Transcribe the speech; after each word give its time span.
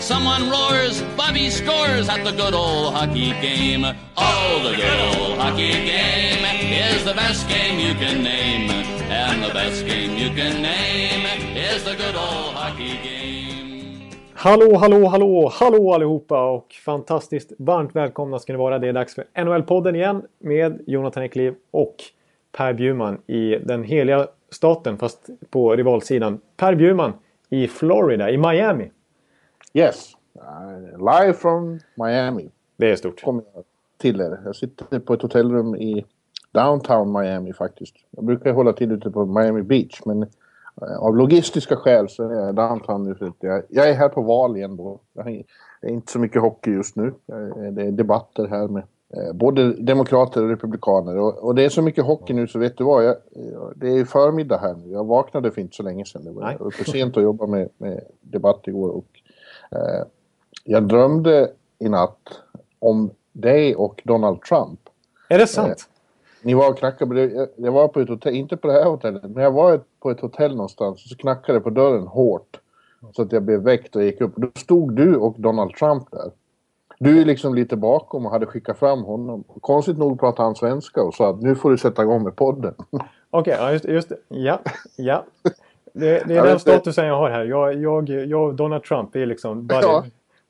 Someone 0.00 0.48
roars, 0.48 1.02
Bobby 1.16 1.50
scores 1.50 2.08
at 2.08 2.24
the 2.24 2.30
good 2.30 2.54
old 2.54 2.94
hockey 2.94 3.32
game. 3.42 3.84
Oh, 4.16 4.60
the 4.62 4.76
good 4.76 5.00
old 5.10 5.38
hockey 5.38 5.72
game 5.72 6.44
is 6.94 7.04
the 7.04 7.14
best 7.14 7.48
game 7.48 7.80
you 7.80 7.94
can 7.94 8.22
name. 8.22 8.70
And 9.10 9.42
the 9.42 9.52
best 9.52 9.84
game 9.86 10.16
you 10.16 10.28
can 10.30 10.62
name 10.62 11.26
is 11.56 11.84
the 11.84 11.96
good 11.96 12.14
old 12.14 12.54
hockey 12.54 12.98
game. 13.02 14.10
Hallå, 14.34 14.76
hallå, 14.76 15.06
hallå, 15.06 15.52
hallå 15.54 15.92
allihopa 15.92 16.50
och 16.50 16.74
fantastiskt 16.84 17.52
varmt 17.58 17.96
välkomna 17.96 18.38
ska 18.38 18.52
ni 18.52 18.58
vara. 18.58 18.78
Det 18.78 18.88
är 18.88 18.92
dags 18.92 19.14
för 19.14 19.24
NHL-podden 19.34 19.96
igen 19.96 20.22
med 20.38 20.80
Jonathan 20.86 21.22
Ekliv 21.22 21.54
och 21.70 21.96
Per 22.52 22.72
Bjurman 22.72 23.18
i 23.26 23.56
den 23.56 23.84
heliga 23.84 24.26
staten 24.50 24.98
fast 24.98 25.26
på 25.50 25.76
rivalsidan. 25.76 26.40
Per 26.56 26.74
Bjurman 26.74 27.12
i 27.50 27.68
Florida, 27.68 28.30
i 28.30 28.36
Miami. 28.36 28.90
Yes, 29.78 30.16
uh, 30.36 30.98
live 30.98 31.32
from 31.32 31.80
Miami. 31.94 32.50
Det 32.76 32.90
är 32.90 32.96
stort. 32.96 33.22
Kommer 33.22 33.42
jag 33.54 33.64
till 33.98 34.20
er. 34.20 34.40
Jag 34.44 34.56
sitter 34.56 34.98
på 34.98 35.14
ett 35.14 35.22
hotellrum 35.22 35.76
i 35.76 36.04
downtown 36.52 37.12
Miami 37.12 37.52
faktiskt. 37.52 37.94
Jag 38.10 38.24
brukar 38.24 38.52
hålla 38.52 38.72
till 38.72 38.92
ute 38.92 39.10
på 39.10 39.26
Miami 39.26 39.62
Beach 39.62 40.00
men 40.04 40.22
uh, 40.22 40.98
av 40.98 41.16
logistiska 41.16 41.76
skäl 41.76 42.08
så 42.08 42.30
är 42.30 42.34
jag 42.34 42.54
downtown 42.54 43.04
nu. 43.04 43.14
för 43.14 43.32
Jag, 43.40 43.62
jag 43.68 43.88
är 43.88 43.94
här 43.94 44.08
på 44.08 44.22
val 44.22 44.56
igen 44.56 44.76
då. 44.76 45.00
Jag 45.12 45.30
är, 45.30 45.44
inte 45.82 46.12
så 46.12 46.18
mycket 46.18 46.42
hockey 46.42 46.70
just 46.70 46.96
nu. 46.96 47.14
Det 47.72 47.82
är 47.82 47.92
debatter 47.92 48.46
här 48.46 48.68
med 48.68 48.82
eh, 49.16 49.32
både 49.34 49.72
demokrater 49.72 50.42
och 50.42 50.48
republikaner. 50.48 51.16
Och, 51.18 51.38
och 51.38 51.54
det 51.54 51.64
är 51.64 51.68
så 51.68 51.82
mycket 51.82 52.04
hockey 52.04 52.32
nu 52.32 52.46
så 52.46 52.58
vet 52.58 52.78
du 52.78 52.84
vad, 52.84 53.04
jag, 53.04 53.16
det 53.76 53.88
är 53.88 54.04
förmiddag 54.04 54.58
här 54.58 54.74
nu. 54.74 54.92
Jag 54.92 55.04
vaknade 55.04 55.50
för 55.50 55.60
inte 55.60 55.76
så 55.76 55.82
länge 55.82 56.04
sedan. 56.04 56.22
Jag 56.24 56.32
var 56.32 56.62
uppe 56.62 56.84
sent 56.84 57.16
och 57.16 57.22
jobbade 57.22 57.50
med, 57.50 57.68
med 57.78 58.04
debatt 58.20 58.60
igår. 58.66 58.88
Och, 58.88 59.06
jag 60.64 60.88
drömde 60.88 61.50
i 61.78 61.88
natt 61.88 62.40
om 62.78 63.10
dig 63.32 63.76
och 63.76 64.02
Donald 64.04 64.42
Trump. 64.42 64.80
Är 65.28 65.38
det 65.38 65.46
sant? 65.46 65.88
Ni 66.42 66.54
var 66.54 66.70
och 66.70 66.78
knackade. 66.78 67.48
Jag, 67.56 67.72
var 67.72 67.88
på 67.88 68.00
ett 68.00 68.08
hotell, 68.08 68.34
inte 68.34 68.56
på 68.56 68.68
det 68.68 68.72
här 68.72 68.84
hotellet, 68.84 69.22
men 69.22 69.42
jag 69.42 69.52
var 69.52 69.80
på 70.00 70.10
ett 70.10 70.20
hotell 70.20 70.50
någonstans 70.50 71.04
och 71.04 71.08
så 71.08 71.16
knackade 71.16 71.60
på 71.60 71.70
dörren 71.70 72.06
hårt. 72.06 72.60
Så 73.12 73.22
att 73.22 73.32
jag 73.32 73.42
blev 73.42 73.60
väckt 73.60 73.96
och 73.96 74.02
gick 74.02 74.20
upp. 74.20 74.32
Då 74.36 74.50
stod 74.54 74.92
du 74.92 75.16
och 75.16 75.34
Donald 75.38 75.74
Trump 75.74 76.10
där. 76.10 76.30
Du 76.98 77.20
är 77.20 77.24
liksom 77.24 77.54
lite 77.54 77.76
bakom 77.76 78.26
och 78.26 78.32
hade 78.32 78.46
skickat 78.46 78.78
fram 78.78 79.04
honom. 79.04 79.44
Konstigt 79.60 79.98
nog 79.98 80.20
pratade 80.20 80.46
han 80.46 80.54
svenska 80.54 81.02
och 81.02 81.14
sa 81.14 81.30
att 81.30 81.42
nu 81.42 81.54
får 81.54 81.70
du 81.70 81.78
sätta 81.78 82.02
igång 82.02 82.22
med 82.22 82.36
podden. 82.36 82.74
Okej, 83.30 83.56
ja, 83.58 83.72
just, 83.72 83.84
just 83.84 84.08
det. 84.08 84.16
Ja, 84.28 84.60
ja. 84.96 85.24
Det, 85.92 86.22
det 86.26 86.32
är 86.32 86.36
Jag 86.36 86.46
den 86.46 86.58
statusen 86.60 87.06
jag 87.06 87.16
har 87.16 87.30
här. 87.30 87.44
Jag, 87.44 87.74
jag, 87.74 88.08
jag 88.08 88.42
och 88.48 88.54
Donald 88.54 88.82
Trump 88.82 89.16
är 89.16 89.26
liksom 89.26 89.66
buddy, 89.66 89.80
Ja. 89.82 90.04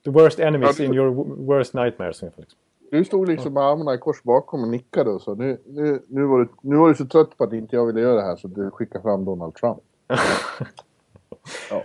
the 0.04 0.10
worst 0.10 0.38
enemies 0.40 0.78
Ja, 0.78 0.84
in 0.84 0.94
your 0.94 1.24
worst 1.46 1.74
nightmares. 1.74 2.22
Liksom. 2.22 2.44
Du 2.90 3.04
stod 3.04 3.28
liksom 3.28 3.54
med 3.54 3.62
armarna 3.62 3.94
i 3.94 3.98
kors 3.98 4.22
bakom 4.22 4.62
och 4.62 4.68
nickade 4.68 5.10
och 5.10 5.20
sa 5.22 5.34
nu, 5.34 5.58
nu, 5.66 6.02
nu, 6.08 6.24
var 6.24 6.38
du, 6.38 6.48
nu 6.60 6.76
var 6.76 6.88
du 6.88 6.94
så 6.94 7.06
trött 7.06 7.36
på 7.38 7.44
att 7.44 7.52
inte 7.52 7.76
jag 7.76 7.86
ville 7.86 8.00
göra 8.00 8.14
det 8.14 8.22
här 8.22 8.36
så 8.36 8.48
du 8.48 8.70
skickade 8.70 9.02
fram 9.02 9.24
Donald 9.24 9.54
Trump. 9.54 9.78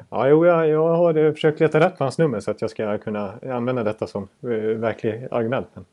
Ja, 0.09 0.28
jo, 0.28 0.46
jag, 0.46 0.70
jag 0.70 0.96
har 0.96 1.16
eh, 1.18 1.31
försökt 1.34 1.59
leta 1.59 1.80
rätt 1.80 1.98
på 1.98 2.04
hans 2.04 2.18
nummer 2.18 2.40
så 2.40 2.52
att 2.52 2.62
jag 2.62 2.70
ska 2.70 2.98
kunna 2.98 3.34
använda 3.52 3.84
detta 3.84 4.08
som 4.08 4.28
eh, 4.42 4.48
verklig 4.78 5.28
argument. 5.31 5.68
Men, 5.74 5.86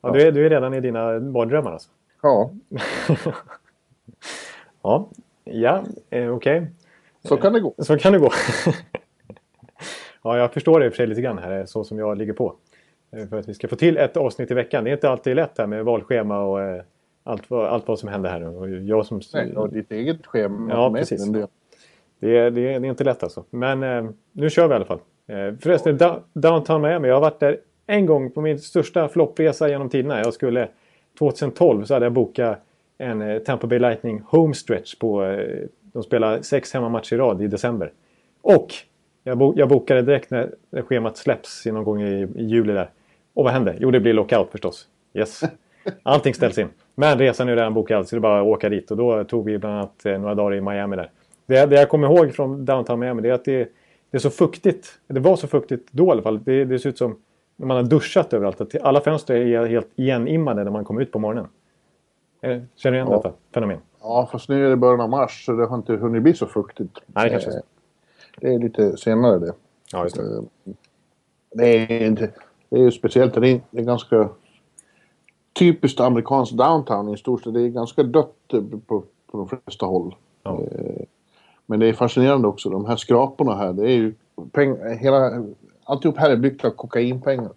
ja, 0.00 0.10
Du, 0.10 0.22
är, 0.22 0.32
du 0.32 0.46
är 0.46 0.50
redan 0.50 0.74
i 0.74 0.80
dina 0.80 1.20
mardrömmar 1.20 1.72
alltså? 1.72 1.90
Ja, 2.22 2.50
Ja, 4.82 5.08
ja 5.44 5.82
eh, 6.10 6.34
okej. 6.34 6.66
Så 7.28 7.36
kan 7.36 7.52
det 7.52 7.60
gå. 7.60 7.74
Så 7.78 7.98
kan 7.98 8.12
det 8.12 8.18
gå. 8.18 8.30
ja, 10.22 10.38
jag 10.38 10.52
förstår 10.52 10.80
det 10.80 10.86
i 10.86 10.88
och 10.88 10.92
för 10.92 10.96
sig 10.96 11.06
lite 11.06 11.20
grann 11.20 11.38
här, 11.38 11.64
så 11.66 11.84
som 11.84 11.98
jag 11.98 12.18
ligger 12.18 12.32
på. 12.32 12.54
Eh, 13.16 13.26
För 13.28 13.38
att 13.38 13.48
vi 13.48 13.54
ska 13.54 13.68
få 13.68 13.76
till 13.76 13.96
ett 13.96 14.16
avsnitt 14.16 14.50
i 14.50 14.54
veckan. 14.54 14.84
Det 14.84 14.90
är 14.90 14.92
inte 14.92 15.10
alltid 15.10 15.36
lätt 15.36 15.58
här 15.58 15.66
med 15.66 15.84
valschema 15.84 16.40
och 16.44 16.60
eh, 16.62 16.82
allt, 17.24 17.50
vad, 17.50 17.66
allt 17.66 17.88
vad 17.88 17.98
som 17.98 18.08
händer 18.08 18.30
här 18.30 18.40
nu. 18.40 18.46
Och 18.46 18.70
jag 18.70 19.06
som... 19.06 19.20
Nej, 19.34 19.54
har 19.54 19.68
ditt 19.68 19.92
eget 19.92 20.26
schema. 20.26 20.72
Ja, 20.72 20.92
precis. 21.00 21.26
det- 21.32 21.48
Det 22.20 22.38
är, 22.38 22.50
det, 22.50 22.60
är, 22.74 22.80
det 22.80 22.86
är 22.86 22.90
inte 22.90 23.04
lätt 23.04 23.22
alltså. 23.22 23.44
Men 23.50 23.82
eh, 23.82 24.10
nu 24.32 24.50
kör 24.50 24.68
vi 24.68 24.72
i 24.72 24.76
alla 24.76 24.84
fall. 24.84 25.00
Eh, 25.26 25.54
förresten, 25.60 25.96
da, 25.98 26.20
Downtown 26.32 26.82
Miami. 26.82 27.08
Jag 27.08 27.14
har 27.14 27.20
varit 27.20 27.40
där 27.40 27.58
en 27.86 28.06
gång 28.06 28.30
på 28.30 28.40
min 28.40 28.58
största 28.58 29.08
floppresa 29.08 29.68
genom 29.68 29.88
tiderna. 29.88 30.18
Jag 30.20 30.34
skulle 30.34 30.68
2012 31.18 31.84
så 31.84 31.94
hade 31.94 32.06
jag 32.06 32.12
bokat 32.12 32.58
en 32.98 33.22
eh, 33.22 33.38
Tampa 33.38 33.66
Bay 33.66 33.78
Lightning 33.78 34.22
homestretch 34.26 34.94
på... 34.98 35.24
De 35.92 36.02
spelar 36.02 36.42
sex 36.42 36.74
hemmamatcher 36.74 37.14
i 37.14 37.18
rad 37.18 37.42
i 37.42 37.46
december. 37.46 37.92
Och 38.42 38.74
jag, 39.24 39.38
bo, 39.38 39.52
jag 39.56 39.68
bokade 39.68 40.02
direkt 40.02 40.30
när 40.30 40.54
schemat 40.82 41.16
släpps 41.16 41.66
någon 41.66 41.84
gång 41.84 42.02
i, 42.02 42.28
i 42.36 42.44
juli 42.44 42.72
där. 42.72 42.90
Och 43.34 43.44
vad 43.44 43.52
hände? 43.52 43.76
Jo, 43.80 43.90
det 43.90 44.00
blir 44.00 44.12
lockout 44.12 44.50
förstås. 44.50 44.88
Yes. 45.14 45.40
Allting 46.02 46.34
ställs 46.34 46.58
in. 46.58 46.68
Men 46.94 47.18
resan 47.18 47.48
är 47.48 47.56
redan 47.56 47.74
bokad 47.74 48.08
så 48.08 48.16
det 48.16 48.18
är 48.18 48.20
bara 48.20 48.40
att 48.40 48.46
åka 48.46 48.68
dit. 48.68 48.90
Och 48.90 48.96
då 48.96 49.24
tog 49.24 49.44
vi 49.44 49.58
bland 49.58 49.74
annat 49.76 50.06
eh, 50.06 50.18
några 50.18 50.34
dagar 50.34 50.56
i 50.56 50.60
Miami 50.60 50.96
där. 50.96 51.10
Det, 51.46 51.66
det 51.66 51.76
jag 51.76 51.88
kommer 51.88 52.08
ihåg 52.08 52.34
från 52.34 52.64
downtown 52.64 53.00
Miami 53.00 53.22
det 53.22 53.28
är 53.28 53.32
att 53.32 53.44
det, 53.44 53.68
det 54.10 54.16
är 54.16 54.18
så 54.18 54.30
fuktigt. 54.30 54.98
Det 55.06 55.20
var 55.20 55.36
så 55.36 55.46
fuktigt 55.46 55.88
då 55.90 56.06
i 56.06 56.10
alla 56.10 56.22
fall. 56.22 56.44
Det, 56.44 56.64
det 56.64 56.78
ser 56.78 56.88
ut 56.88 56.98
som 56.98 57.16
när 57.56 57.66
man 57.66 57.76
har 57.76 57.84
duschat 57.84 58.32
överallt. 58.32 58.60
Att 58.60 58.82
alla 58.82 59.00
fönster 59.00 59.34
är 59.34 59.66
helt 59.66 59.88
igenimmade 59.96 60.64
när 60.64 60.70
man 60.70 60.84
kommer 60.84 61.02
ut 61.02 61.12
på 61.12 61.18
morgonen. 61.18 61.48
Eh, 62.40 62.62
Känner 62.76 62.92
du 62.92 62.96
igen 62.96 63.08
Ja. 63.10 63.16
detta 63.16 63.34
fenomen? 63.54 63.78
Ja, 64.00 64.28
fast 64.32 64.48
nu 64.48 64.66
är 64.66 64.70
det 64.70 64.76
början 64.76 65.00
av 65.00 65.10
mars 65.10 65.44
så 65.46 65.52
det 65.52 65.66
har 65.66 65.76
inte 65.76 65.92
hunnit 65.96 66.22
bli 66.22 66.34
så 66.34 66.46
fuktigt. 66.46 66.98
Nej, 67.06 67.24
det 67.24 67.30
kanske 67.30 67.50
är 67.50 67.54
Eh. 67.56 67.62
Det 68.40 68.54
är 68.54 68.58
lite 68.58 68.96
senare 68.96 69.38
det. 69.38 69.52
Ja, 69.92 70.02
just 70.02 70.16
det. 70.16 70.22
Eh, 70.22 70.72
Det 71.50 71.64
är, 72.02 72.06
inte, 72.06 72.30
det 72.68 72.76
är 72.76 72.80
ju 72.82 72.90
speciellt, 72.90 73.34
det 73.34 73.48
är, 73.48 73.60
det 73.70 73.80
är 73.80 73.84
ganska 73.84 74.28
typiskt 75.58 76.00
amerikanskt 76.00 76.56
downtown 76.56 77.08
i 77.08 77.10
en 77.12 77.18
storstad. 77.18 77.54
Det 77.54 77.60
är 77.62 77.68
ganska 77.68 78.02
dött 78.02 78.34
på, 78.86 79.00
på 79.26 79.38
de 79.38 79.48
flesta 79.48 79.86
håll. 79.86 80.14
Ja. 80.42 80.60
Men 81.66 81.80
det 81.80 81.86
är 81.86 81.92
fascinerande 81.92 82.48
också, 82.48 82.70
de 82.70 82.86
här 82.86 82.96
skraporna 82.96 83.54
här. 83.54 83.72
Det 83.72 83.82
är 83.90 83.96
ju 83.96 84.14
peng, 84.52 84.76
hela, 84.98 85.44
alltihop 85.84 86.16
här 86.18 86.30
är 86.30 86.36
byggt 86.36 86.64
av 86.64 86.70
kokainpengar. 86.70 87.50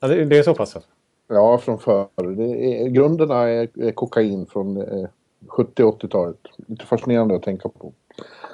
Ja, 0.00 0.08
det, 0.08 0.24
det 0.24 0.38
är 0.38 0.42
så 0.42 0.54
pass 0.54 0.76
alltså. 0.76 0.90
Ja, 1.28 1.58
från 1.58 1.78
förr. 1.78 2.06
Är, 2.40 2.88
grunderna 2.88 3.48
är, 3.48 3.92
kokain 3.92 4.46
från 4.46 4.76
eh, 4.76 5.08
70-80-talet. 5.46 6.36
Lite 6.66 6.86
fascinerande 6.86 7.34
att 7.36 7.42
tänka 7.42 7.68
på. 7.68 7.92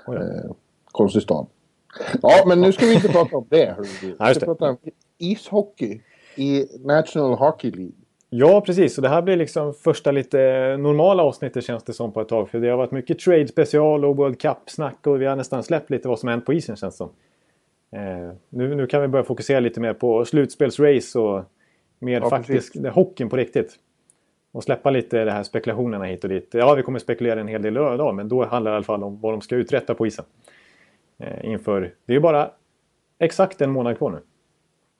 Oj 0.06 0.16
då. 0.18 0.22
Eh, 0.22 0.50
konstig 0.92 1.22
stad. 1.22 1.46
Ja, 2.22 2.44
men 2.46 2.60
nu 2.60 2.72
ska 2.72 2.86
vi 2.86 2.94
inte 2.94 3.08
prata 3.08 3.36
om 3.36 3.46
det. 3.48 3.76
Vi 4.02 4.14
Ja, 4.18 4.26
ska 4.26 4.40
det. 4.40 4.46
prata 4.46 4.68
om 4.70 4.76
ishockey 5.18 6.00
i 6.36 6.66
National 6.84 7.34
Hockey 7.34 7.70
League. 7.70 7.92
Ja, 8.30 8.60
precis. 8.60 8.98
Och 8.98 9.02
det 9.02 9.08
här 9.08 9.22
blir 9.22 9.36
liksom 9.36 9.74
första 9.74 10.10
lite 10.10 10.38
normala 10.76 11.22
avsnittet 11.22 11.64
känns 11.64 11.82
det 11.82 11.92
som 11.92 12.12
på 12.12 12.20
ett 12.20 12.28
tag. 12.28 12.48
För 12.50 12.58
det 12.60 12.68
har 12.68 12.76
varit 12.76 12.90
mycket 12.90 13.18
trade 13.18 13.48
special 13.48 14.04
och 14.04 14.16
World 14.16 14.40
Cup-snack 14.40 15.06
och 15.06 15.20
vi 15.22 15.26
har 15.26 15.36
nästan 15.36 15.62
släppt 15.62 15.90
lite 15.90 16.08
vad 16.08 16.18
som 16.18 16.28
hänt 16.28 16.46
på 16.46 16.52
isen 16.52 16.76
känns 16.76 16.94
det 16.94 16.98
som. 16.98 17.08
Eh, 17.90 18.34
nu, 18.48 18.74
nu 18.74 18.86
kan 18.86 19.02
vi 19.02 19.08
börja 19.08 19.24
fokusera 19.24 19.60
lite 19.60 19.80
mer 19.80 19.94
på 19.94 20.24
slutspelsrace 20.24 21.18
och 21.18 21.42
mer 22.02 22.20
Ja, 22.20 22.30
faktiskt 22.30 22.82
det, 22.82 22.90
hockeyn 22.90 23.28
på 23.28 23.36
riktigt. 23.36 23.78
Och 24.52 24.64
släppa 24.64 24.90
lite 24.90 25.24
det 25.24 25.30
här 25.30 25.42
spekulationerna 25.42 26.04
hit 26.04 26.24
och 26.24 26.30
dit. 26.30 26.48
Ja, 26.52 26.74
vi 26.74 26.82
kommer 26.82 26.98
spekulera 26.98 27.40
en 27.40 27.48
hel 27.48 27.62
del 27.62 27.76
idag 27.76 28.14
men 28.14 28.28
då 28.28 28.44
handlar 28.44 28.70
det 28.70 28.74
i 28.74 28.76
alla 28.76 28.84
fall 28.84 29.02
om 29.02 29.20
vad 29.20 29.32
de 29.32 29.40
ska 29.40 29.56
uträtta 29.56 29.94
på 29.94 30.06
isen. 30.06 30.25
Eh, 31.19 31.44
inför... 31.44 31.94
Det 32.06 32.14
är 32.14 32.20
bara 32.20 32.50
exakt 33.19 33.60
en 33.60 33.70
månad 33.70 33.99
kvar 33.99 34.10
nu. 34.10 34.19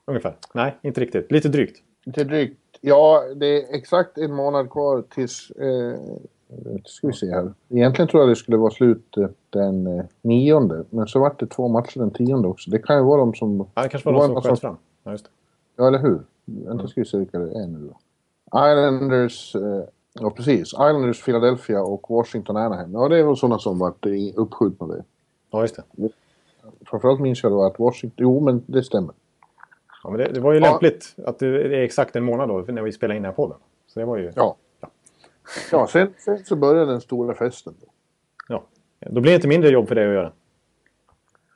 Ungefär. 0.05 0.35
Nej, 0.55 0.75
inte 0.83 1.01
riktigt. 1.01 1.33
Lite 1.33 1.49
drygt. 1.49 1.83
Lite 2.05 2.25
drygt. 2.25 2.59
Ja, 2.81 3.23
det 3.37 3.47
är 3.47 3.75
exakt 3.75 4.19
en 4.19 4.35
månad 4.35 4.71
kvar 4.71 5.03
tills... 5.15 5.51
Eh, 5.51 5.99
ska 6.85 7.07
vi 7.07 7.13
se 7.13 7.31
här. 7.31 7.53
Egentligen 7.69 8.09
tror 8.09 8.23
jag 8.23 8.31
det 8.31 8.37
skulle 8.37 8.57
vara 8.57 8.71
slut 8.71 9.17
eh, 9.17 9.29
den 9.51 9.87
eh, 9.87 10.05
nionde. 10.23 10.85
Men 10.91 11.07
så 11.07 11.21
vart 11.21 11.41
det 11.41 11.47
två 11.47 11.69
matcher 11.69 11.99
den 11.99 12.11
tionde 12.11 12.49
också. 12.49 12.71
Det 12.71 12.79
kan 12.79 12.97
ju 12.97 13.03
vara 13.03 13.21
de 13.21 13.35
som... 13.35 13.69
Ja, 13.75 13.83
det 13.83 13.89
kanske 13.89 14.11
var 14.11 14.29
var 14.29 14.41
som 14.41 14.43
sköt 14.43 14.61
fram. 14.61 14.77
Ja, 15.05 15.11
just 15.11 15.25
det. 15.25 15.31
Ja, 15.77 15.89
eller 15.89 15.99
hur? 15.99 16.21
Vänta, 16.67 16.89
ska 16.89 17.01
vi 17.01 17.05
se 17.05 17.19
vilka 17.19 17.39
det 17.39 17.59
är 17.59 17.67
nu 17.67 17.79
då. 17.89 17.99
Islanders... 18.59 19.55
Eh, 19.57 19.85
ja, 20.21 20.31
precis. 20.31 20.69
Islanders, 20.73 21.25
Philadelphia 21.25 21.83
och 21.83 22.07
Washington 22.11 22.57
Anaheim. 22.57 22.93
Ja, 22.93 23.09
det 23.09 23.19
är 23.19 23.25
väl 23.25 23.37
sådana 23.37 23.59
som 23.59 23.79
vart 23.79 24.07
i- 24.07 24.35
uppskjutna 24.37 24.87
det. 24.87 25.05
Ja, 25.51 25.61
just 25.63 25.77
det. 25.97 26.09
Framförallt 26.87 27.21
minns 27.21 27.43
jag 27.43 27.53
då 27.53 27.63
att 27.65 27.79
Washington... 27.79 28.17
Jo, 28.19 28.41
men 28.41 28.63
det 28.67 28.83
stämmer. 28.85 29.15
Ja, 30.05 30.11
men 30.11 30.19
det, 30.19 30.25
det 30.35 30.41
var 30.41 30.53
ju 30.53 30.59
Ja. 30.61 30.71
lämpligt 30.71 31.15
att 31.27 31.39
det 31.39 31.47
är 31.47 31.71
exakt 31.71 32.17
en 32.17 32.25
månad 32.25 32.49
då 32.49 32.65
när 32.69 32.83
vi 32.83 32.93
spelar 32.93 33.15
in 33.15 33.23
den 33.23 33.31
här 33.31 33.37
podden. 33.37 33.59
Så 33.87 34.01
det 34.01 34.07
var 34.07 34.17
ju... 34.17 34.33
Ja. 34.37 34.57
Ja, 35.73 35.87
sen, 35.87 36.15
sen 36.19 36.45
så 36.45 36.57
började 36.57 36.91
den 36.93 37.01
stora 37.01 37.35
festen. 37.35 37.75
Då. 37.81 37.87
Ja. 38.49 38.63
Då 39.11 39.21
blir 39.21 39.33
det 39.33 39.37
inte 39.37 39.49
mindre 39.49 39.71
jobb 39.71 39.89
för 39.89 39.95
dig 39.95 40.07
att 40.09 40.15
göra. 40.15 40.33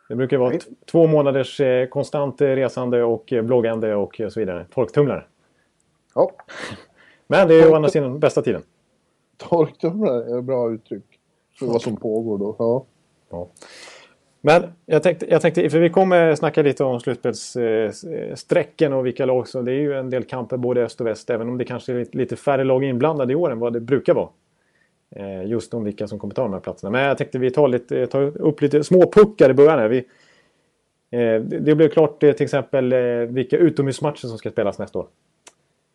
Det 0.08 0.16
brukar 0.16 0.36
vara 0.38 0.58
två 0.90 1.06
månaders 1.06 1.60
eh, 1.60 1.88
konstant 1.88 2.40
resande 2.40 3.02
och 3.02 3.32
eh, 3.32 3.42
bloggande 3.42 3.94
och 3.94 4.20
så 4.28 4.40
vidare. 4.40 4.66
Torktumlare. 4.74 5.24
Ja. 6.14 6.30
Men 7.26 7.48
det 7.48 7.54
är 7.54 7.62
ju 7.62 7.70
å 7.70 7.74
andra 7.74 7.88
sidan 7.88 8.18
bästa 8.18 8.42
tiden. 8.42 8.62
Torktumlare 9.36 10.34
är 10.34 10.38
ett 10.38 10.44
bra 10.44 10.72
uttryck. 10.72 11.04
För 11.58 11.66
vad 11.66 11.82
som 11.82 11.96
pågår 11.96 12.38
då. 12.38 12.56
Ja. 12.58 12.84
ja. 13.30 13.48
Men 14.40 14.62
jag 14.86 15.02
tänkte, 15.02 15.26
jag 15.30 15.42
tänkte, 15.42 15.70
för 15.70 15.78
vi 15.78 15.90
kommer 15.90 16.34
snacka 16.34 16.62
lite 16.62 16.84
om 16.84 17.00
slutspelssträcken 17.00 18.92
och 18.92 19.06
vilka 19.06 19.26
lag 19.26 19.48
som... 19.48 19.64
Det 19.64 19.72
är 19.72 19.80
ju 19.80 19.94
en 19.94 20.10
del 20.10 20.24
kamper 20.24 20.56
både 20.56 20.82
öst 20.82 21.00
och 21.00 21.06
väst, 21.06 21.30
även 21.30 21.48
om 21.48 21.58
det 21.58 21.64
kanske 21.64 21.92
är 21.92 22.06
lite 22.12 22.36
färre 22.36 22.64
lag 22.64 22.84
inblandade 22.84 23.32
i 23.32 23.36
år 23.36 23.52
än 23.52 23.58
vad 23.58 23.72
det 23.72 23.80
brukar 23.80 24.14
vara. 24.14 24.28
Eh, 25.10 25.44
just 25.44 25.74
om 25.74 25.84
vilka 25.84 26.08
som 26.08 26.18
kommer 26.18 26.34
ta 26.34 26.42
de 26.42 26.52
här 26.52 26.60
platserna. 26.60 26.90
Men 26.90 27.02
jag 27.02 27.18
tänkte 27.18 27.38
vi 27.38 27.50
tar, 27.50 27.68
lite, 27.68 28.06
tar 28.06 28.22
upp 28.40 28.60
lite 28.60 28.84
små 28.84 29.12
puckar 29.12 29.50
i 29.50 29.54
början 29.54 29.78
här. 29.78 29.88
Vi, 29.88 29.98
eh, 31.10 31.42
det 31.42 31.74
blev 31.74 31.88
klart 31.88 32.22
eh, 32.22 32.32
till 32.32 32.44
exempel 32.44 32.94
vilka 33.26 33.56
utomhusmatcher 33.56 34.28
som 34.28 34.38
ska 34.38 34.50
spelas 34.50 34.78
nästa 34.78 34.98
år. 34.98 35.06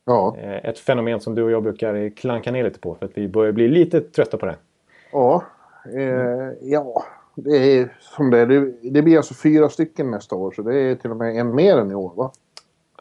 Ja. 0.06 0.38
Ett 0.38 0.80
fenomen 0.80 1.20
som 1.20 1.36
du 1.36 1.44
och 1.44 1.52
jag 1.52 1.64
brukar 1.64 2.10
klanka 2.10 2.52
ner 2.52 2.64
lite 2.64 2.80
på 2.80 2.96
för 2.96 3.06
att 3.06 3.18
vi 3.18 3.28
börjar 3.28 3.52
bli 3.52 3.68
lite 3.68 4.02
trötta 4.02 4.38
på 4.38 4.46
det. 4.46 4.56
Ja, 5.12 5.44
eh, 5.94 6.52
ja 6.62 7.04
det 7.36 7.58
är 7.58 7.98
som 8.00 8.30
det 8.30 8.40
är. 8.40 8.46
Det, 8.46 8.74
det 8.82 9.02
blir 9.02 9.18
alltså 9.18 9.34
fyra 9.34 9.70
stycken 9.70 10.12
nästa 10.12 10.36
år 10.36 10.52
så 10.52 10.62
det 10.62 10.78
är 10.78 10.96
till 10.96 11.12
och 11.12 11.18
med 11.18 11.36
en 11.36 11.56
mer 11.56 11.78
än 11.78 11.92
i 11.92 11.96
år 11.96 12.12
va? 12.16 12.32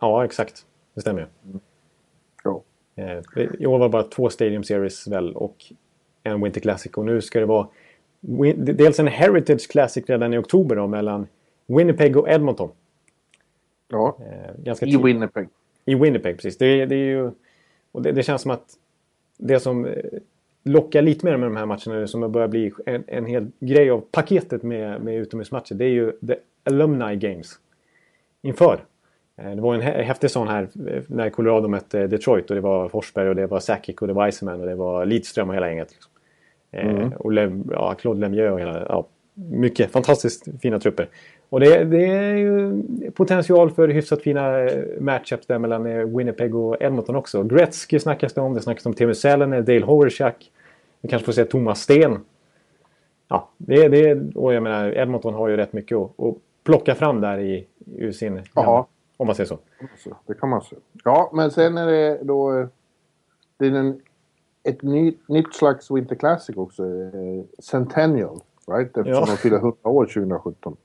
Ja, 0.00 0.24
exakt. 0.24 0.66
Det 0.94 1.00
stämmer 1.00 1.20
ju. 1.20 1.26
Mm. 1.50 1.60
Ja. 2.44 2.62
I 3.58 3.66
år 3.66 3.78
var 3.78 3.86
det 3.86 3.92
bara 3.92 4.02
två 4.02 4.28
Stadium 4.30 4.64
Series 4.64 5.08
väl 5.08 5.36
och 5.36 5.56
en 6.22 6.42
Winter 6.42 6.60
Classic. 6.60 6.92
Och 6.92 7.06
nu 7.06 7.20
ska 7.20 7.40
det 7.40 7.46
vara 7.46 7.66
dels 8.56 8.98
en 8.98 9.06
Heritage 9.06 9.70
Classic 9.70 10.04
redan 10.06 10.34
i 10.34 10.38
oktober 10.38 10.76
då, 10.76 10.86
mellan 10.86 11.26
Winnipeg 11.66 12.16
och 12.16 12.28
Edmonton. 12.28 12.70
Ja, 13.88 14.18
eh, 14.20 14.62
ganska 14.64 14.86
i 14.86 14.96
Winnipeg. 14.96 15.48
I 15.84 15.94
Winnipeg, 15.94 16.36
precis. 16.36 16.58
Det, 16.58 16.86
det 16.86 16.94
är 16.94 17.06
ju, 17.06 17.30
och 17.92 18.02
det, 18.02 18.12
det, 18.12 18.22
känns 18.22 18.42
som 18.42 18.50
att 18.50 18.76
det 19.36 19.60
som 19.60 19.86
eh, 19.86 19.92
lockar 20.64 21.02
lite 21.02 21.26
mer 21.26 21.36
med 21.36 21.46
de 21.46 21.56
här 21.56 21.66
matcherna 21.66 22.06
som 22.06 22.32
börjar 22.32 22.48
bli 22.48 22.72
en, 22.86 23.04
en 23.06 23.26
hel 23.26 23.50
grej 23.60 23.90
av 23.90 24.00
paketet 24.00 24.62
med, 24.62 25.02
med 25.02 25.16
utomhusmatcher. 25.16 25.74
Det 25.74 25.84
är 25.84 25.88
ju 25.88 26.12
The 26.12 26.36
Alumni 26.64 27.16
Games. 27.16 27.58
Inför. 28.42 28.84
Eh, 29.40 29.50
det 29.50 29.60
var 29.60 29.74
en 29.74 29.80
häftig 29.80 30.30
sån 30.30 30.48
här 30.48 30.62
eh, 30.62 31.02
när 31.06 31.30
Colorado 31.30 31.68
mötte 31.68 32.06
Detroit 32.06 32.50
och 32.50 32.54
det 32.56 32.62
var 32.62 32.88
Forsberg 32.88 33.28
och 33.28 33.34
det 33.34 33.46
var 33.46 33.60
Sakic 33.60 33.96
och 33.96 34.06
det 34.06 34.12
var 34.12 34.28
Iceman 34.28 34.60
och 34.60 34.66
det 34.66 34.74
var 34.74 35.06
Lidström 35.06 35.48
och 35.48 35.54
hela 35.54 35.68
gänget. 35.68 35.88
Liksom. 35.92 36.10
Mm. 36.72 37.12
Och 37.12 37.32
Lem, 37.32 37.64
ja, 37.72 37.94
Claude 37.94 38.20
Lemieux 38.20 38.52
och 38.52 38.60
hela... 38.60 38.86
Ja, 38.88 39.06
mycket 39.34 39.90
fantastiskt 39.90 40.48
fina 40.62 40.78
trupper. 40.78 41.08
Och 41.48 41.60
det, 41.60 41.84
det, 41.84 42.06
är 42.06 42.36
ju 42.36 42.82
potential 43.14 43.70
för 43.70 43.88
hyfsat 43.88 44.22
fina 44.22 44.68
matchups 45.00 45.46
där 45.46 45.58
mellan 45.58 46.16
Winnipeg 46.16 46.54
och 46.54 46.82
Edmonton 46.82 47.16
också. 47.16 47.42
Gretzky 47.42 47.98
snackas 47.98 48.32
det 48.34 48.40
om, 48.40 48.54
det 48.54 48.60
snackas 48.60 48.86
om 48.86 48.94
Teemu 48.94 49.14
Selänne, 49.14 49.60
Dale 49.60 49.84
Hoverchak. 49.84 50.50
Vi 51.00 51.08
kanske 51.08 51.26
får 51.26 51.32
se 51.32 51.44
Thomas 51.44 51.80
Sten. 51.80 52.18
Ja, 53.28 53.48
det, 53.56 53.88
det, 53.88 54.34
och 54.34 54.54
jag 54.54 54.62
menar 54.62 54.92
Edmonton 54.92 55.34
har 55.34 55.48
ju 55.48 55.56
rätt 55.56 55.72
mycket 55.72 55.98
att, 55.98 56.20
att 56.20 56.34
plocka 56.64 56.94
fram 56.94 57.20
där 57.20 57.38
i, 57.38 57.66
ur 57.96 58.12
sin... 58.12 58.40
Ja. 58.54 58.86
Om 59.20 59.26
man 59.26 59.36
säger 59.36 59.48
så. 59.48 59.58
Det 60.26 60.34
kan 60.34 60.48
man 60.48 60.62
säga. 60.62 60.80
Ja, 61.04 61.30
men 61.34 61.50
sen 61.50 61.78
är 61.78 61.86
det 61.86 62.20
då... 62.22 62.68
Det 63.56 63.66
är 63.66 63.70
en, 63.70 64.00
ett 64.62 64.82
ny, 64.82 65.14
nytt 65.26 65.54
slags 65.54 65.90
Winter 65.90 66.14
Classic 66.16 66.56
också. 66.56 66.84
Eh, 66.84 67.44
Centennial, 67.58 68.40
right? 68.66 68.96
Eftersom 68.96 69.12
ja. 69.12 69.26
de 69.26 69.36
fyller 69.36 69.56
100 69.56 69.76
år 69.82 70.04
2017. 70.04 70.76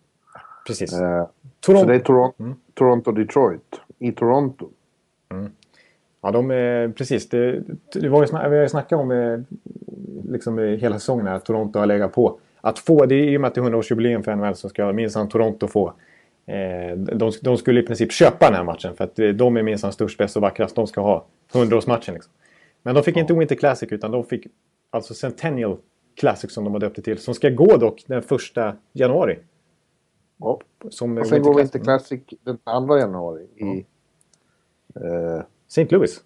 Precis. 0.67 0.93
Eh, 0.93 1.27
Toronto. 1.59 1.81
Så 1.81 1.87
det 1.87 1.95
är 1.95 1.99
Toronto, 1.99 2.43
mm. 2.43 2.55
Toronto-Detroit 2.73 3.81
i 3.99 4.11
Toronto. 4.11 4.69
Mm. 5.29 5.51
Ja, 6.21 6.31
de 6.31 6.51
är 6.51 6.89
precis. 6.89 7.29
Det, 7.29 7.63
det 7.93 8.09
var 8.09 8.25
ju, 8.25 8.27
vi 8.31 8.55
har 8.55 8.63
ju 8.63 8.69
snackat 8.69 8.99
om 8.99 9.11
eh, 9.11 9.39
liksom 10.29 10.57
hela 10.57 10.99
säsongen 10.99 11.27
att 11.27 11.45
Toronto 11.45 11.79
har 11.79 11.85
legat 11.85 12.13
på. 12.13 12.39
Att 12.61 12.79
få, 12.79 13.05
det 13.05 13.15
är 13.15 13.23
i 13.23 13.37
och 13.37 13.41
med 13.41 13.47
att 13.47 13.55
det 13.55 13.61
är 13.61 13.65
100-årsjubileum 13.65 14.23
för 14.23 14.35
NHL 14.35 14.55
så 14.55 14.69
ska 14.69 14.93
minsann 14.93 15.29
Toronto 15.29 15.67
få. 15.67 15.93
Eh, 16.45 16.97
de, 16.97 17.31
de, 17.41 17.57
skulle 17.57 17.79
i 17.79 17.83
princip 17.83 18.11
köpa 18.11 18.45
den 18.45 18.55
här 18.55 18.63
matchen 18.63 18.95
för 18.95 19.03
att 19.03 19.19
eh, 19.19 19.29
de 19.29 19.57
är 19.57 19.63
minsann 19.63 19.93
störst, 19.93 20.17
bäst 20.17 20.35
och 20.35 20.41
vackrast. 20.41 20.75
De 20.75 20.87
ska 20.87 21.01
ha 21.01 21.25
100-årsmatchen. 21.53 22.13
Liksom. 22.13 22.33
Men 22.83 22.95
de 22.95 23.03
fick 23.03 23.17
ja. 23.17 23.21
inte 23.21 23.33
Winter 23.33 23.55
Classic 23.55 23.91
utan 23.91 24.11
de 24.11 24.23
fick 24.23 24.47
alltså 24.89 25.13
Centennial 25.13 25.77
Classic 26.15 26.51
som 26.51 26.63
de 26.63 26.73
har 26.73 26.79
döpt 26.79 26.95
det 26.95 27.01
till. 27.01 27.17
Som 27.17 27.33
ska 27.33 27.49
gå 27.49 27.77
dock 27.77 28.03
den 28.07 28.21
första 28.21 28.75
januari. 28.93 29.39
Ja. 30.37 30.59
Som 30.89 31.17
och 31.17 31.27
sen 31.27 31.41
går 31.41 31.53
Winter 31.53 31.79
Classic 31.79 32.21
den 32.43 32.57
2 32.57 32.97
januari 32.97 33.43
i... 33.55 33.85
Eh, 34.95 35.43
St. 35.67 35.87
Louis. 35.95 36.23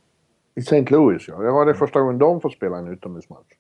I 0.56 0.60
St. 0.60 0.86
Louis, 0.89 1.27
ja. 1.27 1.38
Det 1.38 1.51
var 1.51 1.65
det 1.65 1.74
första 1.74 2.00
gången 2.00 2.18
de 2.18 2.42
får 2.42 2.50
spela 2.50 2.77
en 2.77 2.88
utomhusmatch. 2.88 3.54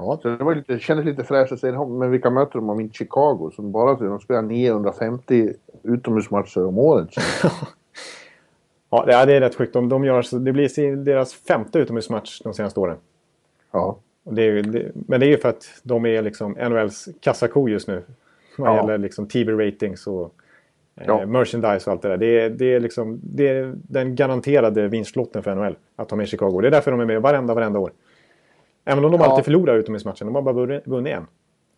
Ja. 0.00 0.18
Så 0.22 0.28
det 0.28 0.44
var 0.44 0.54
lite, 0.54 0.78
kändes 0.78 1.06
lite 1.06 1.24
fräscht 1.24 1.52
att 1.52 1.60
dem. 1.60 1.98
Men 1.98 2.10
vilka 2.10 2.30
möter 2.30 2.52
de 2.52 2.70
om 2.70 2.80
inte 2.80 2.94
Chicago? 2.94 3.50
Som 3.56 3.72
bara 3.72 3.94
de 3.94 4.20
spelar 4.20 4.42
950 4.42 5.52
utomhusmatcher 5.82 6.66
om 6.66 6.78
året. 6.78 7.08
ja, 8.90 9.26
det 9.26 9.34
är 9.34 9.40
rätt 9.40 9.54
sjukt. 9.54 9.72
De, 9.72 9.88
de 9.88 10.04
gör, 10.04 10.38
det 10.38 10.52
blir 10.52 10.96
deras 10.96 11.34
femte 11.34 11.78
utomhusmatch 11.78 12.40
de 12.42 12.54
senaste 12.54 12.80
åren. 12.80 12.96
Ja. 13.72 13.98
Det 14.24 14.42
är, 14.42 14.62
det, 14.62 14.92
men 14.94 15.20
det 15.20 15.26
är 15.26 15.30
ju 15.30 15.38
för 15.38 15.48
att 15.48 15.64
de 15.82 16.06
är 16.06 16.22
liksom 16.22 16.52
NHLs 16.52 17.08
kassako 17.20 17.68
just 17.68 17.88
nu. 17.88 18.02
Vad 18.58 18.68
ja. 18.68 18.76
gäller 18.76 18.98
liksom 18.98 19.26
TV-ratings 19.26 20.06
och 20.06 20.34
eh, 20.96 21.04
ja. 21.06 21.26
merchandise 21.26 21.90
och 21.90 21.92
allt 21.92 22.02
det 22.02 22.08
där. 22.08 22.16
Det 22.16 22.40
är, 22.40 22.50
det, 22.50 22.74
är 22.74 22.80
liksom, 22.80 23.20
det 23.22 23.48
är 23.48 23.74
den 23.82 24.14
garanterade 24.14 24.88
vinstlotten 24.88 25.42
för 25.42 25.54
NHL 25.54 25.76
att 25.96 26.10
ha 26.10 26.16
med 26.16 26.28
Chicago. 26.28 26.60
Det 26.60 26.66
är 26.68 26.70
därför 26.70 26.90
de 26.90 27.00
är 27.00 27.04
med 27.04 27.22
varenda, 27.22 27.54
varenda 27.54 27.78
år. 27.78 27.92
Även 28.84 29.04
om 29.04 29.12
de 29.12 29.20
ja. 29.20 29.26
alltid 29.26 29.44
förlorar 29.44 29.76
utomhusmatchen. 29.76 30.26
De 30.26 30.34
har 30.34 30.42
bara 30.42 30.80
vunnit 30.84 31.12
en. 31.14 31.26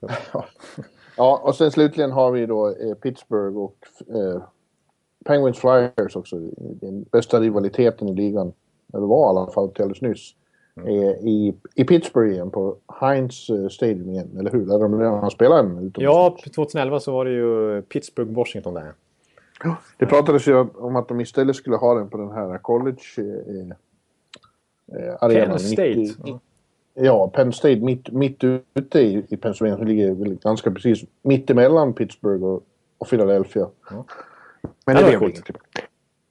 ja, 1.16 1.40
och 1.44 1.54
sen 1.54 1.70
slutligen 1.70 2.10
har 2.12 2.30
vi 2.30 2.46
då 2.46 2.68
eh, 2.68 2.94
Pittsburgh 2.94 3.56
och 3.56 3.76
eh, 4.08 4.42
Penguins 5.24 5.58
Flyers 5.58 6.16
också. 6.16 6.36
Den 6.56 7.02
bästa 7.02 7.40
rivaliteten 7.40 8.08
i 8.08 8.14
ligan. 8.14 8.52
Eller 8.94 9.06
var 9.06 9.26
i 9.26 9.28
alla 9.28 9.50
fall 9.50 9.68
till 9.68 9.82
alldeles 9.82 10.02
nyss. 10.02 10.34
Mm. 10.76 10.88
Eh, 10.88 11.10
i, 11.10 11.54
I 11.74 11.84
Pittsburgh 11.84 12.32
igen 12.32 12.50
på 12.50 12.76
Heinz 13.00 13.50
eh, 13.50 13.68
Stadium 13.68 14.10
igen, 14.10 14.36
eller 14.38 14.50
hur? 14.50 14.66
Där 14.66 14.78
de 14.78 15.00
redan 15.00 15.18
har 15.18 15.30
spelat 15.30 15.64
en 15.64 15.92
Ja, 15.96 16.36
2011 16.54 17.00
så 17.00 17.12
var 17.12 17.24
det 17.24 17.30
ju 17.30 17.80
Pittsburgh-Washington 17.80 18.74
där. 18.74 18.92
Det 19.98 20.06
pratades 20.06 20.48
ju 20.48 20.58
om 20.58 20.96
att 20.96 21.08
de 21.08 21.20
istället 21.20 21.56
skulle 21.56 21.76
ha 21.76 21.94
den 21.94 22.10
på 22.10 22.18
den 22.18 22.30
här 22.30 22.58
college... 22.58 23.02
Eh, 23.18 23.76
eh, 24.96 25.14
arenan. 25.20 25.48
Penn 25.48 25.58
State. 25.58 26.00
I, 26.00 26.38
ja. 26.94 27.28
Penn 27.28 27.52
State 27.52 27.80
mitt, 27.80 28.12
mitt 28.12 28.44
ute 28.74 29.00
i, 29.00 29.26
i 29.28 29.36
Pennsylvania 29.36 29.76
som 29.76 29.86
ligger 29.86 30.14
ganska 30.34 30.70
precis 30.70 31.04
mitt 31.22 31.50
emellan 31.50 31.92
Pittsburgh 31.92 32.44
och, 32.44 32.62
och 32.98 33.08
Philadelphia. 33.08 33.68
Ja. 33.90 34.04
Men 34.86 34.96
det, 34.96 35.02
det 35.02 35.12
är 35.12 35.18
coolt. 35.18 35.50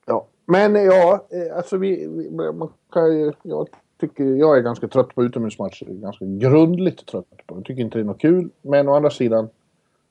Ja. 0.06 0.28
Men 0.46 0.76
ja, 0.76 1.28
eh, 1.30 1.58
alltså 1.58 1.78
vi, 1.78 2.08
vi 2.08 2.30
man 2.30 2.70
kan 2.92 3.34
jag 3.44 3.68
tycker 4.02 4.24
jag 4.24 4.58
är 4.58 4.62
ganska 4.62 4.88
trött 4.88 5.16
på 5.16 5.24
utomhusmatcher. 5.24 5.86
Ganska 5.90 6.26
grundligt 6.26 7.06
trött 7.06 7.26
på 7.48 7.56
Jag 7.56 7.66
tycker 7.66 7.82
inte 7.82 7.98
det 7.98 8.02
är 8.02 8.06
något 8.06 8.22
kul. 8.22 8.50
Men 8.62 8.90
å 8.90 8.96
andra 8.96 9.10
sidan, 9.10 9.50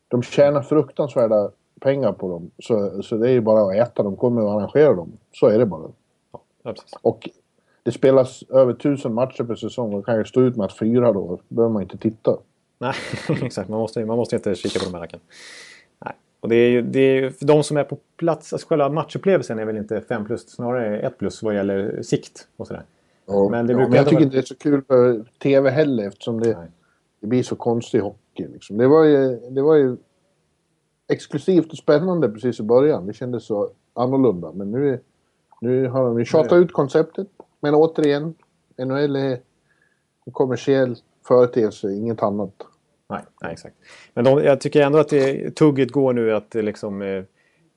de 0.09 0.23
tjänar 0.23 0.63
fruktansvärda 0.63 1.51
pengar 1.81 2.13
på 2.13 2.29
dem. 2.29 2.51
Så, 2.59 3.03
så 3.03 3.17
det 3.17 3.29
är 3.29 3.33
ju 3.33 3.41
bara 3.41 3.63
att 3.63 3.89
äta. 3.89 4.03
De 4.03 4.17
kommer 4.17 4.43
att 4.43 4.49
arrangera 4.49 4.95
dem. 4.95 5.13
Så 5.33 5.47
är 5.47 5.59
det 5.59 5.67
bara. 5.67 5.89
Ja, 6.63 6.75
och 7.03 7.29
det 7.83 7.93
spelas 7.93 8.43
över 8.43 8.73
tusen 8.73 9.15
matcher 9.15 9.45
per 9.45 9.55
säsong 9.55 9.95
och 9.95 10.07
kan 10.07 10.19
ju 10.19 10.25
stå 10.25 10.43
ut 10.43 10.57
med 10.57 10.65
att 10.65 10.79
fyra 10.79 11.13
då 11.13 11.41
behöver 11.49 11.73
man 11.73 11.83
inte 11.83 11.99
titta. 11.99 12.37
Nej, 12.79 12.95
exakt. 13.43 13.69
Man 13.69 13.79
måste, 13.79 14.05
man 14.05 14.17
måste 14.17 14.37
inte 14.37 14.55
kika 14.55 14.79
på 14.79 14.85
de 14.85 14.95
här 14.95 15.01
racken. 15.01 15.21
Nej. 16.05 16.15
Och 16.41 16.49
det 16.49 16.57
är 16.57 16.71
ju, 16.71 16.83
det 16.83 17.01
är 17.01 17.31
för 17.31 17.47
de 17.47 17.63
som 17.63 17.77
är 17.77 17.85
på 17.85 17.99
plats, 18.17 18.53
alltså 18.53 18.69
själva 18.69 18.89
matchupplevelsen 18.89 19.59
är 19.59 19.65
väl 19.65 19.77
inte 19.77 20.01
5 20.01 20.25
plus, 20.25 20.49
snarare 20.49 21.01
1 21.01 21.19
plus 21.19 21.43
vad 21.43 21.55
gäller 21.55 22.03
sikt 22.03 22.49
och 22.57 22.67
sådär. 22.67 22.83
Ja, 23.27 23.49
men, 23.49 23.67
det 23.67 23.73
ja, 23.73 23.79
men 23.79 23.93
jag 23.93 24.09
tycker 24.09 24.23
inte 24.23 24.37
det 24.37 24.41
är 24.41 24.47
så 24.47 24.57
kul 24.57 24.83
för 24.83 25.25
TV 25.43 25.71
heller 25.71 26.09
eftersom 26.09 26.41
det, 26.41 26.69
det 27.21 27.27
blir 27.27 27.43
så 27.43 27.57
konstig 27.57 28.01
hockey. 28.01 28.47
Liksom. 28.53 28.77
Det, 28.77 28.87
var 28.87 29.05
ju, 29.05 29.41
det 29.51 29.63
var 29.63 29.75
ju 29.75 29.97
exklusivt 31.09 31.73
och 31.73 31.79
spännande 31.79 32.29
precis 32.29 32.61
i 32.61 32.63
början. 32.63 33.07
Det 33.07 33.13
kändes 33.13 33.45
så 33.45 33.71
annorlunda. 33.95 34.53
Men 34.53 34.71
nu, 34.71 35.01
nu 35.61 35.89
har 35.89 36.05
de 36.05 36.19
ju 36.19 36.25
tjatat 36.25 36.53
ut 36.53 36.73
konceptet. 36.73 37.29
Men 37.61 37.75
återigen, 37.75 38.35
NHL 38.79 39.17
är 39.17 39.39
en 40.27 40.33
kommersiell 40.33 40.97
företeelse, 41.27 41.93
inget 41.93 42.23
annat. 42.23 42.53
Nej, 43.09 43.23
nej 43.43 43.53
exakt. 43.53 43.77
Men 44.15 44.25
de, 44.25 44.45
jag 44.45 44.61
tycker 44.61 44.83
ändå 44.83 44.99
att 44.99 45.09
det, 45.09 45.51
tugget 45.51 45.91
går 45.91 46.13
nu 46.13 46.35
att 46.35 46.55
liksom, 46.55 47.03
eh, 47.03 47.25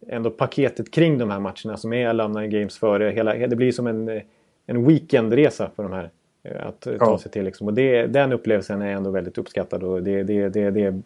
ändå 0.07 0.29
paketet 0.29 0.91
kring 0.91 1.17
de 1.17 1.29
här 1.29 1.39
matcherna 1.39 1.77
som 1.77 1.93
är 1.93 2.07
Alumni 2.07 2.47
Games 2.47 2.77
före. 2.77 3.09
Hela, 3.11 3.33
det 3.47 3.55
blir 3.55 3.71
som 3.71 3.87
en, 3.87 4.21
en 4.65 4.85
weekendresa 4.85 5.69
för 5.75 5.83
de 5.83 5.91
här 5.91 6.09
eh, 6.43 6.67
att 6.67 6.87
ja. 6.99 7.05
ta 7.05 7.19
sig 7.19 7.31
till. 7.31 7.43
Liksom. 7.43 7.67
Och 7.67 7.73
det, 7.73 8.07
den 8.07 8.33
upplevelsen 8.33 8.81
är 8.81 8.91
ändå 8.91 9.09
väldigt 9.09 9.37
uppskattad 9.37 9.83
och 9.83 10.03
det, 10.03 10.23
det, 10.23 10.49
det, 10.49 10.71
det 10.71 11.01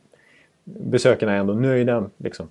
besökarna 0.64 1.34
är 1.34 1.38
ändå 1.38 1.54
nöjda. 1.54 2.10
Liksom. 2.18 2.48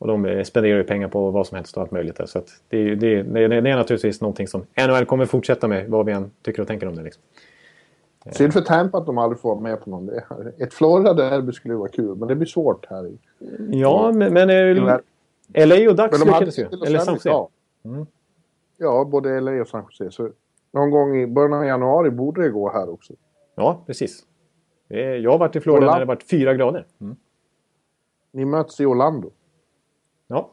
Och 0.00 0.06
de 0.08 0.44
spenderar 0.44 0.76
ju 0.78 0.84
pengar 0.84 1.08
på 1.08 1.30
vad 1.30 1.46
som 1.46 1.56
helst 1.56 1.76
och 1.76 1.82
allt 1.82 1.90
möjligt. 1.90 2.16
Där. 2.16 2.26
Så 2.26 2.42
det, 2.68 2.94
det, 2.94 3.22
det, 3.22 3.48
det 3.48 3.70
är 3.70 3.76
naturligtvis 3.76 4.20
någonting 4.20 4.48
som 4.48 4.66
NHL 4.88 5.04
kommer 5.04 5.26
fortsätta 5.26 5.68
med, 5.68 5.88
vad 5.90 6.06
vi 6.06 6.12
än 6.12 6.30
tycker 6.42 6.62
och 6.62 6.68
tänker 6.68 6.86
om 6.88 6.96
det. 6.96 7.02
Liksom. 7.02 7.22
Synd 8.32 8.52
för 8.52 8.60
Tampa 8.60 8.98
att 8.98 9.06
de 9.06 9.18
aldrig 9.18 9.40
får 9.40 9.48
vara 9.48 9.60
med 9.60 9.80
på 9.84 9.90
någon. 9.90 10.10
Ett 10.58 10.74
Florida-derby 10.74 11.52
skulle 11.52 11.74
vara 11.74 11.88
kul, 11.88 12.16
men 12.16 12.28
det 12.28 12.34
blir 12.36 12.46
svårt 12.46 12.86
här. 12.90 13.06
I. 13.06 13.18
Ja, 13.70 14.12
men, 14.14 14.34
men 14.34 14.50
eh, 14.50 14.76
LA 15.66 15.90
och 15.90 15.96
Ducks 15.96 16.18
Men 16.18 16.26
de 16.26 16.32
hade 16.32 16.46
lyckades 16.46 16.58
ju. 16.58 16.86
Eller 16.86 16.98
San 16.98 17.14
Jose. 17.14 17.28
Ja. 17.28 17.48
Mm. 17.84 18.06
ja, 18.78 19.04
både 19.04 19.40
LA 19.40 19.60
och 19.60 19.68
San 19.68 19.84
Jose. 19.90 20.10
Så 20.10 20.30
någon 20.72 20.90
gång 20.90 21.16
i 21.16 21.26
början 21.26 21.52
av 21.52 21.64
januari 21.64 22.10
borde 22.10 22.42
det 22.42 22.48
gå 22.48 22.72
här 22.72 22.90
också. 22.90 23.12
Ja, 23.54 23.82
precis. 23.86 24.24
Det 24.88 25.04
är- 25.04 25.16
Jag 25.16 25.30
har 25.30 25.38
varit 25.38 25.56
i 25.56 25.60
Florida 25.60 25.78
Orlando. 25.86 25.94
när 25.94 26.00
det 26.00 26.06
varit 26.06 26.22
fyra 26.30 26.54
grader. 26.54 26.86
Mm. 27.00 27.16
Ni 28.32 28.44
möts 28.44 28.80
i 28.80 28.86
Orlando. 28.86 29.30
Ja. 30.30 30.50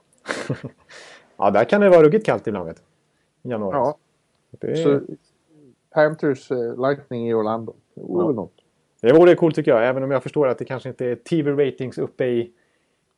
ja, 1.38 1.52
där 1.52 1.64
kan 1.64 1.82
det 1.82 1.90
vara 1.90 2.04
ruggigt 2.04 2.26
kallt 2.26 2.48
ibland. 2.48 2.66
Vet 2.68 2.78
du. 2.78 3.50
I 3.50 3.52
januari. 3.52 3.76
Ja, 3.78 3.98
Det, 4.52 4.76
så 4.76 5.02
Panthers 5.90 6.52
eh, 6.52 6.82
Lightning 6.82 7.30
i 7.30 7.34
Orlando. 7.34 7.74
Det 7.94 8.02
vore 8.02 8.24
Ja. 8.24 8.28
väl 8.28 8.36
något. 8.36 8.54
det 9.02 9.14
vore 9.14 9.36
coolt 9.36 9.56
tycker 9.56 9.72
jag. 9.72 9.88
Även 9.88 10.04
om 10.04 10.12
jag 10.12 10.24
förstår 10.24 10.48
att 10.48 10.58
det 10.58 10.66
kanske 10.66 10.90
inte 10.90 11.06
är 11.06 11.16
TV-ratings 11.16 11.98
uppe 11.98 12.26
i, 12.26 12.52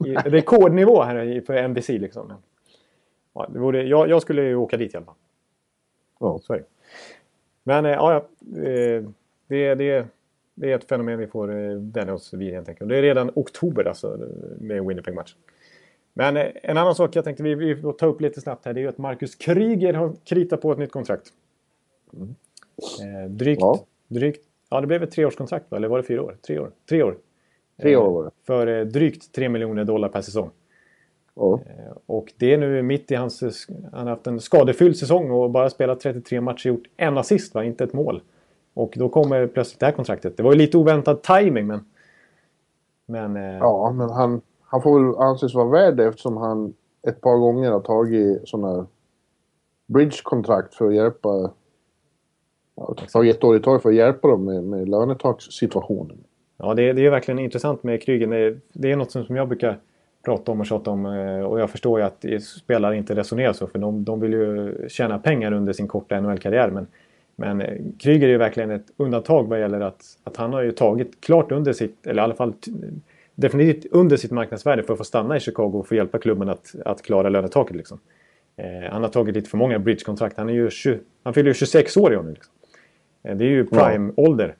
i 0.05 0.13
rekordnivå 0.15 1.01
här 1.01 1.41
för 1.41 1.67
NBC. 1.67 1.89
Liksom. 1.89 2.27
Men, 2.27 2.37
ja, 3.33 3.47
det 3.53 3.59
vore, 3.59 3.83
jag, 3.83 4.09
jag 4.09 4.21
skulle 4.21 4.41
ju 4.43 4.55
åka 4.55 4.77
dit 4.77 4.93
i 4.93 4.97
alla 4.97 5.05
fall. 5.05 5.15
Ja. 6.19 6.39
Så 6.43 6.53
är 6.53 6.57
det. 6.57 6.65
Men 7.63 7.85
eh, 7.85 7.91
ja, 7.91 8.13
ja, 8.13 8.17
eh, 8.63 9.03
det, 9.47 9.75
det, 9.75 10.07
det 10.55 10.71
är 10.71 10.75
ett 10.75 10.83
fenomen 10.89 11.19
vi 11.19 11.27
får 11.27 11.51
eh, 11.55 11.75
vänja 11.77 12.13
oss 12.13 12.33
vid 12.33 12.53
helt 12.53 12.69
enkelt. 12.69 12.89
Det 12.89 12.97
är 12.97 13.01
redan 13.01 13.31
oktober 13.35 13.85
alltså 13.85 14.17
med 14.59 14.85
Winnipeg-matchen. 14.85 15.37
Men 16.19 16.37
eh, 16.37 16.45
en 16.63 16.77
annan 16.77 16.95
sak 16.95 17.15
jag 17.15 17.23
tänkte 17.23 17.43
vi, 17.43 17.55
vi 17.55 17.93
ta 17.99 18.05
upp 18.05 18.21
lite 18.21 18.41
snabbt 18.41 18.65
här. 18.65 18.73
Det 18.73 18.79
är 18.79 18.81
ju 18.81 18.87
att 18.87 18.97
Marcus 18.97 19.35
Kryger 19.35 19.93
har 19.93 20.13
kritat 20.23 20.61
på 20.61 20.71
ett 20.71 20.77
nytt 20.79 20.91
kontrakt. 20.91 21.27
Eh, 23.01 23.29
drygt, 23.29 23.61
Ja. 23.61 23.79
drygt... 24.07 24.45
Ja, 24.69 24.81
det 24.81 24.87
blev 24.87 25.03
ett 25.03 25.11
treårskontrakt 25.11 25.71
va? 25.71 25.77
Eller 25.77 25.87
var 25.87 25.97
det 25.97 26.03
fyra 26.03 26.23
år? 26.23 26.35
Tre 26.47 26.59
år? 26.59 26.71
Tre 26.89 27.03
år. 27.03 27.17
Tre 27.81 27.93
Eh, 27.93 28.01
år 28.01 28.11
var 28.11 28.23
det. 28.23 28.31
För 28.45 28.67
eh, 28.67 28.85
drygt 28.85 29.31
3 29.31 29.49
miljoner 29.49 29.83
dollar 29.83 30.09
per 30.09 30.21
säsong. 30.21 30.49
Ja. 31.35 31.59
Och 32.05 32.33
det 32.37 32.53
är 32.53 32.57
nu 32.57 32.81
mitt 32.81 33.11
i 33.11 33.15
hans... 33.15 33.43
Han 33.91 34.07
har 34.07 34.09
haft 34.09 34.27
en 34.27 34.39
skadefylld 34.39 34.97
säsong 34.97 35.31
och 35.31 35.49
bara 35.51 35.69
spelat 35.69 35.99
33 35.99 36.41
matcher 36.41 36.67
gjort 36.67 36.87
en 36.97 37.17
assist, 37.17 37.53
va? 37.53 37.63
inte 37.63 37.83
ett 37.83 37.93
mål. 37.93 38.21
Och 38.73 38.93
då 38.97 39.09
kommer 39.09 39.47
plötsligt 39.47 39.79
det 39.79 39.85
här 39.85 39.93
kontraktet. 39.93 40.37
Det 40.37 40.43
var 40.43 40.51
ju 40.51 40.57
lite 40.57 40.77
oväntad 40.77 41.21
timing 41.21 41.67
men... 41.67 41.85
Men... 43.05 43.35
ja, 43.35 43.91
men 43.91 44.09
han, 44.09 44.41
han 44.71 44.81
får 44.81 44.99
väl 44.99 45.15
anses 45.21 45.53
vara 45.53 45.69
värd 45.69 45.97
det 45.97 46.05
eftersom 46.05 46.37
han 46.37 46.73
ett 47.07 47.21
par 47.21 47.37
gånger 47.37 47.71
har 47.71 47.79
tagit 47.79 48.47
sådana 48.47 48.87
bridge-kontrakt 49.87 50.75
för 50.75 50.87
att 50.87 50.95
hjälpa... 50.95 51.51
Ja, 52.75 52.95
tagit 53.13 53.35
ett 53.35 53.43
år 53.43 53.55
i 53.55 53.59
taget 53.59 53.81
för 53.81 53.89
att 53.89 53.95
hjälpa 53.95 54.27
dem 54.27 54.45
med, 54.45 54.63
med 54.63 54.89
lönetakssituationen. 54.89 56.17
Ja, 56.57 56.73
det, 56.73 56.93
det 56.93 57.05
är 57.05 57.11
verkligen 57.11 57.39
intressant 57.39 57.83
med 57.83 58.01
Kryger. 58.01 58.27
Det, 58.27 58.57
det 58.73 58.91
är 58.91 58.95
något 58.95 59.11
som 59.11 59.35
jag 59.35 59.47
brukar 59.47 59.79
prata 60.25 60.51
om 60.51 60.59
och 60.59 60.65
tjata 60.65 60.91
om. 60.91 61.05
Eh, 61.05 61.41
och 61.41 61.59
jag 61.59 61.69
förstår 61.69 61.99
ju 61.99 62.05
att 62.05 62.25
spelare 62.41 62.97
inte 62.97 63.15
resonerar 63.15 63.53
så. 63.53 63.67
För 63.67 63.79
de, 63.79 64.03
de 64.03 64.19
vill 64.19 64.33
ju 64.33 64.75
tjäna 64.89 65.19
pengar 65.19 65.51
under 65.51 65.73
sin 65.73 65.87
korta 65.87 66.21
NHL-karriär. 66.21 66.69
Men, 66.69 66.87
men 67.35 67.61
eh, 67.61 67.77
Kryger 67.99 68.27
är 68.27 68.31
ju 68.31 68.37
verkligen 68.37 68.71
ett 68.71 68.87
undantag 68.97 69.47
vad 69.47 69.59
gäller 69.59 69.81
att, 69.81 70.01
att 70.23 70.37
han 70.37 70.53
har 70.53 70.61
ju 70.61 70.71
tagit 70.71 71.21
klart 71.21 71.51
under 71.51 71.73
sitt, 71.73 72.07
eller 72.07 72.21
i 72.21 72.23
alla 72.23 72.35
fall 72.35 72.53
definitivt 73.39 73.85
under 73.91 74.17
sitt 74.17 74.31
marknadsvärde 74.31 74.83
för 74.83 74.93
att 74.93 74.97
få 74.97 75.03
stanna 75.03 75.37
i 75.37 75.39
Chicago 75.39 75.71
och 75.79 75.87
få 75.87 75.95
hjälpa 75.95 76.17
klubben 76.17 76.49
att, 76.49 76.75
att 76.85 77.01
klara 77.01 77.29
lönetaket. 77.29 77.75
Liksom. 77.75 77.99
Eh, 78.57 78.91
han 78.91 79.01
har 79.01 79.09
tagit 79.09 79.35
lite 79.35 79.49
för 79.49 79.57
många 79.57 79.79
bridge-kontrakt. 79.79 80.37
Han, 80.37 80.49
är 80.49 80.53
ju 80.53 80.69
20, 80.69 80.99
han 81.23 81.33
fyller 81.33 81.49
ju 81.49 81.53
26 81.53 81.97
år 81.97 82.13
i 82.13 82.17
år 82.17 82.23
nu. 82.23 82.33
Liksom. 82.33 82.53
Eh, 83.23 83.35
det 83.35 83.45
är 83.45 83.49
ju 83.49 83.65
prime-ålder. 83.65 84.55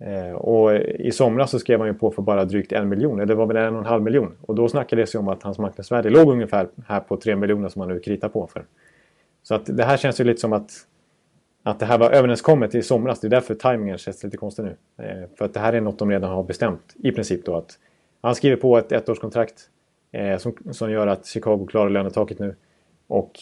Eh, 0.00 0.32
och 0.32 0.76
i 0.76 1.12
somras 1.12 1.50
så 1.50 1.58
skrev 1.58 1.78
han 1.78 1.88
ju 1.88 1.94
på 1.94 2.10
för 2.10 2.22
bara 2.22 2.44
drygt 2.44 2.72
en 2.72 2.88
miljon, 2.88 3.18
eller 3.18 3.26
det 3.26 3.34
var 3.34 3.46
väl 3.46 3.56
en 3.56 3.74
och 3.74 3.80
en 3.80 3.86
halv 3.86 4.02
miljon. 4.02 4.36
Och 4.42 4.54
då 4.54 4.68
snackades 4.68 5.12
det 5.12 5.18
om 5.18 5.28
att 5.28 5.42
hans 5.42 5.58
marknadsvärde 5.58 6.10
låg 6.10 6.28
ungefär 6.28 6.68
här 6.86 7.00
på 7.00 7.16
tre 7.16 7.36
miljoner 7.36 7.68
som 7.68 7.80
han 7.80 7.88
nu 7.88 8.00
kritar 8.00 8.28
på 8.28 8.46
för. 8.46 8.64
Så 9.42 9.54
att 9.54 9.76
det 9.76 9.84
här 9.84 9.96
känns 9.96 10.20
ju 10.20 10.24
lite 10.24 10.40
som 10.40 10.52
att, 10.52 10.70
att 11.62 11.78
det 11.78 11.86
här 11.86 11.98
var 11.98 12.10
överenskommet 12.10 12.74
i 12.74 12.82
somras. 12.82 13.20
Det 13.20 13.26
är 13.26 13.30
därför 13.30 13.54
tajmingen 13.54 13.98
känns 13.98 14.24
lite 14.24 14.36
konstig 14.36 14.62
nu. 14.62 14.76
Eh, 15.04 15.28
för 15.38 15.44
att 15.44 15.54
det 15.54 15.60
här 15.60 15.72
är 15.72 15.80
något 15.80 15.98
de 15.98 16.10
redan 16.10 16.30
har 16.30 16.42
bestämt 16.42 16.94
i 17.02 17.12
princip 17.12 17.44
då 17.44 17.56
att 17.56 17.78
han 18.20 18.34
skriver 18.34 18.56
på 18.56 18.78
ett 18.78 18.92
ettårskontrakt 18.92 19.70
eh, 20.12 20.36
som, 20.38 20.54
som 20.70 20.90
gör 20.90 21.06
att 21.06 21.26
Chicago 21.26 21.66
klarar 21.70 21.90
lönetaket 21.90 22.38
nu. 22.38 22.54
Och 23.06 23.40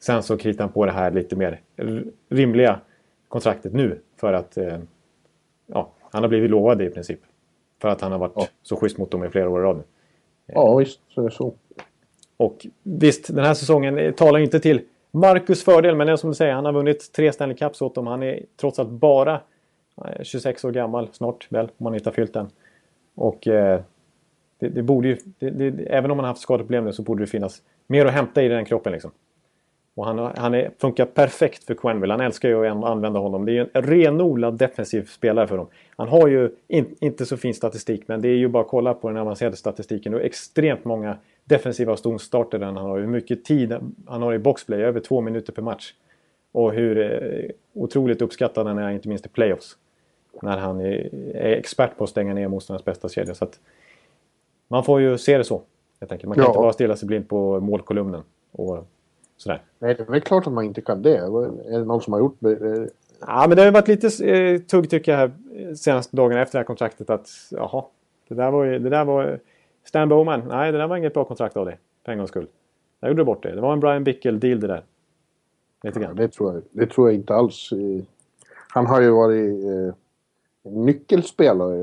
sen 0.00 0.22
så 0.22 0.36
kritar 0.36 0.64
han 0.64 0.72
på 0.72 0.86
det 0.86 0.92
här 0.92 1.10
lite 1.10 1.36
mer 1.36 1.60
rimliga 2.28 2.80
kontraktet 3.28 3.72
nu 3.72 4.00
för 4.16 4.32
att 4.32 4.56
eh, 4.56 4.78
ja, 5.66 5.90
han 6.10 6.22
har 6.22 6.28
blivit 6.28 6.50
lovad 6.50 6.78
det 6.78 6.84
i 6.84 6.90
princip. 6.90 7.20
För 7.80 7.88
att 7.88 8.00
han 8.00 8.12
har 8.12 8.18
varit 8.18 8.32
Ja. 8.36 8.46
så 8.62 8.76
schysst 8.76 8.98
mot 8.98 9.10
dem 9.10 9.24
i 9.24 9.28
flera 9.28 9.48
år 9.50 9.60
i 9.60 9.64
rad 9.64 9.76
nu. 9.76 9.82
Ja, 10.46 10.76
visst. 10.76 11.00
Så 11.08 11.20
är 11.20 11.24
det 11.24 11.30
så. 11.34 11.54
Och 12.36 12.66
visst, 12.82 13.34
den 13.34 13.44
här 13.44 13.54
säsongen 13.54 13.98
eh, 13.98 14.12
talar 14.12 14.38
ju 14.38 14.44
inte 14.44 14.60
till 14.60 14.80
Marcus 15.10 15.64
fördel, 15.64 15.96
men 15.96 16.06
det 16.06 16.12
är 16.12 16.16
som 16.16 16.30
du 16.30 16.34
säger, 16.34 16.52
han 16.54 16.64
har 16.64 16.72
vunnit 16.72 17.12
tre 17.12 17.32
Stanley 17.32 17.56
Cups 17.56 17.82
åt 17.82 17.94
dem. 17.94 18.06
Han 18.06 18.22
är 18.22 18.40
trots 18.56 18.78
allt 18.78 18.88
bara 18.90 19.40
eh, 20.04 20.22
26 20.22 20.64
år 20.64 20.70
gammal, 20.70 21.08
snart 21.12 21.46
väl, 21.52 21.68
om 21.78 21.86
han 21.86 21.94
inte 21.94 22.08
har 22.08 22.14
fyllt 22.14 22.32
den. 22.32 22.48
Och 23.14 23.46
eh, 23.48 23.80
det, 24.62 24.68
det 24.68 24.82
borde 24.82 25.08
ju, 25.08 25.16
det, 25.38 25.50
det, 25.50 25.82
även 25.86 26.10
om 26.10 26.18
han 26.18 26.24
har 26.24 26.30
haft 26.30 26.40
skadeproblem 26.40 26.84
nu 26.84 26.92
så 26.92 27.02
borde 27.02 27.22
det 27.22 27.26
finnas 27.26 27.62
mer 27.86 28.06
att 28.06 28.12
hämta 28.12 28.42
i 28.42 28.48
den 28.48 28.64
kroppen 28.64 28.92
liksom. 28.92 29.10
Och 29.94 30.06
han, 30.06 30.32
han 30.36 30.54
är, 30.54 30.70
funkar 30.78 31.04
perfekt 31.04 31.64
för 31.64 31.74
Quenneville. 31.74 32.12
Han 32.12 32.20
älskar 32.20 32.48
ju 32.48 32.66
att 32.66 32.84
använda 32.84 33.20
honom. 33.20 33.44
Det 33.44 33.52
är 33.52 33.54
ju 33.54 33.66
en 33.72 33.82
renodlad 33.82 34.58
defensiv 34.58 35.04
spelare 35.04 35.46
för 35.46 35.56
dem. 35.56 35.66
Han 35.96 36.08
har 36.08 36.28
ju 36.28 36.50
in, 36.68 36.96
inte 37.00 37.26
så 37.26 37.36
fin 37.36 37.54
statistik, 37.54 38.02
men 38.06 38.22
det 38.22 38.28
är 38.28 38.36
ju 38.36 38.48
bara 38.48 38.62
att 38.62 38.68
kolla 38.68 38.94
på 38.94 39.08
den 39.08 39.16
avancerade 39.16 39.56
statistiken. 39.56 40.12
Det 40.12 40.18
är 40.18 40.24
extremt 40.24 40.84
många 40.84 41.16
defensiva 41.44 41.96
stonstarter 41.96 42.60
han 42.60 42.76
har. 42.76 42.98
Hur 42.98 43.06
mycket 43.06 43.44
tid 43.44 43.74
han 44.06 44.22
har 44.22 44.34
i 44.34 44.38
boxplay, 44.38 44.82
över 44.82 45.00
två 45.00 45.20
minuter 45.20 45.52
per 45.52 45.62
match. 45.62 45.94
Och 46.52 46.72
hur 46.72 46.98
eh, 46.98 47.50
otroligt 47.74 48.22
uppskattad 48.22 48.66
han 48.66 48.78
är, 48.78 48.90
inte 48.90 49.08
minst 49.08 49.26
i 49.26 49.28
playoffs. 49.28 49.76
När 50.42 50.56
han 50.56 50.80
är, 50.80 51.14
är 51.34 51.52
expert 51.52 51.96
på 51.98 52.04
att 52.04 52.10
stänga 52.10 52.34
ner 52.34 52.48
motståndarens 52.48 52.84
bästa 52.84 53.08
kedja. 53.08 53.34
Så 53.34 53.44
att 53.44 53.60
man 54.72 54.84
får 54.84 55.00
ju 55.00 55.18
se 55.18 55.38
det 55.38 55.44
så. 55.44 55.62
helt 56.00 56.12
enkelt. 56.12 56.28
Man 56.28 56.34
kan 56.34 56.42
Ja. 56.44 56.48
inte 56.50 56.58
bara 56.58 56.72
stirra 56.72 56.96
sig 56.96 57.06
blind 57.06 57.28
på 57.28 57.60
målkolumnen. 57.60 58.22
Och 58.52 58.86
sådär. 59.36 59.62
Nej, 59.78 59.94
det 59.94 60.02
är 60.02 60.06
väl 60.06 60.20
klart 60.20 60.46
att 60.46 60.52
man 60.52 60.64
inte 60.64 60.80
kan 60.80 61.02
det. 61.02 61.16
Är 61.16 61.78
det 61.78 61.84
någon 61.84 62.00
som 62.00 62.12
har 62.12 62.20
gjort 62.20 62.36
det? 62.38 62.88
Ja, 63.20 63.44
men 63.48 63.56
det 63.56 63.62
har 63.64 63.70
varit 63.70 63.88
lite 63.88 64.26
eh, 64.30 64.60
tugg 64.60 64.90
tycker 64.90 65.12
jag 65.12 65.18
här 65.18 65.32
senaste 65.74 66.16
dagarna 66.16 66.42
efter 66.42 66.58
det 66.58 66.60
här 66.60 66.64
kontraktet 66.66 67.10
att 67.10 67.28
jaha, 67.50 67.84
det 68.28 68.34
där 68.34 68.50
var 68.50 68.64
ju, 68.64 68.78
det 68.78 68.90
där 68.90 69.04
var 69.04 69.40
Stan 69.84 70.08
Bowman, 70.08 70.42
nej 70.48 70.72
det 70.72 70.78
där 70.78 70.86
var 70.86 70.96
inget 70.96 71.14
bra 71.14 71.24
kontrakt 71.24 71.56
av 71.56 71.66
dig 71.66 71.78
för 72.04 72.12
en 72.12 72.18
gångs 72.18 72.30
skull. 72.30 72.46
Där 73.00 73.08
gjorde 73.08 73.20
du 73.20 73.24
bort 73.24 73.42
det. 73.42 73.54
Det 73.54 73.60
var 73.60 73.72
en 73.72 73.80
Brian 73.80 74.04
Bickle-deal 74.04 74.60
det 74.60 74.66
där. 74.66 74.82
Lite 75.82 75.98
Ja, 76.00 76.06
grann. 76.06 76.16
det, 76.16 76.28
tror 76.28 76.54
jag, 76.54 76.62
det 76.70 76.86
tror 76.86 77.08
jag 77.08 77.14
inte 77.14 77.34
alls. 77.34 77.72
eh. 77.72 78.04
Han 78.68 78.86
har 78.86 79.00
ju 79.00 79.10
varit 79.10 79.64
eh, 79.64 79.94
nyckelspelare 80.72 81.82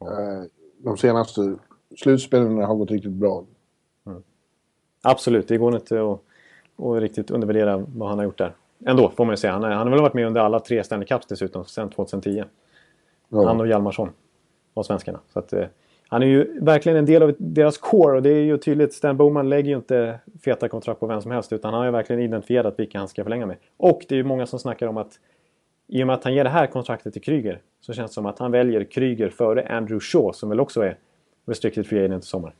eh, 0.00 0.42
de 0.78 0.96
senaste 0.96 1.54
slutspelen 1.96 2.58
har 2.58 2.74
gått 2.74 2.90
riktigt 2.90 3.12
bra. 3.12 3.44
Absolut, 5.02 5.48
det 5.48 5.56
går 5.56 5.74
inte 5.74 6.02
att, 6.02 6.20
att 6.84 7.02
riktigt 7.02 7.30
undervärdera 7.30 7.76
vad 7.76 8.08
han 8.08 8.18
har 8.18 8.24
gjort 8.24 8.38
där. 8.38 8.54
Ändå, 8.86 9.10
får 9.10 9.24
man 9.24 9.32
ju 9.32 9.36
säga. 9.36 9.52
Han, 9.52 9.64
är, 9.64 9.70
han 9.70 9.86
har 9.86 9.90
väl 9.90 10.00
varit 10.00 10.14
med 10.14 10.26
under 10.26 10.40
alla 10.40 10.60
tre 10.60 10.84
Stanley 10.84 11.06
Cups 11.06 11.26
dessutom, 11.26 11.64
sedan 11.64 11.90
2010. 11.90 12.44
Ja. 13.28 13.46
Han 13.46 13.60
och 13.60 13.68
Hjalmarsson 13.68 14.10
var 14.74 14.82
svenskarna. 14.82 15.20
Så 15.32 15.38
att, 15.38 15.52
eh, 15.52 15.66
han 16.08 16.22
är 16.22 16.26
ju 16.26 16.60
verkligen 16.60 16.98
en 16.98 17.06
del 17.06 17.22
av 17.22 17.34
deras 17.38 17.78
core 17.78 18.16
och 18.16 18.22
det 18.22 18.30
är 18.30 18.42
ju 18.42 18.58
tydligt. 18.58 18.92
Stan 18.92 19.16
Bowman 19.16 19.48
lägger 19.48 19.70
ju 19.70 19.76
inte 19.76 20.18
feta 20.44 20.68
kontrakt 20.68 21.00
på 21.00 21.06
vem 21.06 21.20
som 21.20 21.30
helst 21.30 21.52
utan 21.52 21.72
han 21.72 21.78
har 21.78 21.86
ju 21.86 21.92
verkligen 21.92 22.22
identifierat 22.22 22.78
vilka 22.78 22.98
han 22.98 23.08
ska 23.08 23.22
förlänga 23.22 23.46
med. 23.46 23.56
Och 23.76 24.04
det 24.08 24.14
är 24.14 24.16
ju 24.16 24.24
många 24.24 24.46
som 24.46 24.58
snackar 24.58 24.86
om 24.86 24.96
att 24.96 25.18
i 25.88 26.02
och 26.02 26.06
med 26.06 26.14
att 26.14 26.24
han 26.24 26.34
ger 26.34 26.44
det 26.44 26.50
här 26.50 26.66
kontraktet 26.66 27.12
till 27.12 27.22
Kryger 27.22 27.60
så 27.80 27.92
känns 27.92 28.10
det 28.10 28.14
som 28.14 28.26
att 28.26 28.38
han 28.38 28.52
väljer 28.52 28.84
Kryger 28.84 29.28
före 29.28 29.68
Andrew 29.68 30.00
Shaw 30.00 30.32
som 30.32 30.48
väl 30.48 30.60
också 30.60 30.80
är 30.80 30.98
restricted 31.46 31.86
free 31.86 32.04
agent 32.04 32.24
i 32.24 32.26
sommar. 32.26 32.54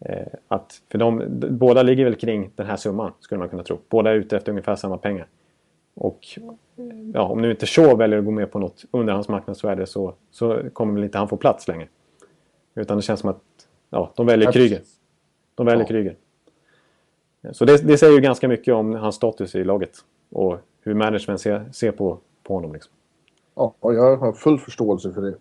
Eh, 0.00 0.26
att, 0.48 0.82
för 0.90 0.98
de, 0.98 1.24
båda 1.50 1.82
ligger 1.82 2.04
väl 2.04 2.14
kring 2.14 2.50
den 2.56 2.66
här 2.66 2.76
summan 2.76 3.12
skulle 3.20 3.38
man 3.38 3.48
kunna 3.48 3.62
tro. 3.62 3.78
Båda 3.88 4.10
är 4.10 4.14
ute 4.14 4.36
efter 4.36 4.52
ungefär 4.52 4.76
samma 4.76 4.98
pengar. 4.98 5.26
Och 5.94 6.38
ja, 7.14 7.22
om 7.22 7.42
nu 7.42 7.50
inte 7.50 7.66
Shaw 7.66 7.96
väljer 7.96 8.18
att 8.18 8.24
gå 8.24 8.30
med 8.30 8.52
på 8.52 8.58
något 8.58 8.84
under 8.90 9.12
hans 9.12 9.28
marknadsvärde 9.28 9.86
så, 9.86 10.14
så 10.30 10.62
kommer 10.72 10.94
väl 10.94 11.04
inte 11.04 11.18
han 11.18 11.28
få 11.28 11.36
plats 11.36 11.68
längre. 11.68 11.88
Utan 12.74 12.96
det 12.96 13.02
känns 13.02 13.20
som 13.20 13.30
att 13.30 13.42
ja, 13.90 14.12
de 14.16 14.26
väljer 14.26 14.52
Kryger. 14.52 14.80
De 15.54 15.66
väljer 15.66 15.84
Ja. 15.84 15.88
Kryger. 15.88 16.16
Så 17.52 17.64
det, 17.64 17.86
det 17.86 17.98
säger 17.98 18.12
ju 18.12 18.20
ganska 18.20 18.48
mycket 18.48 18.74
om 18.74 18.94
hans 18.94 19.14
status 19.14 19.54
i 19.54 19.64
laget. 19.64 19.98
Och 20.30 20.58
hur 20.80 20.94
management 20.94 21.40
ser, 21.40 21.64
ser 21.72 21.92
på, 21.92 22.18
på 22.42 22.54
honom. 22.54 22.72
Liksom. 22.72 22.92
Ja, 23.54 23.74
och 23.80 23.94
jag 23.94 24.16
har 24.16 24.32
full 24.32 24.58
förståelse 24.58 25.12
för 25.12 25.22
det. 25.22 25.34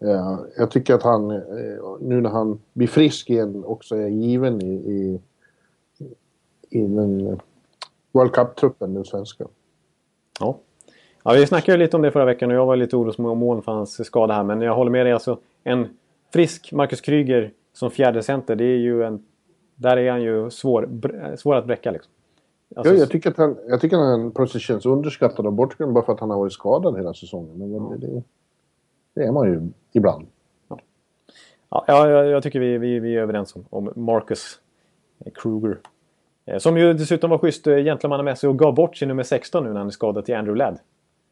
Ja. 0.00 0.46
jag 0.56 0.70
tycker 0.70 0.94
att 0.94 1.02
han, 1.02 1.30
eh, 1.30 1.40
nu 2.00 2.20
när 2.20 2.30
han 2.30 2.60
blir 2.72 2.86
frisk 2.86 3.30
igen, 3.30 3.64
också 3.64 3.96
är 3.96 4.08
given 4.08 4.62
i, 4.62 4.74
i, 4.74 5.20
i 6.70 6.80
den 6.80 7.40
World 8.12 8.32
Cup-truppen, 8.32 8.94
den 8.94 9.04
svenska. 9.04 9.44
Ja. 10.40 10.58
ja, 11.24 11.32
vi 11.32 11.46
snackade 11.46 11.78
lite 11.78 11.96
om 11.96 12.02
det 12.02 12.10
förra 12.10 12.24
veckan 12.24 12.50
och 12.50 12.56
jag 12.56 12.66
var 12.66 12.76
lite 12.76 12.96
orosmoln 12.96 13.62
för 13.62 13.72
hans 13.72 14.06
skada 14.06 14.34
här. 14.34 14.44
Men 14.44 14.60
jag 14.60 14.74
håller 14.74 14.90
med 14.90 15.06
dig. 15.06 15.12
Alltså, 15.12 15.38
en 15.64 15.88
frisk 16.32 16.72
Marcus 16.72 17.00
Kryger 17.00 17.52
som 17.72 17.90
fjärde 17.90 18.22
center, 18.22 18.56
det 18.56 18.64
är 18.64 18.78
ju 18.78 19.04
en... 19.04 19.24
Där 19.74 19.96
är 19.96 20.10
han 20.10 20.22
ju 20.22 20.50
svår, 20.50 20.88
svår 21.36 21.54
att 21.54 21.66
bräcka 21.66 21.90
liksom. 21.90 22.12
Alltså, 22.76 22.94
ja, 22.94 23.00
jag 23.00 23.10
tycker 23.10 23.30
att 23.30 23.36
han, 23.36 23.56
jag 23.68 23.80
tycker 23.80 23.96
att 23.96 24.02
han 24.02 24.30
plötsligt 24.30 24.62
känns 24.62 24.86
underskattad 24.86 25.46
av 25.46 25.52
Bortgren 25.52 25.94
bara 25.94 26.04
för 26.04 26.12
att 26.12 26.20
han 26.20 26.30
har 26.30 26.38
varit 26.38 26.52
skadad 26.52 26.96
hela 26.96 27.14
säsongen. 27.14 27.58
Men 27.58 27.72
ja. 27.72 27.94
det, 27.98 28.22
det, 29.18 29.26
är 29.26 29.32
man 29.32 29.46
ju 29.46 29.68
ibland. 29.92 30.26
Ja, 31.70 31.84
ja 31.86 32.10
jag, 32.10 32.26
jag 32.26 32.42
tycker 32.42 32.60
vi, 32.60 32.78
vi, 32.78 32.98
vi 32.98 33.16
är 33.16 33.20
överens 33.20 33.56
om, 33.56 33.64
om 33.70 33.92
Marcus 33.96 34.60
Kruger. 35.34 35.78
Eh, 36.46 36.58
som 36.58 36.78
ju 36.78 36.92
dessutom 36.92 37.30
var 37.30 37.38
schysst 37.38 37.66
eh, 37.66 37.76
gentlemannamässig 37.76 38.50
och 38.50 38.58
gav 38.58 38.74
bort 38.74 38.96
sin 38.96 39.08
nummer 39.08 39.22
16 39.22 39.64
nu 39.64 39.70
när 39.70 39.78
han 39.78 39.86
är 39.86 39.90
skadad 39.90 40.24
till 40.24 40.34
Andrew 40.34 40.58
Ladd. 40.58 40.78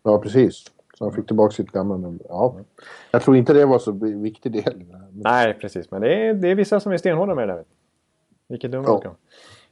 Ja, 0.03 0.19
precis. 0.19 0.65
Så 0.99 1.05
han 1.05 1.13
fick 1.13 1.27
tillbaka 1.27 1.53
sitt 1.53 1.71
gamla 1.71 1.97
nummer. 1.97 2.21
Ja. 2.29 2.57
Jag 3.11 3.23
tror 3.23 3.37
inte 3.37 3.53
det 3.53 3.67
var 3.67 3.79
så 3.79 3.93
viktig 3.93 4.53
del. 4.53 4.85
Nej, 5.13 5.55
precis. 5.55 5.91
Men 5.91 6.01
det 6.01 6.15
är, 6.15 6.35
det 6.35 6.49
är 6.49 6.55
vissa 6.55 6.81
som 6.81 6.93
är 6.93 6.97
stenhårda 6.97 7.35
med 7.35 7.49
det 7.49 7.55
där. 7.55 7.65
Vilket 8.49 8.73
dumt 8.73 8.85
ja. 8.87 9.17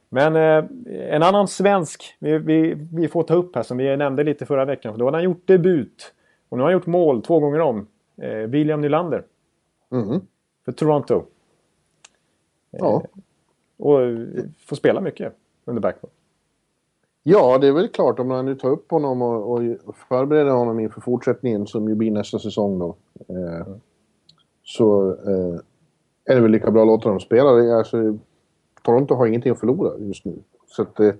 Men 0.09 0.35
eh, 0.35 0.65
en 1.15 1.23
annan 1.23 1.47
svensk 1.47 2.17
vi, 2.19 2.37
vi, 2.37 2.87
vi, 2.93 3.07
får 3.07 3.23
ta 3.23 3.33
upp 3.33 3.55
här 3.55 3.63
som 3.63 3.77
vi 3.77 3.97
nämnde 3.97 4.23
lite 4.23 4.45
förra 4.45 4.65
veckan. 4.65 4.93
För 4.93 4.99
då 4.99 5.05
hade 5.05 5.17
han 5.17 5.23
gjort 5.23 5.47
debut. 5.47 6.13
Och 6.49 6.57
nu 6.57 6.63
har 6.63 6.69
han 6.69 6.73
gjort 6.73 6.85
mål 6.85 7.21
två 7.21 7.39
gånger 7.39 7.59
om. 7.59 7.87
Eh, 8.17 8.49
William 8.49 8.81
Nylander. 8.81 9.23
Mm. 9.91 10.21
För 10.65 10.71
Toronto. 10.71 11.23
Ja. 12.71 13.03
Eh, 13.03 13.21
och 13.77 13.99
får 14.65 14.75
spela 14.75 15.01
mycket 15.01 15.33
under 15.65 15.81
backman. 15.81 16.11
Ja, 17.23 17.57
det 17.57 17.67
är 17.67 17.71
väl 17.71 17.87
klart 17.87 18.19
om 18.19 18.27
man 18.27 18.45
nu 18.45 18.55
tar 18.55 18.69
upp 18.69 18.91
honom 18.91 19.21
och, 19.21 19.61
och 19.85 19.95
förbereder 20.09 20.51
honom 20.51 20.79
inför 20.79 21.01
fortsättningen 21.01 21.67
som 21.67 21.89
ju 21.89 21.95
blir 21.95 22.11
nästa 22.11 22.39
säsong 22.39 22.79
då. 22.79 22.95
Eh, 23.27 23.61
mm. 23.61 23.79
Så 24.63 25.09
eh, 25.11 25.59
är 26.25 26.35
det 26.35 26.41
väl 26.41 26.51
lika 26.51 26.71
bra 26.71 26.81
att 26.81 26.87
låta 26.87 27.09
dem 27.09 27.19
spela. 27.19 27.77
Alltså, 27.77 28.17
Toronto 28.81 29.15
har 29.15 29.27
ingenting 29.27 29.51
att 29.51 29.59
förlora 29.59 29.97
just 29.97 30.25
nu. 30.25 30.39
Så 30.67 30.81
att, 30.81 30.99
eh, 30.99 31.13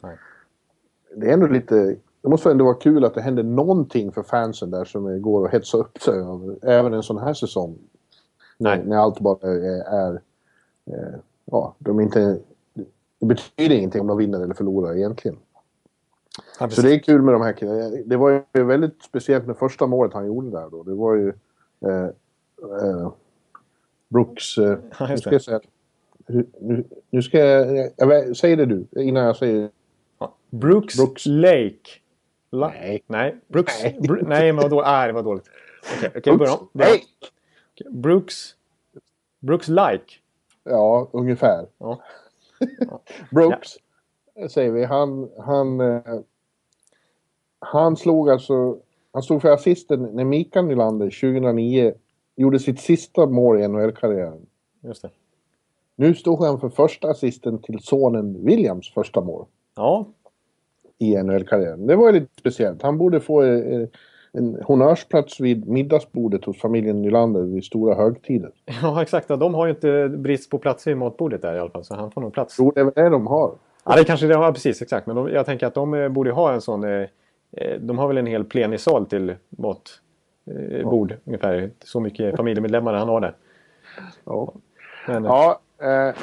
det 1.16 1.28
är 1.28 1.34
ändå 1.34 1.48
lite... 1.48 1.96
Det 2.26 2.30
måste 2.30 2.52
ändå 2.52 2.66
vara 2.66 2.76
kul 2.76 3.06
att 3.06 3.14
det 3.14 3.22
händer 3.22 3.44
någonting 3.44 4.12
för 4.12 4.24
fansen 4.24 4.72
där 4.72 4.86
som 4.86 5.22
går 5.22 5.46
att 5.46 5.54
hetsa 5.54 5.78
upp 5.78 6.02
sig 6.02 6.14
över. 6.14 6.58
Även 6.62 6.94
en 6.94 7.04
sån 7.04 7.18
här 7.18 7.34
säsong. 7.34 7.78
Nej. 8.58 8.84
När 8.86 8.98
allt 8.98 9.20
bara 9.20 9.52
är... 9.52 9.84
är 9.94 10.22
eh, 10.86 11.20
ja, 11.46 11.76
de 11.80 12.00
inte... 12.00 12.40
Det 13.20 13.26
betyder 13.26 13.76
ingenting 13.76 14.02
om 14.02 14.08
de 14.08 14.18
vinner 14.18 14.42
eller 14.42 14.54
förlorar 14.54 14.96
egentligen. 14.96 15.38
Ja, 16.60 16.70
så 16.70 16.82
det 16.82 16.94
är 16.94 17.00
kul 17.00 17.22
med 17.22 17.34
de 17.34 17.42
här 17.42 17.54
killarna. 17.54 17.90
Det 18.06 18.18
var 18.18 18.44
ju 18.54 18.64
väldigt 18.64 19.04
speciellt 19.04 19.48
med 19.48 19.58
första 19.58 19.88
målet 19.88 20.14
han 20.14 20.28
gjorde 20.28 20.50
där 20.50 20.70
då. 20.70 20.84
Det 20.84 20.94
var 20.94 21.16
ju... 21.16 21.34
Eh, 21.86 22.06
eh, 22.82 23.12
Brooks... 24.10 24.58
Eh, 24.58 24.78
ja, 25.00 25.18
ska 25.18 25.32
jag 25.32 25.42
säga, 25.42 25.60
nu, 26.60 26.84
nu 27.10 27.22
ska 27.22 27.40
jag... 27.40 27.92
jag 27.98 28.38
säg 28.38 28.56
det 28.56 28.66
du 28.66 28.86
innan 28.96 29.24
jag 29.24 29.36
säger... 29.36 29.70
Brooks, 30.50 30.98
Brooks. 30.98 31.26
Lake. 31.26 32.05
La 32.56 32.68
nej. 32.68 33.04
Nej. 33.08 33.36
Brooks... 33.48 33.84
Nej, 33.84 33.98
Br 34.00 34.22
nej 34.28 34.54
men 34.54 34.62
vad 34.62 34.72
dåligt. 34.72 34.88
Ah, 34.88 35.08
det 35.08 35.14
var 35.14 35.24
dåligt. 35.24 35.50
Okej, 35.98 36.10
okay, 36.10 36.20
okay, 36.20 36.38
börja 36.38 36.54
om. 36.54 36.68
Nej! 36.72 37.04
Okay. 37.74 37.92
Brooks... 37.92 38.56
Brooks 39.40 39.68
Like. 39.68 40.06
Ja, 40.64 41.10
ungefär. 41.12 41.68
Ja. 41.78 42.02
Brooks, 43.32 43.70
ja. 44.34 44.50
säger 44.50 44.72
vi. 44.72 44.86
Han... 44.86 45.30
Han, 45.38 45.82
eh, 45.82 46.20
han 47.60 47.98
slog 47.98 48.30
alltså... 48.30 48.78
Han 49.12 49.24
stod 49.24 49.42
för 49.42 49.50
assisten 49.50 50.04
när 50.04 50.24
Mikael 50.24 50.66
Nylander 50.66 51.06
2009 51.06 51.94
gjorde 52.36 52.60
sitt 52.60 52.80
sista 52.80 53.26
mål 53.26 53.62
i 53.62 53.68
NHL-karriären. 53.68 54.46
Just 54.82 55.02
det. 55.02 55.10
Nu 55.96 56.16
stod 56.16 56.44
han 56.44 56.60
för 56.60 56.70
första 56.70 57.10
assisten 57.10 57.62
till 57.62 57.80
sonen 57.80 58.46
Williams 58.46 58.94
första 58.94 59.22
mål. 59.22 59.46
Ja. 59.76 60.06
I 60.98 61.24
NHL-karriären. 61.24 61.88
Det 61.88 61.96
var 61.96 62.08
ju 62.08 62.20
lite 62.20 62.40
speciellt. 62.40 62.82
Han 62.82 62.98
borde 62.98 63.20
få 63.20 63.44
eh, 63.44 63.88
en 64.32 64.62
honnörsplats 64.64 65.40
vid 65.40 65.68
middagsbordet 65.68 66.46
hos 66.46 66.62
familjen 66.62 67.02
Nylander 67.02 67.42
vid 67.42 67.64
stora 67.64 67.96
högtider. 67.96 68.52
Ja, 68.82 69.02
exakt. 69.02 69.28
De 69.28 69.54
har 69.54 69.66
ju 69.66 69.72
inte 69.72 70.10
brist 70.10 70.50
på 70.50 70.58
plats 70.58 70.88
vid 70.88 70.98
matbordet 70.98 71.42
där 71.42 71.56
i 71.56 71.60
alla 71.60 71.70
fall, 71.70 71.84
så 71.84 71.96
han 71.96 72.12
får 72.12 72.22
nog 72.22 72.34
plats. 72.34 72.56
Jo, 72.60 72.72
det 72.76 72.80
är 72.80 72.84
väl 72.84 72.94
det 72.96 73.10
de 73.10 73.28
har. 73.28 73.56
Ja, 73.86 73.96
det 73.96 74.04
kanske 74.04 74.28
det 74.28 74.36
har, 74.36 74.52
precis, 74.52 74.82
exakt. 74.82 75.08
Men 75.08 75.16
de, 75.16 75.30
jag 75.30 75.46
tänker 75.46 75.68
att 75.68 75.74
de 75.74 75.94
eh, 75.94 76.10
borde 76.10 76.32
ha 76.32 76.54
en 76.54 76.62
sån... 76.62 76.84
Eh, 76.84 77.08
de 77.80 77.98
har 77.98 78.08
väl 78.08 78.18
en 78.18 78.26
hel 78.26 78.44
plenisal 78.44 79.06
till 79.06 79.36
matbord, 79.50 81.12
ja. 81.12 81.18
ungefär. 81.26 81.72
Så 81.84 82.00
mycket 82.00 82.36
familjemedlemmar 82.38 82.94
han 82.94 83.10
har 83.10 83.22
där. 83.22 83.36
Ja. 84.26 84.54
Men, 85.08 85.24
ja, 85.24 85.62
Eh, 85.82 86.16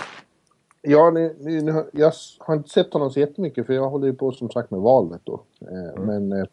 ja, 0.83 1.11
ni, 1.11 1.35
ni, 1.39 1.83
jag 1.93 2.13
har 2.39 2.55
inte 2.55 2.69
sett 2.69 2.93
honom 2.93 3.11
så 3.11 3.21
jättemycket 3.21 3.67
för 3.67 3.75
jag 3.75 3.91
håller 3.91 4.07
ju 4.07 4.15
på 4.15 4.33
som 4.33 4.51
sagt 4.51 4.71
med 4.71 4.81
valet 4.81 5.21
då. 5.25 5.43
Eh, 5.61 6.03
mm. 6.03 6.07
Men... 6.07 6.33
Eh, 6.41 6.47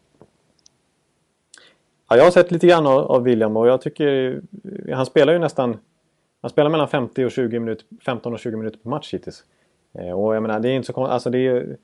ja, 2.09 2.17
jag 2.17 2.23
har 2.23 2.31
sett 2.31 2.51
lite 2.51 2.67
grann 2.67 2.87
av, 2.87 2.99
av, 2.99 3.23
William 3.23 3.57
och 3.57 3.67
jag 3.67 3.81
tycker 3.81 4.41
han 4.93 5.05
spelar 5.05 5.33
ju 5.33 5.39
nästan 5.39 5.77
han 6.41 6.51
spelar 6.51 6.69
mellan 6.69 6.87
50 6.87 7.25
och 7.25 7.31
20 7.31 7.59
minuter, 7.59 7.85
15 8.05 8.33
och 8.33 8.39
20 8.39 8.57
minuter 8.57 8.79
per 8.79 8.89
match 8.89 9.13
hittills. 9.13 9.43
Eh, 9.93 10.11
och 10.11 10.35
jag 10.35 10.41
menar, 10.41 10.59
det 10.59 10.69
är 10.69 10.73
inte 10.73 10.93
så 10.93 11.05
alltså 11.05 11.29
det 11.29 11.47
är, 11.47 11.77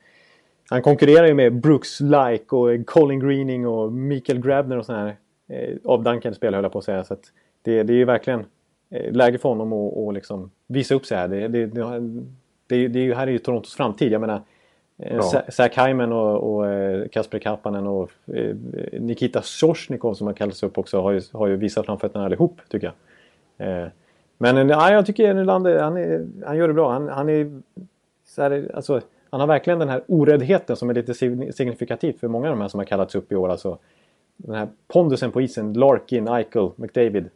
Han 0.70 0.82
konkurrerar 0.82 1.26
ju 1.26 1.34
med 1.34 1.60
Brooks 1.60 2.00
Like 2.00 2.56
och 2.56 2.86
Colin 2.86 3.20
Greening 3.20 3.66
och 3.66 3.92
Mikael 3.92 4.40
Grabner 4.40 4.78
och 4.78 4.86
sådana 4.86 5.04
här 5.04 5.16
eh, 5.48 5.76
avdankade 5.84 6.34
spelare 6.34 6.56
höll 6.56 6.64
jag 6.64 6.72
på 6.72 6.78
att 6.78 6.84
säga. 6.84 7.04
Så 7.04 7.14
att 7.14 7.32
det, 7.62 7.82
det 7.82 7.92
är 7.92 7.96
ju 7.96 8.04
verkligen 8.04 8.40
Eh, 8.40 8.44
läge 8.90 9.38
för 9.38 9.48
honom 9.48 9.72
att 9.72 9.92
och 9.92 10.12
liksom 10.12 10.50
visa 10.66 10.94
upp 10.94 11.06
sig 11.06 11.18
här. 11.18 11.28
Det, 11.28 11.48
det, 11.48 11.66
det, 11.66 12.00
det, 12.66 12.88
det 12.88 13.14
här 13.14 13.26
är 13.26 13.30
ju 13.30 13.38
Torontos 13.38 13.74
framtid. 13.74 14.12
Jag 14.12 14.20
menar, 14.20 14.40
eh, 14.98 15.16
ja. 15.16 15.42
Zach 15.48 15.78
Hyman 15.78 16.12
och, 16.12 16.56
och 16.56 16.68
eh, 16.68 17.08
Kasper 17.08 17.38
Kapanen 17.38 17.86
och 17.86 18.10
Nikita 18.92 19.42
Sorsnikov 19.42 20.14
som 20.14 20.26
har 20.26 20.34
kallats 20.34 20.62
upp 20.62 20.78
också 20.78 21.00
har 21.00 21.12
ju, 21.12 21.20
har 21.32 21.46
ju 21.46 21.56
visat 21.56 21.86
framfötterna 21.86 22.24
allihop 22.24 22.60
tycker 22.68 22.86
jag. 22.86 23.90
Men 24.38 24.68
ja, 24.68 24.92
jag 24.92 25.06
tycker 25.06 25.34
Nylander, 25.34 25.78
han, 25.78 25.96
är, 25.96 26.26
han 26.46 26.56
gör 26.56 26.68
det 26.68 26.74
bra. 26.74 26.92
Han, 26.92 27.08
han 27.08 27.28
är 27.28 27.60
så 28.24 28.42
här, 28.42 28.70
alltså, 28.74 29.00
han 29.30 29.40
har 29.40 29.46
verkligen 29.46 29.78
den 29.78 29.88
här 29.88 30.02
oräddheten 30.06 30.76
som 30.76 30.90
är 30.90 30.94
lite 30.94 31.14
signifikativt 31.52 32.20
för 32.20 32.28
många 32.28 32.46
av 32.48 32.56
de 32.56 32.60
här 32.60 32.68
som 32.68 32.80
har 32.80 32.84
kallats 32.84 33.14
upp 33.14 33.32
i 33.32 33.36
år. 33.36 33.48
Alltså, 33.48 33.78
den 34.36 34.54
här 34.54 34.68
pondusen 34.88 35.32
på 35.32 35.40
isen, 35.40 35.72
Larkin, 35.72 36.28
Eichel, 36.28 36.70
McDavid. 36.76 37.30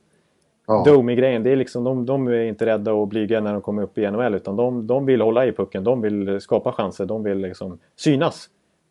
Ja. 0.70 0.82
Domi-grejen, 0.86 1.42
det 1.42 1.50
är 1.50 1.56
liksom, 1.56 1.84
de, 1.84 2.06
de 2.06 2.28
är 2.28 2.42
inte 2.42 2.66
rädda 2.66 2.92
och 2.92 3.08
blyga 3.08 3.40
när 3.40 3.52
de 3.52 3.62
kommer 3.62 3.82
upp 3.82 3.98
i 3.98 4.10
NHL 4.10 4.34
utan 4.34 4.56
de, 4.56 4.86
de 4.86 5.06
vill 5.06 5.20
hålla 5.20 5.46
i 5.46 5.52
pucken, 5.52 5.84
de 5.84 6.00
vill 6.00 6.40
skapa 6.40 6.72
chanser, 6.72 7.06
de 7.06 7.22
vill 7.22 7.38
liksom 7.38 7.78
synas 7.96 8.48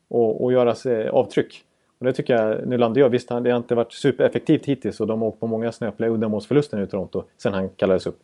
och, 0.08 0.44
och 0.44 0.52
göra 0.54 0.76
avtryck. 1.12 1.66
Och 2.00 2.06
det 2.06 2.14
tycker 2.14 2.34
jag 2.34 2.68
Nylander 2.68 3.02
gör. 3.02 3.10
Visst, 3.10 3.30
det 3.30 3.50
har 3.50 3.58
inte 3.58 3.76
varit 3.76 3.94
supereffektivt 3.94 4.66
hittills 4.66 5.00
och 5.00 5.08
de 5.08 5.22
har 5.22 5.28
åkt 5.28 5.40
på 5.40 5.48
många 5.48 5.72
snöpliga 5.72 6.10
uddamålsförluster 6.10 6.78
nu 6.78 6.84
i 6.84 6.88
Toronto 6.88 7.24
sen 7.38 7.54
han 7.54 7.70
kallades 7.70 8.08
upp. 8.08 8.20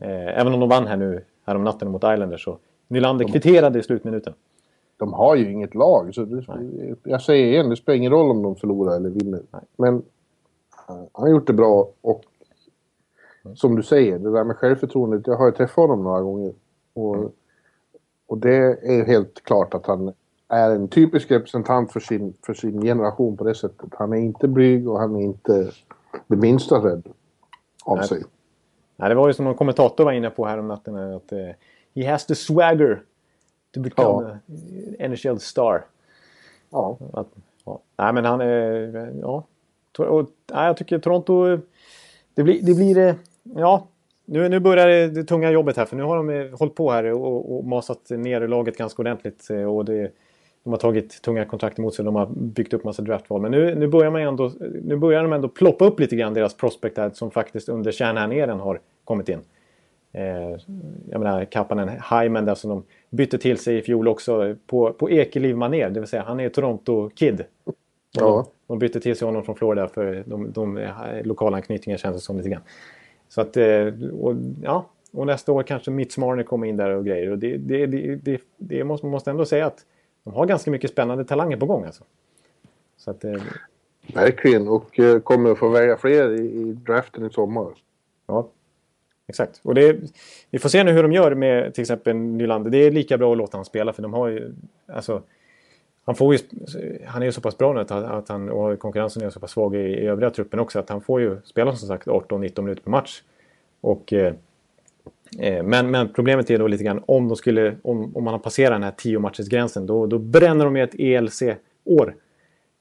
Eh, 0.00 0.40
även 0.40 0.54
om 0.54 0.60
de 0.60 0.68
vann 0.68 0.86
här 0.86 0.96
nu 0.96 1.24
härom 1.46 1.64
natten 1.64 1.90
mot 1.90 2.02
Islanders 2.04 2.44
så 2.44 2.58
Nylander 2.88 3.24
de, 3.24 3.32
kvitterade 3.32 3.78
i 3.78 3.82
slutminuten. 3.82 4.32
De 4.96 5.12
har 5.12 5.36
ju 5.36 5.52
inget 5.52 5.74
lag. 5.74 6.14
Så 6.14 6.24
det, 6.24 6.44
jag 7.02 7.22
säger 7.22 7.46
igen, 7.46 7.70
det 7.70 7.76
spelar 7.76 7.96
ingen 7.96 8.12
roll 8.12 8.30
om 8.30 8.42
de 8.42 8.56
förlorar 8.56 8.96
eller 8.96 9.10
vinner. 9.10 9.40
Nej. 9.50 9.62
Men 9.76 9.94
uh, 9.94 10.02
han 10.88 11.06
har 11.12 11.28
gjort 11.28 11.46
det 11.46 11.52
bra 11.52 11.88
och 12.00 12.24
som 13.54 13.76
du 13.76 13.82
säger, 13.82 14.18
det 14.18 14.32
där 14.32 14.44
med 14.44 14.56
självförtroendet. 14.56 15.26
Jag 15.26 15.36
har 15.36 15.46
ju 15.46 15.52
träffat 15.52 15.76
honom 15.76 16.04
några 16.04 16.20
gånger. 16.20 16.52
Och, 16.94 17.16
mm. 17.16 17.30
och 18.26 18.38
det 18.38 18.56
är 18.82 19.04
helt 19.04 19.44
klart 19.44 19.74
att 19.74 19.86
han 19.86 20.12
är 20.48 20.70
en 20.70 20.88
typisk 20.88 21.30
representant 21.30 21.92
för 21.92 22.00
sin, 22.00 22.34
för 22.46 22.54
sin 22.54 22.80
generation 22.82 23.36
på 23.36 23.44
det 23.44 23.54
sättet. 23.54 23.90
Han 23.92 24.12
är 24.12 24.16
inte 24.16 24.48
blyg 24.48 24.88
och 24.88 24.98
han 24.98 25.16
är 25.16 25.22
inte 25.22 25.70
det 26.26 26.36
minsta 26.36 26.74
rädd 26.74 27.08
av 27.84 27.96
Nej. 27.96 28.08
sig. 28.08 28.22
Nej, 28.96 29.08
det 29.08 29.14
var 29.14 29.28
ju 29.28 29.34
som 29.34 29.44
någon 29.44 29.54
kommentator 29.54 30.04
var 30.04 30.12
inne 30.12 30.30
på 30.30 30.46
här 30.46 30.58
om 30.58 30.68
natten. 30.68 30.96
Att 30.96 31.32
uh, 31.32 31.38
he 31.94 32.10
has 32.10 32.26
the 32.26 32.34
swagger 32.34 33.02
to 33.74 33.80
become 33.80 34.38
ja. 34.98 35.08
NHL 35.08 35.40
star. 35.40 35.84
Ja. 36.70 36.98
Att, 37.12 37.28
ja. 37.64 37.80
Nej, 37.96 38.12
men 38.12 38.24
han 38.24 38.40
är... 38.40 39.12
Ja. 39.20 39.44
Och, 39.98 40.30
nej, 40.52 40.66
jag 40.66 40.76
tycker 40.76 40.98
Toronto... 40.98 41.58
Det 42.34 42.42
blir... 42.42 42.62
Det 42.62 42.74
blir 42.74 42.98
eh, 42.98 43.14
ja, 43.54 43.88
nu, 44.24 44.48
nu 44.48 44.60
börjar 44.60 44.86
det, 44.86 45.08
det, 45.08 45.24
tunga 45.24 45.50
jobbet 45.50 45.76
här 45.76 45.84
för 45.84 45.96
nu 45.96 46.02
har 46.02 46.16
de 46.16 46.56
hållit 46.56 46.74
på 46.74 46.90
här 46.90 47.12
och, 47.12 47.56
och 47.56 47.64
masat 47.64 48.10
ner 48.10 48.48
laget 48.48 48.76
ganska 48.76 49.02
ordentligt. 49.02 49.50
Eh, 49.50 49.76
och 49.76 49.84
det, 49.84 50.10
de 50.64 50.70
har 50.70 50.78
tagit 50.78 51.22
tunga 51.22 51.44
kontrakt 51.44 51.78
emot 51.78 51.94
sig. 51.94 52.04
De 52.04 52.16
har 52.16 52.26
byggt 52.26 52.74
upp 52.74 52.84
massa 52.84 53.02
draftval. 53.02 53.40
Men 53.40 53.50
nu, 53.50 53.74
nu, 53.74 53.86
börjar 53.86 54.10
man 54.10 54.20
ändå, 54.20 54.52
nu 54.82 54.96
börjar 54.96 55.22
de 55.22 55.32
ändå 55.32 55.48
ploppa 55.48 55.84
upp 55.84 56.00
lite 56.00 56.16
grann 56.16 56.34
deras 56.34 56.54
prospect 56.54 56.98
här, 56.98 57.10
som 57.10 57.30
faktiskt 57.30 57.68
under 57.68 57.92
Shanahan-eran 57.92 58.60
har 58.60 58.80
kommit 59.04 59.28
in. 59.28 59.40
Eh, 60.12 60.50
jag 61.10 61.20
menar 61.20 61.44
Kapanen, 61.44 61.88
Hyman 61.88 62.44
där 62.44 62.54
som 62.54 62.70
de 62.70 62.82
bytte 63.10 63.38
till 63.38 63.58
sig 63.58 63.78
i 63.78 63.82
fjol 63.82 64.08
också 64.08 64.56
på, 64.66 64.92
på 64.92 65.10
Ekeliv 65.10 65.56
maner 65.56 65.90
det 65.90 66.00
vill 66.00 66.08
säga 66.08 66.22
han 66.22 66.40
är 66.40 66.48
Toronto-kid. 66.48 67.44
Ja. 68.12 68.22
De, 68.22 68.44
de 68.66 68.78
bytte 68.78 69.00
till 69.00 69.16
sig 69.16 69.26
honom 69.26 69.44
från 69.44 69.56
Florida 69.56 69.88
för 69.88 70.24
de, 70.26 70.52
de 70.52 70.88
lokala 71.24 71.56
anknytningar 71.56 71.98
känns 71.98 72.16
det 72.16 72.20
som 72.20 72.36
lite 72.36 72.48
grann. 72.48 72.62
Så 73.28 73.40
att, 73.40 73.56
eh, 73.56 73.86
och, 74.20 74.34
ja, 74.62 74.86
och 75.12 75.26
nästa 75.26 75.52
år 75.52 75.62
kanske 75.62 75.90
Mitch 75.90 76.16
kommer 76.46 76.66
in 76.66 76.76
där 76.76 76.90
och 76.90 77.06
grejer. 77.06 77.30
Och 77.30 77.38
det, 77.38 77.56
det, 77.56 77.86
det, 77.86 78.16
det, 78.16 78.40
det 78.56 78.84
måste, 78.84 79.06
man 79.06 79.10
måste 79.10 79.30
ändå 79.30 79.44
säga 79.44 79.66
att 79.66 79.84
de 80.24 80.34
har 80.34 80.46
ganska 80.46 80.70
mycket 80.70 80.90
spännande 80.90 81.24
talanger 81.24 81.56
på 81.56 81.66
gång 81.66 81.84
alltså. 81.84 82.04
Så 82.96 83.10
att, 83.10 83.24
eh, 83.24 83.42
Verkligen, 84.14 84.68
och 84.68 85.00
eh, 85.00 85.20
kommer 85.20 85.50
att 85.50 85.58
få 85.58 85.68
välja 85.68 85.96
fler 85.96 86.40
i, 86.40 86.44
i 86.44 86.72
draften 86.72 87.26
i 87.26 87.30
sommar. 87.30 87.68
Ja, 88.26 88.48
exakt. 89.26 89.60
Och 89.62 89.74
det, 89.74 89.96
vi 90.50 90.58
får 90.58 90.68
se 90.68 90.84
nu 90.84 90.92
hur 90.92 91.02
de 91.02 91.12
gör 91.12 91.34
med 91.34 91.74
till 91.74 91.82
exempel 91.82 92.16
Nylander. 92.16 92.70
Det 92.70 92.78
är 92.78 92.90
lika 92.90 93.18
bra 93.18 93.32
att 93.32 93.38
låta 93.38 93.56
honom 93.56 93.64
spela 93.64 93.92
för 93.92 94.02
de 94.02 94.14
har 94.14 94.28
ju... 94.28 94.54
Alltså, 94.86 95.22
han, 96.06 96.14
får 96.14 96.34
ju, 96.34 96.40
han 97.06 97.22
är 97.22 97.26
ju 97.26 97.32
så 97.32 97.40
pass 97.40 97.58
bra 97.58 97.72
nu 97.72 97.80
att, 97.80 97.90
att 97.90 98.28
han, 98.28 98.50
och 98.50 98.78
konkurrensen 98.78 99.22
är 99.22 99.30
så 99.30 99.40
pass 99.40 99.50
svag 99.50 99.74
i, 99.74 99.78
i 99.78 100.06
övriga 100.06 100.30
truppen 100.30 100.60
också 100.60 100.78
att 100.78 100.90
han 100.90 101.00
får 101.00 101.20
ju 101.20 101.38
spela 101.44 101.76
som 101.76 101.88
sagt 101.88 102.06
18-19 102.06 102.62
minuter 102.62 102.82
per 102.82 102.90
match. 102.90 103.22
Och, 103.80 104.12
eh, 104.12 104.34
eh, 105.40 105.62
men, 105.62 105.90
men 105.90 106.12
problemet 106.12 106.50
är 106.50 106.58
då 106.58 106.66
lite 106.66 106.84
grann 106.84 107.02
om, 107.06 107.28
de 107.28 107.36
skulle, 107.36 107.76
om, 107.82 108.16
om 108.16 108.24
man 108.24 108.34
har 108.34 108.38
passerat 108.38 108.74
den 108.74 108.82
här 108.82 108.94
10 108.96 109.18
matchersgränsen 109.18 109.86
då, 109.86 110.06
då 110.06 110.18
bränner 110.18 110.64
de 110.64 110.76
ju 110.76 110.82
ett 110.82 110.94
ELC-år. 110.98 112.14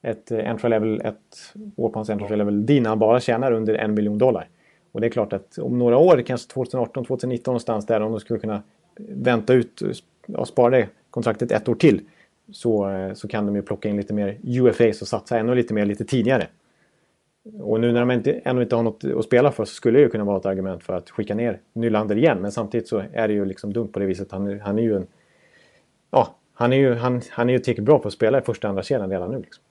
Ett 0.01 0.31
eh, 0.31 0.49
entry 0.49 0.69
level, 0.69 1.01
ett 1.01 1.53
år 1.75 1.89
på 1.89 1.99
hans 1.99 2.09
entry 2.09 2.35
level 2.35 2.65
D 2.65 2.81
när 2.81 2.89
han 2.89 2.99
bara 2.99 3.19
tjänar 3.19 3.51
under 3.51 3.73
en 3.73 3.93
miljon 3.93 4.17
dollar. 4.17 4.47
Och 4.91 5.01
det 5.01 5.07
är 5.07 5.11
klart 5.11 5.33
att 5.33 5.57
om 5.57 5.79
några 5.79 5.97
år, 5.97 6.21
kanske 6.21 6.51
2018, 6.53 7.05
2019 7.05 7.51
någonstans 7.51 7.85
där, 7.85 8.01
om 8.01 8.11
de 8.11 8.19
skulle 8.19 8.39
kunna 8.39 8.63
vänta 8.97 9.53
ut 9.53 9.81
och 10.33 10.47
spara 10.47 10.69
det 10.69 10.87
kontraktet 11.09 11.51
ett 11.51 11.69
år 11.69 11.75
till 11.75 12.01
så, 12.51 12.89
eh, 12.89 13.13
så 13.13 13.27
kan 13.27 13.45
de 13.45 13.55
ju 13.55 13.61
plocka 13.61 13.89
in 13.89 13.97
lite 13.97 14.13
mer 14.13 14.37
UFAs 14.43 15.01
och 15.01 15.07
satsa 15.07 15.37
ännu 15.37 15.55
lite 15.55 15.73
mer 15.73 15.85
lite 15.85 16.05
tidigare. 16.05 16.47
Och 17.59 17.79
nu 17.79 17.91
när 17.91 17.99
de 17.99 18.11
inte, 18.11 18.31
ännu 18.31 18.61
inte 18.61 18.75
har 18.75 18.83
något 18.83 19.03
att 19.03 19.25
spela 19.25 19.51
för 19.51 19.65
så 19.65 19.73
skulle 19.73 19.99
det 19.99 20.03
ju 20.03 20.09
kunna 20.09 20.23
vara 20.23 20.37
ett 20.37 20.45
argument 20.45 20.83
för 20.83 20.93
att 20.93 21.09
skicka 21.09 21.35
ner 21.35 21.59
Nylander 21.73 22.17
igen. 22.17 22.41
Men 22.41 22.51
samtidigt 22.51 22.87
så 22.87 23.03
är 23.13 23.27
det 23.27 23.33
ju 23.33 23.45
liksom 23.45 23.73
dumt 23.73 23.87
på 23.87 23.99
det 23.99 24.05
viset. 24.05 24.31
Han, 24.31 24.59
han 24.59 24.79
är 24.79 24.83
ju 24.83 24.95
en... 24.95 25.07
Ja, 26.11 26.35
han 26.53 26.73
är 26.73 26.77
ju, 26.77 26.93
han, 26.93 27.21
han 27.29 27.49
är 27.49 27.53
ju 27.53 27.59
tillräckligt 27.59 27.85
bra 27.85 27.99
på 27.99 28.07
att 28.07 28.13
spela 28.13 28.37
i 28.37 28.41
första 28.41 28.67
och 28.67 28.69
andra 28.69 28.83
kedjan 28.83 29.09
redan 29.09 29.31
nu. 29.31 29.39
Liksom. 29.39 29.63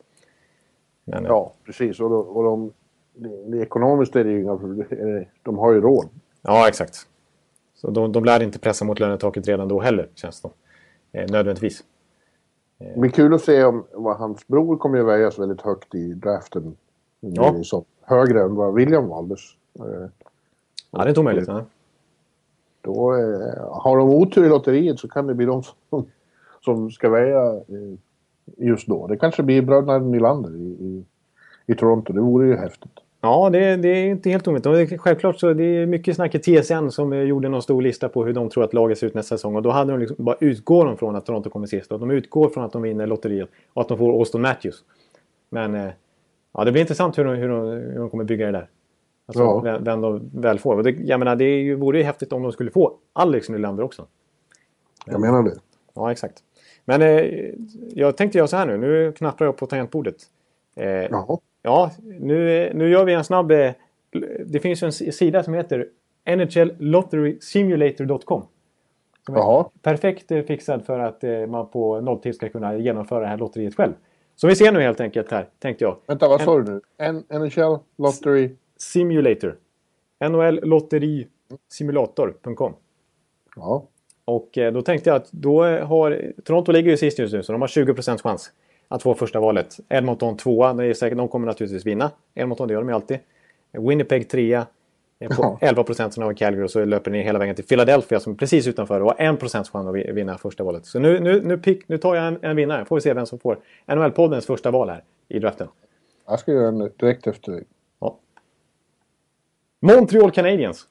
Men, 1.05 1.25
ja, 1.25 1.53
precis. 1.65 2.01
Och, 2.01 2.11
de, 2.11 2.29
och 2.29 2.45
de, 2.45 2.73
det, 3.51 3.59
ekonomiskt 3.59 4.17
är 4.17 4.25
det 4.25 4.31
ju 4.31 4.41
inga 4.41 4.59
De 5.43 5.59
har 5.59 5.73
ju 5.73 5.81
råd. 5.81 6.09
Ja, 6.43 6.69
exakt. 6.69 7.09
Så 7.75 7.91
de, 7.91 8.13
de 8.13 8.25
lär 8.25 8.43
inte 8.43 8.59
pressa 8.59 8.85
mot 8.85 9.01
lönetaket 9.01 9.49
redan 9.49 9.69
då 9.69 9.81
heller, 9.81 10.09
känns 10.15 10.41
det 10.41 10.49
eh, 11.13 11.31
Nödvändigtvis. 11.31 11.85
Det 12.95 13.01
blir 13.01 13.11
kul 13.11 13.35
att 13.35 13.43
se 13.43 13.65
om 13.65 13.85
vad 13.93 14.17
hans 14.17 14.47
bror 14.47 14.77
kommer 14.77 14.99
att 15.01 15.07
väjas 15.07 15.39
väldigt 15.39 15.61
högt 15.61 15.95
i 15.95 16.15
draften. 16.15 16.77
Ja. 17.21 17.65
Så, 17.65 17.85
högre 18.03 18.43
än 18.43 18.55
vad 18.55 18.75
William 18.75 19.09
valdes. 19.09 19.41
Ja, 20.91 20.99
det 20.99 21.05
är 21.05 21.09
inte 21.09 21.21
omöjligt. 21.21 21.49
Ja. 21.49 21.65
Då, 22.81 23.15
eh, 23.15 23.73
har 23.83 23.99
de 23.99 24.09
otur 24.11 24.45
i 24.45 24.49
lotteriet 24.49 24.99
så 24.99 25.09
kan 25.09 25.27
det 25.27 25.35
bli 25.35 25.47
de 25.47 25.63
som, 25.63 26.07
som 26.61 26.91
ska 26.91 27.11
väja 27.11 27.55
eh, 27.55 27.99
just 28.57 28.87
då. 28.87 29.07
Det 29.07 29.17
kanske 29.17 29.43
blir 29.43 29.63
bröderna 29.63 29.99
Nylander 29.99 30.57
i, 30.57 30.63
i, 30.63 31.05
i 31.67 31.75
Toronto. 31.75 32.13
Det 32.13 32.21
vore 32.21 32.47
ju 32.47 32.57
häftigt. 32.57 32.99
Ja, 33.25 33.51
det, 33.51 33.77
det 33.77 33.89
är 33.89 34.07
inte 34.07 34.31
helt 34.31 34.49
omöjligt. 34.49 35.01
Självklart 35.01 35.41
så 35.41 35.53
det 35.53 35.65
är 35.65 35.87
mycket 35.87 36.17
snack 36.17 36.35
i 36.35 36.39
TSN 36.39 36.89
som 36.91 37.13
eh, 37.13 37.21
gjorde 37.21 37.49
någon 37.49 37.63
stor 37.63 37.83
lista 37.83 38.09
på 38.09 38.25
hur 38.25 38.33
de 38.33 38.51
tror 38.51 38.65
att 38.65 38.75
laget 38.75 38.99
ser 38.99 39.07
ut 39.07 39.15
nästa 39.15 39.37
säsong. 39.37 39.57
Och 39.57 39.63
då 39.63 39.71
hade 39.71 39.93
de 39.93 40.01
liksom, 40.01 40.17
bara 40.25 40.37
utgår 40.41 40.85
de 40.85 40.97
från 40.97 41.17
att 41.17 41.27
Toronto 41.27 41.51
kommer 41.51 41.67
sist. 41.67 41.93
Och 41.93 42.01
de 42.01 42.11
utgår 42.11 42.49
från 42.49 42.65
att 42.65 42.73
de 42.73 42.83
vinner 42.83 43.07
lotteriet 43.07 43.49
och 43.73 43.83
att 43.83 43.89
de 43.89 43.99
får 43.99 44.13
Austin 44.13 44.41
Matthews. 44.41 44.85
Men 45.51 45.75
eh, 45.75 45.91
ja, 46.53 46.65
det 46.65 46.73
blir 46.73 46.81
intressant 46.81 47.19
hur 47.19 47.25
de, 47.25 47.35
hur 47.35 47.49
de, 47.49 47.67
hur 47.67 47.99
de 47.99 48.11
kommer 48.11 48.25
bygga 48.25 48.47
det 48.47 48.53
där. 48.53 48.69
Alltså 49.27 49.43
ja. 49.43 49.61
vem, 49.61 49.85
vem 49.85 50.01
de 50.01 50.31
väl 50.35 50.59
får. 50.59 50.77
Och 50.77 50.85
det, 50.85 50.91
jag 50.91 51.19
menar, 51.19 51.37
det 51.37 51.75
vore 51.75 51.99
ju 51.99 52.05
häftigt 52.05 52.33
om 52.33 52.43
de 52.43 52.53
skulle 52.53 52.71
få 52.71 52.93
Alex 53.13 53.49
Nylander 53.49 53.83
också. 53.83 54.07
Jag 55.07 55.21
menar 55.21 55.43
det. 55.43 55.57
Ja, 55.95 56.13
exakt. 56.13 56.43
Men 56.85 57.03
eh, 57.03 57.51
jag 57.95 58.17
tänkte 58.17 58.39
göra 58.39 58.49
så 58.49 58.57
här 58.57 58.67
nu. 58.67 58.77
Nu 58.77 59.13
knappar 59.13 59.45
jag 59.45 59.57
på 59.57 59.67
tangentbordet. 59.67 60.17
Eh, 60.77 60.87
Jaha. 60.87 61.39
Ja, 61.67 61.91
nu, 62.03 62.71
nu 62.75 62.89
gör 62.89 63.05
vi 63.05 63.13
en 63.13 63.25
snabb... 63.25 63.51
Eh, 63.51 63.73
det 64.47 64.61
finns 64.61 64.83
en 64.83 64.93
sida 64.93 65.43
som 65.43 65.55
heter 65.55 65.89
NHLLotterySimulator.com. 66.27 68.43
Som 69.27 69.37
är 69.37 69.65
perfekt 69.83 70.31
eh, 70.31 70.43
fixad 70.43 70.87
för 70.87 70.99
att 70.99 71.25
eh, 71.25 71.47
man 71.47 71.69
på 71.69 72.01
nolltid 72.01 72.35
ska 72.35 72.49
kunna 72.49 72.77
genomföra 72.77 73.21
det 73.21 73.27
här 73.27 73.37
lotteriet 73.37 73.75
själv. 73.75 73.93
Så 74.37 74.47
vi 74.47 74.57
ser 74.57 74.73
nu 74.73 74.81
helt 74.81 75.01
enkelt 75.01 75.31
här, 75.31 75.49
tänkte 75.59 75.85
jag. 75.85 75.97
Vänta, 76.07 76.29
vad 76.29 76.41
sa 76.41 76.61
du 76.61 76.73
nu? 76.73 76.81
NHL 77.39 77.79
Lottery... 77.99 78.51
Simulator. 78.77 79.57
NHL 80.29 80.61
Lotterisimulator.com. 80.63 82.73
Ja. 83.57 83.85
Och 84.25 84.59
då 84.73 84.83
tänkte 84.83 85.11
jag 85.11 85.17
att 85.17 85.33
då 85.33 85.65
har... 85.65 86.33
Toronto 86.45 86.73
ligger 86.73 86.91
ju 86.91 86.97
sist 86.97 87.19
just 87.19 87.35
nu 87.35 87.43
så 87.43 87.53
de 87.53 87.61
har 87.61 87.69
20% 87.69 88.23
chans 88.23 88.53
att 88.95 89.03
få 89.03 89.15
första 89.15 89.41
valet. 89.41 89.77
Edmonton 89.89 90.37
tvåa, 90.37 90.73
det 90.73 90.87
är 90.87 90.95
säkert, 90.95 91.19
de 91.19 91.29
kommer 91.29 91.47
naturligtvis 91.47 91.87
vinna. 91.87 92.11
Edmonton, 92.35 92.69
det 92.69 92.75
gör 92.75 92.81
de 92.81 92.89
ju 92.89 92.95
alltid. 92.95 93.19
Winnipeg 93.73 94.29
trea. 94.29 94.67
På 95.37 95.59
11 95.61 95.85
procent 95.85 96.19
av 96.19 96.35
Calgary 96.35 96.65
och 96.65 96.71
så 96.71 96.85
löper 96.85 97.11
ni 97.11 97.23
hela 97.23 97.39
vägen 97.39 97.55
till 97.55 97.65
Philadelphia 97.65 98.21
som 98.21 98.33
är 98.33 98.37
precis 98.37 98.67
utanför 98.67 99.01
och 99.01 99.07
har 99.07 99.35
1 99.35 99.41
procents 99.41 99.71
chans 99.71 99.89
att 99.89 99.95
vinna 99.95 100.39
första 100.39 100.65
valet. 100.65 100.87
Så 100.87 100.99
nu, 100.99 101.21
nu, 101.21 101.43
nu, 101.43 101.59
pick, 101.59 101.89
nu 101.89 101.99
tar 101.99 102.15
jag 102.15 102.27
en, 102.27 102.39
en 102.43 102.57
vinnare. 102.57 102.85
Får 102.85 102.97
vi 102.97 103.01
se 103.01 103.15
vem 103.15 103.27
som 103.27 103.39
får 103.39 103.59
NHL-poddens 103.87 104.47
första 104.47 104.71
val 104.71 104.89
här 104.89 105.05
i 105.29 105.39
draften. 105.39 105.69
Jag 106.27 106.41
ska 106.41 106.53
göra 106.53 106.71
den 106.71 106.91
direkt 106.97 107.27
efter 107.27 107.53
dig. 107.53 107.65
Ja. 108.01 108.19
Montreal 109.81 110.31
Canadiens. 110.31 110.87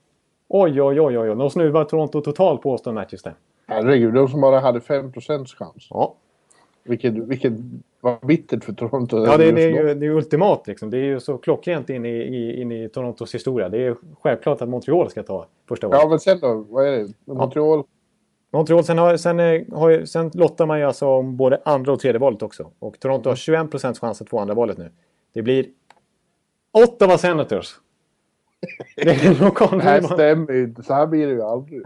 Oj, 0.48 0.82
oj, 0.82 1.02
oj, 1.02 1.18
oj. 1.18 1.36
De 1.36 1.50
snuvar 1.50 1.86
Toronto 1.86 2.22
totalt 2.22 2.62
på 2.62 2.72
Austin 2.72 2.94
Matthews 2.94 3.24
där. 3.24 3.34
Herregud, 3.68 4.14
de 4.14 4.28
som 4.28 4.42
bara 4.42 4.60
hade 4.60 4.82
5 4.82 5.12
procents 5.12 5.54
chans. 5.54 5.88
Ja. 5.90 6.16
Vilket, 6.84 7.14
vilket 7.14 7.54
var 8.04 8.20
bittert 8.26 8.64
för 8.64 8.74
Toronto. 8.74 9.26
Ja, 9.26 9.38
det, 9.38 9.52
det, 9.52 9.64
är 9.64 9.70
ju, 9.70 9.94
det 9.94 10.06
är 10.06 10.10
ultimat 10.10 10.68
liksom. 10.68 10.90
Det 10.90 10.98
är 10.98 11.04
ju 11.04 11.20
så 11.20 11.38
klockrent 11.38 11.90
in 11.90 12.06
i, 12.06 12.10
i, 12.10 12.62
in 12.62 12.72
i 12.72 12.90
Torontos 12.90 13.36
historia. 13.36 13.70
Det 13.70 13.86
är 13.86 13.96
självklart 14.22 14.62
att 14.62 14.70
Montreal 14.70 15.10
ska 15.10 15.24
ta 15.24 15.48
första 15.68 15.88
valet. 15.88 16.04
Ja, 16.04 16.10
men 16.10 16.20
sen 16.20 16.40
då? 16.40 16.66
Vad 16.70 16.88
är 16.88 16.92
det? 16.92 17.34
Montreal? 17.34 17.78
Ja. 17.80 17.86
Montreal, 18.58 18.84
sen, 18.84 18.98
har, 18.98 19.18
sen, 19.18 19.40
har, 19.72 20.06
sen 20.06 20.32
lottar 20.34 20.66
man 20.66 20.80
ju 20.80 20.86
alltså 20.86 21.08
om 21.08 21.38
både 21.38 21.62
andra 21.66 21.92
och 21.92 22.00
tredje 22.00 22.20
valet 22.20 22.42
också. 22.42 22.72
Och 22.80 23.00
Toronto 23.00 23.30
har 23.30 23.36
21 23.36 23.72
procents 23.72 24.00
chans 24.00 24.22
att 24.22 24.30
få 24.30 24.40
andra 24.40 24.54
valet 24.54 24.78
nu. 24.78 24.92
Det 25.34 25.42
blir 25.42 25.66
Ottawa 26.72 27.18
Senators. 27.18 27.76
det 28.96 29.26
är 29.26 29.44
lokal 29.44 29.78
Det 29.78 29.84
här 29.84 30.02
stämmer 30.02 30.54
ju 30.54 30.64
inte. 30.64 30.84
Så 30.84 30.94
här 30.94 31.08
blir 31.08 31.28
det 31.28 31.34
ju 31.34 31.42
aldrig. 31.42 31.84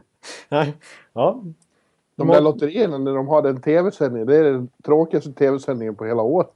Nej. 0.49 0.73
Ja, 1.13 1.43
de 2.17 2.27
där 2.27 2.41
lotterierna 2.41 2.97
när 2.97 3.13
de 3.13 3.27
har 3.27 3.41
den 3.41 3.61
tv-sändningen, 3.61 4.27
det 4.27 4.35
är 4.35 4.43
den 4.43 4.69
tråkigaste 4.83 5.33
tv-sändningen 5.33 5.95
på 5.95 6.05
hela 6.05 6.21
året. 6.21 6.49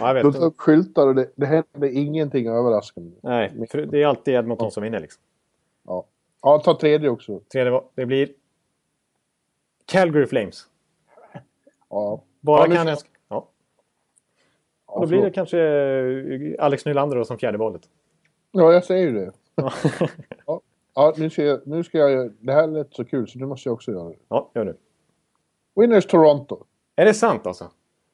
Ja. 0.00 0.22
De 0.22 0.32
tar 0.32 0.44
upp 0.44 0.60
skyltar 0.60 1.06
och 1.06 1.14
det, 1.14 1.30
det 1.34 1.46
händer 1.46 1.96
ingenting 1.96 2.48
överraskande. 2.48 3.10
Nej, 3.20 3.52
det 3.90 4.02
är 4.02 4.06
alltid 4.06 4.34
Edmonton 4.34 4.66
ja. 4.66 4.70
som 4.70 4.82
vinner 4.82 5.00
liksom. 5.00 5.22
Ja. 5.86 6.04
Ja, 6.42 6.58
ta 6.64 6.78
tredje 6.78 7.08
också. 7.08 7.40
Tredje, 7.52 7.80
det 7.94 8.06
blir 8.06 8.28
Calgary 9.86 10.26
Flames. 10.26 10.66
Ja. 11.90 12.22
Bara 12.40 12.74
ja, 12.74 12.84
jag... 12.84 12.98
Ja. 13.28 13.48
Och 14.86 15.00
då 15.00 15.06
blir 15.06 15.22
det 15.22 15.30
kanske 15.30 15.58
eh, 15.58 16.64
Alex 16.64 16.84
Nylander 16.84 17.16
då 17.16 17.24
som 17.24 17.38
fjärde 17.38 17.58
valet. 17.58 17.82
Ja, 18.50 18.72
jag 18.72 18.84
säger 18.84 19.06
ju 19.06 19.12
det. 19.12 19.32
ja. 20.46 20.60
Ja, 20.94 21.14
nu 21.16 21.30
ska, 21.30 21.44
jag, 21.44 21.66
nu 21.66 21.84
ska 21.84 21.98
jag... 21.98 22.32
Det 22.40 22.52
här 22.52 22.66
lät 22.66 22.94
så 22.94 23.04
kul 23.04 23.28
så 23.28 23.38
nu 23.38 23.46
måste 23.46 23.68
jag 23.68 23.74
också 23.74 23.92
göra 23.92 24.08
det. 24.08 24.16
Ja, 24.28 24.50
gör 24.54 24.64
det. 24.64 24.76
Winners 25.74 26.06
Toronto. 26.06 26.64
Är 26.96 27.04
det 27.04 27.14
sant 27.14 27.46
alltså? 27.46 27.70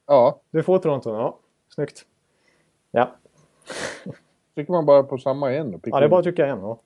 Ja. 0.07 0.41
Du 0.51 0.63
får 0.63 0.79
Toronto, 0.79 1.11
ja. 1.11 1.39
Snyggt. 1.75 2.07
Ja. 2.91 3.17
Trycker 4.55 4.73
man 4.73 4.87
bara 4.87 5.03
på 5.03 5.19
samma 5.19 5.53
en? 5.53 5.71
Då, 5.71 5.81
ja, 5.83 5.99
det 6.01 6.05
är 6.05 6.09
bara 6.09 6.19
att 6.19 6.25
trycka 6.25 6.47
en. 6.47 6.61
Ja. 6.61 6.81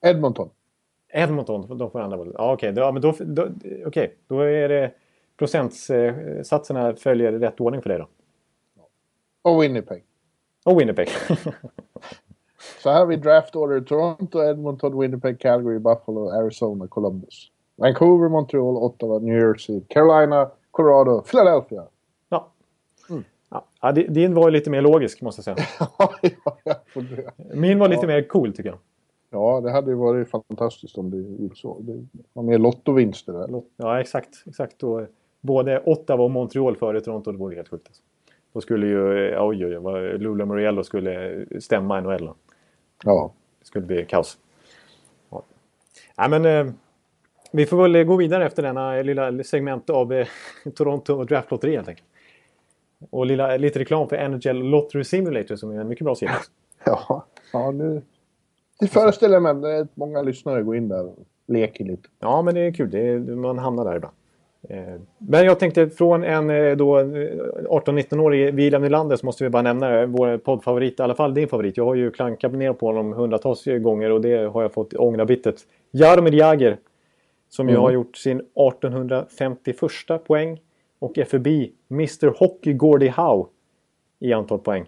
Edmonton. 0.00 0.50
Edmonton, 1.08 1.78
de 1.78 1.90
får 1.90 2.00
andra 2.00 2.16
valet. 2.16 2.34
Ja, 2.38 2.52
okej. 2.52 2.70
Okay. 2.70 2.82
Ja, 2.82 2.92
då, 2.92 3.14
då, 3.18 3.48
okay. 3.86 4.10
då 4.26 4.40
är 4.40 4.68
det 4.68 4.94
procentsatserna 5.36 6.96
följer 6.96 7.32
rätt 7.32 7.60
ordning 7.60 7.82
för 7.82 7.88
dig 7.88 7.98
då. 7.98 8.08
Och 9.42 9.62
Winnipeg. 9.62 10.04
Och 10.64 10.80
Winnipeg. 10.80 11.08
Så 12.82 12.90
här 12.90 12.98
har 12.98 13.06
vi 13.06 13.16
draft 13.16 13.56
order 13.56 13.80
Toronto, 13.80 14.42
Edmonton, 14.42 15.00
Winnipeg, 15.00 15.40
Calgary, 15.40 15.78
Buffalo, 15.78 16.30
Arizona, 16.30 16.88
Columbus. 16.88 17.50
Vancouver, 17.76 18.28
Montreal, 18.28 18.76
Ottawa, 18.76 19.18
New 19.18 19.38
Jersey, 19.38 19.80
Carolina, 19.88 20.50
Colorado, 20.70 21.22
Philadelphia. 21.22 21.84
Ja. 22.28 22.48
Mm. 23.10 23.24
ja 23.80 23.92
din 23.92 24.34
var 24.34 24.50
lite 24.50 24.70
mer 24.70 24.82
logisk 24.82 25.20
måste 25.20 25.42
jag 25.46 25.58
säga. 25.58 25.66
ja, 26.64 26.74
Min 27.54 27.78
var 27.78 27.88
lite 27.88 28.06
mer 28.06 28.22
cool 28.22 28.52
tycker 28.52 28.70
jag. 28.70 28.78
Ja, 29.30 29.60
det 29.60 29.70
hade 29.70 29.90
ju 29.90 29.96
varit 29.96 30.30
fantastiskt 30.30 30.98
om 30.98 31.10
det 31.10 31.42
gick 31.42 31.56
så. 31.56 31.76
Det 31.80 32.06
var 32.32 32.42
mer 32.42 32.58
lottovinster 32.58 33.32
där. 33.32 33.62
Ja, 33.76 34.00
exakt. 34.00 34.44
exakt. 34.46 34.82
Och 34.82 35.00
både 35.40 35.82
Ottawa 35.84 36.24
och 36.24 36.30
Montreal 36.30 36.76
före 36.76 37.00
Toronto, 37.00 37.32
det 37.32 37.38
vore 37.38 37.56
helt 37.56 37.68
sjukt. 37.68 37.86
Alltså. 37.86 38.02
Då 38.52 38.60
skulle 38.60 38.86
ju, 38.86 39.00
oj 39.38 39.66
oj 39.66 39.78
oj, 39.78 40.18
Lula 40.18 40.44
Moriello 40.44 40.84
skulle 40.84 41.46
stämma 41.60 42.00
NHL. 42.00 42.30
Ja. 43.04 43.32
Det 43.60 43.66
skulle 43.66 43.86
bli 43.86 44.04
kaos. 44.04 44.38
Ja. 45.30 45.42
Nej, 46.18 46.28
men 46.30 46.44
eh, 46.44 46.72
vi 47.52 47.66
får 47.66 47.82
väl 47.82 48.04
gå 48.04 48.16
vidare 48.16 48.46
efter 48.46 48.62
denna 48.62 49.02
lilla 49.02 49.44
segment 49.44 49.90
av 49.90 50.12
eh, 50.12 50.26
Toronto 50.74 51.24
Draftlotteri 51.24 51.76
helt 51.76 51.88
enkelt. 51.88 52.08
Och 53.10 53.26
lilla, 53.26 53.56
lite 53.56 53.78
reklam 53.78 54.08
för 54.08 54.28
NHL 54.28 54.62
Lottery 54.70 55.04
Simulator 55.04 55.56
som 55.56 55.70
är 55.70 55.80
en 55.80 55.88
mycket 55.88 56.04
bra 56.04 56.14
sida. 56.14 56.32
Ja, 56.84 57.26
ja 57.52 57.70
nu... 57.70 58.02
Det 58.80 58.86
föreställer 58.86 59.34
jag 59.34 59.56
mig 59.56 59.78
att 59.78 59.96
många 59.96 60.22
lyssnare 60.22 60.62
går 60.62 60.76
in 60.76 60.88
där 60.88 61.06
och 61.06 61.18
leker 61.46 61.84
lite. 61.84 62.08
Ja, 62.18 62.42
men 62.42 62.54
det 62.54 62.60
är 62.60 62.72
kul. 62.72 62.90
Det 62.90 63.08
är, 63.08 63.18
man 63.18 63.58
hamnar 63.58 63.84
där 63.84 63.96
ibland. 63.96 64.14
Eh, 64.68 65.00
men 65.18 65.44
jag 65.44 65.58
tänkte 65.58 65.90
från 65.90 66.24
en 66.24 66.50
18-19-årig 66.50 68.48
eh, 68.48 68.54
William 68.54 68.82
Nylander 68.82 69.16
så 69.16 69.26
måste 69.26 69.44
vi 69.44 69.50
bara 69.50 69.62
nämna 69.62 69.88
det. 69.88 70.06
Vår 70.06 70.38
poddfavorit, 70.38 71.00
i 71.00 71.02
alla 71.02 71.14
fall 71.14 71.34
din 71.34 71.48
favorit. 71.48 71.76
Jag 71.76 71.84
har 71.84 71.94
ju 71.94 72.10
klankat 72.10 72.52
ner 72.52 72.72
på 72.72 72.86
honom 72.86 73.12
hundratals 73.12 73.64
gånger 73.64 74.10
och 74.10 74.20
det 74.20 74.52
har 74.52 74.62
jag 74.62 74.72
fått 74.72 74.94
ångra 74.94 75.24
bittert. 75.24 75.56
Jaromir 75.90 76.34
Jagr. 76.34 76.76
Som 77.48 77.68
mm. 77.68 77.74
ju 77.74 77.80
har 77.80 77.90
gjort 77.90 78.16
sin 78.16 78.40
1851 78.40 80.24
poäng 80.24 80.60
och 80.98 81.18
är 81.18 81.24
förbi 81.24 81.72
Mr 81.90 82.38
Hockey 82.38 82.72
Gordie 82.72 83.14
Howe 83.16 83.46
i 84.20 84.32
antal 84.32 84.58
poäng. 84.58 84.84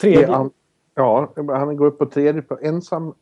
Tredje. 0.00 0.26
Ja, 0.26 0.50
ja, 0.94 1.32
han 1.36 1.76
går 1.76 1.86
upp 1.86 1.98
på 1.98 2.06
tredje, 2.06 2.42
ensam 2.62 3.14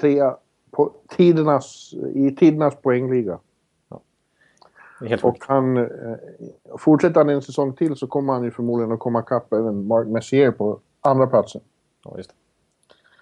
trea 0.00 0.36
på 0.70 0.92
tidernas, 1.16 1.94
i 2.14 2.30
tidernas 2.30 2.76
poängliga. 2.82 3.38
Helt 5.08 5.24
och 5.24 5.36
han, 5.40 5.76
eh, 5.76 5.86
fortsätter 6.78 7.20
han 7.20 7.28
en 7.28 7.42
säsong 7.42 7.72
till 7.72 7.96
så 7.96 8.06
kommer 8.06 8.32
han 8.32 8.44
ju 8.44 8.50
förmodligen 8.50 8.92
att 8.92 8.98
komma 8.98 9.20
ikapp 9.20 9.52
även 9.52 9.86
Mark 9.86 10.08
Messier 10.08 10.50
på 10.50 10.80
andra 11.00 11.26
platsen. 11.26 11.60
Ja, 12.04 12.14
just 12.16 12.30
det. 12.30 12.36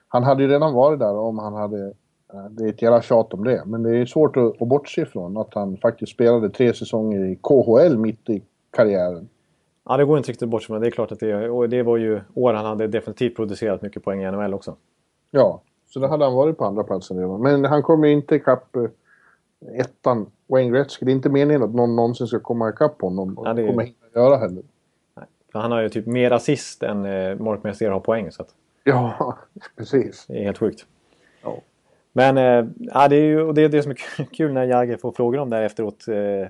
Han 0.09 0.25
hade 0.25 0.43
ju 0.43 0.49
redan 0.49 0.75
varit 0.75 0.99
där 0.99 1.16
om 1.16 1.38
han 1.38 1.55
hade... 1.55 1.87
Eh, 2.33 2.45
det 2.51 2.64
är 2.64 2.69
ett 2.69 2.83
jävla 2.83 3.03
tjat 3.03 3.35
om 3.35 3.45
det, 3.45 3.62
men 3.66 3.83
det 3.83 3.97
är 3.97 4.07
svårt 4.07 4.37
att, 4.37 4.62
att 4.62 4.69
bortse 4.69 5.03
ifrån 5.03 5.37
att 5.37 5.55
han 5.55 5.77
faktiskt 5.77 6.12
spelade 6.12 6.51
tre 6.51 6.75
säsonger 6.75 7.25
i 7.25 7.37
KHL 7.37 7.99
mitt 7.99 8.31
i 8.31 8.43
karriären. 8.71 9.29
Ja, 9.85 9.97
det 9.97 10.05
går 10.05 10.19
inte 10.19 10.31
riktigt 10.31 10.49
bort 10.49 10.69
men 10.69 10.81
det 10.81 10.87
är 10.87 10.90
klart 10.90 11.12
att 11.12 11.21
det, 11.21 11.51
och 11.51 11.69
det 11.69 11.83
var 11.83 11.97
ju 11.97 12.21
år 12.35 12.53
han 12.53 12.66
hade 12.66 12.87
definitivt 12.87 13.37
producerat 13.37 13.83
mycket 13.83 14.05
poäng 14.05 14.23
i 14.23 14.31
NHL 14.31 14.55
också. 14.55 14.77
Ja, 15.31 15.62
så 15.87 16.01
då 16.01 16.07
hade 16.07 16.25
han 16.25 16.35
varit 16.35 16.59
på 16.59 16.64
andra 16.64 16.85
platsen 16.85 17.19
redan. 17.19 17.43
Men 17.43 17.64
han 17.64 17.83
kom 17.83 18.05
ju 18.05 18.12
inte 18.12 18.35
ikapp 18.35 18.77
eh, 18.77 18.83
ettan 19.75 20.31
Wayne 20.46 20.70
Gretzky. 20.70 21.07
Det 21.07 21.12
är 21.12 21.14
inte 21.14 21.29
meningen 21.29 21.62
att 21.62 21.75
någon 21.75 21.96
någonsin 21.96 22.27
ska 22.27 22.40
komma 22.40 22.68
ikapp 22.68 23.03
honom. 23.03 23.38
Och 23.38 23.49
ja, 23.49 23.55
det 23.55 23.66
kommer 23.66 23.83
inte 23.83 24.07
att 24.07 24.14
göra 24.14 24.37
heller. 24.37 24.62
Nej, 25.16 25.27
för 25.53 25.59
han 25.59 25.73
har 25.73 25.81
ju 25.81 25.88
typ 25.88 26.07
mer 26.07 26.31
assist 26.31 26.83
än 26.83 27.05
eh, 27.05 27.37
Mark 27.37 27.62
Messier 27.62 27.90
har 27.90 28.01
poäng. 28.01 28.33
Så 28.33 28.42
att... 28.42 28.49
Ja, 28.85 29.38
precis. 29.77 30.25
Det 30.29 30.38
är 30.38 30.44
helt 30.44 30.59
sjukt. 30.59 30.87
Ja. 31.42 31.59
Men 32.12 32.38
eh, 32.38 32.70
ja, 32.79 33.09
det 33.09 33.16
är 33.16 33.25
ju 33.25 33.53
det, 33.53 33.62
är 33.62 33.68
det 33.68 33.83
som 33.83 33.90
är 33.90 34.25
kul 34.33 34.53
när 34.53 34.64
Jagger 34.64 34.96
får 34.96 35.12
frågor 35.12 35.38
om 35.38 35.51
det 35.51 35.57
här 35.57 35.62
efteråt. 35.62 36.09
Eh, 36.09 36.49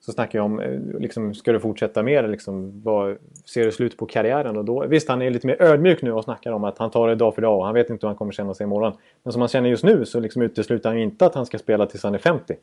så 0.00 0.12
snackar 0.12 0.38
jag 0.38 0.46
om, 0.46 0.60
eh, 0.60 0.80
liksom, 1.00 1.34
ska 1.34 1.52
du 1.52 1.60
fortsätta 1.60 2.02
mer? 2.02 2.28
Liksom, 2.28 2.82
vad, 2.84 3.16
ser 3.44 3.64
du 3.64 3.72
slut 3.72 3.96
på 3.96 4.06
karriären? 4.06 4.56
Och 4.56 4.64
då, 4.64 4.86
visst, 4.86 5.08
han 5.08 5.22
är 5.22 5.30
lite 5.30 5.46
mer 5.46 5.62
ödmjuk 5.62 6.02
nu 6.02 6.12
och 6.12 6.24
snackar 6.24 6.52
om 6.52 6.64
att 6.64 6.78
han 6.78 6.90
tar 6.90 7.08
det 7.08 7.14
dag 7.14 7.34
för 7.34 7.42
dag 7.42 7.58
och 7.58 7.64
han 7.64 7.74
vet 7.74 7.90
inte 7.90 8.06
hur 8.06 8.08
han 8.08 8.16
kommer 8.16 8.32
känna 8.32 8.54
sig 8.54 8.64
imorgon. 8.64 8.92
Men 9.22 9.32
som 9.32 9.42
han 9.42 9.48
känner 9.48 9.68
just 9.68 9.84
nu 9.84 10.04
så 10.04 10.20
liksom 10.20 10.42
utesluter 10.42 10.88
han 10.88 10.98
ju 10.98 11.04
inte 11.04 11.26
att 11.26 11.34
han 11.34 11.46
ska 11.46 11.58
spela 11.58 11.86
tills 11.86 12.02
han 12.02 12.14
är 12.14 12.18
50. 12.18 12.56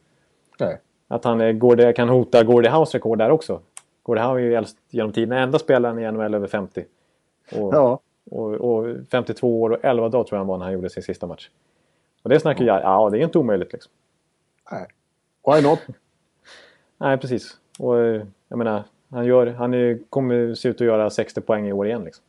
Nej. 0.60 0.82
Att 1.08 1.24
han 1.24 1.42
är, 1.42 1.54
Gordie, 1.54 1.94
kan 1.94 2.10
hota 2.10 2.44
Gordie 2.44 2.70
House 2.70 2.98
rekord 2.98 3.18
där 3.18 3.30
också. 3.30 3.62
Gordie 4.04 4.24
Howe 4.24 4.42
är 4.42 4.46
ju 4.46 4.56
äldst 4.56 4.78
genom 4.90 5.12
tiden, 5.12 5.38
enda 5.38 5.60
spelaren 5.60 6.00
i 6.00 6.12
NHL 6.12 6.34
över 6.34 6.48
50. 6.48 6.86
Och, 7.52 7.74
ja. 7.74 8.00
och, 8.32 8.54
och, 8.54 8.96
52 9.12 9.62
år 9.62 9.70
och 9.70 9.78
11 9.82 10.10
dagar 10.10 10.24
tror 10.24 10.38
jag 10.38 10.40
han 10.40 10.48
var 10.48 10.58
när 10.58 10.66
han 10.66 10.74
gjorde 10.74 10.90
sin 10.90 11.04
sista 11.04 11.28
match. 11.28 11.50
Och 12.24 12.30
det 12.30 12.40
snackar 12.40 12.66
ja. 12.66 12.74
jag, 12.74 12.84
ja 12.84 13.10
det 13.10 13.18
är 13.18 13.24
inte 13.24 13.38
omöjligt 13.40 13.74
liksom. 13.74 13.92
Nej. 14.72 14.88
Why 15.48 15.70
not? 15.70 15.80
Nej, 16.98 17.18
precis. 17.18 17.58
Och 17.80 17.96
jag 18.48 18.58
menar, 18.58 18.84
han, 19.10 19.26
gör, 19.26 19.48
han 19.48 19.74
är, 19.74 20.00
kommer 20.10 20.54
se 20.54 20.70
ut 20.70 20.82
att 20.82 20.88
göra 20.88 21.10
60 21.10 21.42
poäng 21.42 21.68
i 21.68 21.74
år 21.74 21.88
igen. 21.88 22.04
Liksom. 22.04 22.24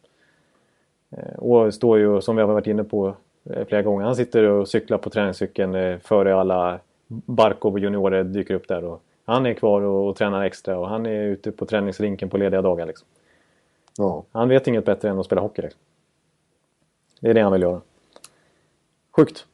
Eh, 1.10 1.38
och 1.38 1.74
står 1.74 1.98
ju, 1.98 2.20
som 2.20 2.36
vi 2.36 2.42
har 2.42 2.52
varit 2.52 2.66
inne 2.66 2.84
på 2.84 3.14
eh, 3.50 3.66
flera 3.66 3.82
gånger, 3.82 4.04
han 4.04 4.16
sitter 4.16 4.44
och 4.44 4.68
cyklar 4.68 4.98
på 4.98 5.10
träningscykeln 5.10 5.74
eh, 5.74 5.98
före 5.98 6.34
alla 6.34 6.78
Barkov 7.08 7.78
juniorer 7.78 8.24
dyker 8.24 8.54
upp 8.54 8.68
där. 8.68 8.84
Och 8.84 9.02
han 9.24 9.46
är 9.46 9.54
kvar 9.54 9.80
och, 9.80 10.08
och 10.08 10.16
tränar 10.16 10.44
extra 10.44 10.78
och 10.78 10.88
han 10.88 11.06
är 11.06 11.22
ute 11.22 11.52
på 11.52 11.66
träningsrinken 11.66 12.28
på 12.28 12.36
lediga 12.36 12.62
dagar. 12.62 12.86
Liksom. 12.86 13.06
Ja. 13.98 14.24
Han 14.32 14.48
vet 14.48 14.68
inget 14.68 14.84
bättre 14.84 15.10
än 15.10 15.18
att 15.18 15.26
spela 15.26 15.40
hockey. 15.40 15.62
Liksom. 15.62 15.80
Det 17.20 17.30
är 17.30 17.34
det 17.34 17.40
han 17.40 17.52
vill 17.52 17.62
göra. 17.62 17.80
Sjukt. 19.16 19.46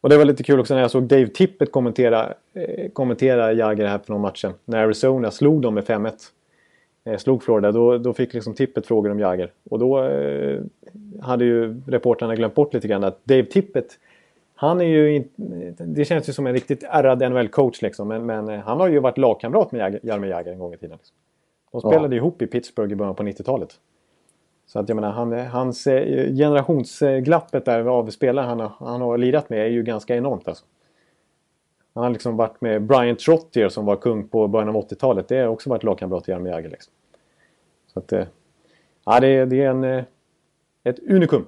Och 0.00 0.08
det 0.08 0.16
var 0.18 0.24
lite 0.24 0.42
kul 0.42 0.60
också 0.60 0.74
när 0.74 0.80
jag 0.80 0.90
såg 0.90 1.02
Dave 1.02 1.26
Tippett 1.26 1.72
kommentera, 1.72 2.34
eh, 2.54 2.90
kommentera 2.90 3.52
Jagger 3.52 3.86
här 3.86 3.98
för 3.98 4.12
någon 4.12 4.20
matchen. 4.20 4.52
När 4.64 4.84
Arizona 4.84 5.30
slog 5.30 5.62
dem 5.62 5.74
med 5.74 5.84
5-1. 5.84 6.12
Eh, 7.04 7.16
slog 7.16 7.42
Florida. 7.42 7.72
Då, 7.72 7.98
då 7.98 8.12
fick 8.12 8.34
liksom 8.34 8.54
Tippett 8.54 8.86
frågor 8.86 9.10
om 9.10 9.20
Jagger. 9.20 9.52
Och 9.70 9.78
då 9.78 10.04
eh, 10.04 10.60
hade 11.20 11.44
ju 11.44 11.80
reportrarna 11.86 12.34
glömt 12.34 12.54
bort 12.54 12.74
lite 12.74 12.88
grann 12.88 13.04
att 13.04 13.24
Dave 13.24 13.44
Tippett 13.44 13.98
han 14.60 14.80
är 14.80 14.84
ju 14.84 15.14
inte... 15.14 15.84
Det 15.84 16.04
känns 16.04 16.28
ju 16.28 16.32
som 16.32 16.46
en 16.46 16.52
riktigt 16.52 16.82
ärrad 16.82 17.22
NHL-coach 17.22 17.82
liksom. 17.82 18.08
Men, 18.08 18.26
men, 18.26 18.48
eh, 18.48 18.60
han 18.60 18.80
har 18.80 18.88
ju 18.88 18.98
varit 18.98 19.18
lagkamrat 19.18 19.72
med 19.72 20.00
Jaromir 20.02 20.28
Jagr 20.28 20.52
en 20.52 20.58
gång 20.58 20.74
i 20.74 20.76
tiden. 20.76 20.96
Liksom. 20.96 21.16
De 21.72 21.80
spelade 21.80 22.16
ja. 22.16 22.20
ihop 22.20 22.42
i 22.42 22.46
Pittsburgh 22.46 22.92
i 22.92 22.96
början 22.96 23.14
på 23.14 23.22
90-talet. 23.22 23.74
Så 24.68 24.78
att 24.78 24.88
jag 24.88 24.96
menar, 24.96 25.10
han, 25.10 25.32
hans 25.32 25.86
eh, 25.86 26.34
generationsglappet 26.34 27.64
där 27.64 27.84
av 27.84 28.10
spelare 28.10 28.46
han 28.46 28.60
har, 28.60 28.72
han 28.78 29.00
har 29.00 29.18
lirat 29.18 29.50
med 29.50 29.58
är 29.58 29.70
ju 29.70 29.82
ganska 29.82 30.16
enormt 30.16 30.48
alltså. 30.48 30.64
Han 31.94 32.04
har 32.04 32.10
liksom 32.10 32.36
varit 32.36 32.60
med 32.60 32.82
Brian 32.82 33.16
Trottier 33.16 33.68
som 33.68 33.86
var 33.86 33.96
kung 33.96 34.28
på 34.28 34.48
början 34.48 34.68
av 34.68 34.74
80-talet. 34.74 35.28
Det 35.28 35.38
har 35.38 35.46
också 35.46 35.70
varit 35.70 35.82
lagkamrat 35.82 36.24
till 36.24 36.32
Jaromir 36.32 36.50
Jagr 36.50 36.68
liksom. 36.68 36.92
Så 37.86 37.98
att... 37.98 38.12
Eh, 38.12 38.26
ja, 39.04 39.20
det, 39.20 39.44
det 39.44 39.62
är 39.62 39.70
en... 39.70 40.04
Ett 40.84 40.98
unikum. 40.98 41.46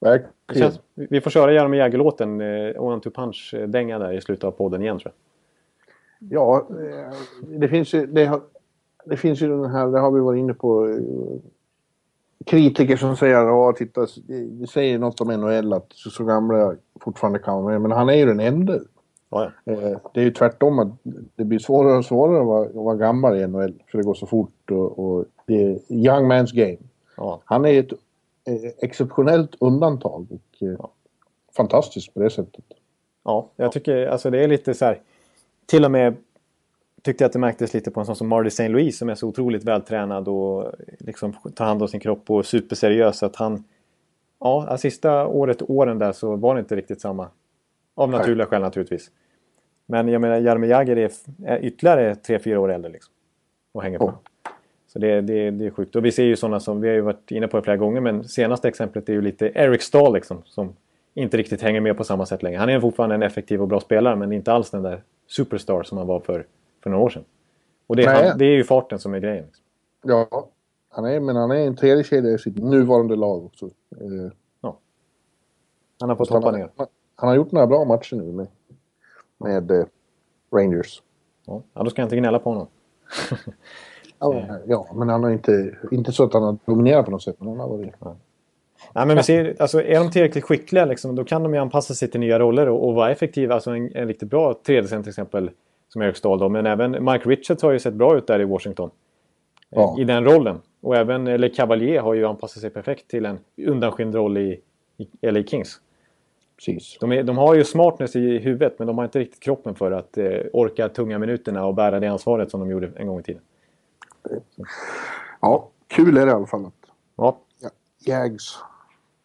Verkligen. 0.00 0.32
Känns, 0.54 0.80
vi 0.94 1.20
får 1.20 1.30
köra 1.30 1.52
Jaromir 1.52 1.78
Jagr-låten, 1.78 2.40
eh, 2.40 2.82
One 2.82 3.00
to 3.00 3.10
Punch-dänga 3.10 3.98
där 3.98 4.12
i 4.12 4.20
slutet 4.20 4.44
av 4.44 4.50
podden 4.50 4.82
igen 4.82 4.98
tror 4.98 5.12
jag. 5.12 6.32
Ja, 6.32 6.68
eh, 6.70 7.14
det 7.58 7.68
finns 7.68 7.94
ju... 7.94 8.06
Det, 8.06 8.24
har, 8.24 8.40
det 9.04 9.16
finns 9.16 9.42
ju 9.42 9.48
den 9.48 9.70
här, 9.70 9.86
det 9.86 9.98
har 9.98 10.10
vi 10.10 10.20
varit 10.20 10.38
inne 10.38 10.54
på, 10.54 10.88
eh, 10.88 10.96
kritiker 12.44 12.96
som 12.96 13.16
säger 13.16 13.72
titta, 13.72 14.06
det 14.26 14.66
säger 14.66 14.98
något 14.98 15.20
om 15.20 15.28
NHL 15.28 15.72
att 15.72 15.92
så, 15.92 16.10
så 16.10 16.24
gamla 16.24 16.76
fortfarande 17.00 17.38
kan 17.38 17.64
vara 17.64 17.78
men 17.78 17.90
han 17.90 18.08
är 18.08 18.14
ju 18.14 18.26
den 18.26 18.40
enda. 18.40 18.78
Ja, 19.30 19.52
ja. 19.64 19.72
Eh, 19.72 19.98
det 20.14 20.20
är 20.20 20.24
ju 20.24 20.30
tvärtom 20.30 20.78
att 20.78 20.88
det 21.36 21.44
blir 21.44 21.58
svårare 21.58 21.98
och 21.98 22.04
svårare 22.04 22.40
att 22.40 22.46
vara, 22.46 22.66
att 22.66 22.74
vara 22.74 22.96
gammal 22.96 23.36
i 23.36 23.46
NHL 23.46 23.74
för 23.90 23.98
det 23.98 24.04
går 24.04 24.14
så 24.14 24.26
fort 24.26 24.70
och, 24.70 24.98
och 24.98 25.24
det 25.46 25.62
är 25.62 25.78
young 25.92 26.32
man's 26.32 26.54
game. 26.54 26.78
Ja. 27.16 27.40
Han 27.44 27.64
är 27.64 27.80
ett 27.80 27.92
eh, 28.48 28.70
exceptionellt 28.78 29.50
undantag 29.60 30.26
och 30.30 30.56
ja. 30.58 30.90
fantastiskt 31.56 32.14
på 32.14 32.20
det 32.20 32.30
sättet. 32.30 32.64
Ja, 33.24 33.50
jag 33.56 33.72
tycker 33.72 34.06
alltså 34.06 34.30
det 34.30 34.44
är 34.44 34.48
lite 34.48 34.74
så 34.74 34.84
här 34.84 35.00
till 35.66 35.84
och 35.84 35.90
med 35.90 36.16
tyckte 37.04 37.24
jag 37.24 37.26
att 37.28 37.32
det 37.32 37.38
märktes 37.38 37.74
lite 37.74 37.90
på 37.90 38.00
en 38.00 38.06
sån 38.06 38.16
som 38.16 38.28
Marty 38.28 38.46
St. 38.46 38.68
Louis 38.68 38.98
som 38.98 39.08
är 39.08 39.14
så 39.14 39.28
otroligt 39.28 39.64
vältränad 39.64 40.28
och 40.28 40.72
liksom 40.98 41.32
tar 41.32 41.64
hand 41.64 41.82
om 41.82 41.88
sin 41.88 42.00
kropp 42.00 42.30
och 42.30 42.46
superseriös. 42.46 43.22
Att 43.22 43.36
han, 43.36 43.64
ja, 44.40 44.76
sista 44.78 45.26
året, 45.26 45.62
åren 45.62 45.98
där 45.98 46.12
så 46.12 46.36
var 46.36 46.54
det 46.54 46.58
inte 46.58 46.76
riktigt 46.76 47.00
samma. 47.00 47.28
Av 47.94 48.10
naturliga 48.10 48.46
skäl 48.46 48.62
naturligtvis. 48.62 49.10
Men 49.86 50.08
jag 50.08 50.20
menar, 50.20 50.40
Jaromir 50.40 50.68
Jagr 50.68 50.96
är, 50.96 51.10
är 51.44 51.64
ytterligare 51.64 52.14
3-4 52.14 52.56
år 52.56 52.72
äldre 52.72 52.92
liksom. 52.92 53.12
Och 53.72 53.82
hänger 53.82 53.98
på. 53.98 54.06
Oh. 54.06 54.14
Så 54.86 54.98
det, 54.98 55.20
det, 55.20 55.50
det 55.50 55.66
är 55.66 55.70
sjukt. 55.70 55.96
Och 55.96 56.04
vi 56.04 56.12
ser 56.12 56.24
ju 56.24 56.36
sådana 56.36 56.60
som, 56.60 56.80
vi 56.80 56.88
har 56.88 56.94
ju 56.94 57.00
varit 57.00 57.30
inne 57.30 57.48
på 57.48 57.56
det 57.56 57.62
flera 57.62 57.76
gånger, 57.76 58.00
men 58.00 58.24
senaste 58.24 58.68
exemplet 58.68 59.08
är 59.08 59.12
ju 59.12 59.22
lite 59.22 59.52
Eric 59.54 59.82
Stahl 59.82 60.14
liksom. 60.14 60.42
Som 60.44 60.76
inte 61.14 61.36
riktigt 61.36 61.62
hänger 61.62 61.80
med 61.80 61.96
på 61.96 62.04
samma 62.04 62.26
sätt 62.26 62.42
längre. 62.42 62.58
Han 62.58 62.68
är 62.68 62.80
fortfarande 62.80 63.14
en 63.14 63.22
effektiv 63.22 63.62
och 63.62 63.68
bra 63.68 63.80
spelare, 63.80 64.16
men 64.16 64.32
inte 64.32 64.52
alls 64.52 64.70
den 64.70 64.82
där 64.82 65.02
superstar 65.26 65.82
som 65.82 65.98
han 65.98 66.06
var 66.06 66.20
för 66.20 66.46
för 66.84 66.90
några 66.90 67.04
år 67.04 67.10
sedan. 67.10 67.24
Och 67.86 67.96
det 67.96 68.04
är, 68.04 68.28
han, 68.28 68.38
det 68.38 68.44
är 68.44 68.56
ju 68.56 68.64
farten 68.64 68.98
som 68.98 69.14
är 69.14 69.18
grejen. 69.18 69.44
Liksom. 69.44 69.64
Ja, 70.02 70.48
han 70.88 71.04
är, 71.04 71.20
men 71.20 71.36
han 71.36 71.50
är 71.50 71.66
en 71.66 71.76
tredje 71.76 72.04
kedja 72.04 72.30
i 72.30 72.38
sitt 72.38 72.56
nuvarande 72.56 73.16
lag 73.16 73.44
också. 73.44 73.66
Eh, 74.00 74.32
ja. 74.60 74.78
Han 76.00 76.08
har 76.08 76.16
fått 76.16 76.30
hoppa 76.30 76.50
ner. 76.50 76.70
Han, 76.76 76.86
han, 77.16 77.28
har 77.28 77.36
gjort 77.36 77.52
några 77.52 77.66
bra 77.66 77.84
matcher 77.84 78.16
nu 78.16 78.32
med, 78.32 78.46
med 79.38 79.70
eh, 79.70 79.86
Rangers. 80.52 81.02
Ja. 81.46 81.62
ja, 81.74 81.82
då 81.82 81.90
ska 81.90 82.02
jag 82.02 82.06
inte 82.06 82.16
gnälla 82.16 82.38
på 82.38 82.50
honom. 82.50 82.66
ja, 84.18 84.44
ja, 84.66 84.88
men 84.94 85.08
han 85.08 85.24
har 85.24 85.30
inte, 85.30 85.76
inte 85.90 86.12
så 86.12 86.24
att 86.24 86.32
han 86.32 86.42
har 86.42 86.56
dominerat 86.64 87.04
på 87.04 87.10
något 87.10 87.22
sätt. 87.22 87.36
Men 87.38 87.48
han 87.48 87.60
har 87.60 87.68
varit... 87.68 87.94
Ja. 87.98 88.16
Nej, 88.92 89.06
men 89.06 89.16
vi 89.16 89.22
ser, 89.22 89.56
alltså, 89.58 89.82
är 89.82 89.98
de 89.98 90.10
tillräckligt 90.10 90.44
skickliga 90.44 90.84
liksom, 90.84 91.14
då 91.14 91.24
kan 91.24 91.42
de 91.42 91.54
ju 91.54 91.60
anpassa 91.60 91.94
sig 91.94 92.10
till 92.10 92.20
nya 92.20 92.38
roller 92.38 92.68
och, 92.68 92.88
och 92.88 92.94
vara 92.94 93.10
effektiva. 93.10 93.54
Alltså 93.54 93.70
en, 93.70 93.96
en 93.96 94.08
riktigt 94.08 94.30
bra 94.30 94.54
tredje 94.66 94.88
till 94.88 95.08
exempel 95.08 95.50
som 95.94 96.02
Eric 96.02 96.16
Stahl 96.16 96.38
då. 96.38 96.48
Men 96.48 96.66
även 96.66 97.04
Mike 97.04 97.28
Richards 97.28 97.62
har 97.62 97.72
ju 97.72 97.78
sett 97.78 97.94
bra 97.94 98.16
ut 98.16 98.26
där 98.26 98.40
i 98.40 98.44
Washington. 98.44 98.90
Ja. 99.70 99.96
I 99.98 100.04
den 100.04 100.24
rollen. 100.24 100.60
Och 100.80 100.96
även 100.96 101.26
eller 101.26 101.48
Cavalier 101.48 102.00
har 102.00 102.14
ju 102.14 102.26
anpassat 102.26 102.60
sig 102.60 102.70
perfekt 102.70 103.08
till 103.08 103.26
en 103.26 103.38
undanskymd 103.56 104.14
roll 104.14 104.38
i, 104.38 104.60
i 104.96 105.30
LA 105.30 105.42
Kings. 105.42 105.80
Precis. 106.56 106.96
De, 107.00 107.12
är, 107.12 107.22
de, 107.22 107.38
har 107.38 107.54
ju 107.54 107.64
smartness 107.64 108.16
i 108.16 108.38
huvudet 108.38 108.78
men 108.78 108.86
de 108.86 108.98
har 108.98 109.04
inte 109.04 109.18
riktigt 109.18 109.40
kroppen 109.40 109.74
för 109.74 109.92
att 109.92 110.18
eh, 110.18 110.40
orka 110.52 110.88
tunga 110.88 111.18
minuterna 111.18 111.66
och 111.66 111.74
bära 111.74 112.00
det 112.00 112.06
ansvaret 112.06 112.50
som 112.50 112.60
de 112.60 112.70
gjorde 112.70 112.92
en 112.96 113.06
gång 113.06 113.20
i 113.20 113.22
tiden. 113.22 113.42
Ja, 115.40 115.68
kul 115.86 116.16
är 116.16 116.26
det 116.26 116.32
i 116.32 116.34
alla 116.34 116.46
fall. 116.46 116.70
Ja. 117.16 117.38
Jags 118.06 118.58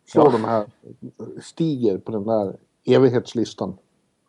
slår 0.06 0.26
ja. 0.26 0.32
de 0.32 0.44
här, 0.44 0.66
stiger 1.42 1.98
på 1.98 2.12
den 2.12 2.24
där 2.24 2.56
evighetslistan. 2.86 3.78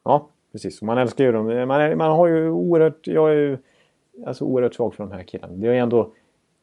Ja, 0.05 0.29
precis. 0.53 0.83
Man 0.83 0.99
älskar 0.99 1.25
ju 1.25 1.33
dem. 1.33 1.47
Man, 1.47 1.81
är, 1.81 1.95
man 1.95 2.11
har 2.11 2.27
ju 2.27 2.51
oerhört... 2.51 3.07
Jag 3.07 3.31
är 3.31 3.35
ju 3.35 3.59
alltså, 4.27 4.45
oerhört 4.45 4.75
svag 4.75 4.95
för 4.95 5.05
de 5.05 5.13
här 5.13 5.23
killarna. 5.23 5.53
Det 5.55 5.69
är 5.69 5.73
ändå... 5.73 6.13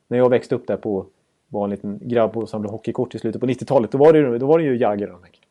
När 0.08 0.18
jag 0.18 0.30
växte 0.30 0.56
upp 0.56 0.68
där 0.68 0.78
på... 0.78 1.06
Var 1.50 1.64
en 1.64 1.70
liten 1.70 2.00
grabb 2.04 2.38
och 2.38 2.50
samlade 2.50 2.72
hockeykort 2.72 3.16
i 3.16 3.20
slutet 3.20 3.42
på 3.42 3.48
90-talet. 3.48 3.92
Då 3.92 3.98
var 3.98 4.14
det 4.14 4.20
ju, 4.20 4.38
då 4.38 4.46
var 4.46 4.60
det 4.60 4.66
ju 4.66 4.78
Jagger 4.78 5.08
de 5.08 5.24
här 5.24 5.32
killarna. 5.32 5.48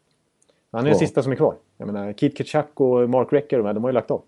Han 0.71 0.81
är 0.81 0.87
ja. 0.87 0.91
den 0.91 0.99
sista 0.99 1.23
som 1.23 1.33
är 1.33 1.37
kvar. 1.37 1.55
Jag 1.77 1.87
menar, 1.87 2.13
Keith 2.13 2.37
Kitchak 2.37 2.81
och 2.81 3.11
Mark 3.11 3.33
Recker 3.33 3.59
de, 3.59 3.67
här, 3.67 3.75
de 3.75 3.85
har 3.85 3.91
ju 3.91 3.95
lagt 3.95 4.11
av. 4.11 4.23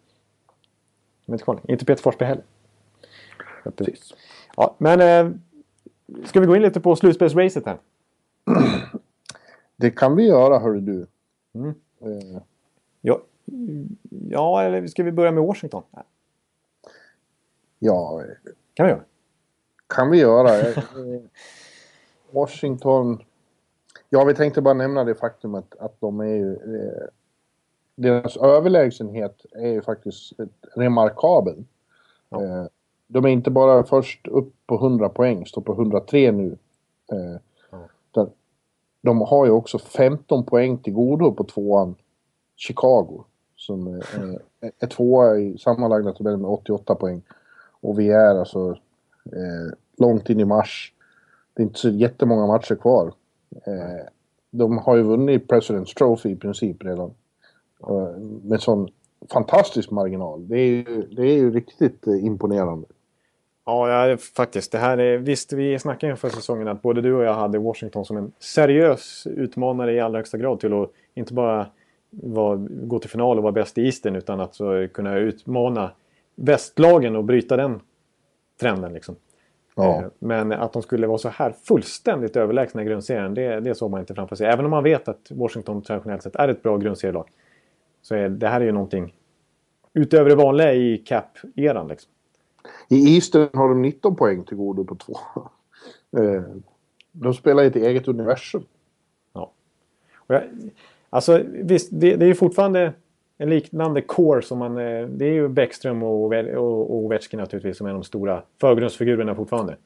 De 1.26 1.32
är 1.32 1.34
inte 1.34 1.44
kvar 1.44 1.60
Inte 1.68 1.84
Peter 1.84 2.02
Forsberg 2.02 2.28
heller. 2.28 2.44
Precis. 3.76 4.14
Ja, 4.56 4.74
men... 4.78 5.00
Eh, 5.00 5.32
ska 6.24 6.40
vi 6.40 6.46
gå 6.46 6.56
in 6.56 6.62
lite 6.62 6.80
på 6.80 6.96
slutspelsracet 6.96 7.66
här? 7.66 7.78
Det 9.76 9.90
kan 9.90 10.16
vi 10.16 10.26
göra, 10.26 10.58
hörru 10.58 10.80
du. 10.80 11.06
Mm. 11.54 11.74
Eh. 12.00 12.42
Ja, 13.00 13.20
ja, 14.28 14.62
eller 14.62 14.86
ska 14.86 15.02
vi 15.02 15.12
börja 15.12 15.32
med 15.32 15.44
Washington? 15.44 15.82
Ja. 17.78 18.22
Kan 18.74 18.86
vi 18.86 18.92
göra? 18.92 19.04
Kan 19.86 20.10
vi 20.10 20.18
göra. 20.18 20.74
Washington... 22.30 23.22
Ja, 24.10 24.24
vi 24.24 24.34
tänkte 24.34 24.62
bara 24.62 24.74
nämna 24.74 25.04
det 25.04 25.14
faktumet 25.14 25.74
att 25.78 26.00
de 26.00 26.20
är 26.20 26.24
ju... 26.24 26.52
Eh, 26.52 27.08
deras 27.94 28.36
överlägsenhet 28.36 29.46
är 29.52 29.68
ju 29.68 29.82
faktiskt 29.82 30.32
remarkabel. 30.76 31.64
Ja. 32.28 32.44
Eh, 32.44 32.66
de 33.06 33.24
är 33.24 33.28
inte 33.28 33.50
bara 33.50 33.84
först 33.84 34.26
upp 34.26 34.54
på 34.66 34.74
100 34.74 35.08
poäng, 35.08 35.46
står 35.46 35.62
på 35.62 35.72
103 35.72 36.32
nu. 36.32 36.58
Eh, 37.12 37.40
ja. 37.70 38.28
De 39.00 39.20
har 39.20 39.46
ju 39.46 39.50
också 39.50 39.78
15 39.78 40.44
poäng 40.44 40.78
till 40.78 40.92
godo 40.92 41.32
på 41.32 41.44
tvåan 41.44 41.94
Chicago. 42.56 43.24
Som 43.68 43.86
är, 43.86 44.38
är 44.78 44.86
tvåa 44.86 45.38
i 45.38 45.58
sammanlagda 45.58 46.12
tabellen 46.12 46.40
med 46.40 46.50
88 46.50 46.94
poäng. 46.94 47.22
Och 47.80 47.98
vi 47.98 48.10
är 48.10 48.34
alltså 48.38 48.70
eh, 49.24 49.74
långt 49.98 50.30
in 50.30 50.40
i 50.40 50.44
mars. 50.44 50.92
Det 51.54 51.62
är 51.62 51.64
inte 51.64 51.78
så 51.78 51.88
jättemånga 51.88 52.46
matcher 52.46 52.74
kvar. 52.74 53.12
Eh, 53.66 54.06
de 54.50 54.78
har 54.78 54.96
ju 54.96 55.02
vunnit 55.02 55.50
President's 55.50 55.96
Trophy 55.96 56.30
i 56.30 56.36
princip 56.36 56.84
redan. 56.84 57.10
Eh, 57.88 58.18
med 58.42 58.60
sån 58.60 58.88
fantastisk 59.32 59.90
marginal. 59.90 60.48
Det 60.48 60.58
är 60.58 60.66
ju, 60.66 61.08
det 61.10 61.22
är 61.22 61.36
ju 61.36 61.50
riktigt 61.50 62.06
eh, 62.06 62.24
imponerande. 62.24 62.86
Ja, 63.66 64.08
ja, 64.08 64.16
faktiskt. 64.16 64.72
Det 64.72 64.78
här 64.78 64.98
är, 64.98 65.18
visst, 65.18 65.52
vi 65.52 65.78
snackade 65.78 66.10
inför 66.10 66.28
säsongen 66.28 66.68
att 66.68 66.82
både 66.82 67.00
du 67.00 67.14
och 67.14 67.24
jag 67.24 67.34
hade 67.34 67.58
Washington 67.58 68.04
som 68.04 68.16
en 68.16 68.32
seriös 68.38 69.26
utmanare 69.26 69.92
i 69.94 70.00
allra 70.00 70.18
högsta 70.18 70.38
grad 70.38 70.60
till 70.60 70.72
att 70.72 70.90
inte 71.14 71.34
bara 71.34 71.66
var, 72.10 72.56
gå 72.86 72.98
till 72.98 73.10
final 73.10 73.36
och 73.36 73.42
vara 73.42 73.52
bäst 73.52 73.78
i 73.78 73.84
Eastern 73.84 74.16
utan 74.16 74.40
att 74.40 74.54
så, 74.54 74.88
kunna 74.92 75.16
utmana 75.16 75.90
västlagen 76.34 77.16
och 77.16 77.24
bryta 77.24 77.56
den 77.56 77.80
trenden. 78.60 78.92
Liksom. 78.92 79.16
Ja. 79.74 80.02
Eh, 80.02 80.08
men 80.18 80.52
att 80.52 80.72
de 80.72 80.82
skulle 80.82 81.06
vara 81.06 81.18
så 81.18 81.28
här 81.28 81.52
fullständigt 81.52 82.36
överlägsna 82.36 82.82
i 82.82 82.84
grundserien, 82.84 83.34
det, 83.34 83.60
det 83.60 83.74
såg 83.74 83.90
man 83.90 84.00
inte 84.00 84.14
framför 84.14 84.36
sig. 84.36 84.46
Även 84.46 84.64
om 84.64 84.70
man 84.70 84.84
vet 84.84 85.08
att 85.08 85.30
Washington 85.30 85.82
traditionellt 85.82 86.22
sett 86.22 86.36
är 86.36 86.48
ett 86.48 86.62
bra 86.62 86.76
grundserielag. 86.76 87.28
Så 88.02 88.14
är, 88.14 88.28
det 88.28 88.48
här 88.48 88.60
är 88.60 88.64
ju 88.64 88.72
någonting 88.72 89.14
utöver 89.92 90.30
det 90.30 90.36
vanliga 90.36 90.74
i 90.74 90.98
cap-eran. 90.98 91.88
Liksom. 91.88 92.12
I 92.88 93.14
Eastern 93.14 93.48
har 93.52 93.68
de 93.68 93.82
19 93.82 94.16
poäng 94.16 94.44
till 94.44 94.56
godo 94.56 94.84
på 94.84 94.94
två. 94.94 95.14
Eh, 96.18 96.42
de 97.12 97.34
spelar 97.34 97.62
i 97.62 97.66
ett 97.66 97.76
eget 97.76 98.08
universum. 98.08 98.64
Ja. 99.32 99.52
Jag, 100.26 100.42
alltså 101.10 101.42
visst, 101.46 101.88
det, 101.92 102.16
det 102.16 102.24
är 102.24 102.28
ju 102.28 102.34
fortfarande 102.34 102.92
en 103.38 103.50
liknande 103.50 104.00
core 104.02 104.42
som 104.42 104.58
man... 104.58 104.78
Eh, 104.78 105.06
det 105.06 105.24
är 105.24 105.32
ju 105.32 105.48
Bäckström 105.48 106.02
och, 106.02 106.32
och, 106.34 106.94
Ovechkin 106.94 107.40
naturligtvis 107.40 107.76
som 107.76 107.86
är 107.86 107.92
de 107.92 108.04
stora 108.04 108.42
förgrundsfigurerna 108.60 109.34
fortfarande. 109.34 109.76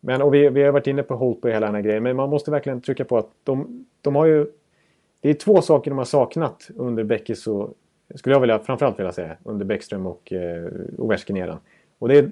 Men, 0.00 0.22
och 0.22 0.34
vi, 0.34 0.48
vi 0.48 0.62
har 0.62 0.72
varit 0.72 0.86
inne 0.86 1.02
på 1.02 1.16
Holtby 1.16 1.48
och 1.48 1.52
hela 1.52 1.66
den 1.66 1.74
här 1.74 1.82
grejen, 1.82 2.02
men 2.02 2.16
man 2.16 2.30
måste 2.30 2.50
verkligen 2.50 2.80
trycka 2.80 3.04
på 3.04 3.18
att 3.18 3.28
de, 3.44 3.86
de 4.00 4.16
har 4.16 4.26
ju... 4.26 4.46
Det 5.20 5.30
är 5.30 5.34
två 5.34 5.62
saker 5.62 5.90
de 5.90 5.98
har 5.98 6.04
saknat 6.04 6.70
under 6.76 7.04
Bäckis 7.04 7.46
och... 7.46 7.74
Skulle 8.14 8.34
jag 8.34 8.40
vilja, 8.40 8.58
framförallt 8.58 8.98
vilja 8.98 9.12
säga, 9.12 9.36
under 9.44 9.64
Bäckström 9.64 10.06
och 10.06 10.32
eh, 10.32 10.68
Ovechkin-eran. 10.98 11.58
Och 11.98 12.08
det 12.08 12.18
är 12.18 12.30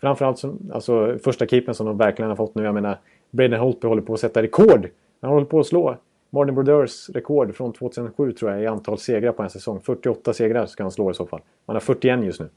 framförallt 0.00 0.38
som, 0.38 0.70
alltså, 0.72 1.18
första 1.24 1.46
keepern 1.46 1.74
som 1.74 1.86
de 1.86 1.98
verkligen 1.98 2.28
har 2.28 2.36
fått 2.36 2.54
nu. 2.54 2.64
Jag 2.64 2.74
menar, 2.74 2.98
Braden 3.30 3.60
Holtby 3.60 3.88
håller 3.88 4.02
på 4.02 4.14
att 4.14 4.20
sätta 4.20 4.42
rekord. 4.42 4.88
Han 5.20 5.30
håller 5.30 5.46
på 5.46 5.60
att 5.60 5.66
slå 5.66 5.96
Martin 6.34 6.54
Brodeurs 6.54 7.10
rekord 7.10 7.54
från 7.54 7.72
2007 7.72 8.32
tror 8.32 8.50
jag 8.50 8.62
i 8.62 8.66
antal 8.66 8.98
segrar 8.98 9.32
på 9.32 9.42
en 9.42 9.50
säsong. 9.50 9.80
48 9.80 10.32
segrar 10.32 10.66
ska 10.66 10.84
han 10.84 10.90
slå 10.90 11.10
i 11.10 11.14
så 11.14 11.26
fall. 11.26 11.40
Han 11.66 11.76
har 11.76 11.80
41 11.80 12.24
just 12.24 12.40
nu. 12.40 12.48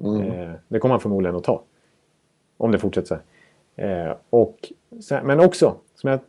Mm. 0.00 0.20
Eh, 0.20 0.54
det 0.68 0.78
kommer 0.78 0.92
han 0.92 1.00
förmodligen 1.00 1.36
att 1.36 1.44
ta. 1.44 1.62
Om 2.56 2.72
det 2.72 2.78
fortsätter 2.78 3.08
så 3.08 3.14
här. 3.76 4.08
Eh, 4.08 4.16
och, 4.30 4.72
men 5.24 5.40
också, 5.40 5.74
som 5.94 6.10
jag 6.10 6.20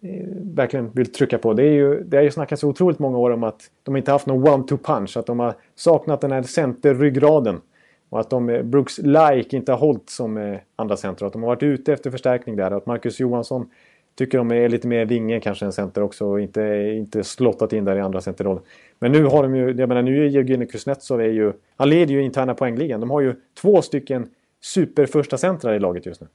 eh, 0.00 0.26
verkligen 0.42 0.90
vill 0.90 1.12
trycka 1.12 1.38
på. 1.38 1.52
Det, 1.52 1.62
är 1.62 1.72
ju, 1.72 2.04
det 2.04 2.16
har 2.16 2.24
ju 2.24 2.30
snackats 2.30 2.64
otroligt 2.64 2.98
många 2.98 3.18
år 3.18 3.30
om 3.30 3.44
att 3.44 3.70
de 3.82 3.96
inte 3.96 4.12
haft 4.12 4.26
någon 4.26 4.46
one-two 4.46 4.76
punch. 4.76 5.16
Att 5.16 5.26
de 5.26 5.40
har 5.40 5.54
saknat 5.74 6.20
den 6.20 6.32
här 6.32 6.42
centerryggraden. 6.42 7.60
Och 8.08 8.20
att 8.20 8.30
de, 8.30 8.60
Brooks 8.64 8.98
Like 8.98 9.56
inte 9.56 9.72
har 9.72 9.78
hållit 9.78 10.10
som 10.10 10.36
eh, 10.36 10.58
andra 10.76 10.96
center. 10.96 11.26
Att 11.26 11.32
de 11.32 11.42
har 11.42 11.48
varit 11.48 11.62
ute 11.62 11.92
efter 11.92 12.10
förstärkning 12.10 12.56
där. 12.56 12.70
Att 12.70 12.86
Marcus 12.86 13.20
Johansson 13.20 13.70
tycker 14.16 14.38
de 14.38 14.50
är 14.50 14.68
lite 14.68 14.88
mer 14.88 15.04
vinge 15.04 15.40
kanske 15.40 15.64
än 15.64 15.72
center 15.72 16.02
också 16.02 16.26
och 16.26 16.40
inte, 16.40 16.62
inte 16.96 17.24
slottat 17.24 17.72
in 17.72 17.84
där 17.84 17.96
i 17.96 18.00
andra 18.00 18.20
centerrollen. 18.20 18.62
Men 18.98 19.12
nu 19.12 19.24
har 19.24 19.42
de 19.42 19.56
ju, 19.56 19.72
jag 19.72 19.88
menar 19.88 20.02
nu 20.02 20.26
är 20.26 20.36
Evgenij 20.36 20.68
Kuznetsov 20.68 21.20
är 21.20 21.24
ju, 21.24 21.52
han 21.76 21.90
leder 21.90 22.14
ju 22.14 22.22
interna 22.22 22.54
poängligan. 22.54 23.00
De 23.00 23.10
har 23.10 23.20
ju 23.20 23.34
två 23.60 23.82
stycken 23.82 24.28
super 24.60 25.06
första 25.06 25.38
centrar 25.38 25.74
i 25.74 25.78
laget 25.78 26.06
just 26.06 26.20
nu. 26.20 26.26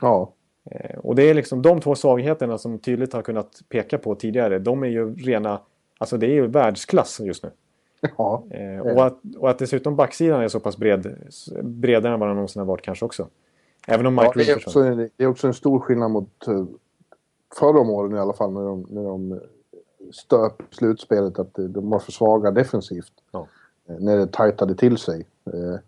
Ja. 0.00 0.32
Eh, 0.70 0.98
och 0.98 1.14
det 1.14 1.22
är 1.22 1.34
liksom 1.34 1.62
de 1.62 1.80
två 1.80 1.94
svagheterna 1.94 2.58
som 2.58 2.78
tydligt 2.78 3.12
har 3.12 3.22
kunnat 3.22 3.60
peka 3.68 3.98
på 3.98 4.14
tidigare. 4.14 4.58
De 4.58 4.82
är 4.82 4.88
ju 4.88 5.14
rena, 5.14 5.60
alltså 5.98 6.16
det 6.16 6.26
är 6.26 6.34
ju 6.34 6.46
världsklass 6.46 7.20
just 7.20 7.42
nu. 7.42 7.50
Ja. 8.18 8.44
Eh, 8.50 8.80
och, 8.80 9.06
att, 9.06 9.20
och 9.38 9.50
att 9.50 9.58
dessutom 9.58 9.96
backsidan 9.96 10.42
är 10.42 10.48
så 10.48 10.60
pass 10.60 10.76
bred, 10.76 11.16
bredare 11.62 12.14
än 12.14 12.20
vad 12.20 12.28
den 12.28 12.36
någonsin 12.36 12.60
har 12.60 12.66
varit 12.66 12.82
kanske 12.82 13.04
också. 13.04 13.28
Även 13.86 14.06
om 14.06 14.14
Mike 14.14 14.26
ja, 14.34 14.44
det, 14.44 14.50
är 14.50 14.56
också, 14.56 14.82
det 15.16 15.24
är 15.24 15.26
också 15.26 15.46
en 15.46 15.54
stor 15.54 15.80
skillnad 15.80 16.10
mot 16.10 16.48
eh, 16.48 16.64
förra 17.56 17.80
om 17.80 17.90
åren 17.90 18.16
i 18.16 18.18
alla 18.18 18.32
fall 18.32 18.52
när 18.52 18.62
de, 18.62 18.86
när 18.90 19.02
de 19.02 19.40
stöp 20.12 20.62
slutspelet 20.70 21.38
att 21.38 21.54
de 21.54 21.90
var 21.90 21.98
för 21.98 22.12
svaga 22.12 22.50
defensivt. 22.50 23.12
Ja. 23.30 23.46
Eh, 23.88 23.96
när 23.98 24.16
det 24.16 24.32
tajtade 24.32 24.74
till 24.74 24.96
sig. 24.96 25.26
Eh, 25.46 25.80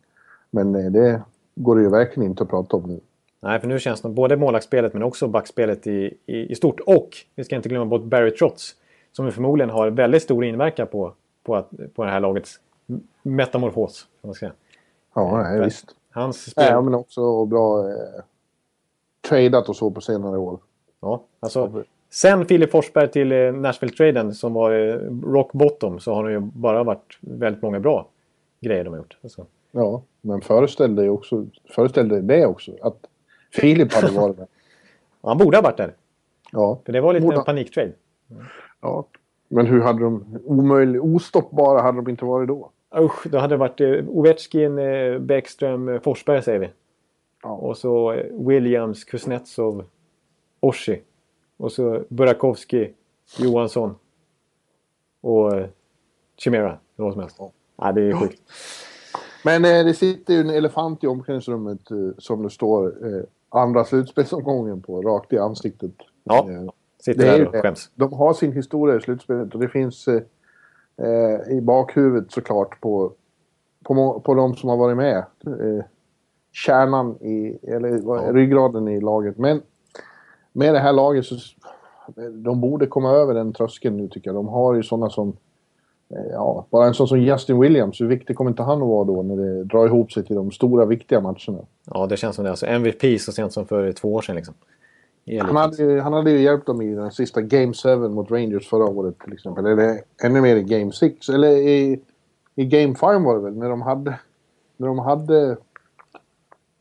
men 0.51 0.75
eh, 0.75 0.91
det 0.91 1.23
går 1.55 1.77
det 1.77 1.83
ju 1.83 1.91
verkligen 1.91 2.31
inte 2.31 2.43
att 2.43 2.51
prata 2.51 2.77
om 2.77 2.83
nu. 2.83 3.01
Nej, 3.41 3.61
för 3.61 3.69
nu 3.69 3.79
känns 3.79 4.01
det 4.01 4.09
både 4.09 4.37
målvaktsspelet 4.37 4.93
men 4.93 5.03
också 5.03 5.29
backspelet 5.29 5.87
i, 5.87 6.17
i, 6.27 6.53
i, 6.53 6.55
stort. 6.55 6.81
Och 6.81 7.09
vi 7.35 7.45
ska 7.45 7.57
inte 7.57 7.69
glömma 7.69 7.85
bort 7.85 8.05
Barry 8.05 8.31
Trotz 8.31 8.75
som 9.13 9.33
förmodligen 9.33 9.71
har 9.71 9.91
väldigt 9.91 10.23
stor 10.23 10.45
inverkan 10.45 10.87
på, 10.87 11.15
på, 11.43 11.57
att, 11.57 11.71
på 11.95 12.05
det 12.05 12.11
här 12.11 12.21
lagets 12.21 12.61
metamorfos. 13.23 14.07
Man 14.23 14.35
säga. 14.35 14.53
Ja, 15.15 15.43
nej, 15.43 15.61
visst. 15.61 15.97
Hans 16.11 16.51
spel... 16.51 16.67
Ja, 16.71 16.81
men 16.81 16.95
också 16.95 17.45
bra 17.45 17.89
eh, 17.89 18.23
tradat 19.29 19.69
och 19.69 19.77
så 19.77 19.91
på 19.91 20.01
senare 20.01 20.39
år. 20.39 20.59
Ja, 21.05 21.23
alltså 21.41 21.85
sen 22.11 22.47
Filip 22.47 22.71
Forsberg 22.71 23.11
till 23.11 23.33
eh, 23.33 23.53
Nashville-traden 23.53 24.35
som 24.35 24.55
var 24.55 24.73
eh, 24.73 24.95
rock 25.23 25.53
bottom 25.53 26.01
så 26.01 26.15
har 26.15 26.25
det 26.25 26.33
ju 26.33 26.41
bara 26.41 26.85
varit 26.85 27.19
väldigt 27.21 27.63
många 27.63 27.81
bra 27.81 28.09
grejer 28.61 28.85
de 28.85 28.91
har 28.91 28.99
gjort. 28.99 29.17
Alltså. 29.23 29.47
Ja, 29.73 30.03
men 30.21 30.41
föreställ 30.41 30.95
dig 30.95 31.11
också, 31.11 31.47
föreställ 31.71 32.09
dig 32.09 32.23
det 32.23 32.47
också, 32.47 32.73
att 32.83 32.97
Filip 33.53 33.93
hade 33.93 34.13
varit 34.13 34.37
där. 34.37 34.47
Han 35.23 35.39
borde 35.39 35.57
ha 35.57 35.63
varit 35.63 35.77
där. 35.77 35.95
Ja. 36.53 36.81
För 36.85 36.93
det 36.93 37.01
var 37.01 37.13
lite 37.13 37.27
borde... 37.27 37.39
en 37.39 37.45
paniktrade. 37.45 37.93
Ja, 38.81 39.07
men 39.49 39.67
hur 39.67 39.81
hade 39.81 40.01
de... 40.01 40.39
Omöjlig, 40.45 41.05
ostoppbara 41.05 41.83
hade 41.83 41.99
de 41.99 42.11
inte 42.11 42.25
varit 42.25 42.49
då. 42.49 42.71
Usch, 42.99 43.27
då 43.29 43.39
hade 43.39 43.55
det 43.55 43.59
varit 43.59 43.81
eh, 43.81 44.09
Ovechkin, 44.09 44.79
eh, 44.79 45.19
Bäckström, 45.19 46.01
Forsberg 46.01 46.43
säger 46.43 46.59
vi. 46.59 46.71
Ja. 47.43 47.51
Och 47.51 47.77
så 47.77 48.13
eh, 48.13 48.25
Williams, 48.33 49.05
Kuznetsov, 49.05 49.85
Oshie. 50.69 51.01
Och 51.57 51.73
så 51.73 52.03
Burakovsky, 52.09 52.89
Johansson. 53.39 53.95
Och 55.21 55.57
eh, 55.57 55.67
Chimera, 56.37 56.79
vad 56.97 57.13
som 57.13 57.21
helst. 57.21 57.37
Ja. 57.39 57.53
Ja, 57.77 57.93
det 57.93 58.03
är 58.03 58.13
sjukt. 58.13 58.43
Men 59.45 59.65
eh, 59.65 59.85
det 59.85 59.95
sitter 59.95 60.35
ju 60.35 60.41
en 60.41 60.51
elefant 60.51 61.05
i 61.05 61.07
omklädningsrummet 61.07 61.91
eh, 61.91 61.97
som 62.19 62.43
det 62.43 62.51
står 62.51 63.07
eh, 63.07 63.23
andra 63.49 63.85
slutspelsomgången 63.85 64.83
på, 64.83 65.03
rakt 65.03 65.33
i 65.33 65.39
ansiktet. 65.39 65.93
Ja. 66.25 66.49
Sitter 67.01 67.39
där 67.39 67.49
och 67.49 67.55
skäms. 67.55 67.91
de 67.95 68.13
har 68.13 68.33
sin 68.33 68.53
historia 68.53 68.97
i 68.97 69.01
slutspelet 69.01 69.55
och 69.55 69.61
det 69.61 69.69
finns 69.69 70.09
i 71.51 71.61
bakhuvudet 71.61 72.33
såklart 72.33 72.81
på, 72.81 73.13
på, 73.85 74.21
på 74.21 74.35
de 74.35 74.55
som 74.55 74.69
har 74.69 74.77
varit 74.77 74.97
med. 74.97 75.25
Kärnan 76.53 77.17
i, 77.21 77.59
eller 77.63 77.89
Ja. 77.89 78.33
ryggraden 78.33 78.89
i 78.89 79.01
laget. 79.01 79.39
Men 79.39 79.63
med 80.55 80.75
det 80.75 80.81
här 80.81 80.93
laget 80.93 81.27
så 81.27 81.37
de 82.33 82.61
borde 82.61 82.87
komma 82.87 83.11
över 83.11 83.35
den 83.35 83.53
tröskeln 83.53 83.97
nu 83.97 84.09
tycker 84.09 84.29
jag. 84.29 84.35
De 84.35 84.49
har 84.49 84.75
ju 84.75 84.83
sådana 84.83 85.11
som 85.11 85.37
eh, 86.09 86.33
Ja, 86.33 86.67
bara 86.71 86.87
en 86.87 86.95
sån 86.95 87.09
som 87.09 87.21
Justin 87.21 87.61
Williams, 87.61 88.01
hur 88.01 88.07
viktig 88.07 88.37
kommer 88.37 88.51
inte 88.51 88.63
han 88.63 88.83
att 88.83 88.89
vara 88.89 89.05
då 89.05 89.23
när 89.23 89.37
det 89.37 89.65
drar 89.65 89.87
ihop 89.87 90.13
sig 90.13 90.25
till 90.25 90.37
de 90.37 90.51
stora 90.51 90.85
viktiga 90.85 91.21
matcherna? 91.21 91.59
Ja, 91.91 92.07
det 92.07 92.17
känns 92.17 92.37
som 92.37 92.45
det. 92.45 92.51
Alltså 92.51 92.67
MVP 92.67 93.21
så 93.21 93.33
sent 93.33 93.53
som 93.53 93.67
för 93.67 93.93
två 93.93 94.15
år 94.15 94.23
sedan 94.23 94.37
liksom. 94.37 94.55
Han 95.41 95.57
hade, 95.57 96.01
han 96.01 96.13
hade 96.13 96.31
ju 96.31 96.41
hjälpt 96.41 96.67
dem 96.67 96.83
i 96.83 96.95
den 96.95 97.11
sista 97.11 97.41
Game 97.41 97.73
7 97.73 97.97
mot 97.97 98.31
Rangers 98.31 98.69
förra 98.69 98.85
året 98.85 99.19
till 99.19 99.33
exempel. 99.33 99.67
Eller 99.67 100.01
ännu 100.23 100.41
mer 100.41 100.57
i 100.57 100.63
Game 100.63 100.93
6. 100.93 101.29
Eller 101.29 101.49
i, 101.49 102.01
i 102.55 102.65
Game 102.65 102.95
5 102.95 103.25
var 103.25 103.35
det 103.35 103.41
väl, 103.41 103.57
när 103.57 103.69
de 103.69 103.83
hade... 103.83 104.19
När 104.77 104.87
de 104.87 104.99
hade... 104.99 105.57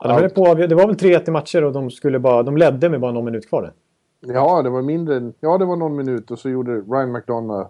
Ja, 0.03 0.09
de 0.09 0.21
höll 0.21 0.29
på, 0.29 0.53
det 0.53 0.75
var 0.75 0.87
väl 0.87 0.95
3-1 0.95 1.27
i 1.27 1.31
matcher 1.31 1.63
och 1.63 1.73
de, 1.73 1.91
skulle 1.91 2.19
bara, 2.19 2.43
de 2.43 2.57
ledde 2.57 2.89
med 2.89 2.99
bara 2.99 3.11
någon 3.11 3.25
minut 3.25 3.49
kvar. 3.49 3.73
Ja, 4.19 4.61
det 4.61 4.69
var 4.69 4.81
mindre. 4.81 5.31
Ja, 5.39 5.57
det 5.57 5.65
var 5.65 5.75
någon 5.75 5.95
minut 5.95 6.31
och 6.31 6.39
så 6.39 6.49
gjorde 6.49 6.71
Ryan 6.71 7.11
McDonough... 7.11 7.67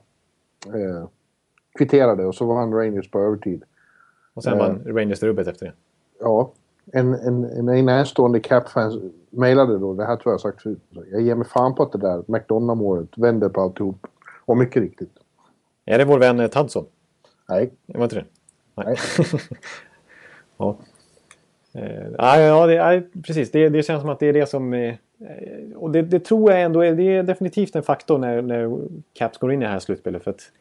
Eh, 0.65 1.07
kvitterade 1.77 2.25
och 2.25 2.35
så 2.35 2.45
vann 2.45 2.73
Rangers 2.73 3.11
på 3.11 3.19
övertid. 3.19 3.63
Och 4.33 4.43
sen 4.43 4.57
Ja. 4.57 4.67
vann 4.67 4.95
Rangers 4.97 5.23
rubbet 5.23 5.47
efter 5.47 5.65
det. 5.65 5.73
Ja, 6.19 6.51
en, 6.93 7.13
en, 7.13 7.43
en 7.43 7.65
mig 7.65 7.81
närstående 7.81 8.39
Cap-fans 8.39 8.95
mejlade 9.29 9.77
då, 9.77 9.93
det 9.93 10.05
här 10.05 10.15
tror 10.15 10.33
jag 10.33 10.41
sagt 10.41 10.61
förut. 10.61 10.79
Jag 11.11 11.21
ger 11.21 11.35
mig 11.35 11.47
fan 11.47 11.75
på 11.75 11.83
att 11.83 11.91
det 11.91 11.97
där 11.97 12.23
McDonough-målet 12.27 13.09
vänder 13.17 13.49
på 13.49 13.61
alltihop. 13.61 14.07
Och 14.45 14.57
mycket 14.57 14.81
riktigt. 14.81 15.13
Är 15.85 15.97
det 15.97 16.05
vår 16.05 16.19
vän 16.19 16.39
eh, 16.39 16.47
Tadson? 16.47 16.85
Nej. 17.49 17.71
Det 17.85 17.97
var 17.97 18.03
inte 18.03 18.15
det? 18.15 18.25
Nej. 18.75 18.97
ja. 20.57 20.77
Eh, 21.73 22.07
ja, 22.17 22.39
ja, 22.39 22.67
det, 22.67 22.73
ja, 22.73 23.01
precis. 23.23 23.51
Det, 23.51 23.69
det 23.69 23.83
känns 23.83 24.01
som 24.01 24.09
att 24.09 24.19
det 24.19 24.27
är 24.27 24.33
det 24.33 24.45
som... 24.45 24.73
Eh, 24.73 24.95
och 25.75 25.91
det, 25.91 26.01
det 26.01 26.19
tror 26.19 26.51
jag 26.51 26.61
ändå 26.61 26.81
är, 26.81 26.95
det 26.95 27.03
är 27.03 27.23
definitivt 27.23 27.75
en 27.75 27.83
faktor 27.83 28.17
när, 28.17 28.41
när 28.41 28.77
Caps 29.13 29.37
går 29.37 29.53
in 29.53 29.61
i 29.61 29.65
det 29.65 29.71
här 29.71 29.79
slutspelet. 29.79 30.23
För 30.23 30.31
att, 30.31 30.51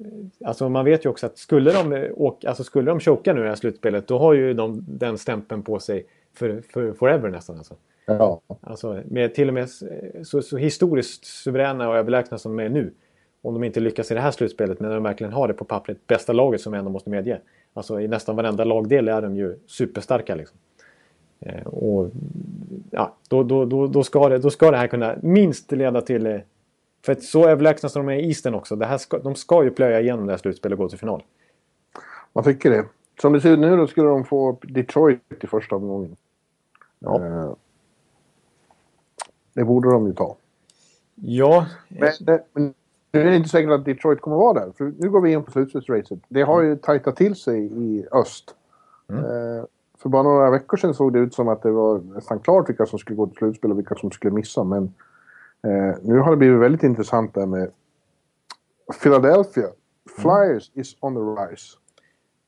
eh, 0.00 0.48
alltså 0.48 0.68
man 0.68 0.84
vet 0.84 1.04
ju 1.04 1.08
också 1.08 1.26
att 1.26 1.38
skulle 1.38 1.72
de, 1.72 2.08
åka, 2.16 2.48
alltså 2.48 2.64
skulle 2.64 2.90
de 2.90 3.00
choka 3.00 3.32
nu 3.32 3.40
i 3.40 3.42
det 3.42 3.48
här 3.48 3.56
slutspelet 3.56 4.06
då 4.06 4.18
har 4.18 4.32
ju 4.32 4.54
de 4.54 4.84
den 4.88 5.18
stämpeln 5.18 5.62
på 5.62 5.78
sig 5.78 6.06
för, 6.34 6.62
för 6.72 6.92
forever 6.92 7.28
nästan. 7.28 7.56
Alltså. 7.56 7.74
Ja. 8.06 8.40
Alltså, 8.60 9.02
med 9.04 9.34
till 9.34 9.48
och 9.48 9.54
med 9.54 9.68
så, 10.22 10.42
så 10.42 10.56
historiskt 10.56 11.24
suveräna 11.24 11.88
och 11.88 11.96
överlägsna 11.96 12.38
som 12.38 12.56
de 12.56 12.64
är 12.64 12.68
nu. 12.68 12.92
Om 13.42 13.54
de 13.54 13.64
inte 13.64 13.80
lyckas 13.80 14.10
i 14.10 14.14
det 14.14 14.20
här 14.20 14.30
slutspelet, 14.30 14.80
men 14.80 14.88
när 14.88 14.94
de 14.94 15.04
verkligen 15.04 15.32
har 15.32 15.48
det 15.48 15.54
på 15.54 15.64
pappret, 15.64 16.06
bästa 16.06 16.32
laget 16.32 16.60
som 16.60 16.72
vi 16.72 16.78
ändå 16.78 16.90
måste 16.90 17.10
medge. 17.10 17.40
Alltså 17.74 18.00
i 18.00 18.08
nästan 18.08 18.36
varenda 18.36 18.64
lagdel 18.64 19.08
är 19.08 19.22
de 19.22 19.36
ju 19.36 19.58
superstarka 19.66 20.34
liksom. 20.34 20.58
Eh, 21.40 21.66
och 21.66 22.10
ja, 22.90 23.14
då, 23.28 23.42
då, 23.42 23.64
då, 23.64 23.86
då, 23.86 24.04
ska 24.04 24.28
det, 24.28 24.38
då 24.38 24.50
ska 24.50 24.70
det 24.70 24.76
här 24.76 24.86
kunna 24.86 25.16
minst 25.22 25.72
leda 25.72 26.00
till... 26.00 26.26
Eh, 26.26 26.40
för 27.02 27.12
att 27.12 27.22
så 27.22 27.48
överlägsna 27.48 27.88
som 27.88 28.06
de 28.06 28.12
är 28.12 28.18
i 28.18 28.28
Eastern 28.28 28.54
också, 28.54 28.76
det 28.76 28.86
här 28.86 28.98
ska, 28.98 29.18
de 29.18 29.34
ska 29.34 29.64
ju 29.64 29.70
plöja 29.70 30.00
igenom 30.00 30.26
det 30.26 30.32
här 30.32 30.38
slutspelet 30.38 30.78
och 30.78 30.84
gå 30.84 30.88
till 30.88 30.98
final. 30.98 31.22
Man 32.32 32.44
tycker 32.44 32.70
det. 32.70 32.84
Som 33.20 33.32
det 33.32 33.40
ser 33.40 33.50
ut 33.50 33.58
nu 33.58 33.76
då 33.76 33.86
skulle 33.86 34.08
de 34.08 34.24
få 34.24 34.58
Detroit 34.62 35.20
i 35.40 35.46
första 35.46 35.76
omgången. 35.76 36.16
Ja. 36.98 37.24
Eh, 37.24 37.52
det 39.52 39.64
borde 39.64 39.90
de 39.90 40.06
ju 40.06 40.12
ta. 40.12 40.36
Ja, 41.14 41.66
Men, 41.88 42.12
det, 42.20 42.44
men 42.52 42.74
nu 43.12 43.20
är 43.20 43.24
det 43.24 43.36
inte 43.36 43.48
säkert 43.48 43.70
att 43.70 43.84
Detroit 43.84 44.20
kommer 44.20 44.36
vara 44.36 44.60
där. 44.60 44.72
För 44.72 44.92
nu 44.98 45.10
går 45.10 45.20
vi 45.20 45.32
in 45.32 45.42
på 45.42 45.50
slutspelsracet. 45.50 46.18
Det 46.28 46.42
har 46.42 46.62
ju 46.62 46.76
tajtat 46.76 47.16
till 47.16 47.34
sig 47.34 47.64
i 47.72 48.06
öst. 48.12 48.54
Mm. 49.10 49.24
Eh, 49.24 49.64
för 50.02 50.08
bara 50.08 50.22
några 50.22 50.50
veckor 50.50 50.76
sedan 50.76 50.94
såg 50.94 51.12
det 51.12 51.18
ut 51.18 51.34
som 51.34 51.48
att 51.48 51.62
det 51.62 51.70
var 51.70 51.98
nästan 51.98 52.38
klart 52.38 52.68
vilka 52.68 52.86
som 52.86 52.98
skulle 52.98 53.16
gå 53.16 53.26
till 53.26 53.36
slutspel 53.36 53.70
och 53.70 53.78
vilka 53.78 53.94
som 53.94 54.10
skulle 54.10 54.34
missa. 54.34 54.64
Men 54.64 54.94
eh, 55.62 55.96
nu 56.02 56.18
har 56.18 56.30
det 56.30 56.36
blivit 56.36 56.60
väldigt 56.60 56.82
intressant 56.82 57.34
där 57.34 57.46
med 57.46 57.70
Philadelphia. 59.02 59.66
Flyers 60.18 60.70
is 60.74 60.96
on 61.00 61.14
the 61.14 61.42
rise. 61.42 61.76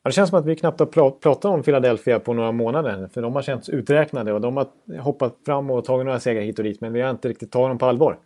Ja, 0.03 0.09
det 0.09 0.13
känns 0.13 0.31
som 0.31 0.39
att 0.39 0.47
vi 0.47 0.57
knappt 0.57 0.81
har 0.81 0.87
pra- 0.87 1.21
pratat 1.21 1.45
om 1.45 1.63
Philadelphia 1.63 2.21
på 2.21 2.33
några 2.33 2.53
månader. 2.53 3.09
För 3.15 3.23
de 3.23 3.35
har 3.35 3.43
känts 3.43 3.69
uträknade 3.69 4.33
och 4.33 4.41
de 4.41 4.57
har 4.57 4.69
hoppat 5.01 5.37
fram 5.47 5.71
och 5.71 5.85
tagit 5.85 6.07
några 6.07 6.21
segrar 6.21 6.43
hit 6.43 6.59
och 6.59 6.65
dit. 6.65 6.81
Men 6.81 6.93
vi 6.93 7.01
har 7.01 7.11
inte 7.11 7.29
riktigt 7.29 7.51
tagit 7.51 7.71
dem 7.71 7.79
på 7.79 7.87
allvar. 7.87 8.19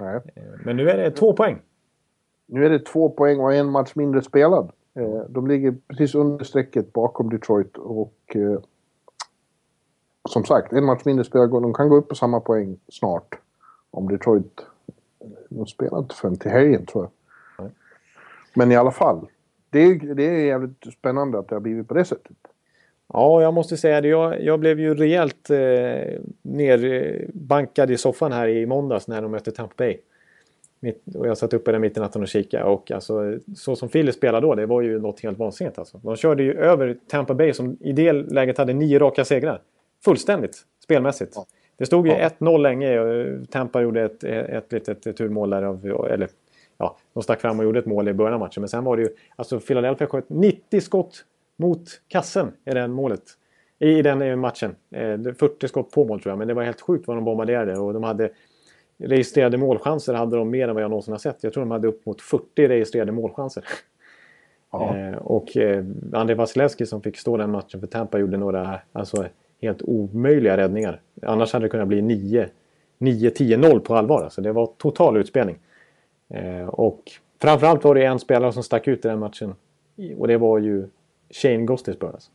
Nej. 0.00 0.20
Men 0.64 0.76
nu 0.76 0.90
är 0.90 0.96
det 0.96 1.10
två 1.10 1.32
poäng. 1.32 1.58
Nu 2.52 2.66
är 2.66 2.70
det 2.70 2.78
två 2.78 3.08
poäng 3.08 3.40
och 3.40 3.54
en 3.54 3.70
match 3.70 3.92
mindre 3.94 4.22
spelad. 4.22 4.72
Eh, 4.94 5.20
de 5.28 5.46
ligger 5.46 5.74
precis 5.88 6.14
under 6.14 6.44
strecket 6.44 6.92
bakom 6.92 7.30
Detroit 7.30 7.76
och 7.76 8.14
eh, 8.34 8.60
som 10.28 10.44
sagt, 10.44 10.72
en 10.72 10.84
match 10.84 11.02
mindre 11.04 11.24
spelad. 11.24 11.50
De 11.50 11.74
kan 11.74 11.88
gå 11.88 11.96
upp 11.96 12.08
på 12.08 12.14
samma 12.14 12.40
poäng 12.40 12.76
snart. 12.88 13.38
Om 13.90 14.08
Detroit... 14.08 14.66
De 15.48 15.66
spelar 15.66 15.98
inte 15.98 16.14
förrän 16.14 16.36
till 16.36 16.50
helgen 16.50 16.86
tror 16.86 17.04
jag. 17.04 17.10
Nej. 17.64 17.74
Men 18.54 18.72
i 18.72 18.76
alla 18.76 18.90
fall. 18.90 19.26
Det 19.70 19.78
är, 19.78 20.14
det 20.14 20.24
är 20.24 20.44
jävligt 20.44 20.92
spännande 20.98 21.38
att 21.38 21.48
det 21.48 21.54
har 21.54 21.60
blivit 21.60 21.88
på 21.88 21.94
det 21.94 22.04
sättet. 22.04 22.36
Ja, 23.12 23.42
jag 23.42 23.54
måste 23.54 23.76
säga 23.76 24.00
det. 24.00 24.08
Jag, 24.08 24.42
jag 24.42 24.60
blev 24.60 24.80
ju 24.80 24.94
rejält 24.94 25.50
eh, 25.50 26.20
nerbankad 26.42 27.90
i 27.90 27.96
soffan 27.96 28.32
här 28.32 28.48
i 28.48 28.66
måndags 28.66 29.08
när 29.08 29.22
de 29.22 29.30
mötte 29.30 29.50
Tampa 29.50 29.74
Bay. 29.76 29.98
Mitt, 30.84 31.02
och 31.16 31.26
jag 31.26 31.38
satt 31.38 31.52
uppe 31.54 31.72
där 31.72 31.78
mitt 31.78 31.96
i 31.96 32.00
natten 32.00 32.22
och 32.22 32.28
kikade. 32.28 32.64
Och 32.64 32.90
alltså, 32.90 33.38
så 33.56 33.76
som 33.76 33.88
Philly 33.88 34.12
spelade 34.12 34.46
då, 34.46 34.54
det 34.54 34.66
var 34.66 34.80
ju 34.80 35.00
något 35.00 35.20
helt 35.20 35.38
vansinnigt. 35.38 35.78
Alltså. 35.78 35.98
De 36.02 36.16
körde 36.16 36.42
ju 36.42 36.54
över 36.54 36.96
Tampa 37.08 37.34
Bay 37.34 37.52
som 37.52 37.76
i 37.80 37.92
det 37.92 38.12
läget 38.12 38.58
hade 38.58 38.72
nio 38.72 38.98
raka 38.98 39.24
segrar. 39.24 39.60
Fullständigt 40.04 40.56
spelmässigt. 40.84 41.32
Ja. 41.34 41.46
Det 41.76 41.86
stod 41.86 42.06
ju 42.06 42.12
Ja. 42.12 42.28
1-0 42.38 42.58
länge. 42.58 43.00
och 43.00 43.50
Tampa 43.50 43.82
gjorde 43.82 44.02
ett, 44.02 44.24
ett 44.24 44.72
litet 44.72 45.16
turmål 45.16 45.50
där. 45.50 45.62
Av, 45.62 46.06
eller, 46.10 46.28
ja, 46.78 46.96
de 47.12 47.22
stack 47.22 47.40
fram 47.40 47.58
och 47.58 47.64
gjorde 47.64 47.78
ett 47.78 47.86
mål 47.86 48.08
i 48.08 48.12
början 48.12 48.34
av 48.34 48.40
matchen. 48.40 48.60
Men 48.60 48.68
sen 48.68 48.84
var 48.84 48.96
det 48.96 49.02
ju... 49.02 49.08
Alltså 49.36 49.60
Philadelphia 49.60 50.06
sköt 50.06 50.28
90 50.28 50.80
skott 50.80 51.24
mot 51.56 52.00
kassen 52.08 52.52
i 52.64 52.70
den 52.70 52.92
målet. 52.92 53.22
I, 53.78 54.02
den 54.02 54.22
eh, 54.22 54.36
matchen. 54.36 54.74
Eh, 54.90 55.12
det- 55.18 55.34
40 55.34 55.68
skott 55.68 55.90
på 55.90 56.04
mål 56.04 56.20
tror 56.20 56.30
jag. 56.30 56.38
Men 56.38 56.48
det 56.48 56.54
var 56.54 56.62
helt 56.62 56.80
sjukt 56.80 57.06
vad 57.06 57.16
de 57.16 57.24
bombarderade. 57.24 57.78
Och 57.78 57.92
de 57.92 58.02
hade 58.02 58.30
registrerade 59.02 59.56
målchanser 59.56 60.14
hade 60.14 60.36
de 60.36 60.50
mer 60.50 60.68
än 60.68 60.74
vad 60.74 60.82
jag 60.82 60.90
någonsin 60.90 61.12
har 61.12 61.18
sett. 61.18 61.44
Jag 61.44 61.52
tror 61.52 61.62
de 61.62 61.70
hade 61.70 61.88
upp 61.88 62.06
mot 62.06 62.20
40 62.20 62.68
registrerade 62.68 63.12
målchanser. 63.12 63.64
Ja. 64.72 64.96
Eh, 64.96 65.14
och 65.14 65.56
eh, 65.56 65.84
André 66.12 66.34
Vasilevski 66.34 66.86
som 66.86 67.02
fick 67.02 67.18
stå 67.18 67.36
den 67.36 67.50
matchen 67.50 67.80
för 67.80 67.86
Tampa 67.86 68.18
gjorde 68.18 68.36
några 68.36 68.80
alltså, 68.92 69.26
helt 69.62 69.82
omöjliga 69.82 70.56
räddningar. 70.56 71.00
Annars 71.22 71.52
hade 71.52 71.64
det 71.64 71.70
kunnat 71.70 71.88
bli 71.88 72.02
9 72.02 72.48
9-10-0 73.02 73.78
på 73.78 73.96
allvar. 73.96 74.22
Alltså, 74.22 74.40
det 74.40 74.52
var 74.52 74.66
total 74.66 75.16
utspelning. 75.16 75.58
Eh, 76.28 76.66
och 76.66 77.02
framförallt 77.40 77.84
var 77.84 77.94
det 77.94 78.04
en 78.04 78.18
spelare 78.18 78.52
som 78.52 78.62
stack 78.62 78.88
ut 78.88 79.04
i 79.04 79.08
den 79.08 79.18
matchen. 79.18 79.54
Och 80.18 80.28
det 80.28 80.36
var 80.36 80.58
ju 80.58 80.88
Shane 81.30 81.64
Gostisbehere. 81.64 82.12
Alltså. 82.12 82.30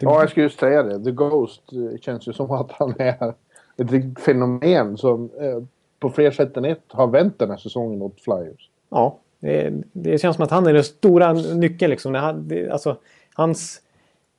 Ja, 0.00 0.20
jag 0.20 0.30
skulle 0.30 0.44
just 0.44 0.60
säga 0.60 0.82
det. 0.82 1.04
The 1.04 1.10
Ghost 1.10 1.62
eh, 1.72 1.98
känns 1.98 2.28
ju 2.28 2.32
som 2.32 2.50
att 2.50 2.72
han 2.72 2.94
är 2.98 3.34
ett 3.76 3.92
riktigt 3.92 4.20
fenomen 4.20 4.96
som 4.96 5.30
eh, 5.40 5.62
på 6.00 6.10
fler 6.10 6.30
sätt 6.30 6.56
än 6.56 6.64
ett 6.64 6.82
har 6.88 7.06
vänt 7.06 7.38
den 7.38 7.50
här 7.50 7.56
säsongen 7.56 8.02
åt 8.02 8.20
Flyers. 8.20 8.70
Ja, 8.90 9.18
det, 9.40 9.72
det 9.92 10.18
känns 10.18 10.36
som 10.36 10.44
att 10.44 10.50
han 10.50 10.66
är 10.66 10.72
den 10.72 10.84
stora 10.84 11.32
nyckeln. 11.32 11.90
Liksom. 11.90 12.12
Det, 12.12 12.18
han- 12.18 12.48
det, 12.48 12.70
alltså, 12.70 12.96
hans, 13.34 13.82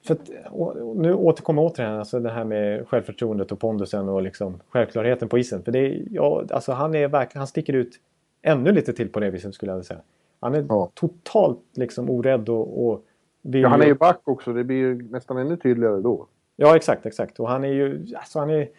för 0.07 0.13
att, 0.13 0.29
och 0.51 0.97
nu 0.97 1.13
återkommer 1.13 1.61
jag 1.61 1.71
återigen 1.71 1.93
alltså 1.99 2.19
det 2.19 2.29
här 2.29 2.43
med 2.43 2.87
självförtroendet 2.87 3.51
och 3.51 3.59
pondusen 3.59 4.09
och 4.09 4.21
liksom 4.21 4.59
självklarheten 4.69 5.29
på 5.29 5.37
isen. 5.37 5.63
För 5.63 5.71
det, 5.71 6.01
ja, 6.11 6.43
alltså, 6.49 6.71
han, 6.71 6.95
är 6.95 7.07
verkligen, 7.07 7.39
han 7.39 7.47
sticker 7.47 7.73
ut 7.73 7.91
ännu 8.41 8.71
lite 8.71 8.93
till 8.93 9.09
på 9.09 9.19
det 9.19 9.29
viset 9.29 9.53
skulle 9.53 9.71
jag 9.71 9.85
säga. 9.85 9.99
Han 10.39 10.55
är 10.55 10.65
Ja. 10.69 10.89
totalt 10.93 11.59
liksom 11.75 12.09
orädd 12.09 12.49
och, 12.49 12.87
och 12.87 13.03
Ja, 13.41 13.67
han 13.67 13.81
är 13.81 13.85
ju 13.85 13.93
back 13.95 14.19
också. 14.23 14.53
Det 14.53 14.63
blir 14.63 14.77
ju 14.77 15.07
nästan 15.11 15.37
ännu 15.37 15.57
tydligare 15.57 16.01
då. 16.01 16.25
Ja, 16.55 16.75
exakt, 16.75 17.05
exakt. 17.05 17.39
Och 17.39 17.49
han 17.49 17.63
är 17.63 17.67
ju... 17.71 18.05
Alltså 18.15 18.39
han 18.39 18.49
är, 18.49 18.69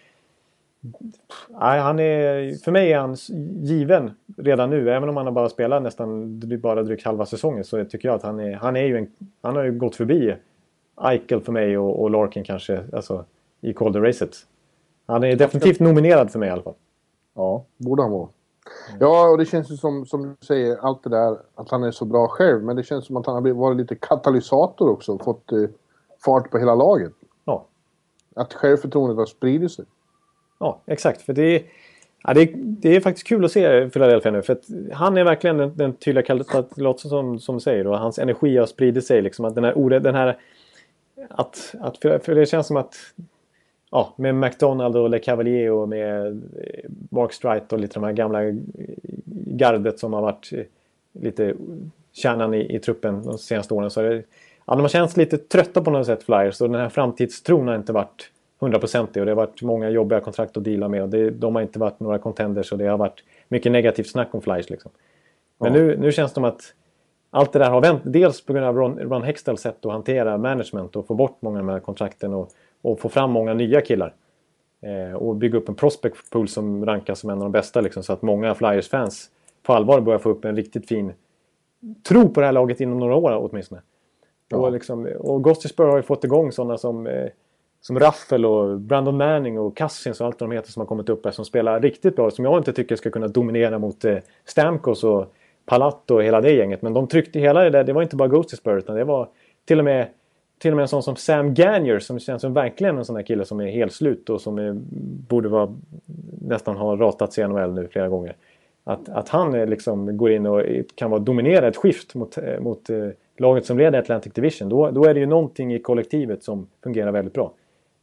Nej, 1.48 1.80
han 1.80 1.98
är, 1.98 2.54
för 2.64 2.72
mig 2.72 2.92
är 2.92 2.98
han 2.98 3.16
given 3.62 4.10
redan 4.36 4.70
nu. 4.70 4.90
Även 4.90 5.08
om 5.08 5.16
han 5.16 5.26
har 5.26 5.32
bara 5.32 5.48
spelat 5.48 5.82
nästan 5.82 6.40
bara 6.62 6.82
drygt 6.82 7.04
halva 7.04 7.26
säsongen 7.26 7.64
så 7.64 7.84
tycker 7.84 8.08
jag 8.08 8.14
att 8.14 8.22
han 8.22 8.40
är, 8.40 8.54
han 8.54 8.76
är 8.76 8.84
ju 8.84 8.98
en, 8.98 9.10
Han 9.42 9.56
har 9.56 9.64
ju 9.64 9.72
gått 9.72 9.96
förbi 9.96 10.36
Eichel 11.00 11.40
för 11.40 11.52
mig 11.52 11.78
och, 11.78 12.02
och 12.02 12.10
Larkin 12.10 12.44
kanske 12.44 12.84
alltså, 12.92 13.24
i 13.60 13.72
Calder-racet. 13.72 14.36
Han 15.06 15.24
är 15.24 15.36
definitivt 15.36 15.80
nominerad 15.80 16.30
för 16.30 16.38
mig 16.38 16.48
i 16.48 16.52
alla 16.52 16.62
fall. 16.62 16.74
Ja, 17.34 17.64
borde 17.76 18.02
han 18.02 18.10
vara. 18.10 18.28
Ja, 19.00 19.28
och 19.30 19.38
det 19.38 19.44
känns 19.44 19.70
ju 19.70 19.76
som, 19.76 20.06
som 20.06 20.22
du 20.22 20.46
säger, 20.46 20.76
allt 20.76 21.02
det 21.02 21.10
där 21.10 21.38
att 21.54 21.70
han 21.70 21.82
är 21.82 21.90
så 21.90 22.04
bra 22.04 22.28
själv. 22.28 22.64
Men 22.64 22.76
det 22.76 22.82
känns 22.82 23.06
som 23.06 23.16
att 23.16 23.26
han 23.26 23.34
har 23.34 23.52
varit 23.52 23.76
lite 23.76 23.94
katalysator 23.94 24.90
också 24.90 25.12
och 25.12 25.24
fått 25.24 25.52
eh, 25.52 25.58
fart 26.24 26.50
på 26.50 26.58
hela 26.58 26.74
laget. 26.74 27.12
Ja. 27.44 27.66
Att 28.34 28.54
självförtroendet 28.54 29.16
har 29.16 29.26
spridit 29.26 29.72
sig. 29.72 29.84
Ja, 30.58 30.80
exakt. 30.86 31.22
För 31.22 31.32
det 31.32 31.42
är, 31.42 31.62
ja, 32.22 32.34
det, 32.34 32.50
det 32.54 32.96
är 32.96 33.00
faktiskt 33.00 33.26
kul 33.26 33.44
att 33.44 33.52
se 33.52 33.90
Philadelphia 33.90 34.32
nu. 34.32 34.42
För 34.42 34.52
att 34.52 34.64
han 34.92 35.16
är 35.16 35.24
verkligen 35.24 35.56
den, 35.56 35.76
den 35.76 35.92
tydliga 35.92 36.24
kandidaten 36.24 37.10
som, 37.10 37.38
som 37.38 37.60
säger. 37.60 37.86
Och 37.86 37.98
hans 37.98 38.18
energi 38.18 38.56
har 38.56 38.66
spridit 38.66 39.06
sig. 39.06 39.22
Liksom, 39.22 39.44
att 39.44 39.54
den 39.54 39.64
här, 39.64 40.00
den 40.00 40.14
här 40.14 40.38
att, 41.30 41.74
att, 41.80 41.98
för 41.98 42.34
det 42.34 42.46
känns 42.46 42.66
som 42.66 42.76
att 42.76 42.94
ja, 43.90 44.14
med 44.16 44.34
McDonald 44.34 44.96
och 44.96 45.10
Le 45.10 45.18
Cavalier 45.18 45.70
och 45.70 45.88
med 45.88 46.26
eh, 46.26 46.90
Mark 47.10 47.32
Strite 47.32 47.74
och 47.74 47.80
lite 47.80 47.94
de 47.94 48.04
här 48.04 48.12
gamla 48.12 48.44
eh, 48.44 48.54
gardet 49.46 49.98
som 49.98 50.12
har 50.12 50.22
varit 50.22 50.52
eh, 50.52 50.64
lite 51.12 51.54
kärnan 52.12 52.54
i, 52.54 52.76
i 52.76 52.78
truppen 52.78 53.24
de 53.24 53.38
senaste 53.38 53.74
åren. 53.74 53.90
Så 53.90 54.02
det, 54.02 54.22
ja, 54.66 54.74
de 54.74 54.80
har 54.80 54.88
känts 54.88 55.16
lite 55.16 55.38
trötta 55.38 55.82
på 55.82 55.90
något 55.90 56.06
sätt 56.06 56.22
Flyers 56.22 56.60
och 56.60 56.70
den 56.70 56.80
här 56.80 56.88
framtidstron 56.88 57.68
har 57.68 57.76
inte 57.76 57.92
varit 57.92 58.30
hundraprocentig 58.58 59.22
och 59.22 59.26
det 59.26 59.32
har 59.32 59.36
varit 59.36 59.62
många 59.62 59.90
jobbiga 59.90 60.20
kontrakt 60.20 60.56
att 60.56 60.64
deala 60.64 60.88
med 60.88 61.02
och 61.02 61.08
det, 61.08 61.30
de 61.30 61.54
har 61.54 61.62
inte 61.62 61.78
varit 61.78 62.00
några 62.00 62.18
contenders 62.18 62.72
och 62.72 62.78
det 62.78 62.86
har 62.86 62.98
varit 62.98 63.24
mycket 63.48 63.72
negativt 63.72 64.10
snack 64.10 64.34
om 64.34 64.42
Flyers. 64.42 64.70
Liksom. 64.70 64.90
Men 65.58 65.74
ja. 65.74 65.80
nu, 65.80 65.96
nu 65.96 66.12
känns 66.12 66.30
det 66.30 66.34
som 66.34 66.44
att 66.44 66.74
allt 67.30 67.52
det 67.52 67.58
där 67.58 67.70
har 67.70 67.80
vänt. 67.80 68.02
Dels 68.04 68.44
på 68.44 68.52
grund 68.52 68.66
av 68.66 68.76
Ron, 68.76 68.98
Ron 68.98 69.22
Hextals 69.22 69.60
sätt 69.60 69.86
att 69.86 69.92
hantera 69.92 70.38
management 70.38 70.96
och 70.96 71.06
få 71.06 71.14
bort 71.14 71.42
många 71.42 71.58
av 71.58 71.66
de 71.66 71.72
här 71.72 71.80
kontrakten 71.80 72.34
och, 72.34 72.50
och 72.82 73.00
få 73.00 73.08
fram 73.08 73.30
många 73.30 73.54
nya 73.54 73.80
killar. 73.80 74.14
Eh, 74.80 75.14
och 75.14 75.36
bygga 75.36 75.58
upp 75.58 75.68
en 75.68 75.74
prospect 75.74 76.30
pool 76.30 76.48
som 76.48 76.86
rankas 76.86 77.18
som 77.18 77.30
en 77.30 77.38
av 77.38 77.42
de 77.42 77.52
bästa 77.52 77.80
liksom, 77.80 78.02
så 78.02 78.12
att 78.12 78.22
många 78.22 78.54
Flyers-fans 78.54 79.30
på 79.62 79.72
allvar 79.72 80.00
börjar 80.00 80.18
få 80.18 80.30
upp 80.30 80.44
en 80.44 80.56
riktigt 80.56 80.88
fin 80.88 81.12
tro 82.08 82.28
på 82.28 82.40
det 82.40 82.46
här 82.46 82.52
laget 82.52 82.80
inom 82.80 82.98
några 82.98 83.14
år 83.14 83.48
åtminstone. 83.50 83.80
Ja. 84.48 84.56
Och, 84.56 84.72
liksom, 84.72 85.06
och 85.18 85.42
Gostisburg 85.42 85.88
har 85.88 85.96
ju 85.96 86.02
fått 86.02 86.24
igång 86.24 86.52
sådana 86.52 86.78
som, 86.78 87.06
eh, 87.06 87.28
som 87.80 87.98
Raffel 87.98 88.46
och 88.46 88.80
Brandon 88.80 89.16
Manning 89.16 89.58
och 89.58 89.76
Cousins 89.76 90.20
och 90.20 90.26
allt 90.26 90.38
de 90.38 90.52
heter 90.52 90.70
som 90.72 90.80
har 90.80 90.86
kommit 90.86 91.08
upp 91.08 91.24
här 91.24 91.32
som 91.32 91.44
spelar 91.44 91.80
riktigt 91.80 92.16
bra. 92.16 92.30
Som 92.30 92.44
jag 92.44 92.58
inte 92.58 92.72
tycker 92.72 92.96
ska 92.96 93.10
kunna 93.10 93.28
dominera 93.28 93.78
mot 93.78 94.04
eh, 94.04 94.16
Stamkos 94.44 95.04
och 95.04 95.34
Palatto 95.66 96.14
och 96.14 96.22
hela 96.22 96.40
det 96.40 96.52
gänget. 96.52 96.82
Men 96.82 96.92
de 96.92 97.06
tryckte 97.06 97.38
hela 97.38 97.64
det 97.64 97.70
där. 97.70 97.84
Det 97.84 97.92
var 97.92 98.02
inte 98.02 98.16
bara 98.16 98.28
Ghostisburg 98.28 98.78
utan 98.78 98.96
det 98.96 99.04
var 99.04 99.28
till 99.64 99.78
och 99.78 99.84
med 99.84 100.08
till 100.58 100.70
och 100.70 100.76
med 100.76 100.82
en 100.82 100.88
sån 100.88 101.02
som 101.02 101.16
Sam 101.16 101.54
Gagner 101.54 101.98
som 101.98 102.18
känns 102.18 102.42
som 102.42 102.54
verkligen 102.54 102.98
en 102.98 103.04
sån 103.04 103.16
där 103.16 103.22
kille 103.22 103.44
som 103.44 103.60
är 103.60 103.70
helt 103.70 103.92
slut 103.92 104.30
och 104.30 104.40
som 104.40 104.58
är, 104.58 104.72
borde 105.28 105.48
vara, 105.48 105.74
nästan 106.40 106.76
ha 106.76 106.96
ratats 106.96 107.38
i 107.38 107.46
NHL 107.46 107.74
nu 107.74 107.88
flera 107.88 108.08
gånger. 108.08 108.36
Att, 108.84 109.08
att 109.08 109.28
han 109.28 109.54
eh, 109.54 109.66
liksom 109.66 110.16
går 110.16 110.30
in 110.30 110.46
och 110.46 110.62
kan 110.94 111.10
vara 111.10 111.20
dominera 111.20 111.68
ett 111.68 111.76
skift 111.76 112.14
mot, 112.14 112.38
eh, 112.38 112.60
mot 112.60 112.90
eh, 112.90 113.08
laget 113.36 113.66
som 113.66 113.78
leder 113.78 113.98
Atlantic 113.98 114.32
Division. 114.32 114.68
Då, 114.68 114.90
då 114.90 115.04
är 115.04 115.14
det 115.14 115.20
ju 115.20 115.26
någonting 115.26 115.74
i 115.74 115.78
kollektivet 115.78 116.42
som 116.42 116.66
fungerar 116.82 117.12
väldigt 117.12 117.34
bra. 117.34 117.52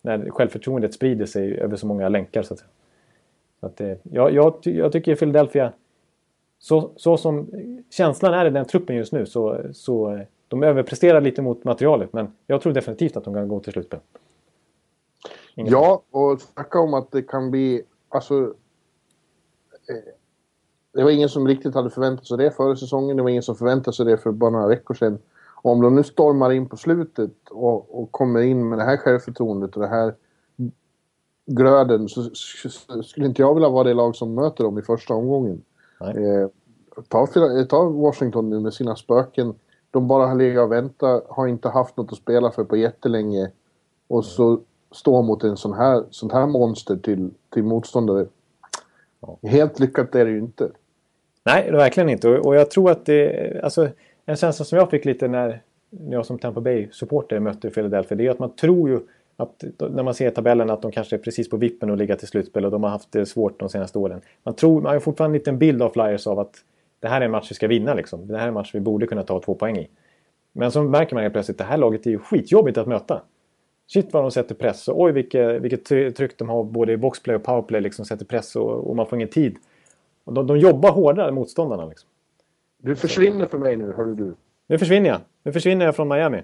När 0.05 0.29
självförtroendet 0.29 0.93
sprider 0.93 1.25
sig 1.25 1.59
över 1.59 1.75
så 1.75 1.87
många 1.87 2.09
länkar 2.09 2.43
så 2.43 2.53
att. 2.53 2.63
Så 3.59 3.65
att, 3.65 3.81
eh, 3.81 3.97
jag, 4.03 4.33
jag, 4.63 4.91
tycker 4.91 5.15
Philadelphia 5.15 5.73
så, 6.59 6.91
så 6.95 7.17
som 7.17 7.49
känslan 7.89 8.33
är 8.33 8.45
i 8.45 8.49
den 8.49 8.65
truppen 8.65 8.95
just 8.95 9.13
nu 9.13 9.25
så, 9.25 9.61
så 9.73 10.19
de 10.47 10.63
överpresterar 10.63 11.21
lite 11.21 11.41
mot 11.41 11.63
materialet 11.63 12.13
men 12.13 12.27
jag 12.47 12.61
tror 12.61 12.73
definitivt 12.73 13.17
att 13.17 13.23
de 13.23 13.33
kan 13.33 13.47
gå 13.47 13.59
till 13.59 13.73
slutspel. 13.73 13.99
Ingen 15.55 15.71
ja, 15.71 16.01
och 16.11 16.41
snacka 16.41 16.79
om 16.79 16.93
att 16.93 17.11
det 17.11 17.21
kan 17.21 17.51
bli... 17.51 17.83
Alltså... 18.09 18.43
Eh, 19.89 20.13
det 20.93 21.03
var 21.03 21.11
ingen 21.11 21.29
som 21.29 21.47
riktigt 21.47 21.75
hade 21.75 21.89
förväntat 21.89 22.27
sig 22.27 22.37
det 22.37 22.51
före 22.51 22.77
säsongen. 22.77 23.17
Det 23.17 23.23
var 23.23 23.29
ingen 23.29 23.43
som 23.43 23.55
förväntade 23.55 23.95
sig 23.95 24.05
det 24.05 24.17
för 24.17 24.31
bara 24.31 24.49
några 24.49 24.67
veckor 24.67 24.93
sedan. 24.93 25.17
Och 25.65 25.71
om 25.71 25.81
de 25.81 25.95
nu 25.95 26.03
stormar 26.03 26.51
in 26.51 26.69
på 26.69 26.77
slutet 26.77 27.31
och, 27.49 28.01
och 28.01 28.11
kommer 28.11 28.41
in 28.41 28.69
med 28.69 28.79
det 28.79 28.83
här 28.83 28.97
självförtroendet 28.97 29.75
och 29.75 29.81
det 29.81 29.87
här 29.87 30.13
glöden 31.45 32.09
så 32.09 32.21
skulle 33.03 33.25
inte 33.25 33.41
jag 33.41 33.53
vilja 33.53 33.69
vara 33.69 33.83
det 33.83 33.93
lag 33.93 34.15
som 34.15 34.33
möter 34.33 34.63
dem 34.63 34.79
i 34.79 34.81
första 34.81 35.13
omgången. 35.13 35.61
Eh, 35.99 36.49
ta, 37.07 37.27
ta 37.69 37.89
Washington 37.89 38.49
nu 38.49 38.59
med 38.59 38.73
sina 38.73 38.95
spöken. 38.95 39.53
De 39.91 40.07
bara 40.07 40.27
har 40.27 40.35
legat 40.35 40.65
och 40.65 40.71
väntat, 40.71 41.25
har 41.29 41.47
inte 41.47 41.69
haft 41.69 41.97
något 41.97 42.11
att 42.11 42.17
spela 42.17 42.51
för 42.51 42.63
på 42.63 42.77
jättelänge. 42.77 43.51
Och 44.07 44.25
så 44.25 44.59
stå 44.91 45.21
mot 45.21 45.43
en 45.43 45.57
sån 45.57 45.73
här, 45.73 46.03
sånt 46.09 46.33
här 46.33 46.47
monster 46.47 46.95
till, 46.95 47.31
till 47.53 47.63
motståndare. 47.63 48.25
Helt 49.41 49.79
lyckat 49.79 50.15
är 50.15 50.25
det 50.25 50.31
ju 50.31 50.39
inte. 50.39 50.71
Nej, 51.43 51.71
verkligen 51.71 52.09
inte. 52.09 52.39
Och 52.39 52.55
jag 52.55 52.71
tror 52.71 52.91
att 52.91 53.05
det... 53.05 53.61
Alltså, 53.63 53.89
en 54.25 54.35
känsla 54.35 54.65
som 54.65 54.77
jag 54.77 54.89
fick 54.89 55.05
lite 55.05 55.27
när 55.27 55.61
jag 56.09 56.25
som 56.25 56.39
Tampa 56.39 56.61
Bay-supporter 56.61 57.39
mötte 57.39 57.69
Philadelphia, 57.69 58.17
det 58.17 58.27
är 58.27 58.31
att 58.31 58.39
man 58.39 58.55
tror 58.55 58.89
ju 58.89 58.99
att 59.37 59.63
när 59.77 60.03
man 60.03 60.13
ser 60.13 60.29
tabellen 60.29 60.69
att 60.69 60.81
de 60.81 60.91
kanske 60.91 61.15
är 61.15 61.19
precis 61.19 61.49
på 61.49 61.57
vippen 61.57 61.91
att 61.91 61.97
ligga 61.97 62.15
till 62.15 62.27
slutspel 62.27 62.65
och 62.65 62.71
de 62.71 62.83
har 62.83 62.89
haft 62.89 63.11
det 63.11 63.25
svårt 63.25 63.59
de 63.59 63.69
senaste 63.69 63.99
åren. 63.99 64.21
Man, 64.43 64.55
tror, 64.55 64.81
man 64.81 64.93
har 64.93 64.99
fortfarande 64.99 65.35
en 65.35 65.39
liten 65.39 65.57
bild 65.57 65.81
av 65.81 65.89
Flyers 65.89 66.27
av 66.27 66.39
att 66.39 66.55
det 66.99 67.07
här 67.07 67.21
är 67.21 67.25
en 67.25 67.31
match 67.31 67.51
vi 67.51 67.55
ska 67.55 67.67
vinna. 67.67 67.93
Liksom. 67.93 68.27
Det 68.27 68.37
här 68.37 68.43
är 68.43 68.47
en 68.47 68.53
match 68.53 68.71
vi 68.73 68.79
borde 68.79 69.07
kunna 69.07 69.23
ta 69.23 69.39
två 69.39 69.55
poäng 69.55 69.77
i. 69.77 69.87
Men 70.53 70.71
så 70.71 70.83
märker 70.83 71.15
man 71.15 71.21
helt 71.21 71.33
plötsligt 71.33 71.61
att 71.61 71.67
det 71.67 71.71
här 71.71 71.77
laget 71.77 72.05
är 72.05 72.11
ju 72.11 72.19
skitjobbigt 72.19 72.77
att 72.77 72.87
möta. 72.87 73.21
Shit 73.87 74.13
vad 74.13 74.23
de 74.23 74.31
sätter 74.31 74.55
press 74.55 74.87
och 74.87 75.01
oj 75.01 75.11
vilket, 75.11 75.61
vilket 75.61 76.15
tryck 76.15 76.37
de 76.37 76.49
har 76.49 76.63
både 76.63 76.93
i 76.93 76.97
boxplay 76.97 77.35
och 77.35 77.43
powerplay. 77.43 77.81
Liksom, 77.81 78.05
sätter 78.05 78.25
press 78.25 78.55
och, 78.55 78.89
och 78.89 78.95
man 78.95 79.07
får 79.07 79.17
ingen 79.17 79.29
tid. 79.29 79.57
Och 80.23 80.33
de, 80.33 80.47
de 80.47 80.59
jobbar 80.59 80.91
hårdare 80.91 81.31
motståndarna. 81.31 81.85
Liksom. 81.85 82.09
Du 82.85 82.95
försvinner 82.95 83.45
för 83.45 83.57
mig 83.57 83.75
nu, 83.75 83.93
hörru 83.97 84.15
du. 84.15 84.35
Nu 84.67 84.77
försvinner 84.77 85.09
jag. 85.09 85.19
Nu 85.43 85.51
försvinner 85.51 85.85
jag 85.85 85.95
från 85.95 86.07
Miami. 86.07 86.41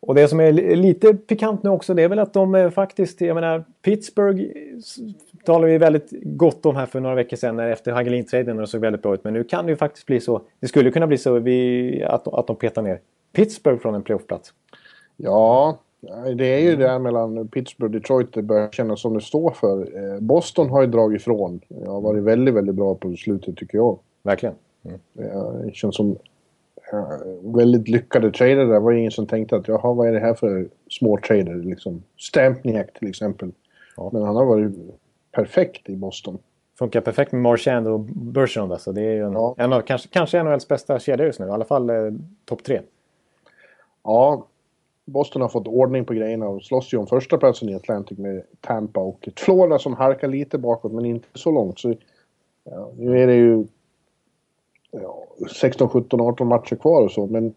Och 0.00 0.14
det 0.14 0.28
som 0.28 0.40
är 0.40 0.52
lite 0.76 1.14
pikant 1.14 1.62
nu 1.62 1.70
också 1.70 1.94
det 1.94 2.02
är 2.02 2.08
väl 2.08 2.18
att 2.18 2.32
de 2.32 2.70
faktiskt, 2.74 3.20
jag 3.20 3.34
menar 3.34 3.64
Pittsburgh 3.82 4.42
talade 5.44 5.72
vi 5.72 5.78
väldigt 5.78 6.10
gott 6.12 6.66
om 6.66 6.76
här 6.76 6.86
för 6.86 7.00
några 7.00 7.14
veckor 7.14 7.36
sedan 7.36 7.58
efter 7.58 7.92
Hagelin-traden 7.92 8.56
och 8.56 8.60
det 8.60 8.66
såg 8.66 8.80
väldigt 8.80 9.02
bra 9.02 9.14
ut. 9.14 9.24
Men 9.24 9.32
nu 9.32 9.44
kan 9.44 9.66
det 9.66 9.70
ju 9.70 9.76
faktiskt 9.76 10.06
bli 10.06 10.20
så, 10.20 10.42
det 10.60 10.68
skulle 10.68 10.90
kunna 10.90 11.06
bli 11.06 11.18
så 11.18 11.38
vi, 11.38 12.02
att, 12.04 12.28
att 12.28 12.46
de 12.46 12.56
petar 12.56 12.82
ner 12.82 13.00
Pittsburgh 13.32 13.80
från 13.80 13.94
en 13.94 14.02
playoffplats. 14.02 14.52
Ja, 15.16 15.78
det 16.36 16.46
är 16.46 16.58
ju 16.58 16.76
det 16.76 16.88
här 16.88 16.98
mellan 16.98 17.48
Pittsburgh 17.48 17.94
och 17.94 18.00
Detroit 18.00 18.32
det 18.32 18.42
börjar 18.42 18.70
kännas 18.70 19.00
som 19.00 19.14
det 19.14 19.20
står 19.20 19.50
för. 19.50 19.80
Eh, 19.96 20.20
Boston 20.20 20.70
har 20.70 20.80
ju 20.80 20.86
dragit 20.86 21.20
ifrån. 21.20 21.60
Jag 21.68 21.90
har 21.90 22.00
varit 22.00 22.22
väldigt, 22.22 22.54
väldigt 22.54 22.74
bra 22.74 22.94
på 22.94 23.16
slutet 23.16 23.56
tycker 23.56 23.78
jag. 23.78 23.98
Verkligen. 24.22 24.54
Mm. 24.84 24.98
Det 25.66 25.74
känns 25.74 25.96
som 25.96 26.16
väldigt 27.42 27.88
lyckade 27.88 28.30
trader 28.30 28.56
där. 28.56 28.72
Det 28.72 28.80
var 28.80 28.92
ingen 28.92 29.10
som 29.10 29.26
tänkte 29.26 29.56
att 29.56 29.68
jaha, 29.68 29.94
vad 29.94 30.08
är 30.08 30.12
det 30.12 30.20
här 30.20 30.34
för 30.34 30.68
små 30.90 31.18
trader? 31.18 31.54
Liksom. 31.54 32.02
Stampniak 32.18 32.92
till 32.98 33.08
exempel. 33.08 33.52
Ja. 33.96 34.10
Men 34.12 34.22
han 34.22 34.36
har 34.36 34.44
varit 34.44 34.72
perfekt 35.32 35.88
i 35.88 35.96
Boston. 35.96 36.38
Funkar 36.78 37.00
perfekt 37.00 37.32
med 37.32 37.42
Marchand 37.42 37.88
och 37.88 38.00
Bergeron. 38.00 38.72
Alltså. 38.72 38.92
Det 38.92 39.02
är 39.02 39.14
ju 39.14 39.24
en, 39.24 39.32
ja. 39.32 39.54
en 39.58 39.72
av, 39.72 39.80
kanske, 39.80 40.08
kanske 40.08 40.42
NHLs 40.42 40.68
bästa 40.68 40.98
kedja 40.98 41.26
just 41.26 41.40
nu. 41.40 41.46
I 41.46 41.50
alla 41.50 41.64
fall 41.64 41.90
eh, 41.90 41.96
topp 42.44 42.64
tre. 42.64 42.80
Ja, 44.04 44.46
Boston 45.10 45.42
har 45.42 45.48
fått 45.48 45.68
ordning 45.68 46.04
på 46.04 46.14
grejerna 46.14 46.48
och 46.48 46.62
slåss 46.62 46.94
ju 46.94 46.98
om 46.98 47.06
första 47.06 47.38
platsen 47.38 47.68
i 47.68 47.74
Atlantic 47.74 48.18
med 48.18 48.42
Tampa 48.60 49.00
och 49.00 49.28
Florida 49.36 49.78
som 49.78 49.94
harkar 49.94 50.28
lite 50.28 50.58
bakåt 50.58 50.92
men 50.92 51.04
inte 51.04 51.28
så 51.34 51.50
långt. 51.50 51.78
Så, 51.78 51.94
ja, 52.64 52.92
nu 52.96 53.22
är 53.22 53.26
det 53.26 53.34
ju 53.34 53.66
ja, 54.90 55.24
16, 55.60 55.88
17, 55.88 56.20
18 56.20 56.46
matcher 56.46 56.76
kvar 56.76 57.02
och 57.02 57.12
så. 57.12 57.26
Men 57.26 57.54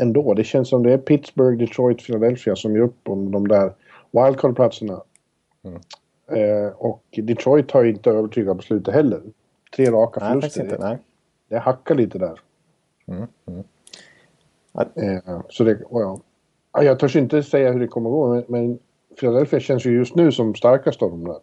ändå, 0.00 0.34
det 0.34 0.44
känns 0.44 0.68
som 0.68 0.82
det 0.82 0.92
är 0.92 0.98
Pittsburgh, 0.98 1.58
Detroit, 1.58 2.06
Philadelphia 2.06 2.56
som 2.56 2.76
gör 2.76 2.82
upp 2.82 3.08
om 3.08 3.30
de 3.30 3.48
där 3.48 3.72
wildcard-platserna. 4.10 5.02
Mm. 5.62 5.80
Eh, 6.26 6.72
och 6.72 7.04
Detroit 7.10 7.70
har 7.70 7.82
ju 7.82 7.90
inte 7.90 8.10
övertygat 8.10 8.56
på 8.56 8.62
slutet 8.62 8.94
heller. 8.94 9.20
Tre 9.76 9.90
raka 9.90 10.20
nej, 10.20 10.32
förluster. 10.32 10.64
Inte, 10.64 10.78
nej. 10.78 10.98
Det 11.48 11.58
hackar 11.58 11.94
lite 11.94 12.18
där. 12.18 12.40
Mm. 13.06 13.26
Mm. 13.46 13.64
Eh, 14.96 15.40
så 15.48 15.64
det, 15.64 15.78
ja. 15.90 16.20
Jag 16.74 16.98
törs 16.98 17.16
inte 17.16 17.42
säga 17.42 17.72
hur 17.72 17.80
det 17.80 17.86
kommer 17.86 18.10
att 18.10 18.12
gå, 18.12 18.52
men, 18.52 18.78
Philadelphia 19.20 19.60
känns 19.60 19.86
ju 19.86 19.92
just 19.92 20.14
nu 20.14 20.32
som 20.32 20.54
starkast 20.54 21.02
av 21.02 21.10
de 21.10 21.24
där. 21.24 21.36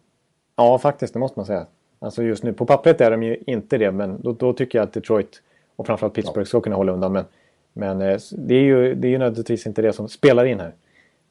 Ja, 0.56 0.78
faktiskt, 0.78 1.14
det 1.14 1.20
måste 1.20 1.40
man 1.40 1.46
säga. 1.46 1.66
Alltså 2.00 2.24
just 2.24 2.44
nu, 2.44 2.54
på 2.54 2.66
pappret 2.66 3.02
är 3.02 3.12
de 3.12 3.24
ju 3.24 3.38
inte 3.48 3.78
det, 3.78 3.92
men 3.92 4.22
då, 4.22 4.32
då 4.32 4.54
tycker 4.54 4.80
jag 4.80 4.84
att 4.84 4.94
Detroit 4.94 5.42
och 5.76 5.88
framförallt 5.88 6.14
Pittsburgh 6.14 6.40
ja. 6.40 6.46
ska 6.46 6.62
kunna 6.62 6.76
hålla 6.76 6.92
undan. 6.92 7.12
Men 7.12 7.26
Men 7.74 8.02
eh, 8.02 8.20
det 8.32 8.56
är 8.56 8.62
ju 8.62 8.96
det 8.96 9.08
är 9.08 9.10
ju 9.10 9.18
nödvändigtvis 9.18 9.68
inte 9.68 9.82
det 9.82 9.94
som 9.94 10.10
spelar 10.10 10.46
in 10.46 10.60
här. 10.60 10.74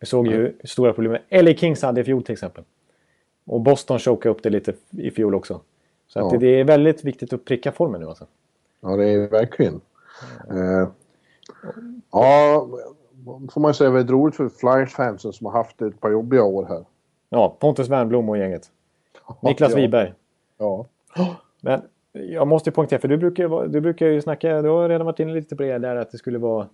Vi 0.01 0.07
såg 0.07 0.27
ju 0.27 0.33
hur 0.33 0.57
stora 0.65 0.93
problem 0.93 1.23
LA 1.31 1.55
Kings 1.55 1.83
hade 1.83 2.01
i 2.01 2.05
fjol 2.05 2.23
till 2.23 2.33
exempel. 2.33 2.65
Och 3.45 3.61
Boston 3.61 3.99
chokade 3.99 4.35
upp 4.35 4.43
det 4.43 4.51
lite 4.51 4.73
i 4.91 5.11
fjol 5.11 5.35
också. 5.35 5.61
Så 6.07 6.21
att 6.21 6.31
det, 6.31 6.39
det 6.39 6.61
är 6.61 6.65
väldigt 6.65 7.05
viktigt 7.05 7.33
att 7.33 7.45
pricka 7.45 7.73
formen 7.73 8.01
nu 8.01 8.07
alltså. 8.07 8.27
Ja, 8.81 8.97
det 8.97 9.09
är 9.09 9.29
verkligen. 9.29 9.81
Eh, 10.51 10.89
ja, 12.13 12.69
får 13.53 13.61
man 13.61 13.75
säga 13.75 13.91
väldigt 13.91 14.11
roligt 14.11 14.37
för 14.37 14.49
Flyers-fansen 14.49 15.33
som 15.33 15.47
har 15.47 15.53
haft 15.53 15.83
ett 15.83 16.01
par 16.01 16.11
jobbiga 16.11 16.43
år 16.43 16.67
här. 16.69 16.85
Ja, 17.29 17.57
Pontus 17.61 17.89
Wernbloom 17.89 18.29
och 18.29 18.39
gänget. 18.39 18.71
Niklas 19.41 19.73
ja. 19.73 19.77
Wiberg. 19.77 20.13
Ja. 20.59 20.87
Men 21.61 21.81
jag 22.13 22.49
måste 22.49 22.71
ju 22.71 22.75
poängtera, 22.75 23.01
för 23.01 23.09
du 23.09 23.17
brukar, 23.17 23.43
ju 23.45 23.69
du 23.69 23.81
brukar 23.81 24.07
ju 24.07 24.21
snacka, 24.21 24.63
du 24.63 24.69
har 24.69 24.89
redan 24.89 25.07
varit 25.07 25.21
inne 25.21 25.33
lite 25.33 25.57
på 25.57 25.63
det 25.63 25.79
där 25.79 25.97
att 25.97 26.11
det 26.11 26.19
skulle 26.19 26.39
vara 26.39 26.67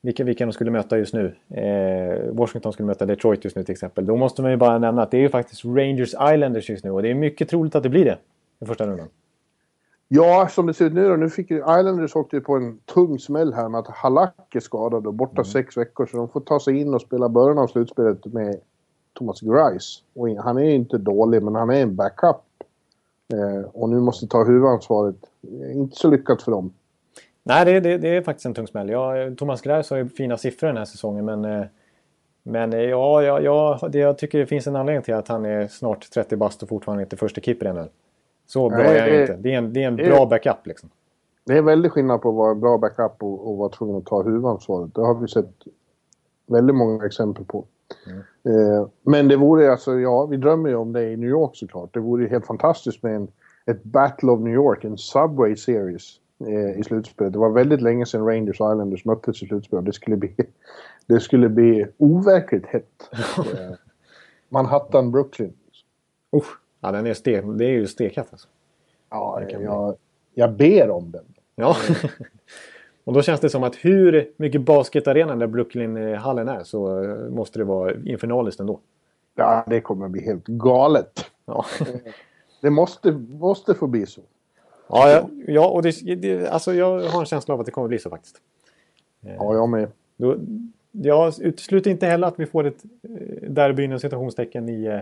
vilka, 0.00 0.24
vilka 0.24 0.46
de 0.46 0.52
skulle 0.52 0.70
möta 0.70 0.98
just 0.98 1.14
nu. 1.14 1.34
Eh, 1.50 2.32
Washington 2.32 2.72
skulle 2.72 2.86
möta 2.86 3.06
Detroit 3.06 3.44
just 3.44 3.56
nu 3.56 3.64
till 3.64 3.72
exempel. 3.72 4.06
Då 4.06 4.16
måste 4.16 4.42
man 4.42 4.50
ju 4.50 4.56
bara 4.56 4.78
nämna 4.78 5.02
att 5.02 5.10
det 5.10 5.16
är 5.16 5.20
ju 5.20 5.28
faktiskt 5.28 5.64
Rangers 5.64 6.14
Islanders 6.14 6.70
just 6.70 6.84
nu 6.84 6.90
och 6.90 7.02
det 7.02 7.10
är 7.10 7.14
mycket 7.14 7.48
troligt 7.48 7.74
att 7.74 7.82
det 7.82 7.88
blir 7.88 8.04
det 8.04 8.18
i 8.60 8.66
första 8.66 8.86
rundan. 8.86 9.08
Ja, 10.08 10.48
som 10.50 10.66
det 10.66 10.74
ser 10.74 10.84
ut 10.84 10.92
nu 10.92 11.08
då. 11.08 11.16
Nu 11.16 11.30
fick 11.30 11.50
Islanders 11.50 12.16
åkte 12.16 12.36
ju 12.36 12.42
på 12.42 12.56
en 12.56 12.78
tung 12.78 13.18
smäll 13.18 13.52
här 13.54 13.68
med 13.68 13.78
att 13.78 13.88
Halak 13.88 14.54
är 14.54 14.60
skadad 14.60 15.06
och 15.06 15.14
borta 15.14 15.44
sex 15.44 15.76
veckor. 15.76 16.06
Så 16.06 16.16
de 16.16 16.28
får 16.28 16.40
ta 16.40 16.60
sig 16.60 16.80
in 16.80 16.94
och 16.94 17.00
spela 17.00 17.28
början 17.28 17.58
av 17.58 17.66
slutspelet 17.66 18.24
med 18.24 18.60
Thomas 19.12 19.40
Greiss. 19.40 20.02
Och 20.14 20.28
han 20.28 20.58
är 20.58 20.62
ju 20.62 20.74
inte 20.74 20.98
dålig, 20.98 21.42
men 21.42 21.54
han 21.54 21.70
är 21.70 21.82
en 21.82 21.96
backup. 21.96 22.36
Eh, 23.32 23.68
och 23.72 23.88
nu 23.88 24.00
måste 24.00 24.26
ta 24.26 24.44
huvudansvaret. 24.44 25.16
Inte 25.74 25.96
så 25.96 26.10
lyckat 26.10 26.42
för 26.42 26.50
dem. 26.50 26.72
Nej, 27.42 27.64
det, 27.64 27.80
det, 27.80 27.98
det 27.98 28.08
är 28.08 28.22
faktiskt 28.22 28.46
en 28.46 28.54
tung 28.54 28.66
smäll. 28.66 28.88
Ja, 28.88 29.14
Thomas 29.36 29.60
Greis 29.60 29.90
har 29.90 29.96
ju 29.96 30.08
fina 30.08 30.38
siffror 30.38 30.66
den 30.66 30.76
här 30.76 30.84
säsongen 30.84 31.24
men 31.24 31.44
eh, 31.44 31.66
men 32.48 32.72
eh, 32.72 32.80
ja, 32.80 33.22
ja, 33.22 33.40
ja 33.40 33.88
det, 33.92 33.98
jag 33.98 34.18
tycker 34.18 34.38
det 34.38 34.46
finns 34.46 34.66
en 34.66 34.76
anledning 34.76 35.02
till 35.02 35.14
att 35.14 35.28
han 35.28 35.44
är 35.44 35.66
snart 35.66 36.10
30 36.10 36.36
bast 36.36 36.62
och 36.62 36.68
fortfarande 36.68 37.02
inte 37.02 37.16
första 37.16 37.40
keeper 37.40 37.66
ännu. 37.66 37.88
Så 38.46 38.68
bra 38.68 38.78
Nej, 38.78 38.98
är 38.98 39.10
det- 39.10 39.20
inte. 39.20 39.36
Det 39.36 39.52
är 39.54 39.58
en, 39.58 39.72
det 39.72 39.82
är 39.82 39.88
en 39.88 39.96
det- 39.96 40.04
bra 40.04 40.26
backup 40.26 40.66
liksom. 40.66 40.90
Det 41.44 41.58
är 41.58 41.62
väldigt 41.62 41.92
skillnad 41.92 42.22
på 42.22 42.28
att 42.28 42.34
vara 42.34 42.50
en 42.50 42.60
bra 42.60 42.78
backup 42.78 43.22
och, 43.22 43.48
och 43.50 43.56
vara 43.56 43.68
tvungen 43.68 43.96
att 43.96 44.06
ta 44.06 44.22
huvudansvaret. 44.22 44.94
Det 44.94 45.00
har 45.00 45.14
vi 45.14 45.28
sett 45.28 45.50
väldigt 46.46 46.76
många 46.76 47.06
exempel 47.06 47.44
på. 47.44 47.64
Eh, 48.44 48.88
men 49.02 49.28
det 49.28 49.36
vore 49.36 49.70
alltså, 49.70 49.98
ja, 49.98 50.26
vi 50.26 50.36
drömmer 50.36 50.68
ju 50.68 50.74
om 50.76 50.92
det 50.92 51.10
i 51.12 51.16
New 51.16 51.28
York 51.30 51.50
såklart. 51.56 51.94
Det 51.94 52.00
vore 52.00 52.22
ju 52.22 52.28
helt 52.28 52.46
fantastiskt 52.46 53.02
med 53.02 53.16
en, 53.16 53.28
ett 53.66 53.84
Battle 53.84 54.30
of 54.30 54.40
New 54.40 54.54
York, 54.54 54.84
en 54.84 54.98
Subway 54.98 55.56
Series 55.56 56.02
eh, 56.46 56.78
i 56.80 56.82
slutspelet. 56.84 57.32
Det 57.32 57.38
var 57.38 57.50
väldigt 57.50 57.80
länge 57.82 58.06
sedan 58.06 58.26
Rangers 58.26 58.60
och 58.60 58.72
Islanders 58.72 59.04
möttes 59.04 59.42
i 59.42 59.46
slutspel. 59.46 59.84
Det 59.84 59.92
skulle 59.92 60.16
bli, 60.16 60.34
det 61.06 61.20
skulle 61.20 61.48
bli 61.48 61.86
overkligt 61.98 62.66
hett. 62.66 63.10
Eh, 63.38 63.76
Manhattan, 64.48 65.10
Brooklyn. 65.12 65.52
Usch, 66.36 66.58
ja, 66.80 66.92
den 66.92 67.06
är 67.06 67.14
stek, 67.14 67.44
det 67.58 67.64
är 67.64 67.70
ju 67.70 67.86
stekat 67.86 68.28
alltså. 68.30 68.48
Ja, 69.10 69.42
jag, 69.48 69.96
jag 70.34 70.52
ber 70.52 70.90
om 70.90 71.10
den. 71.10 71.24
Ja. 71.54 71.76
och 73.04 73.12
då 73.12 73.22
känns 73.22 73.40
det 73.40 73.50
som 73.50 73.62
att 73.62 73.74
hur 73.76 74.30
mycket 74.36 74.60
basketarenan 74.60 75.38
där 75.38 75.46
Brooklyn-hallen 75.46 76.48
är 76.48 76.64
så 76.64 77.04
eh, 77.04 77.30
måste 77.30 77.58
det 77.58 77.64
vara 77.64 77.94
infernaliskt 78.04 78.60
ändå. 78.60 78.80
Ja, 79.34 79.64
det 79.66 79.80
kommer 79.80 80.08
bli 80.08 80.24
helt 80.24 80.46
galet. 80.46 81.30
Ja. 81.44 81.64
Det 82.60 82.70
måste, 82.70 83.12
måste 83.12 83.74
få 83.74 83.86
bli 83.86 84.06
så. 84.06 84.20
Ja, 84.88 85.10
ja, 85.10 85.28
ja 85.46 85.68
och 85.68 85.82
det, 85.82 86.14
det, 86.14 86.48
alltså 86.48 86.74
jag 86.74 87.00
har 87.00 87.20
en 87.20 87.26
känsla 87.26 87.54
av 87.54 87.60
att 87.60 87.66
det 87.66 87.72
kommer 87.72 87.88
bli 87.88 87.98
så 87.98 88.10
faktiskt. 88.10 88.40
Ja, 89.20 89.54
jag 89.54 89.68
med. 89.68 89.88
Då, 90.16 90.36
jag 90.92 91.40
utesluter 91.40 91.90
inte 91.90 92.06
heller 92.06 92.26
att 92.26 92.40
vi 92.40 92.46
får 92.46 92.66
ett 92.66 92.84
eh, 93.02 93.50
derby 93.50 93.84
inom 93.84 94.00
citationstecken 94.00 94.68
i, 94.68 94.84
eh, 94.84 95.00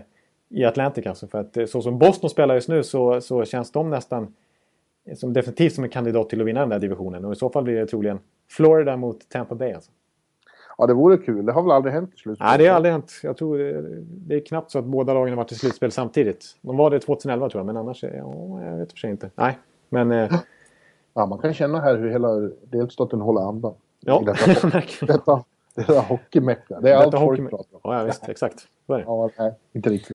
i 0.49 0.65
Atlantic. 0.65 1.05
Alltså 1.07 1.27
för 1.27 1.39
att 1.39 1.57
eh, 1.57 1.65
så 1.65 1.81
som 1.81 1.99
Boston 1.99 2.29
spelar 2.29 2.55
just 2.55 2.69
nu 2.69 2.83
så, 2.83 3.21
så 3.21 3.45
känns 3.45 3.71
de 3.71 3.89
nästan 3.89 4.33
som 5.15 5.33
definitivt 5.33 5.73
som 5.73 5.83
en 5.83 5.89
kandidat 5.89 6.29
till 6.29 6.41
att 6.41 6.47
vinna 6.47 6.59
den 6.59 6.69
där 6.69 6.79
divisionen. 6.79 7.25
Och 7.25 7.31
i 7.33 7.35
så 7.35 7.49
fall 7.49 7.63
blir 7.63 7.75
det 7.75 7.85
troligen 7.87 8.19
Florida 8.49 8.97
mot 8.97 9.29
Tampa 9.29 9.55
Bay. 9.55 9.71
Alltså. 9.73 9.91
Ja, 10.77 10.87
det 10.87 10.93
vore 10.93 11.17
kul. 11.17 11.45
Det 11.45 11.51
har 11.51 11.61
väl 11.61 11.71
aldrig 11.71 11.93
hänt 11.93 12.13
i 12.13 12.17
slutspelet? 12.17 12.49
Nej, 12.51 12.57
det 12.57 12.67
har 12.67 12.75
aldrig 12.75 12.91
hänt. 12.91 13.11
Jag 13.23 13.37
tror 13.37 13.61
eh, 13.75 13.81
det 14.01 14.35
är 14.35 14.39
knappt 14.45 14.71
så 14.71 14.79
att 14.79 14.85
båda 14.85 15.13
lagen 15.13 15.29
har 15.29 15.37
varit 15.37 15.51
i 15.51 15.55
slutspel 15.55 15.91
samtidigt. 15.91 16.45
De 16.61 16.77
var 16.77 16.89
det 16.89 16.99
2011 16.99 17.49
tror 17.49 17.59
jag, 17.59 17.65
men 17.65 17.77
annars... 17.77 18.03
Ja, 18.03 18.09
jag 18.63 18.77
vet 18.77 18.91
för 18.91 18.97
sig 18.97 19.09
inte. 19.11 19.29
Nej, 19.35 19.57
men... 19.89 20.11
eh, 20.11 20.33
Ja, 21.17 21.25
man 21.25 21.39
kan 21.39 21.53
känna 21.53 21.79
här 21.79 21.97
hur 21.97 22.09
hela 22.09 22.29
delstaten 22.63 23.21
håller 23.21 23.41
andan. 23.41 23.73
Ja, 23.99 24.23
Detta, 24.25 24.69
detta, 25.05 25.43
detta 25.75 25.99
hockeymecka. 25.99 26.79
Det 26.79 26.91
är 26.91 26.95
allt 26.95 27.05
Detta 27.11 27.19
folk 27.25 27.39
hockey- 27.39 27.49
pratar 27.49 27.79
om. 27.81 27.93
Ja, 27.93 28.03
visst. 28.03 28.29
Exakt. 28.29 28.67
Så 28.87 28.93
är 28.93 28.97
det. 28.97 29.03
Ja, 29.03 29.29
nej, 29.39 29.53
inte 29.73 29.89
riktigt. 29.89 30.14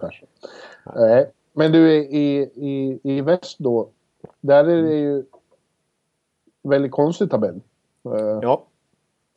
Kanske. 0.00 0.26
Nej, 0.96 1.30
men 1.52 1.72
du, 1.72 1.94
i, 1.94 2.36
i, 2.54 3.00
i 3.02 3.20
väst 3.20 3.58
då. 3.58 3.88
Där 4.40 4.64
är 4.64 4.82
det 4.82 4.94
ju 4.96 5.24
väldigt 6.62 6.92
konstig 6.92 7.30
tabell. 7.30 7.60
Eh, 8.04 8.38
Ja, 8.42 8.64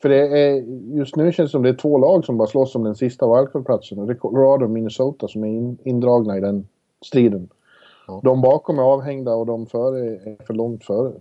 För 0.02 0.08
det 0.08 0.38
är, 0.38 0.54
just 0.96 1.16
nu 1.16 1.32
känns 1.32 1.48
det 1.48 1.52
som 1.52 1.62
det 1.62 1.68
är 1.68 1.74
två 1.74 1.98
lag 1.98 2.24
som 2.24 2.36
bara 2.38 2.48
slåss 2.48 2.74
om 2.74 2.84
den 2.84 2.96
sista 2.96 3.26
wildcard-platsen. 3.26 3.98
Och 3.98 4.06
det 4.06 4.12
är 4.12 4.16
Colorado 4.16 4.64
och 4.64 4.70
Minnesota 4.70 5.28
som 5.28 5.44
är 5.44 5.48
in, 5.48 5.78
indragna 5.84 6.36
i 6.36 6.40
den 6.40 6.68
striden. 7.06 7.48
Ja. 8.06 8.20
De 8.24 8.40
bakom 8.40 8.78
är 8.78 8.82
avhängda 8.82 9.34
och 9.34 9.46
de 9.46 9.66
före 9.66 9.98
är 9.98 10.44
för 10.46 10.54
långt 10.54 10.84
före. 10.84 11.12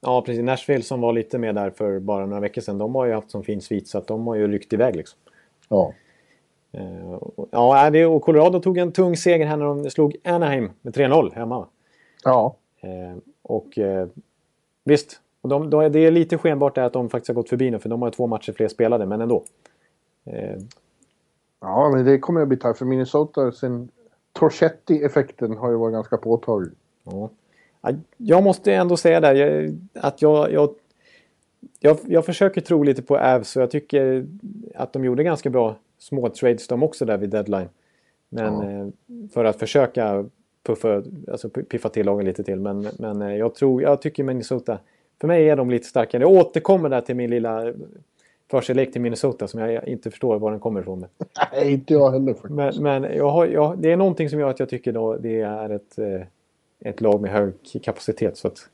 Ja, 0.00 0.22
precis. 0.22 0.42
Nashville 0.42 0.82
som 0.82 1.00
var 1.00 1.12
lite 1.12 1.38
med 1.38 1.54
där 1.54 1.70
för 1.70 1.98
bara 1.98 2.26
några 2.26 2.40
veckor 2.40 2.62
sedan. 2.62 2.78
De 2.78 2.94
har 2.94 3.06
ju 3.06 3.12
haft 3.12 3.30
som 3.30 3.42
fin 3.42 3.60
svit 3.60 3.88
så 3.88 3.98
att 3.98 4.06
de 4.06 4.26
har 4.26 4.34
ju 4.34 4.48
ryckt 4.48 4.72
iväg 4.72 4.96
liksom. 4.96 5.18
Ja. 5.68 5.92
Eh, 6.74 7.18
Ja, 7.50 7.90
det, 7.90 8.06
och 8.06 8.22
Colorado 8.22 8.60
tog 8.60 8.78
en 8.78 8.92
tung 8.92 9.16
seger 9.16 9.46
här 9.46 9.56
när 9.56 9.64
de 9.64 9.90
slog 9.90 10.16
Anaheim 10.24 10.70
med 10.82 10.94
3-0 10.96 11.34
hemma. 11.34 11.66
Ja. 12.24 12.56
Eh, 12.80 13.16
och 13.42 13.78
eh, 13.78 14.08
visst, 14.84 15.20
och 15.40 15.48
de, 15.48 15.70
de, 15.70 15.92
det 15.92 15.98
är 15.98 16.10
lite 16.10 16.38
skenbart 16.38 16.78
att 16.78 16.92
de 16.92 17.10
faktiskt 17.10 17.28
har 17.28 17.34
gått 17.34 17.48
förbi 17.48 17.70
nu 17.70 17.78
för 17.78 17.88
de 17.88 18.02
har 18.02 18.10
två 18.10 18.26
matcher 18.26 18.52
fler 18.52 18.68
spelade, 18.68 19.06
men 19.06 19.20
ändå. 19.20 19.44
Ja, 21.60 21.90
men 21.94 22.04
det 22.04 22.18
kommer 22.18 22.40
att 22.40 22.48
bli 22.48 22.56
tajt 22.56 22.78
för 22.78 22.84
Minnesota. 22.84 23.52
Sen 23.52 23.88
Torchetti-effekten 24.32 25.56
har 25.56 25.70
ju 25.70 25.76
varit 25.76 25.92
ganska 25.92 26.16
påtaglig. 26.16 26.72
ja. 27.04 27.30
Ja, 27.82 27.90
Jag 28.16 28.42
måste 28.42 28.74
ändå 28.74 28.96
säga 28.96 29.20
där 29.20 29.34
jag, 29.34 29.78
att 29.94 30.22
jag, 30.22 30.52
jag, 30.52 30.74
jag, 31.80 31.98
jag 32.06 32.24
försöker 32.26 32.60
tro 32.60 32.82
lite 32.82 33.02
på 33.02 33.18
Avs 33.18 33.56
och 33.56 33.62
jag 33.62 33.70
tycker 33.70 34.26
att 34.74 34.92
de 34.92 35.04
gjorde 35.04 35.22
ganska 35.24 35.50
bra 35.50 35.76
små 36.04 36.28
trades 36.28 36.68
de 36.68 36.82
också 36.82 37.04
där 37.04 37.16
vid 37.18 37.30
deadline. 37.30 37.68
Men 38.28 38.54
Ja. 38.54 38.70
eh, 38.80 38.86
för 39.34 39.44
att 39.44 39.56
försöka 39.58 40.24
puffa, 40.66 41.02
alltså 41.30 41.48
piffa 41.48 41.88
till 41.88 42.06
lagen 42.06 42.26
lite 42.26 42.44
till. 42.44 42.60
Men, 42.60 42.86
men 42.98 43.22
eh, 43.22 43.36
jag, 43.36 43.54
tror, 43.54 43.82
jag 43.82 44.02
tycker 44.02 44.24
Minnesota, 44.24 44.78
för 45.20 45.28
mig 45.28 45.48
är 45.50 45.56
de 45.56 45.70
lite 45.70 45.86
starkare. 45.86 46.22
Jag 46.22 46.32
återkommer 46.32 46.88
där 46.88 47.00
till 47.00 47.16
min 47.16 47.30
lilla 47.30 47.72
förkärlek 48.50 48.92
till 48.92 49.00
Minnesota 49.00 49.48
som 49.48 49.60
jag 49.60 49.88
inte 49.88 50.10
förstår 50.10 50.38
var 50.38 50.50
den 50.50 50.60
kommer 50.60 50.80
ifrån. 50.80 51.06
Nej, 51.52 51.72
inte 51.72 51.92
jag 51.92 52.10
heller 52.10 52.34
faktiskt. 52.34 52.80
men, 52.80 53.02
men 53.02 53.16
jag 53.16 53.30
har, 53.30 53.46
jag, 53.46 53.78
det 53.78 53.92
är 53.92 53.96
någonting 53.96 54.30
som 54.30 54.40
gör 54.40 54.50
att 54.50 54.60
jag 54.60 54.68
tycker 54.68 54.92
då 54.92 55.16
det 55.16 55.40
är 55.40 55.70
ett, 55.70 55.98
eh, 55.98 56.20
ett 56.80 57.00
lag 57.00 57.20
med 57.20 57.30
hög 57.30 57.52
kapacitet. 57.82 58.36
Så 58.36 58.48
att, 58.48 58.68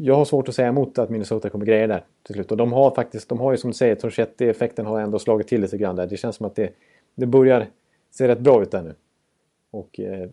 jag 0.00 0.14
har 0.14 0.24
svårt 0.24 0.48
att 0.48 0.54
säga 0.54 0.68
emot 0.68 0.98
att 0.98 1.10
Minnesota 1.10 1.50
kommer 1.50 1.66
greja 1.66 1.86
där 1.86 2.04
till 2.22 2.34
slut. 2.34 2.50
Och 2.50 2.56
de 2.56 2.72
har 2.72 2.90
faktiskt, 2.90 3.28
de 3.28 3.40
har 3.40 3.52
ju 3.52 3.58
som 3.58 3.70
du 3.70 3.74
säger, 3.74 3.94
Torchetti-effekten 3.94 4.86
har 4.86 5.00
ändå 5.00 5.18
slagit 5.18 5.48
till 5.48 5.60
lite 5.60 5.78
grann 5.78 5.96
där. 5.96 6.06
Det 6.06 6.16
känns 6.16 6.36
som 6.36 6.46
att 6.46 6.54
det, 6.54 6.70
det 7.14 7.26
börjar 7.26 7.66
se 8.10 8.28
rätt 8.28 8.40
bra 8.40 8.62
ut 8.62 8.70
där 8.70 8.82
nu. 8.82 8.94
Och 9.70 10.00
eh, 10.00 10.28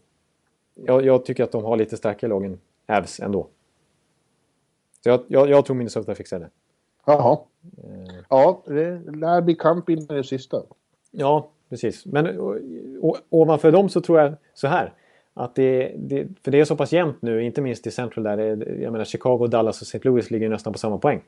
jag, 0.76 1.06
jag 1.06 1.26
tycker 1.26 1.44
att 1.44 1.52
de 1.52 1.64
har 1.64 1.78
lite 1.78 1.98
starkare 1.98 2.30
lag 2.30 2.46
än 2.46 2.60
Avs 2.88 3.20
ändå. 3.20 3.48
Så 5.04 5.10
jag, 5.10 5.22
jag, 5.28 5.50
jag 5.50 5.66
tror 5.66 5.76
Minnesota 5.76 6.16
fixar 6.16 6.40
det. 6.40 6.50
Jaha. 7.06 7.38
Ja, 8.30 8.64
det 8.66 9.00
lär 9.16 9.42
bli 9.42 9.56
kamp 9.56 9.90
in 9.90 10.00
i 10.00 10.06
det 10.06 10.24
sista. 10.24 10.64
Ja, 11.12 11.50
precis. 11.70 12.06
Men 12.06 12.40
o- 12.40 12.60
o- 13.02 13.18
ovanför 13.30 13.72
dem 13.72 13.90
så 13.90 14.02
tror 14.02 14.20
jag 14.20 14.34
så 14.54 14.68
här. 14.68 14.94
Att 15.44 15.56
det, 15.56 15.94
det, 15.98 16.28
för 16.44 16.52
det 16.52 16.60
är 16.60 16.66
så 16.66 16.76
pass 16.76 16.92
jämnt 16.92 17.22
nu, 17.22 17.44
inte 17.44 17.62
minst 17.62 17.88
i 17.88 17.92
Central 17.92 18.24
där. 18.24 18.38
Jag 18.82 18.92
menar 18.92 19.06
Chicago, 19.06 19.48
Dallas 19.48 19.82
och 19.82 19.88
St. 19.88 20.00
Louis 20.04 20.32
ligger 20.32 20.50
nästan 20.50 20.74
på 20.74 20.80
samma 20.80 20.98
poäng. 20.98 21.22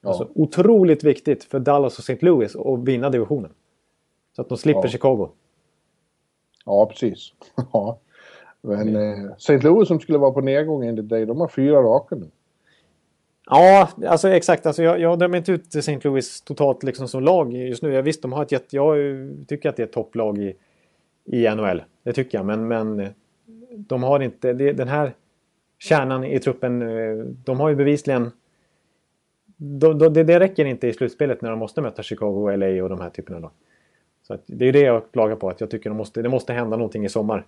Ja. 0.00 0.08
Alltså, 0.08 0.28
otroligt 0.34 1.04
viktigt 1.04 1.44
för 1.44 1.58
Dallas 1.58 1.98
och 1.98 2.10
St. 2.10 2.26
Louis 2.26 2.56
att 2.56 2.84
vinna 2.84 3.10
divisionen. 3.10 3.50
Så 4.36 4.42
att 4.42 4.48
de 4.48 4.58
slipper 4.58 4.80
ja. 4.84 4.88
Chicago. 4.88 5.28
Ja, 6.64 6.86
precis. 6.86 7.32
ja. 7.72 7.98
Men 8.60 8.96
eh, 8.96 9.32
St. 9.36 9.58
Louis 9.58 9.88
som 9.88 10.00
skulle 10.00 10.18
vara 10.18 10.30
på 10.30 10.40
nedgång 10.40 10.84
enligt 10.84 11.08
dig, 11.08 11.26
de 11.26 11.40
har 11.40 11.48
fyra 11.48 11.82
raka 11.82 12.16
nu. 12.16 12.30
Ja, 13.46 13.88
alltså 14.06 14.28
exakt. 14.28 14.66
Alltså, 14.66 14.82
jag, 14.82 15.00
jag 15.00 15.18
dömer 15.18 15.38
inte 15.38 15.52
ut 15.52 15.74
St. 15.74 16.00
Louis 16.04 16.42
totalt 16.42 16.82
liksom 16.82 17.08
som 17.08 17.22
lag 17.22 17.52
just 17.52 17.82
nu. 17.82 17.92
Jag 17.92 18.02
visst, 18.02 18.22
de 18.22 18.32
har 18.32 18.42
ett 18.42 18.52
jätte... 18.52 18.76
Jag 18.76 18.96
tycker 19.48 19.68
att 19.68 19.76
det 19.76 19.82
är 19.82 19.86
ett 19.86 19.92
topplag 19.92 20.38
i, 20.38 20.56
i 21.24 21.48
NHL. 21.48 21.82
Det 22.02 22.12
tycker 22.12 22.38
jag. 22.38 22.46
Men, 22.46 22.68
men 22.68 23.08
de 23.70 24.02
har 24.02 24.20
inte... 24.20 24.52
Den 24.52 24.88
här 24.88 25.14
kärnan 25.78 26.24
i 26.24 26.38
truppen, 26.38 26.82
eh, 26.82 27.24
de 27.44 27.60
har 27.60 27.68
ju 27.68 27.74
bevisligen... 27.74 28.30
De, 29.56 29.98
de, 29.98 30.12
det, 30.12 30.24
det 30.24 30.40
räcker 30.40 30.64
inte 30.64 30.88
i 30.88 30.92
slutspelet 30.92 31.42
när 31.42 31.50
de 31.50 31.58
måste 31.58 31.80
möta 31.80 32.02
Chicago, 32.02 32.56
LA 32.56 32.82
och 32.82 32.88
de 32.88 33.00
här 33.00 33.10
typerna. 33.10 33.40
Då. 33.40 33.50
Så 34.22 34.34
att, 34.34 34.42
det 34.46 34.68
är 34.68 34.72
det 34.72 34.80
jag 34.80 35.12
klagar 35.12 35.36
på. 35.36 35.48
Att 35.48 35.60
jag 35.60 35.70
tycker 35.70 35.90
de 35.90 35.96
måste, 35.96 36.22
det 36.22 36.28
måste 36.28 36.52
hända 36.52 36.76
någonting 36.76 37.04
i 37.04 37.08
sommar. 37.08 37.46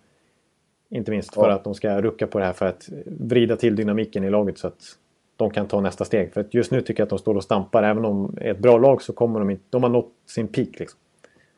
Inte 0.89 1.11
minst 1.11 1.35
för 1.35 1.49
ja. 1.49 1.55
att 1.55 1.65
de 1.65 1.75
ska 1.75 2.01
rucka 2.03 2.27
på 2.27 2.39
det 2.39 2.45
här 2.45 2.53
för 2.53 2.67
att 2.67 2.89
vrida 3.07 3.57
till 3.57 3.77
dynamiken 3.77 4.25
i 4.25 4.31
laget 4.31 4.59
så 4.59 4.67
att 4.67 4.83
de 5.37 5.51
kan 5.51 5.69
ta 5.69 5.81
nästa 5.81 6.05
steg. 6.05 6.33
För 6.33 6.41
att 6.41 6.55
just 6.55 6.71
nu 6.71 6.81
tycker 6.81 7.01
jag 7.01 7.07
att 7.07 7.11
de 7.11 7.19
står 7.19 7.35
och 7.35 7.45
stampar. 7.45 7.83
Även 7.83 8.05
om 8.05 8.35
det 8.35 8.45
är 8.45 8.51
ett 8.51 8.59
bra 8.59 8.79
lag 8.79 9.03
så 9.03 9.13
kommer 9.13 9.39
de 9.39 9.51
inte... 9.51 9.65
De 9.71 9.83
har 9.83 9.91
nått 9.91 10.13
sin 10.27 10.49
peak 10.49 10.79
liksom. 10.79 11.01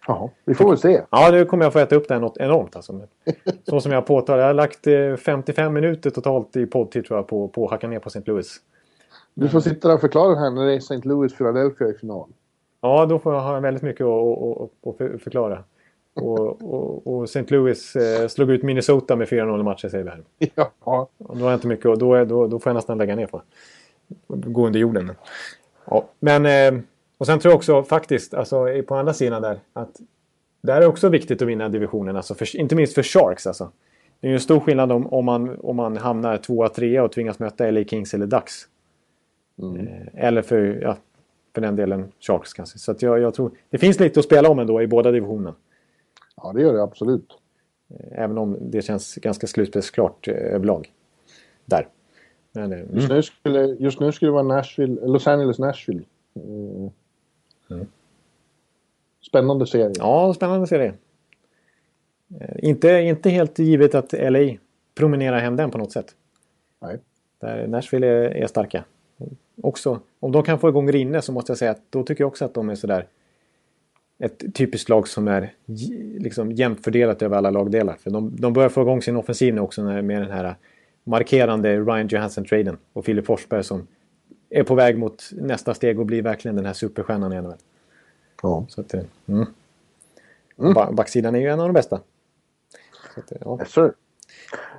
Ja, 0.06 0.30
vi 0.44 0.54
får 0.54 0.68
väl 0.68 0.78
se. 0.78 1.02
Ja, 1.10 1.28
nu 1.32 1.44
kommer 1.44 1.64
jag 1.64 1.72
få 1.72 1.78
äta 1.78 1.96
upp 1.96 2.08
det 2.08 2.14
här 2.14 2.20
något 2.20 2.36
enormt 2.36 2.76
alltså. 2.76 3.00
Så 3.68 3.80
som 3.80 3.92
jag 3.92 4.06
påtalar. 4.06 4.38
Jag 4.38 4.46
har 4.46 4.54
lagt 4.54 4.84
55 5.24 5.64
eh, 5.66 5.70
minuter 5.70 6.10
totalt 6.10 6.56
i 6.56 6.66
poddtid 6.66 7.04
tror 7.06 7.18
jag 7.18 7.26
på, 7.26 7.48
på 7.48 7.64
att 7.64 7.70
hacka 7.70 7.88
ner 7.88 7.98
på 7.98 8.08
St. 8.08 8.22
Louis. 8.26 8.56
Du 9.34 9.48
får 9.48 9.60
sitta 9.60 9.88
där 9.88 9.94
och 9.94 10.00
förklara 10.00 10.34
här 10.34 10.50
när 10.50 10.66
det 10.66 10.72
är 10.72 10.76
St. 10.76 11.00
Louis 11.04 11.36
Philadelphia 11.36 11.88
i 11.88 11.94
final. 11.94 12.28
Ja, 12.80 13.06
då 13.06 13.18
får 13.18 13.34
jag 13.34 13.40
ha 13.40 13.60
väldigt 13.60 13.82
mycket 13.82 14.06
att, 14.06 14.38
att, 14.42 15.00
att 15.00 15.22
förklara. 15.22 15.64
Och, 16.14 16.62
och, 16.62 17.06
och 17.06 17.24
St. 17.24 17.44
Louis 17.48 17.96
eh, 17.96 18.28
slog 18.28 18.50
ut 18.50 18.62
Minnesota 18.62 19.16
med 19.16 19.28
4-0 19.28 19.60
i 19.60 19.62
matcher 19.62 19.88
säger 19.88 20.04
vi 20.04 20.10
här. 20.10 20.22
Ja. 20.84 21.08
Och 21.18 21.36
då 21.36 21.44
har 21.44 21.50
jag 21.50 21.56
inte 21.56 21.66
mycket 21.66 21.86
och 21.86 21.98
då, 21.98 22.24
då, 22.24 22.46
då 22.46 22.58
får 22.58 22.70
jag 22.70 22.74
nästan 22.74 22.98
lägga 22.98 23.16
ner 23.16 23.26
på. 23.26 23.42
Gå 24.28 24.66
under 24.66 24.80
jorden. 24.80 25.12
Ja, 25.84 26.04
men... 26.20 26.46
Och 27.18 27.26
sen 27.26 27.38
tror 27.38 27.52
jag 27.52 27.56
också 27.56 27.82
faktiskt, 27.82 28.34
alltså 28.34 28.66
på 28.86 28.94
andra 28.94 29.12
sidan 29.12 29.42
där, 29.42 29.60
att 29.72 30.00
det 30.60 30.72
är 30.72 30.86
också 30.86 31.08
viktigt 31.08 31.42
att 31.42 31.48
vinna 31.48 31.68
divisionen. 31.68 32.16
Alltså 32.16 32.34
för, 32.34 32.56
inte 32.56 32.76
minst 32.76 32.94
för 32.94 33.02
Sharks 33.02 33.46
alltså. 33.46 33.70
Det 34.20 34.26
är 34.26 34.30
ju 34.30 34.34
en 34.34 34.40
stor 34.40 34.60
skillnad 34.60 34.92
om, 34.92 35.06
om, 35.06 35.24
man, 35.24 35.58
om 35.60 35.76
man 35.76 35.96
hamnar 35.96 36.36
tvåa, 36.36 36.68
trea 36.68 37.04
och 37.04 37.12
tvingas 37.12 37.38
möta 37.38 37.70
LA 37.70 37.84
Kings 37.84 38.14
eller 38.14 38.26
Ducks. 38.26 38.68
Mm. 39.58 39.86
Eh, 39.86 40.26
eller 40.26 40.42
för, 40.42 40.78
ja, 40.82 40.96
för 41.54 41.60
den 41.60 41.76
delen 41.76 42.12
Sharks 42.20 42.52
kanske. 42.52 42.78
Så 42.78 42.94
jag, 42.98 43.20
jag 43.20 43.34
tror 43.34 43.50
det 43.70 43.78
finns 43.78 44.00
lite 44.00 44.20
att 44.20 44.26
spela 44.26 44.48
om 44.48 44.58
ändå 44.58 44.82
i 44.82 44.86
båda 44.86 45.10
divisionerna. 45.10 45.54
Ja, 46.36 46.52
det 46.52 46.62
gör 46.62 46.72
det 46.72 46.82
absolut. 46.82 47.38
Eh, 47.90 48.22
även 48.22 48.38
om 48.38 48.56
det 48.60 48.82
känns 48.82 49.14
ganska 49.14 49.46
slutspelsklart 49.46 50.28
eh, 50.28 50.34
överlag. 50.34 50.92
Där. 51.64 51.88
Men, 52.52 52.72
mm. 52.72 52.94
just, 52.94 53.08
nu 53.08 53.22
skulle, 53.22 53.64
just 53.64 54.00
nu 54.00 54.12
skulle 54.12 54.28
det 54.28 54.32
vara 54.32 54.42
Nashville, 54.42 55.06
Los 55.06 55.26
Angeles-Nashville. 55.26 56.04
Mm. 56.36 56.90
Mm. 57.70 57.86
Spännande 59.26 59.66
serie. 59.66 59.92
Ja, 59.98 60.34
spännande 60.34 60.66
serie. 60.66 60.94
Eh, 62.40 62.56
inte, 62.58 62.88
inte 62.88 63.30
helt 63.30 63.58
givet 63.58 63.94
att 63.94 64.12
LA 64.12 64.56
promenerar 64.94 65.38
hem 65.38 65.56
den 65.56 65.70
på 65.70 65.78
något 65.78 65.92
sätt. 65.92 66.14
Nej. 66.80 66.98
Där 67.40 67.66
Nashville 67.66 68.06
är, 68.06 68.30
är 68.30 68.46
starka. 68.46 68.84
Också, 69.62 70.00
om 70.20 70.32
de 70.32 70.42
kan 70.42 70.58
få 70.58 70.68
igång 70.68 70.92
Rinne 70.92 71.22
så 71.22 71.32
måste 71.32 71.50
jag 71.50 71.58
säga 71.58 71.70
att 71.70 71.82
då 71.90 72.02
tycker 72.02 72.24
jag 72.24 72.28
också 72.28 72.44
att 72.44 72.54
de 72.54 72.70
är 72.70 72.74
sådär 72.74 73.06
ett 74.18 74.54
typiskt 74.54 74.88
lag 74.88 75.08
som 75.08 75.28
är 75.28 75.52
liksom 76.18 76.52
jämnt 76.52 76.84
fördelat 76.84 77.22
över 77.22 77.36
alla 77.36 77.50
lagdelar. 77.50 77.94
För 77.94 78.10
de, 78.10 78.36
de 78.36 78.52
börjar 78.52 78.68
få 78.68 78.82
igång 78.82 79.02
sin 79.02 79.16
offensiv 79.16 79.54
nu 79.54 79.60
också 79.60 79.82
med 79.82 80.22
den 80.22 80.30
här 80.30 80.54
markerande 81.04 81.80
Ryan 81.80 82.08
Johansson-traden 82.08 82.76
och 82.92 83.04
Filip 83.04 83.26
Forsberg 83.26 83.64
som 83.64 83.86
är 84.54 84.64
på 84.64 84.74
väg 84.74 84.98
mot 84.98 85.30
nästa 85.32 85.74
steg 85.74 86.00
och 86.00 86.06
blir 86.06 86.22
verkligen 86.22 86.56
den 86.56 86.66
här 86.66 86.72
superstjärnan 86.72 87.32
i 87.32 87.42
NHL. 87.42 87.54
Ja. 88.42 88.66
Så 88.68 88.80
att, 88.80 88.94
mm. 89.26 89.46
Mm. 90.58 90.94
Backsidan 90.94 91.34
är 91.34 91.38
ju 91.38 91.48
en 91.48 91.60
av 91.60 91.68
de 91.68 91.72
bästa. 91.72 92.00
Så 93.14 93.20
att, 93.20 93.32
ja. 93.40 93.58
Yes, 93.60 93.94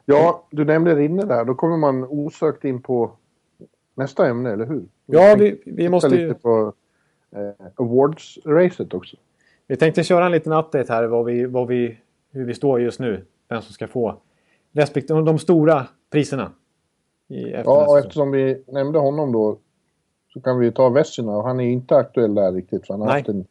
ja, 0.05 0.47
du 0.51 0.65
nämnde 0.65 0.95
Rinne 0.95 1.25
där. 1.25 1.45
Då 1.45 1.55
kommer 1.55 1.77
man 1.77 2.03
osökt 2.03 2.65
in 2.65 2.81
på 2.81 3.11
nästa 3.95 4.27
ämne, 4.27 4.51
eller 4.51 4.65
hur? 4.65 4.85
Ja, 5.05 5.35
vi, 5.39 5.61
vi 5.65 5.89
måste 5.89 6.15
ju... 6.15 6.27
lite 6.27 6.39
på 6.39 6.73
eh, 7.31 7.65
Awards-racet 7.75 8.93
också. 8.93 9.17
Vi 9.67 9.75
tänkte 9.75 10.03
köra 10.03 10.25
en 10.25 10.31
liten 10.31 10.53
update 10.53 10.93
här 10.93 11.03
vad 11.03 11.25
vi, 11.25 11.45
vad 11.45 11.67
vi, 11.67 11.97
hur 12.31 12.45
vi 12.45 12.53
står 12.53 12.81
just 12.81 12.99
nu. 12.99 13.25
Vem 13.49 13.61
som 13.61 13.73
ska 13.73 13.87
få 13.87 14.17
respektive 14.71 15.21
de 15.21 15.39
stora 15.39 15.87
priserna. 16.09 16.51
ja, 17.27 17.87
och 17.87 17.99
eftersom 17.99 18.31
vi 18.31 18.63
nämnde 18.67 18.99
honom 18.99 19.31
då 19.31 19.59
så 20.35 20.41
kan 20.41 20.59
vi 20.59 20.71
ta 20.71 20.89
Vessina 20.89 21.37
och 21.37 21.43
han 21.43 21.59
är 21.59 21.69
inte 21.69 21.95
aktuell 21.95 22.35
där 22.35 22.51
riktigt. 22.51 22.87
För 22.87 22.93
han 22.93 23.01
har 23.01 23.07
Nej. 23.07 23.15
haft 23.15 23.29
en 23.29 23.45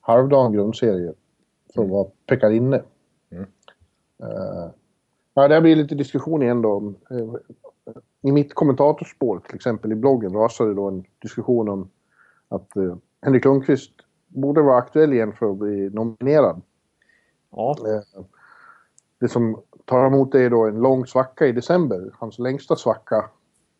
halvdan 0.00 0.52
grundserie 0.52 1.12
för 1.74 1.82
att 1.82 1.86
mm. 1.86 1.90
vara 1.90 2.08
Pekarinne. 2.26 2.82
Mm. 3.30 3.46
Uh, 4.22 4.70
ja, 5.34 5.48
det 5.48 5.60
blir 5.60 5.76
lite 5.76 5.94
diskussion 5.94 6.42
igen 6.42 6.62
då. 6.62 6.94
Uh, 7.10 7.34
I 8.22 8.32
mitt 8.32 8.54
kommentatorspår 8.54 9.38
till 9.38 9.54
exempel 9.54 9.92
i 9.92 9.94
bloggen 9.94 10.32
rasade 10.32 10.74
då 10.74 10.88
en 10.88 11.04
diskussion 11.22 11.68
om 11.68 11.90
att 12.48 12.76
uh, 12.76 12.96
Henrik 13.22 13.44
Lundqvist 13.44 13.92
borde 14.28 14.62
vara 14.62 14.76
aktuell 14.76 15.12
igen 15.12 15.32
för 15.32 15.50
att 15.50 15.56
bli 15.56 15.90
nominerad. 15.90 16.62
Ja. 17.50 17.76
Det 19.18 19.28
som 19.28 19.62
tar 19.84 20.06
emot 20.06 20.32
det 20.32 20.40
är 20.40 20.50
då 20.50 20.66
en 20.66 20.80
lång 20.80 21.06
svacka 21.06 21.46
i 21.46 21.52
december. 21.52 22.10
Hans 22.18 22.38
längsta 22.38 22.76
svacka 22.76 23.24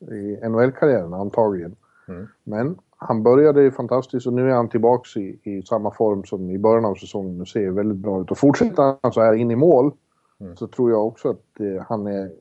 i 0.00 0.48
NHL-karriären 0.48 1.14
antagligen. 1.14 1.76
Mm. 2.09 2.28
Men 2.44 2.78
han 2.96 3.22
började 3.22 3.70
fantastiskt 3.70 4.26
och 4.26 4.32
nu 4.32 4.50
är 4.50 4.55
han 4.55 4.68
tillbaks 4.68 5.16
i, 5.16 5.38
i 5.42 5.62
samma 5.62 5.90
form 5.90 6.24
som 6.24 6.50
i 6.50 6.59
början 6.59 6.84
av 6.84 6.94
säsongen 6.94 7.40
och 7.40 7.48
ser 7.48 7.70
väldigt 7.70 7.98
bra 7.98 8.22
ut. 8.22 8.30
Och 8.30 8.38
fortsätter 8.38 8.96
han 9.03 9.12
så 9.12 9.20
här 9.20 9.34
in 9.34 9.50
i 9.50 9.57
mål 9.57 9.92
mm. 10.40 10.57
så 10.57 10.66
tror 10.66 10.90
jag 10.90 11.07
också 11.07 11.30
att 11.30 11.61
eh, 11.61 11.84
han 11.88 12.07
är... 12.07 12.32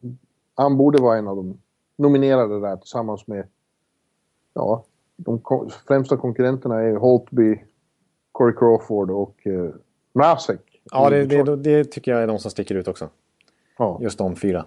Han 0.56 0.78
borde 0.78 1.02
vara 1.02 1.18
en 1.18 1.28
av 1.28 1.36
de 1.36 1.58
nominerade 1.98 2.60
där 2.60 2.76
tillsammans 2.76 3.28
med... 3.28 3.48
Ja, 4.54 4.84
de 5.16 5.42
främsta 5.88 6.18
konkurrenterna 6.18 6.82
är 6.82 6.96
Holtby, 6.96 7.64
Corey 8.32 8.56
Crawford 8.56 9.12
och 9.12 9.48
eh, 9.48 9.70
Mrazek. 10.14 10.82
Ja, 10.92 11.10
det, 11.10 11.26
det, 11.26 11.56
det, 11.56 11.84
tycker 11.84 12.12
jag 12.12 12.24
är 12.24 12.28
de 12.28 12.40
som 12.40 12.52
sticker 12.52 12.76
ut 12.76 12.88
också. 12.88 13.10
Ja. 13.78 14.00
Just 14.02 14.18
de 14.18 14.36
fyra. 14.36 14.66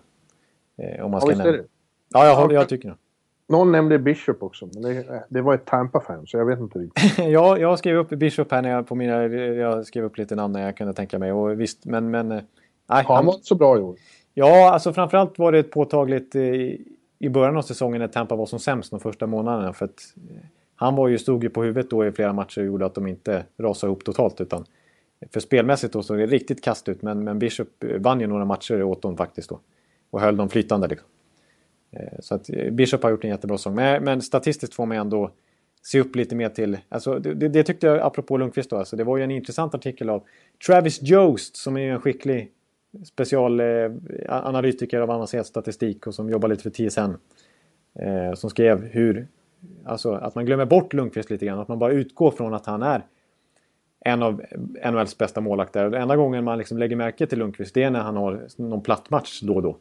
Eh, 0.77 1.05
om 1.05 1.11
man 1.11 1.21
ska 1.21 1.31
ja, 1.31 1.37
nämna. 1.37 1.63
Ja, 2.09 2.27
jag, 2.27 2.53
jag 2.53 2.69
tycker 2.69 2.89
det. 2.89 2.97
Någon 3.49 3.73
nämnde 3.73 3.99
Bishop 3.99 4.43
också, 4.43 4.69
men 4.75 4.83
det, 4.83 5.25
det 5.29 5.41
var 5.41 5.55
ett 5.55 5.65
Tampa-fan 5.65 6.27
så 6.27 6.37
jag 6.37 6.47
vet 6.47 6.59
inte 6.59 6.79
riktigt. 6.79 7.19
ja, 7.29 7.59
jag 7.59 7.79
skrev 7.79 7.97
upp 7.97 8.09
Bishop 8.09 8.51
här 8.51 8.63
när 8.63 8.71
jag, 8.71 8.87
på 8.87 8.95
mina, 8.95 9.25
jag 9.27 9.87
skrev 9.87 10.05
upp 10.05 10.19
lite 10.19 10.35
namn 10.35 10.53
när 10.53 10.63
jag 10.63 10.77
kunde 10.77 10.93
tänka 10.93 11.19
mig. 11.19 11.33
Och 11.33 11.61
visst, 11.61 11.85
men... 11.85 12.11
men 12.11 12.33
eh, 12.33 12.43
nej, 12.89 13.05
han, 13.05 13.17
han 13.17 13.27
var 13.27 13.35
inte 13.35 13.47
så 13.47 13.55
bra 13.55 13.79
i 13.79 13.81
år. 13.81 13.97
Ja, 14.35 14.73
alltså 14.73 14.93
framförallt 14.93 15.39
var 15.39 15.53
det 15.53 15.63
påtagligt 15.63 16.37
i, 16.37 16.81
i 17.19 17.29
början 17.29 17.57
av 17.57 17.63
säsongen 17.63 18.01
när 18.01 18.09
Tampa 18.09 18.37
var 18.37 18.47
som 18.47 18.59
sämst 18.59 18.91
de 18.91 19.01
första 19.01 19.27
månaderna. 19.27 19.73
För 19.73 19.85
att 19.85 20.15
eh, 20.31 20.37
han 20.77 20.97
var 20.97 21.09
ju, 21.09 21.19
stod 21.19 21.43
ju 21.43 21.51
på 21.51 21.63
huvudet 21.63 21.91
då 21.91 22.07
i 22.07 22.13
flera 22.13 22.33
matcher 22.33 22.61
och 22.61 22.67
gjorde 22.67 22.87
att 22.87 22.95
de 22.95 23.07
inte 23.07 23.45
rasade 23.59 23.91
ihop 23.91 24.05
totalt. 24.05 24.41
Utan 24.41 24.65
för 25.33 25.41
spelmässigt 25.41 25.93
då 25.93 26.03
såg 26.03 26.19
det 26.19 26.27
riktigt 26.27 26.65
kast 26.65 26.89
ut. 26.89 27.03
Men, 27.03 27.25
men 27.25 27.39
Bishop 27.39 27.69
vann 27.99 28.21
ju 28.21 28.27
några 28.27 28.45
matcher 28.45 28.83
åt 28.83 29.03
dem 29.03 29.17
faktiskt 29.17 29.51
då. 29.51 29.61
Och 30.11 30.21
höll 30.21 30.37
dem 30.37 30.49
flytande 30.49 30.89
liksom. 30.89 31.09
Eh, 31.97 32.19
så 32.21 32.35
att 32.35 32.51
eh, 32.51 32.71
Bishop 32.71 33.03
har 33.03 33.11
gjort 33.11 33.25
en 33.25 33.31
jättebra 33.31 33.59
säsong. 33.59 33.75
Men, 33.75 34.05
men, 34.05 34.23
statistiskt 34.23 34.75
får 34.75 34.87
man 34.87 34.97
ändå 34.97 35.31
se 35.83 36.01
upp 36.01 36.17
lite 36.17 36.35
mer 36.35 36.49
till... 36.49 36.79
Alltså, 36.89 37.19
det, 37.19 37.49
det, 37.49 37.63
tyckte 37.63 37.87
jag, 37.87 37.99
apropå 37.99 38.37
Lundqvist 38.37 38.71
då, 38.71 38.77
alltså, 38.77 38.97
det 38.97 39.05
var 39.05 39.17
ju 39.17 39.25
en 39.25 39.31
intressant 39.31 39.75
artikel 39.75 40.11
av 40.11 40.23
Travis 40.67 41.03
Jost 41.03 41.57
som 41.57 41.77
är 41.77 41.93
en 41.93 42.01
skicklig 42.01 42.51
specialanalytiker 43.05 44.97
eh, 44.97 45.03
av 45.03 45.11
avancerad 45.11 45.47
statistik 45.47 46.07
och 46.07 46.15
som 46.15 46.31
jobbar 46.31 46.49
lite 46.49 46.63
för 46.63 46.71
TSN. 46.71 47.15
Eh, 47.99 48.35
som 48.35 48.51
skrev 48.51 48.85
hur... 48.85 49.27
Alltså 49.85 50.13
att 50.13 50.35
man 50.35 50.47
glömmer 50.47 50.65
bort 50.65 50.93
Lundqvist 50.93 51.31
lite 51.31 51.47
grann. 51.47 51.59
Att 51.59 51.69
man 51.69 51.79
bara 51.79 51.93
utgår 51.93 52.31
från 52.31 52.55
att 52.55 52.67
han 52.67 52.83
är 52.83 53.03
en 54.01 54.23
av 54.23 54.43
NHLs 54.91 55.19
bästa 55.19 55.41
målvakter. 55.41 55.91
Den 55.91 56.03
enda 56.03 56.17
gången 56.17 56.45
man 56.45 56.59
liksom 56.59 56.79
lägger 56.79 56.97
märke 56.97 57.27
till 57.27 57.39
Lundqvist 57.39 57.75
det 57.75 57.83
är 57.83 57.91
när 57.91 58.01
han 58.01 58.17
har 58.17 58.47
någon 58.57 58.83
platt 58.83 59.11
match 59.11 59.41
då 59.43 59.55
och 59.55 59.63
då. 59.63 59.77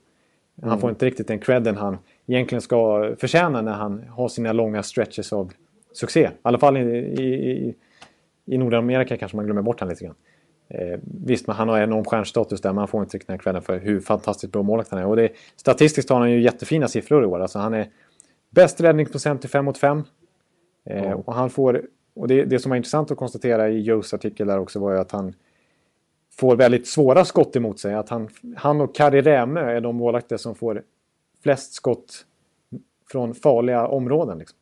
Han 0.62 0.70
mm. 0.70 0.80
får 0.80 0.90
inte 0.90 1.06
riktigt 1.06 1.28
den 1.28 1.40
credden 1.40 1.78
han 1.78 1.98
egentligen 2.28 2.62
ska 2.62 3.10
förtjäna 3.20 3.62
när 3.62 3.74
han 3.74 4.04
har 4.10 4.28
sina 4.28 4.54
långa 4.54 4.84
stretches 4.84 5.34
av 5.34 5.52
succé. 5.92 6.20
I 6.20 6.30
alla 6.42 6.58
fall 6.58 6.78
i, 6.78 6.82
i, 6.82 7.76
i 8.46 8.58
Nordamerika 8.58 9.18
kanske 9.18 9.36
man 9.36 9.46
glömmer 9.46 9.62
bort 9.62 9.80
honom 9.80 9.90
lite 9.90 10.06
grann. 10.06 10.16
Eh, 10.70 11.00
visst, 11.04 11.48
men 11.48 11.56
han 11.56 11.70
har 11.70 11.80
enorm 11.80 12.06
stjärnstatus 12.06 12.62
där, 12.62 12.70
men 12.70 12.78
han 12.78 12.88
får 12.88 13.02
inte 13.02 13.18
riktigt 13.18 13.28
den 13.28 13.34
här 13.34 13.42
kvällen 13.42 13.62
för 13.62 13.80
hur 13.80 14.00
fantastiskt 14.00 14.54
bra 14.54 14.64
målvakt 14.64 14.92
han 14.92 15.00
är. 15.00 15.06
Och 15.06 15.16
det, 15.16 15.32
statistiskt 15.56 16.10
har 16.10 16.20
han 16.20 16.32
ju 16.32 16.42
jättefina 16.42 16.88
siffror 16.88 17.24
i 17.24 17.26
år. 17.26 17.40
Alltså 17.40 17.60
han 17.60 17.74
är 17.74 17.88
bäst 18.50 18.82
räddningsprocent 18.82 19.42
till 19.42 19.50
5 19.50 19.66
mot 19.66 19.78
5. 19.78 20.04
Eh, 20.86 21.12
och 21.12 21.34
han 21.34 21.50
får, 21.50 21.82
och 22.16 22.28
det, 22.28 22.46
det 22.46 22.60
som 22.60 22.70
var 22.70 22.78
intressant 22.78 23.12
att 23.12 23.18
konstatera 23.18 23.70
i 23.70 23.82
Joes 23.82 24.14
artikel 24.14 24.48
där 24.48 24.60
också 24.60 24.80
var 24.80 24.92
ju 24.92 25.00
att 25.00 25.12
han 25.12 25.34
får 26.36 26.56
väldigt 26.56 26.88
svåra 26.88 27.26
skott 27.26 27.56
emot 27.56 27.80
sig. 27.80 27.94
Att 27.94 28.10
han, 28.10 28.30
han 28.56 28.82
och 28.82 28.96
Kari 28.96 29.22
Rämö 29.22 29.72
är 29.72 29.82
de 29.82 29.96
målvakter 29.96 30.38
som 30.38 30.56
får 30.56 30.84
flest 31.44 31.74
skott 31.74 32.26
från 33.12 33.34
farliga 33.34 33.88
områden. 33.88 34.38
Liksom. 34.38 34.58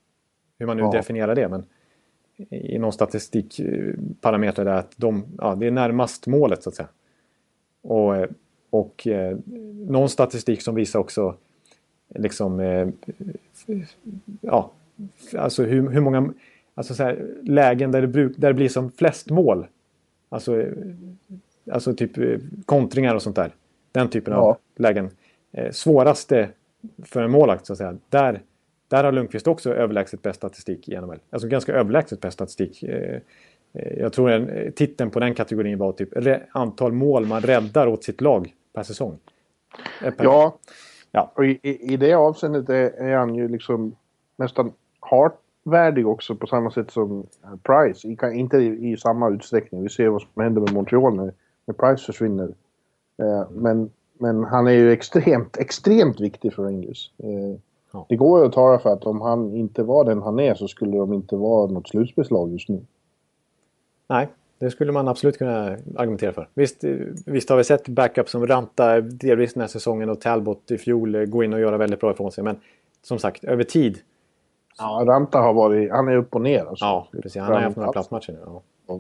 Hur 0.59 0.65
man 0.65 0.78
nu 0.78 0.84
ja. 0.84 0.91
definierar 0.91 1.36
det. 1.36 1.47
Men 1.47 1.65
i 2.49 2.80
någon 2.80 2.93
statistikparameter 2.93 4.65
där 4.65 4.76
att 4.76 4.93
de, 4.95 5.24
ja, 5.38 5.55
det 5.55 5.67
är 5.67 5.72
närmast 5.72 6.28
målet 6.28 6.63
så 6.63 6.69
att 6.69 6.76
säga. 6.76 6.89
Och, 7.82 8.13
och 8.69 9.07
eh, 9.07 9.38
någon 9.88 10.09
statistik 10.09 10.61
som 10.61 10.76
visar 10.76 10.99
också 10.99 11.36
liksom 12.15 12.59
eh, 12.59 12.89
ja, 14.41 14.72
alltså 15.38 15.63
hur, 15.63 15.89
hur 15.89 16.01
många 16.01 16.34
alltså 16.74 16.93
så 16.93 17.03
här, 17.03 17.28
lägen 17.43 17.91
där 17.91 18.01
det, 18.01 18.07
bruk, 18.07 18.38
där 18.38 18.47
det 18.47 18.53
blir 18.53 18.69
som 18.69 18.91
flest 18.91 19.30
mål. 19.30 19.67
Alltså, 20.30 20.65
alltså 21.72 21.93
typ 21.93 22.18
eh, 22.18 22.39
kontringar 22.66 23.16
och 23.16 23.22
sånt 23.22 23.36
där. 23.36 23.55
Den 23.91 24.09
typen 24.09 24.34
ja. 24.34 24.39
av 24.39 24.57
lägen. 24.76 25.09
Eh, 25.51 25.72
svåraste 25.72 26.49
för 27.03 27.24
en 27.24 27.32
målakt 27.32 27.66
så 27.66 27.74
att 27.74 27.78
säga. 27.78 27.97
Där, 28.09 28.41
där 28.88 29.03
har 29.03 29.12
Lundqvist 29.12 29.47
också 29.47 29.74
överlägset 29.74 30.22
bäst 30.22 30.38
statistik 30.38 30.89
i 30.89 30.97
NHL. 30.97 31.20
Alltså 31.30 31.47
ganska 31.47 31.74
överlägset 31.74 32.22
bäst 32.22 32.34
statistik. 32.34 32.84
Eh, 32.84 33.20
jag 33.74 34.14
tror 34.14 34.32
en, 34.32 34.72
titeln 34.72 35.12
på 35.12 35.20
den 35.20 35.34
kategorin 35.34 35.78
var 35.78 35.91
typ 35.91 36.09
antal 36.51 36.91
mål 36.91 37.26
man 37.26 37.41
räddar 37.41 37.88
åt 37.88 38.03
sitt 38.03 38.22
lag 38.22 38.53
per 38.74 38.84
säsong. 38.84 39.18
Per 40.01 40.24
ja, 40.24 40.57
ja. 41.12 41.32
och 41.36 41.45
i, 41.45 41.59
i 41.93 41.97
det 41.97 42.14
avseendet 42.14 42.70
är, 42.70 42.91
är 42.91 43.16
han 43.16 43.36
ju 43.36 43.47
liksom 43.47 43.95
nästan 44.36 44.74
hartvärdig 44.99 46.07
också 46.07 46.36
på 46.36 46.47
samma 46.47 46.72
sätt 46.72 46.91
som 46.91 47.28
Price. 47.64 48.07
I, 48.07 48.18
inte 48.34 48.57
i, 48.57 48.91
i, 48.91 48.97
samma 48.97 49.30
utsträckning. 49.30 49.84
Vi 49.84 49.89
ser 49.89 50.07
vad 50.07 50.22
som 50.22 50.43
händer 50.43 50.62
med 50.62 50.74
Montreal 50.74 51.16
när, 51.16 51.34
när 51.72 51.89
Price 51.89 52.05
försvinner. 52.05 52.53
Eh, 53.17 53.49
men, 53.51 53.89
men 54.17 54.43
han 54.43 54.67
är 54.67 54.72
ju 54.72 54.91
extremt, 54.91 55.57
extremt 55.57 56.19
viktig 56.19 56.53
för 56.53 56.63
Rangers. 56.63 57.11
Eh, 57.17 57.59
Ja. 57.93 58.05
Det 58.09 58.15
går 58.15 58.39
ju 58.39 58.45
att 58.45 58.53
tala 58.53 58.80
för 58.80 58.93
att 58.93 59.03
om 59.03 59.22
han 59.22 59.55
inte 59.55 59.84
var 59.84 60.05
den 60.05 60.22
han 60.22 60.39
är 60.39 60.55
så 60.55 60.67
skulle 60.67 60.97
de 60.97 61.13
inte 61.13 61.36
vara 61.36 61.72
något 61.72 61.88
slutspelslag 61.88 62.51
just 62.51 62.69
nu. 62.69 62.86
Nej, 64.07 64.28
det 64.59 64.72
skulle 64.72 64.91
man 64.91 65.07
absolut 65.07 65.38
kunna 65.38 65.78
argumentera 65.95 66.34
för. 66.34 66.47
Visst, 66.53 66.84
visst 67.26 67.49
har 67.49 67.57
vi 67.57 67.63
sett 67.63 67.88
backup 67.88 68.30
som 68.30 68.47
Ranta 68.47 69.01
delvis 69.01 69.53
den 69.53 69.61
här 69.61 69.67
säsongen 69.67 70.09
och 70.09 70.22
Talbot 70.22 70.72
i 70.72 70.78
fjol 70.78 71.26
gå 71.26 71.43
in 71.43 71.53
och 71.53 71.59
göra 71.59 71.78
väldigt 71.78 71.99
bra 71.99 72.11
ifrån 72.11 72.32
sig. 72.32 72.43
Men 72.43 72.59
som 73.01 73.19
sagt, 73.19 73.43
över 73.43 73.63
tid. 73.63 73.99
Ja, 74.78 75.03
Ranta 75.05 75.39
har 75.39 75.53
varit... 75.53 75.91
Han 75.91 76.07
är 76.07 76.15
upp 76.15 76.36
och 76.36 76.41
ner. 76.41 76.65
Alltså. 76.65 76.86
Ja, 76.86 77.07
precis. 77.11 77.41
Han 77.41 77.53
har 77.53 77.59
haft 77.59 77.78
några 77.78 77.91
platsmatcher 77.91 78.32
nu. 78.32 78.39
Ja. 78.45 78.99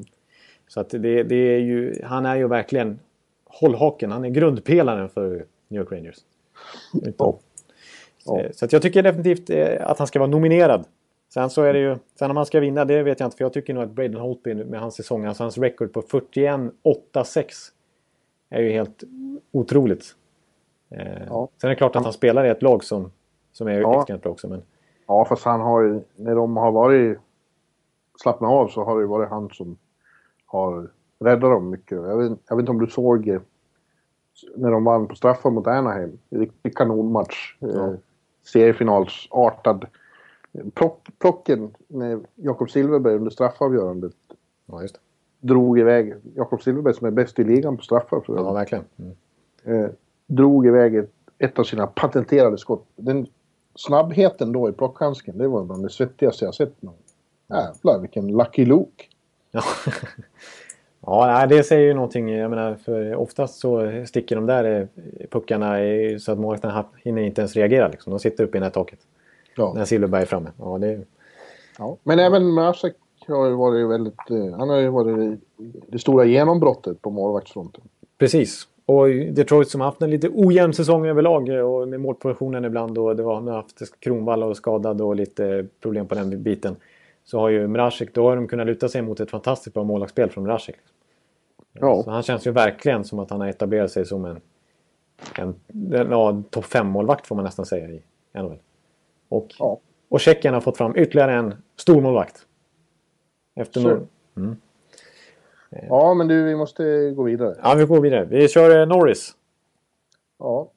Så 0.71 0.79
att 0.79 0.89
det, 0.89 1.23
det 1.23 1.35
är 1.35 1.59
ju... 1.59 2.01
Han 2.03 2.25
är 2.25 2.35
ju 2.35 2.47
verkligen 2.47 2.99
hållhaken. 3.45 4.11
Han 4.11 4.25
är 4.25 4.29
grundpelaren 4.29 5.09
för 5.09 5.45
New 5.67 5.81
York 5.81 5.91
Rangers. 5.91 6.17
Ja. 7.17 7.39
Ja. 8.25 8.43
Så 8.53 8.67
jag 8.71 8.81
tycker 8.81 9.03
definitivt 9.03 9.49
eh, 9.49 9.89
att 9.89 9.97
han 9.97 10.07
ska 10.07 10.19
vara 10.19 10.29
nominerad. 10.29 10.85
Sen 11.33 11.49
så 11.49 11.63
är 11.63 11.73
det 11.73 11.79
ju, 11.79 11.97
sen 12.19 12.31
om 12.31 12.37
han 12.37 12.45
ska 12.45 12.59
vinna 12.59 12.85
det 12.85 13.03
vet 13.03 13.19
jag 13.19 13.27
inte 13.27 13.37
för 13.37 13.45
jag 13.45 13.53
tycker 13.53 13.73
nog 13.73 13.83
att 13.83 13.91
Braden 13.91 14.15
Holtby 14.15 14.53
med 14.53 14.79
hans 14.79 14.95
säsong, 14.95 15.25
alltså 15.25 15.43
hans 15.43 15.57
record 15.57 15.93
på 15.93 16.01
41-8-6 16.01 16.71
är 18.49 18.61
ju 18.61 18.71
helt 18.71 19.03
otroligt. 19.51 20.15
Eh, 20.89 21.23
ja. 21.27 21.49
Sen 21.61 21.67
är 21.67 21.69
det 21.69 21.75
klart 21.75 21.95
att 21.95 22.03
han 22.03 22.13
spelar 22.13 22.45
i 22.45 22.49
ett 22.49 22.61
lag 22.61 22.83
som, 22.83 23.11
som 23.51 23.67
är 23.67 23.81
ja. 23.81 23.99
extremt 23.99 24.23
bra 24.23 24.31
också. 24.31 24.47
Men... 24.47 24.61
Ja, 25.07 25.25
fast 25.25 25.45
han 25.45 25.61
har 25.61 25.81
ju, 25.81 26.01
när 26.15 26.35
de 26.35 26.57
har 26.57 26.71
varit 26.71 27.19
slappnat 28.21 28.51
av 28.51 28.67
så 28.67 28.83
har 28.83 28.95
det 28.95 29.01
ju 29.01 29.07
varit 29.07 29.29
han 29.29 29.49
som 29.49 29.77
har 30.51 30.87
räddat 31.19 31.51
dem 31.51 31.69
mycket. 31.69 31.97
Jag 31.97 32.17
vet, 32.17 32.39
jag 32.47 32.55
vet 32.55 32.63
inte 32.63 32.71
om 32.71 32.79
du 32.79 32.87
såg 32.87 33.27
eh, 33.27 33.41
när 34.55 34.71
de 34.71 34.83
vann 34.83 35.07
på 35.07 35.15
straffar 35.15 35.49
mot 35.49 35.67
Anaheim. 35.67 36.17
Riktig 36.29 36.77
kanonmatch. 36.77 37.55
Ja 37.59 37.95
seriefinalsartad 38.43 39.85
plock, 40.73 41.07
plocken 41.19 41.71
med 41.87 42.25
Jakob 42.35 42.69
Silverberg 42.69 43.15
under 43.15 43.31
straffavgörandet. 43.31 44.13
Ja, 44.65 44.81
just 44.81 44.99
Drog 45.39 45.79
iväg, 45.79 46.15
Jakob 46.35 46.61
Silverberg 46.61 46.93
som 46.93 47.07
är 47.07 47.11
bäst 47.11 47.39
i 47.39 47.43
ligan 47.43 47.77
på 47.77 47.83
straffar. 47.83 48.23
Ja, 48.27 48.53
verkligen. 48.53 48.83
Mm. 48.95 49.15
Eh, 49.63 49.89
drog 50.27 50.67
iväg 50.67 50.95
ett, 50.95 51.11
ett, 51.37 51.59
av 51.59 51.63
sina 51.63 51.87
patenterade 51.87 52.57
skott. 52.57 52.85
Den 52.95 53.27
snabbheten 53.75 54.51
då 54.51 54.69
i 54.69 54.71
plockhandsken, 54.71 55.37
det 55.37 55.47
var 55.47 55.63
bland 55.63 55.83
det 55.83 55.89
svettigaste 55.89 56.45
jag 56.45 56.53
sett. 56.53 56.81
Någon. 56.81 56.93
Jävlar 57.49 57.99
vilken 57.99 58.27
Lucky 58.27 58.65
Luke. 58.65 59.03
Ja. 59.51 59.63
Ja, 61.05 61.45
det 61.49 61.63
säger 61.63 61.87
ju 61.87 61.93
någonting. 61.93 62.29
Jag 62.29 62.49
menar, 62.49 62.75
för 62.75 63.15
oftast 63.15 63.59
så 63.59 63.91
sticker 64.07 64.35
de 64.35 64.45
där 64.45 64.81
eh, 64.81 65.27
puckarna 65.29 65.75
så 66.19 66.31
att 66.31 66.39
målvakten 66.39 66.71
hinner 67.03 67.21
inte 67.21 67.41
ens 67.41 67.55
reagera. 67.55 67.87
Liksom. 67.87 68.11
De 68.11 68.19
sitter 68.19 68.43
uppe 68.43 68.57
i 68.57 68.59
det 68.59 68.65
här 68.65 68.71
taket. 68.71 68.99
Ja. 69.55 69.73
När 69.75 69.85
Silverberg 69.85 70.21
är 70.21 70.25
framme. 70.25 70.49
Ja, 70.59 70.77
det... 70.77 71.01
ja. 71.77 71.97
Men 72.03 72.19
även 72.19 72.47
Masek 72.47 72.95
har 73.27 73.47
ju 73.47 73.55
varit 73.55 73.89
väldigt... 73.89 74.29
Eh, 74.29 74.57
han 74.57 74.69
har 74.69 74.77
ju 74.77 74.89
varit 74.89 75.39
det 75.87 75.99
stora 75.99 76.25
genombrottet 76.25 77.01
på 77.01 77.09
målvaktsfronten. 77.09 77.83
Precis. 78.17 78.67
Och 78.85 79.07
Detroit 79.07 79.69
som 79.69 79.81
har 79.81 79.85
haft 79.85 80.01
en 80.01 80.09
lite 80.09 80.29
ojämn 80.33 80.73
säsong 80.73 81.05
överlag 81.07 81.49
eh, 81.49 81.59
och 81.59 81.87
med 81.87 81.99
målproduktionen 81.99 82.65
ibland 82.65 82.97
och 82.97 83.15
det 83.15 83.23
var, 83.23 83.35
de 83.35 83.47
har 83.47 83.55
haft 83.55 83.99
Kronvall 83.99 84.43
och 84.43 84.57
skadad 84.57 85.01
och 85.01 85.15
lite 85.15 85.65
problem 85.81 86.07
på 86.07 86.15
den 86.15 86.43
biten 86.43 86.75
så 87.23 87.39
har 87.39 87.49
ju 87.49 87.67
Mrazek, 87.67 88.13
då 88.13 88.29
har 88.29 88.35
de 88.35 88.47
kunnat 88.47 88.67
luta 88.67 88.89
sig 88.89 89.01
mot 89.01 89.19
ett 89.19 89.31
fantastiskt 89.31 89.73
bra 89.73 89.83
målvaktsspel 89.83 90.29
från 90.29 90.43
Mrazek. 90.43 90.75
Ja. 91.73 92.03
Så 92.03 92.11
han 92.11 92.23
känns 92.23 92.47
ju 92.47 92.51
verkligen 92.51 93.03
som 93.03 93.19
att 93.19 93.29
han 93.29 93.41
har 93.41 93.47
etablerat 93.47 93.91
sig 93.91 94.05
som 94.05 94.25
en, 94.25 94.41
en, 95.37 95.55
en 95.93 96.43
topp 96.43 96.65
5-målvakt 96.65 97.27
får 97.27 97.35
man 97.35 97.45
nästan 97.45 97.65
säga 97.65 97.89
i 97.89 98.01
NHL. 98.33 98.59
Och, 99.29 99.47
ja. 99.59 99.79
och 100.09 100.19
Tjeckien 100.19 100.53
har 100.53 100.61
fått 100.61 100.77
fram 100.77 100.95
ytterligare 100.95 101.33
en 101.33 101.53
stor 101.75 102.01
målvakt. 102.01 102.45
Efter 103.55 103.81
någon... 103.81 104.07
Mm. 104.37 104.55
Ja, 105.69 106.13
men 106.13 106.27
du, 106.27 106.43
vi 106.43 106.55
måste 106.55 107.11
gå 107.11 107.23
vidare. 107.23 107.55
Ja, 107.63 107.75
vi 107.75 107.85
går 107.85 108.01
vidare. 108.01 108.25
Vi 108.25 108.47
kör 108.47 108.81
eh, 108.81 108.87
Norris. 108.87 109.35
Ja. 110.39 110.71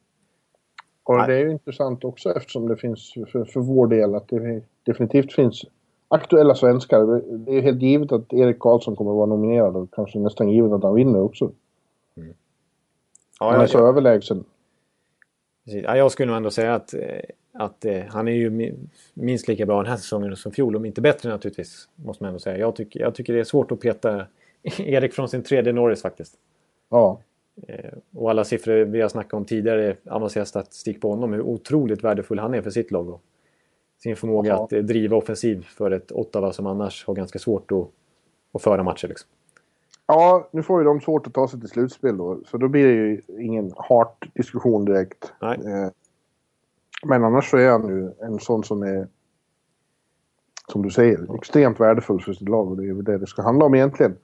Och 1.05 1.26
det 1.26 1.34
är 1.34 1.38
ju 1.38 1.51
intressant 1.51 2.05
också 2.05 2.36
eftersom 2.36 2.68
det 2.68 2.76
finns 2.76 3.12
för, 3.12 3.45
för 3.45 3.61
vår 3.61 3.86
del 3.86 4.14
att 4.14 4.28
det 4.28 4.62
definitivt 4.82 5.32
finns 5.32 5.64
aktuella 6.09 6.55
svenskar. 6.55 7.23
Det 7.37 7.53
är 7.59 7.63
helt 7.63 7.83
givet 7.83 8.13
att 8.13 8.33
Erik 8.33 8.59
Karlsson 8.59 8.97
kommer 8.97 9.11
att 9.11 9.17
vara 9.17 9.27
nominerad 9.27 9.77
och 9.77 9.95
kanske 9.95 10.19
nästan 10.19 10.51
givet 10.51 10.73
att 10.73 10.83
han 10.83 10.95
vinner 10.95 11.21
också. 11.21 11.53
Mm. 12.17 12.35
Ja, 13.41 13.51
han 13.51 13.61
är 13.61 13.67
så 13.67 13.79
jag, 13.79 13.89
överlägsen. 13.89 14.45
Ja, 15.65 15.97
jag 15.97 16.13
skulle 16.13 16.27
nog 16.27 16.37
ändå 16.37 16.51
säga 16.51 16.75
att, 16.75 16.95
eh, 16.95 17.21
att 17.53 17.85
eh, 17.85 18.03
han 18.09 18.29
är 18.29 18.33
ju 18.33 18.75
minst 19.15 19.49
lika 19.49 19.67
bra 19.67 19.83
den 19.83 19.91
här 19.91 19.97
säsongen 19.97 20.37
som 20.37 20.53
fjol, 20.53 20.77
om 20.77 20.85
inte 20.85 21.01
bättre 21.01 21.29
naturligtvis. 21.29 21.89
Måste 21.97 22.23
man 22.23 22.29
ändå 22.29 22.39
säga. 22.39 22.59
Jag 22.59 22.77
tycker, 22.77 23.01
jag 23.01 23.15
tycker 23.15 23.33
det 23.33 23.41
är 23.41 23.45
svårt 23.45 23.73
att 23.73 23.81
peta 23.81 24.27
Erik 24.79 25.13
från 25.13 25.29
sin 25.29 25.43
tredje 25.43 25.73
Norris 25.73 26.03
faktiskt. 26.03 26.35
Ja. 26.91 27.21
Eh, 27.67 27.93
och 28.15 28.31
alla 28.31 28.45
siffror 28.45 28.85
vi 28.85 29.01
har 29.01 29.09
snackat 29.09 29.35
om 29.35 29.45
tidigare, 29.45 29.97
avancerad 30.11 30.49
statistik 30.49 31.01
på 31.01 31.11
honom, 31.11 31.33
hur 31.33 31.41
otroligt 31.41 32.05
värdefull 32.05 32.39
han 32.39 32.55
är 32.55 32.63
för 32.63 32.71
sitt 32.71 32.91
lag 32.91 33.21
sin 34.05 34.17
förmåga 34.17 34.51
ja. 34.51 34.65
att 34.65 34.73
eh, 34.73 34.83
driva 34.83 35.17
offensiv 35.17 35.67
för 35.77 35.91
ett 35.91 36.13
Ottawa 36.13 36.53
som 36.53 36.67
annars 36.67 37.07
har 37.07 37.15
ganska 37.15 37.39
svårt 37.39 37.73
att, 37.73 37.89
att 38.53 38.63
föra 38.63 38.83
matcher. 38.83 39.09
Liksom. 39.09 39.29
Ja, 40.07 40.49
nu 40.51 40.63
får 40.63 40.81
ju 40.81 40.85
de 40.85 41.01
svårt 41.01 41.27
att 41.27 41.35
ta 41.35 41.49
sig 41.49 41.61
till 41.61 41.69
slutspel 41.69 42.17
då, 42.17 42.41
så 42.47 42.57
då 42.57 42.69
blir 42.69 42.87
det 42.87 42.93
ju 42.93 43.21
ingen 43.39 43.73
hart 43.77 44.29
diskussion 44.35 44.85
direkt. 44.85 45.33
Nej. 45.41 45.59
Eh, 45.67 45.91
men 47.07 47.25
annars 47.25 47.51
så 47.51 47.57
är 47.57 47.71
han 47.71 47.89
ju 47.89 48.11
en 48.21 48.39
sån 48.39 48.65
som 48.65 48.83
är, 48.83 49.09
som 50.73 50.83
du 50.83 50.91
säger, 50.91 51.35
extremt 51.37 51.81
värdefull 51.81 52.21
för 52.21 52.33
sitt 52.33 52.49
lag 52.49 52.71
och 52.71 52.77
det 52.77 52.89
är 52.89 52.93
väl 52.93 53.05
det 53.05 53.19
det 53.19 53.27
ska 53.27 53.43
handla 53.43 53.65
om 53.65 53.75
egentligen. 53.75 54.17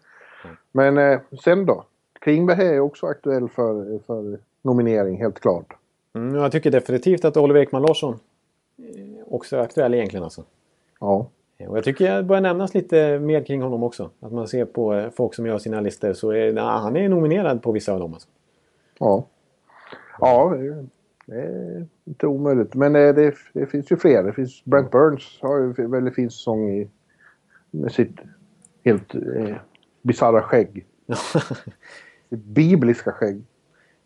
Mm. 0.45 0.57
Men 0.72 0.99
eh, 0.99 1.20
sen 1.45 1.66
då? 1.66 1.85
Klingberg 2.20 2.66
är 2.66 2.81
också 2.81 3.07
aktuell 3.07 3.49
för, 3.49 3.99
för 4.07 4.39
nominering, 4.62 5.18
helt 5.18 5.41
klart. 5.41 5.76
Mm, 6.14 6.35
jag 6.35 6.53
tycker 6.53 6.70
definitivt 6.70 7.24
att 7.24 7.37
Oliver 7.37 7.61
Ekman 7.61 7.83
Larsson 7.83 8.18
också 9.31 9.59
aktuell 9.59 9.95
egentligen 9.95 10.24
alltså. 10.24 10.45
Ja. 11.01 11.26
Och 11.68 11.76
jag 11.76 11.85
tycker 11.85 12.16
det 12.16 12.22
börjar 12.22 12.41
nämnas 12.41 12.74
lite 12.74 13.18
mer 13.18 13.45
kring 13.45 13.62
honom 13.62 13.83
också. 13.83 14.11
Att 14.20 14.33
man 14.33 14.49
ser 14.49 14.64
på 14.64 14.95
eh, 14.95 15.11
folk 15.11 15.35
som 15.35 15.47
gör 15.47 15.59
sina 15.59 15.81
listor 15.81 16.12
så 16.12 16.31
är 16.31 16.53
na, 16.53 16.78
han 16.78 16.97
är 16.97 17.09
nominerad 17.09 17.62
på 17.62 17.72
vissa 17.72 17.93
av 17.93 18.01
dem. 18.01 18.14
Alltså. 18.14 18.28
Ja. 18.99 19.26
Ja, 20.20 20.57
det 21.26 21.41
är 21.41 21.87
inte 22.05 22.26
omöjligt. 22.26 22.74
Men 22.74 22.93
det, 22.93 23.12
det, 23.12 23.35
det, 23.53 23.66
finns 23.66 23.93
ju 23.93 23.97
fler. 23.97 24.22
Det 24.22 24.33
finns 24.33 24.64
Brent 24.64 24.91
Burns 24.91 25.39
har 25.43 25.59
ju 25.59 25.74
en 25.78 25.91
väldigt 25.91 26.14
fin 26.14 26.31
säsong 26.31 26.70
i, 26.70 26.91
med 27.70 27.93
sitt 27.93 28.20
helt 28.85 29.14
eh, 29.14 29.57
bisarra 30.03 30.43
skägg. 30.43 30.87
Sitt 32.31 32.45
bibliska 32.45 33.12
skägg. 33.12 33.45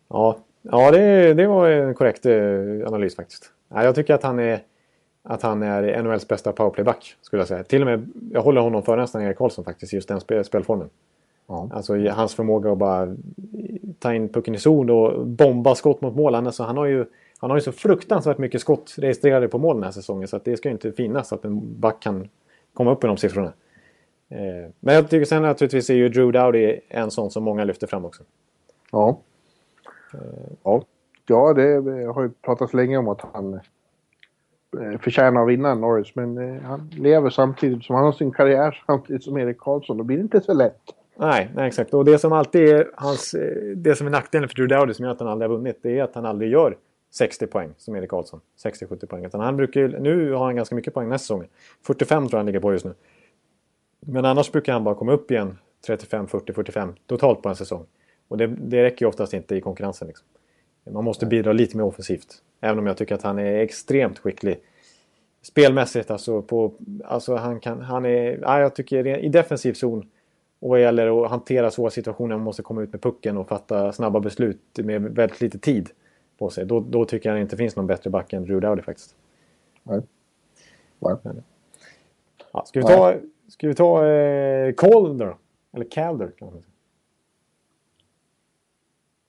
Ja, 0.08 0.38
ja 0.62 0.90
det, 0.90 1.34
det 1.34 1.46
var 1.46 1.70
en 1.70 1.94
korrekt 1.94 2.26
eh, 2.26 2.86
analys 2.86 3.16
faktiskt. 3.16 3.50
Ja, 3.68 3.84
jag 3.84 3.94
tycker 3.94 4.14
att 4.14 4.22
han 4.22 4.38
är, 4.38 4.60
att 5.24 5.42
han 5.42 5.62
är 5.62 6.02
NHLs 6.02 6.28
bästa 6.28 6.52
powerplayback. 6.52 7.16
Skulle 7.22 7.40
jag 7.40 7.48
säga. 7.48 7.64
Till 7.64 7.82
och 7.82 7.86
med, 7.86 8.10
jag 8.32 8.42
håller 8.42 8.60
honom 8.60 8.82
för 8.82 8.96
nästan 8.96 9.22
Erik 9.22 9.38
Karlsson 9.38 9.64
faktiskt, 9.64 9.92
just 9.92 10.08
den 10.08 10.20
spel, 10.20 10.44
spelformen. 10.44 10.90
Ja. 11.46 11.68
Alltså 11.72 12.08
hans 12.08 12.34
förmåga 12.34 12.72
att 12.72 12.78
bara 12.78 13.16
ta 13.98 14.14
in 14.14 14.28
pucken 14.28 14.54
i 14.54 14.58
zon 14.58 14.90
och 14.90 15.26
bomba 15.26 15.74
skott 15.74 16.00
mot 16.00 16.16
mål. 16.16 16.34
Alltså, 16.34 16.62
han, 16.62 16.76
har 16.76 16.86
ju, 16.86 17.06
han 17.38 17.50
har 17.50 17.56
ju 17.56 17.60
så 17.60 17.72
fruktansvärt 17.72 18.38
mycket 18.38 18.60
skott 18.60 18.94
registrerade 18.98 19.48
på 19.48 19.58
mål 19.58 19.76
den 19.76 19.84
här 19.84 19.90
säsongen 19.90 20.28
så 20.28 20.40
det 20.44 20.56
ska 20.56 20.68
ju 20.68 20.72
inte 20.72 20.92
finnas 20.92 21.32
att 21.32 21.44
en 21.44 21.80
back 21.80 22.02
kan 22.02 22.28
komma 22.74 22.92
upp 22.92 23.04
i 23.04 23.06
de 23.06 23.16
siffrorna. 23.16 23.52
Eh, 24.28 24.70
men 24.80 24.94
jag 24.94 25.10
tycker 25.10 25.24
sen 25.24 25.42
naturligtvis 25.42 25.90
är 25.90 25.94
ju 25.94 26.08
Drew 26.08 26.32
Dowdy 26.32 26.80
en 26.88 27.10
sån 27.10 27.30
som 27.30 27.44
många 27.44 27.64
lyfter 27.64 27.86
fram 27.86 28.04
också. 28.04 28.22
Ja. 28.90 29.18
Ja, 30.62 30.82
ja 31.26 31.52
det, 31.52 31.62
har 32.14 32.22
ju 32.22 32.30
pratats 32.30 32.74
länge 32.74 32.96
om 32.96 33.08
att 33.08 33.20
han 33.32 33.54
eh, 33.54 33.60
Eh, 34.82 34.98
förtjänar 35.00 35.42
att 35.42 35.48
vinna 35.48 35.74
Norris. 35.74 36.14
Men 36.14 36.38
eh, 36.56 36.62
han 36.62 36.90
lever 36.92 37.30
samtidigt 37.30 37.84
som 37.84 37.94
han 37.96 38.04
har 38.04 38.12
sin 38.12 38.32
karriär 38.32 38.82
samtidigt 38.86 39.22
som 39.24 39.36
Erik 39.38 39.58
Karlsson. 39.58 39.96
Då 39.96 40.04
blir 40.04 40.16
det 40.16 40.22
inte 40.22 40.40
så 40.40 40.54
lätt. 40.54 40.80
Nej, 41.16 41.50
nej, 41.54 41.68
exakt. 41.68 41.94
Och 41.94 42.04
det 42.04 42.18
som 42.18 42.32
alltid 42.32 42.68
är 42.68 42.90
hans, 42.94 43.34
eh, 43.34 43.56
det 43.76 43.94
som 43.96 44.06
är 44.06 44.10
nackdelen 44.10 44.48
för 44.48 44.54
Drew 44.56 44.68
Dowdy 44.68 44.94
som 44.94 45.04
gör 45.04 45.12
att 45.12 45.20
han 45.20 45.28
aldrig 45.28 45.50
har 45.50 45.56
vunnit, 45.56 45.78
det 45.82 45.98
är 45.98 46.02
att 46.02 46.14
han 46.14 46.26
aldrig 46.26 46.50
gör 46.50 46.76
60 47.10 47.46
poäng 47.46 47.70
som 47.76 47.96
Erik 47.96 48.10
Karlsson. 48.10 48.40
60-70 48.64 49.06
poäng. 49.06 49.24
Utan 49.24 49.40
han 49.40 49.56
brukar, 49.56 49.80
ju- 49.80 49.98
nu 50.00 50.32
har 50.32 50.44
han 50.44 50.56
ganska 50.56 50.74
mycket 50.74 50.94
poäng 50.94 51.08
nästa 51.08 51.22
säsong. 51.24 51.48
45 51.86 52.22
tror 52.22 52.32
jag 52.32 52.38
han 52.38 52.46
ligger 52.46 52.60
på 52.60 52.72
just 52.72 52.84
nu. 52.84 52.94
Men 54.00 54.24
annars 54.24 54.52
brukar 54.52 54.72
han 54.72 54.84
bara 54.84 54.94
komma 54.94 55.12
upp 55.12 55.30
igen 55.30 55.58
35, 55.86 56.26
40, 56.26 56.52
45 56.52 56.92
totalt 57.06 57.42
på 57.42 57.48
en 57.48 57.56
säsong. 57.56 57.86
Och 58.28 58.38
det, 58.38 58.46
det 58.46 58.82
räcker 58.82 59.04
ju 59.04 59.08
oftast 59.08 59.34
inte 59.34 59.56
i 59.56 59.60
konkurrensen. 59.60 60.08
Liksom. 60.08 60.26
Man 60.90 61.04
måste 61.04 61.26
bidra 61.26 61.52
lite 61.52 61.76
mer 61.76 61.84
offensivt. 61.84 62.42
Även 62.60 62.78
om 62.78 62.86
jag 62.86 62.96
tycker 62.96 63.14
att 63.14 63.22
han 63.22 63.38
är 63.38 63.56
extremt 63.56 64.18
skicklig. 64.18 64.60
Spelmässigt 65.42 66.10
alltså. 66.10 66.42
På, 66.42 66.72
alltså 67.04 67.36
han, 67.36 67.60
kan, 67.60 67.80
han 67.80 68.04
är, 68.04 68.38
ja, 68.42 68.60
jag 68.60 68.74
tycker 68.74 69.06
i 69.06 69.28
defensiv 69.28 69.72
zon 69.72 70.10
och 70.60 70.70
vad 70.70 70.80
gäller 70.80 71.24
att 71.24 71.30
hantera 71.30 71.70
svåra 71.70 71.90
situationer, 71.90 72.36
man 72.36 72.44
måste 72.44 72.62
komma 72.62 72.82
ut 72.82 72.92
med 72.92 73.02
pucken 73.02 73.36
och 73.36 73.48
fatta 73.48 73.92
snabba 73.92 74.20
beslut 74.20 74.60
med 74.74 75.02
väldigt 75.02 75.40
lite 75.40 75.58
tid 75.58 75.90
på 76.38 76.50
sig. 76.50 76.66
Då, 76.66 76.80
då 76.80 77.04
tycker 77.04 77.28
jag 77.28 77.36
det 77.36 77.42
inte 77.42 77.56
finns 77.56 77.76
någon 77.76 77.86
bättre 77.86 78.10
back 78.10 78.32
än 78.32 78.44
Drew 78.44 78.60
Dowdy 78.60 78.82
faktiskt. 78.82 79.16
Nej. 79.82 80.00
Nej. 80.98 81.16
Ja, 82.52 82.64
ska 82.66 82.80
vi 82.80 82.86
ta, 82.86 83.14
ska 83.48 83.68
vi 83.68 83.74
ta 83.74 84.06
eh, 84.06 84.74
Calder? 84.74 85.36
Eller 85.72 85.90
Calder 85.90 86.30
kan 86.38 86.46
man 86.46 86.52
säga. 86.52 86.64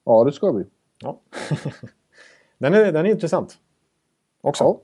Ja, 0.03 0.24
det 0.24 0.32
ska 0.32 0.51
vi. 0.51 0.66
Ja. 1.06 1.20
den, 2.58 2.74
är, 2.74 2.91
den 2.91 3.06
är 3.06 3.10
intressant. 3.10 3.58
Också. 4.41 4.64
Ja. 4.64 4.82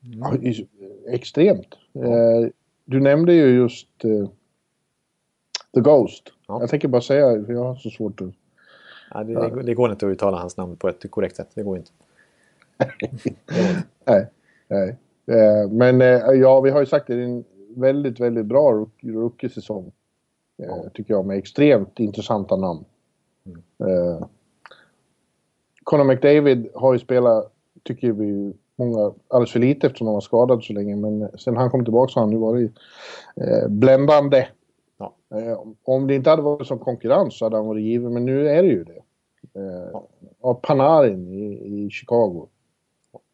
Ja, 0.00 0.34
i- 0.36 0.68
extremt. 1.08 1.74
Eh, 1.94 2.48
du 2.84 3.00
nämnde 3.00 3.32
ju 3.34 3.46
just 3.56 3.88
eh, 4.04 4.28
The 5.74 5.80
Ghost. 5.80 6.32
Ja. 6.46 6.60
Jag 6.60 6.70
tänker 6.70 6.88
bara 6.88 7.02
säga, 7.02 7.44
för 7.44 7.52
jag 7.52 7.64
har 7.64 7.74
så 7.76 7.90
svårt 7.90 8.20
att... 8.20 8.28
Ja, 9.10 9.24
det, 9.24 9.62
det, 9.62 9.74
går 9.74 9.90
inte 9.92 10.06
att 10.06 10.10
uttala 10.12 10.36
hans 10.38 10.56
namn 10.56 10.76
på 10.76 10.88
ett 10.88 11.10
korrekt 11.10 11.36
sätt. 11.36 11.48
Det 11.54 11.62
går 11.62 11.76
inte. 11.76 11.90
Nej. 14.06 14.26
nej. 14.68 14.96
Eh, 15.26 15.70
men 15.70 16.00
eh, 16.00 16.08
ja, 16.32 16.60
vi 16.60 16.70
har 16.70 16.80
ju 16.80 16.86
sagt 16.86 17.06
det, 17.06 17.14
det 17.14 17.22
är 17.22 17.26
en 17.26 17.44
väldigt, 17.74 18.20
väldigt 18.20 18.46
bra 18.46 18.72
rook- 18.72 19.02
rookie-säsong. 19.14 19.92
Eh, 20.62 20.88
Tycker 20.94 21.14
jag, 21.14 21.26
med 21.26 21.38
extremt 21.38 22.00
intressanta 22.00 22.56
namn. 22.56 22.84
Eh, 23.78 24.26
Conor 25.88 26.04
McDavid 26.04 26.68
har 26.74 26.92
ju 26.92 26.98
spelat, 26.98 27.52
tycker 27.82 28.12
vi, 28.12 28.52
många 28.76 29.12
alldeles 29.28 29.52
för 29.52 29.60
lite 29.60 29.86
eftersom 29.86 30.06
han 30.06 30.14
var 30.14 30.20
skadad 30.20 30.64
så 30.64 30.72
länge. 30.72 30.96
Men 30.96 31.38
sen 31.38 31.56
han 31.56 31.70
kom 31.70 31.84
tillbaka 31.84 32.12
så 32.12 32.20
har 32.20 32.24
han 32.26 32.30
nu 32.34 32.38
varit 32.38 32.72
eh, 33.36 33.68
bländande. 33.68 34.46
Ja. 34.98 35.14
Eh, 35.34 35.58
om 35.84 36.06
det 36.06 36.14
inte 36.14 36.30
hade 36.30 36.42
varit 36.42 36.66
som 36.66 36.78
konkurrens 36.78 37.38
så 37.38 37.44
hade 37.44 37.56
han 37.56 37.66
varit 37.66 37.82
given, 37.84 38.12
men 38.12 38.24
nu 38.24 38.48
är 38.48 38.62
det 38.62 38.68
ju 38.68 38.84
det. 38.84 39.02
Eh, 39.60 40.00
Av 40.40 40.54
Panarin 40.54 41.28
i, 41.28 41.44
i 41.84 41.90
Chicago. 41.90 42.46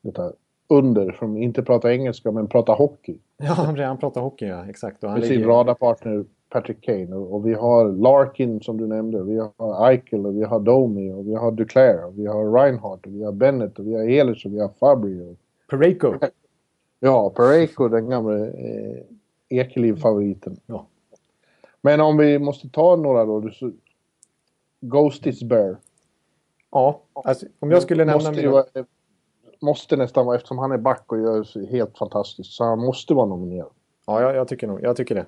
Detta 0.02 0.32
under, 0.68 1.12
som 1.12 1.36
inte 1.36 1.62
pratar 1.62 1.88
engelska 1.90 2.30
men 2.30 2.48
pratar 2.48 2.76
hockey. 2.76 3.18
Ja, 3.36 3.52
han, 3.52 3.98
pratar 3.98 4.20
hockey, 4.20 4.46
ja. 4.46 4.64
Exakt. 4.68 5.05
Och 5.05 5.11
han 5.11 5.20
sin 5.22 5.28
ligger- 5.30 5.46
radarpartner 5.46 6.24
Patrick 6.55 6.80
Kane. 6.80 7.16
Och, 7.16 7.34
och 7.34 7.46
vi 7.46 7.55
har 7.55 7.92
Larkin 7.92 8.61
som 8.61 8.76
du 8.76 8.86
nämnde. 8.86 9.22
Vi 9.22 9.38
har 9.57 9.88
Eichel 9.90 10.26
och 10.26 10.36
vi 10.36 10.44
har 10.44 10.61
Domi 10.61 11.12
och 11.12 11.26
vi 11.28 11.34
har 11.34 11.52
Duclair. 11.52 12.05
Och 12.05 12.18
vi 12.18 12.26
har 12.26 12.52
Reinhardt 12.52 13.07
och 13.07 13.12
vi 13.14 13.24
har 13.24 13.32
Bennett 13.32 13.78
och 13.78 13.86
vi 13.86 13.94
har 13.94 14.02
Ehlers 14.02 14.46
och 14.46 14.52
vi 14.52 14.61
har 14.61 14.68
Fabry. 14.68 15.20
Och, 15.20 15.36
Pareko. 15.70 16.14
ja, 17.00 17.30
Pareko, 17.30 17.88
den 17.88 18.09
gamla 18.09 18.46
eh, 18.46 19.02
Ekeliv-favoriten. 19.48 20.57
Ja. 20.66 20.86
Men 21.80 22.00
om 22.00 22.16
vi 22.16 22.38
måste 22.38 22.68
ta 22.68 22.96
några 22.96 23.24
då. 23.24 23.50
Så, 23.50 23.72
Ghost 24.80 25.26
is 25.26 25.42
Bear. 25.42 25.76
Ja, 26.70 27.00
alltså, 27.12 27.46
om 27.59 27.70
jag 27.70 27.82
skulle 27.82 28.05
nämna 28.05 28.14
måste, 28.14 28.30
mina... 28.30 28.50
vara, 28.50 28.64
måste 29.61 29.96
nästan 29.96 30.26
vara, 30.26 30.36
eftersom 30.36 30.59
han 30.59 30.72
är 30.72 30.78
back 30.78 31.12
och 31.12 31.18
gör 31.18 31.66
helt 31.66 31.98
fantastiskt, 31.98 32.52
så 32.52 32.64
han 32.64 32.78
måste 32.78 33.14
vara 33.14 33.26
nominerad. 33.26 33.70
Ja, 34.07 34.20
jag, 34.22 34.36
jag 34.36 34.48
tycker 34.48 34.66
nog. 34.66 34.82
Jag 34.82 34.96
tycker 34.96 35.14
det. 35.14 35.26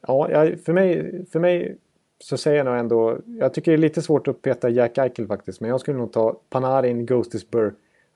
Ja, 0.00 0.28
för, 0.64 0.72
mig, 0.72 1.26
för 1.26 1.40
mig 1.40 1.78
så 2.20 2.36
säger 2.36 2.56
jag 2.56 2.66
nog 2.66 2.76
ändå... 2.76 3.18
Jag 3.26 3.54
tycker 3.54 3.70
det 3.70 3.76
är 3.76 3.78
lite 3.78 4.02
svårt 4.02 4.28
att 4.28 4.42
peta 4.42 4.68
Jack 4.68 4.98
Eichel 4.98 5.26
faktiskt. 5.26 5.60
Men 5.60 5.70
jag 5.70 5.80
skulle 5.80 5.98
nog 5.98 6.12
ta 6.12 6.40
Panarin, 6.50 7.06
Ghostisburg 7.06 7.74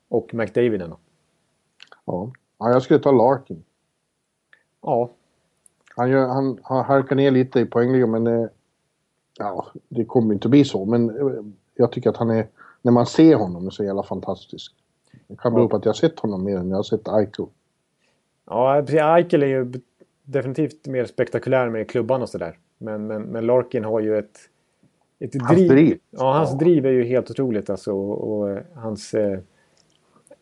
och 0.08 0.34
McDavid 0.34 0.82
ändå. 0.82 0.98
Ja. 2.04 2.32
ja, 2.58 2.70
jag 2.70 2.82
skulle 2.82 3.00
ta 3.00 3.12
Larkin. 3.12 3.64
Ja, 4.82 5.10
Han, 5.96 6.10
gör, 6.10 6.26
han, 6.26 6.58
han 6.62 6.84
halkar 6.84 7.16
ner 7.16 7.30
lite 7.30 7.60
i 7.60 7.64
poängligan 7.64 8.10
men 8.10 8.26
eh, 8.26 8.46
ja, 9.38 9.66
det 9.88 10.04
kommer 10.04 10.34
inte 10.34 10.48
bli 10.48 10.64
så. 10.64 10.84
Men 10.84 11.10
eh, 11.10 11.44
jag 11.74 11.92
tycker 11.92 12.10
att 12.10 12.16
han 12.16 12.30
är, 12.30 12.46
när 12.82 12.92
man 12.92 13.06
ser 13.06 13.34
honom, 13.34 13.66
är 13.66 13.70
så 13.70 13.84
jävla 13.84 14.02
fantastisk. 14.02 14.74
Det 15.28 15.36
kan 15.36 15.54
bero 15.54 15.68
på 15.68 15.76
att 15.76 15.84
jag 15.84 15.92
har 15.92 15.94
sett 15.94 16.20
honom 16.20 16.44
mer 16.44 16.56
än 16.56 16.68
jag 16.70 16.76
har 16.76 16.82
sett 16.82 17.08
Eichel. 17.08 17.46
ja. 18.46 19.16
Eichel 19.16 19.42
är 19.42 19.46
ju 19.46 19.72
definitivt 20.24 20.86
mer 20.86 21.04
spektakulär 21.04 21.68
med 21.68 21.90
klubban 21.90 22.22
och 22.22 22.28
sådär. 22.28 22.58
Men, 22.78 23.06
men, 23.06 23.22
men 23.22 23.46
Larkin 23.46 23.84
har 23.84 24.00
ju 24.00 24.18
ett... 24.18 24.38
ett 25.20 25.42
Hans 25.42 25.68
driv. 25.68 25.98
Ja, 26.10 26.32
hans 26.32 26.50
Ja. 26.50 26.56
driv 26.58 26.86
är 26.86 26.90
ju 26.90 27.04
helt 27.04 27.30
otroligt 27.30 27.70
alltså. 27.70 27.92
Och, 27.92 28.38
och 28.38 28.50
eh, 28.50 28.62
hans... 28.74 29.14
Eh, 29.14 29.38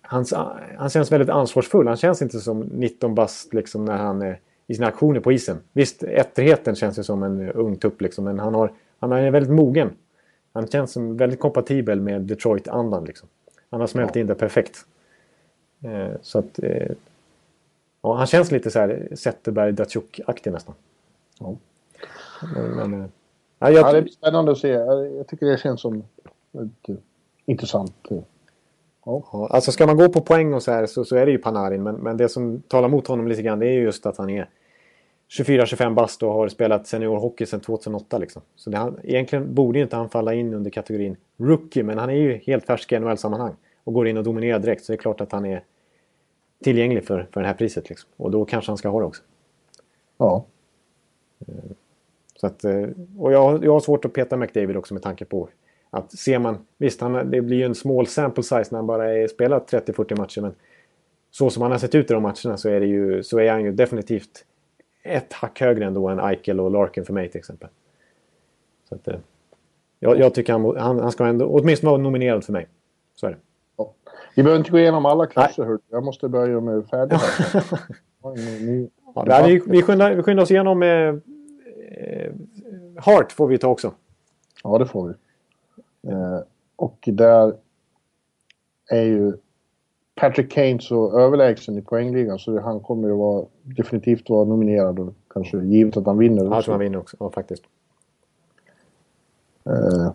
hans, 0.03 0.35
han 0.77 0.91
känns 0.91 1.13
väldigt 1.13 1.31
ansvarsfull. 1.31 1.87
Han 1.87 1.97
känns 1.97 2.23
inte 2.23 2.41
som 2.41 2.61
19 2.61 3.15
bast 3.15 3.55
liksom 3.55 3.85
när 3.85 3.97
han 3.97 4.23
är 4.23 4.41
i 4.67 4.75
sina 4.75 4.87
aktioner 4.87 5.21
på 5.21 5.33
isen. 5.33 5.57
Visst, 5.73 6.03
ettrigheten 6.03 6.75
känns 6.75 6.99
ju 6.99 7.03
som 7.03 7.23
en 7.23 7.49
eh, 7.49 7.51
ung 7.55 7.77
tupp 7.77 8.01
liksom, 8.01 8.25
men 8.25 8.39
han, 8.39 8.55
har, 8.55 8.73
han 8.99 9.13
är 9.13 9.31
väldigt 9.31 9.53
mogen. 9.53 9.91
Han 10.53 10.67
känns 10.67 10.93
som 10.93 11.17
väldigt 11.17 11.41
kompatibel 11.41 12.01
med 12.01 12.23
Detroit-andan 12.23 13.05
liksom. 13.05 13.29
Han 13.71 13.81
har 13.81 13.87
smält 13.87 14.17
in 14.17 14.27
det 14.27 14.35
perfekt. 14.35 14.87
Eh, 15.85 16.17
så 16.23 16.39
att... 16.39 16.59
Eh, 16.63 16.93
ja, 18.03 18.15
han 18.15 18.27
känns 18.27 18.51
lite 18.51 18.71
så 18.71 18.79
här 18.79 19.09
Zetterberg 19.15 19.73
Datsjuk-aktig 19.73 20.51
nästan. 20.53 20.75
Ja. 21.41 21.57
Men, 22.55 22.71
men, 22.91 23.01
eh, 23.01 23.09
ja, 23.59 23.71
jag, 23.71 23.89
Ja, 23.89 23.93
det 23.93 24.03
blir 24.03 24.13
spännande 24.13 24.53
att 24.53 24.59
se. 24.59 24.69
Jag 24.69 25.27
tycker 25.29 25.47
det 25.47 25.59
känns 25.59 25.81
som 25.81 25.99
ett 26.53 26.89
eh, 26.89 26.95
intressant. 27.47 27.95
eh, 28.11 28.19
Ja, 29.05 29.49
alltså 29.51 29.73
ska 29.73 29.87
man 29.87 29.97
gå 29.97 30.09
på 30.09 30.21
poäng 30.21 30.55
och 30.55 30.63
så 30.63 30.73
här 30.73 30.87
så, 30.87 31.05
så 31.05 31.17
är 31.17 31.27
det 31.27 31.33
ju 31.33 31.39
Panarin. 31.39 31.83
Men, 31.83 31.95
men 31.95 32.17
det 32.17 32.29
som 32.29 32.63
talar 32.69 32.89
mot 32.89 33.07
honom 33.07 33.29
lite 33.29 33.43
grann 33.43 33.59
det 33.59 33.67
är 33.67 33.73
ju 33.73 33.83
just 33.83 34.07
att 34.07 34.17
han 34.17 34.31
är 34.31 34.49
24-25 35.39 35.95
bast 35.95 36.23
och 36.23 36.33
har 36.33 36.49
spelat 36.49 36.87
seniorhockey 36.87 37.47
sedan 37.47 37.61
2008. 37.61 38.19
Liksom. 38.19 38.43
Så 38.57 38.71
det, 38.71 38.77
han, 38.79 38.99
egentligen 39.03 39.55
borde 39.55 39.79
inte 39.81 39.97
han 39.97 40.09
falla 40.09 40.35
in 40.35 40.55
under 40.55 40.71
kategorin 40.71 41.17
rookie. 41.37 41.83
Men 41.83 41.99
han 41.99 42.11
är 42.11 42.15
ju 42.15 42.37
helt 42.37 42.67
färsk 42.67 42.93
i 42.93 42.99
NHL-sammanhang. 42.99 43.55
Och 43.85 43.95
går 43.95 44.09
in 44.09 44.17
och 44.17 44.25
dominerar 44.25 44.59
direkt. 44.59 44.85
Så 44.85 44.93
det 44.93 44.97
är 44.97 45.01
klart 45.01 45.21
att 45.21 45.33
han 45.33 45.45
är 45.45 45.63
tillgänglig 46.65 47.05
för, 47.05 47.29
för 47.33 47.41
det 47.41 47.47
här 47.47 47.55
priset. 47.55 47.89
Liksom. 47.89 48.11
Och 48.17 48.31
då 48.31 48.45
kanske 48.45 48.71
han 48.71 48.79
ska 48.79 48.89
ha 48.89 49.01
det 49.01 49.07
också. 49.07 49.23
Ja. 50.19 50.45
Så 52.37 52.47
att, 52.47 52.65
eh, 52.65 52.89
och 53.19 53.33
jag, 53.33 53.65
jag 53.65 53.73
har 53.73 53.81
svårt 53.81 54.05
att 54.05 54.13
peta 54.13 54.37
McDavid 54.37 54.77
också 54.77 54.95
med 54.95 55.03
tanke 55.03 55.25
på 55.25 55.49
att 55.91 56.13
ser 56.13 56.39
man... 56.39 56.67
Visst, 56.79 57.01
han, 57.01 57.31
det 57.31 57.41
blir 57.41 57.57
ju 57.57 57.65
en 57.65 57.75
small 57.75 58.07
sample 58.07 58.43
size 58.43 58.69
när 58.71 58.77
han 58.77 58.87
bara 58.87 59.15
är 59.15 59.29
spelat 59.29 59.73
30-40 59.73 60.19
matcher. 60.19 60.41
Men 60.41 60.55
så 61.31 61.51
som 61.51 61.63
han 61.63 61.73
har 61.73 61.79
sett 61.79 61.95
ut 61.95 62.11
i 62.11 62.15
de 62.15 62.23
matcherna 62.23 62.57
så 62.57 62.69
är, 62.69 62.81
det 62.81 62.87
ju, 62.87 63.23
så 63.23 63.39
är 63.39 63.51
han 63.51 63.65
ju 63.65 63.73
definitivt 63.73 64.45
ett 65.03 65.33
hack 65.33 65.61
högre 65.61 65.85
ändå 65.85 66.09
än 66.09 66.21
Eichel 66.21 66.61
och 66.61 66.71
Larkin 66.71 67.05
för 67.05 67.13
mig 67.13 67.29
till 67.29 67.39
exempel. 67.39 67.69
Så 68.89 68.95
att, 68.95 69.09
eh, 69.09 69.19
jag, 69.99 70.19
jag 70.19 70.35
tycker 70.35 70.53
han, 70.53 70.77
han, 70.77 70.99
han 70.99 71.13
ska 71.13 71.27
ändå 71.27 71.47
åtminstone 71.47 71.91
vara 71.91 72.03
nominerad 72.03 72.45
för 72.45 72.53
mig. 72.53 72.69
Så 73.15 73.27
är 73.27 73.31
det. 73.31 73.37
Ja. 74.41 74.43
Vi 74.43 74.43
behöver 74.43 74.59
inte 74.59 74.71
gå 74.71 74.79
igenom 74.79 75.07
alla 75.07 75.27
klasser. 75.27 75.65
hör 75.65 75.73
du. 75.73 75.79
Jag 75.91 76.05
måste 76.05 76.29
börja 76.29 76.51
göra 76.51 76.61
mig 76.61 76.83
färdig. 76.83 77.17
här. 77.17 77.65
Ja, 78.23 78.35
Ja, 79.15 79.25
nej, 79.27 79.53
vi, 79.53 79.63
vi, 79.67 79.83
skyndar, 79.83 80.15
vi 80.15 80.23
skyndar 80.23 80.43
oss 80.43 80.51
igenom... 80.51 80.83
Eh, 80.83 80.89
eh, 80.89 82.33
Hart 82.97 83.33
får 83.33 83.47
vi 83.47 83.59
ta 83.59 83.69
också. 83.69 83.93
Ja, 84.65 84.79
det 84.79 84.87
får 84.87 85.09
vi. 85.09 85.15
Eh, 86.11 86.41
och 86.77 86.99
där 87.13 87.55
är 88.91 89.03
ju 89.03 89.33
Patrick 90.15 90.53
Kane 90.53 90.81
så 90.81 91.19
överlägsen 91.21 91.79
i 91.79 91.83
poängligan 91.83 92.39
så 92.39 92.61
han 92.61 92.81
kommer 92.81 93.09
ju 93.09 93.15
vara, 93.15 93.47
definitivt 93.63 94.31
vara 94.31 94.45
nominerad 94.45 94.99
och 94.99 95.15
kanske 95.31 95.63
givet 95.63 95.97
att 95.97 96.07
han 96.07 96.19
vinner. 96.19 96.45
Jag 96.45 96.65
tror 96.65 96.73
han 96.73 96.81
vinner 96.81 96.99
också, 96.99 97.17
ja, 97.21 97.31
faktiskt. 97.31 97.63
Eh, 99.65 100.13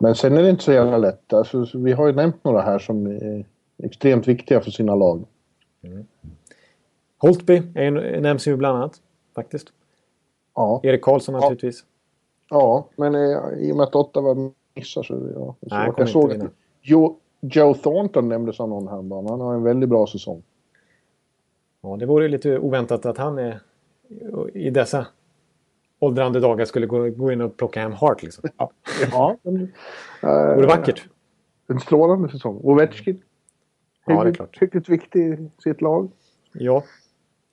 men 0.00 0.14
sen 0.14 0.36
är 0.36 0.42
det 0.42 0.50
inte 0.50 0.62
så 0.62 0.72
jävla 0.72 0.98
lätt. 0.98 1.32
Alltså, 1.32 1.66
vi 1.74 1.92
har 1.92 2.06
ju 2.06 2.12
nämnt 2.12 2.44
några 2.44 2.60
här 2.60 2.78
som 2.78 3.06
är 3.06 3.44
extremt 3.82 4.28
viktiga 4.28 4.60
för 4.60 4.70
sina 4.70 4.94
lag. 4.94 5.24
Mm. 5.82 6.06
Holtby 7.18 7.62
är, 7.74 8.20
nämns 8.20 8.48
ju 8.48 8.56
bland 8.56 8.78
annat, 8.78 9.00
faktiskt. 9.34 9.66
Ja. 10.54 10.80
Erik 10.82 11.02
Karlsson 11.02 11.34
naturligtvis. 11.34 11.84
Ja, 12.50 12.88
men 12.96 13.14
eh, 13.14 13.38
i 13.58 13.72
och 13.72 13.76
med 13.76 13.84
att 13.84 13.94
Ottawa 13.94 14.52
missar 14.74 15.02
så... 15.02 15.14
Ja, 15.34 15.54
så 15.68 15.76
Nej, 15.76 15.92
jag 15.96 16.08
såg 16.08 16.32
att 16.32 16.50
Joe, 16.82 17.16
Joe 17.40 17.74
Thornton 17.74 18.28
nämndes 18.28 18.60
av 18.60 18.68
någon 18.68 18.88
häromdagen. 18.88 19.26
Han 19.28 19.40
har 19.40 19.54
en 19.54 19.62
väldigt 19.62 19.88
bra 19.88 20.06
säsong. 20.06 20.42
Ja, 21.82 21.96
det 21.96 22.06
vore 22.06 22.28
lite 22.28 22.58
oväntat 22.58 23.06
att 23.06 23.18
han 23.18 23.38
är 23.38 23.60
i 24.54 24.70
dessa 24.70 25.06
åldrande 26.00 26.40
dagar 26.40 26.64
skulle 26.64 26.86
gå, 26.86 27.10
gå 27.10 27.32
in 27.32 27.40
och 27.40 27.56
plocka 27.56 27.80
hem 27.80 27.92
Hart 27.92 28.22
liksom. 28.22 28.44
Ja, 28.56 28.70
ja 29.10 29.36
vore 30.56 30.66
vackert. 30.66 31.08
En 31.68 31.80
strålande 31.80 32.28
säsong. 32.28 32.60
Ovechkin. 32.62 33.22
Ja, 34.06 34.24
det 34.24 34.30
är 34.30 34.34
klart. 34.34 34.62
Riktigt 34.62 34.88
viktig 34.88 35.20
i 35.20 35.50
sitt 35.62 35.80
lag. 35.80 36.10
Ja. 36.52 36.84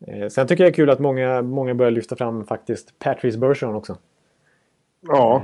Eh, 0.08 0.28
sen 0.28 0.48
tycker 0.48 0.64
jag 0.64 0.72
det 0.72 0.74
är 0.74 0.76
kul 0.76 0.90
att 0.90 1.00
många, 1.00 1.42
många 1.42 1.76
börjar 1.76 1.92
lyfta 1.92 2.16
fram 2.16 2.46
faktiskt 2.46 3.00
Patrice 3.00 3.38
Bergeron 3.38 3.76
också. 3.76 3.98
Ja. 5.02 5.44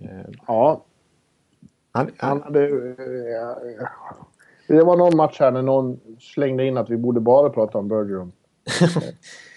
Eh, 0.00 0.30
ja. 0.46 0.84
Han, 1.92 2.10
han 2.16 2.42
hade... 2.42 2.64
Eh, 2.64 3.86
det 4.68 4.84
var 4.84 4.96
någon 4.96 5.16
match 5.16 5.40
här 5.40 5.50
när 5.50 5.62
någon 5.62 6.00
slängde 6.20 6.64
in 6.64 6.76
att 6.76 6.90
vi 6.90 6.96
borde 6.96 7.20
bara 7.20 7.50
prata 7.50 7.78
om 7.78 7.88
Bergeron. 7.88 8.32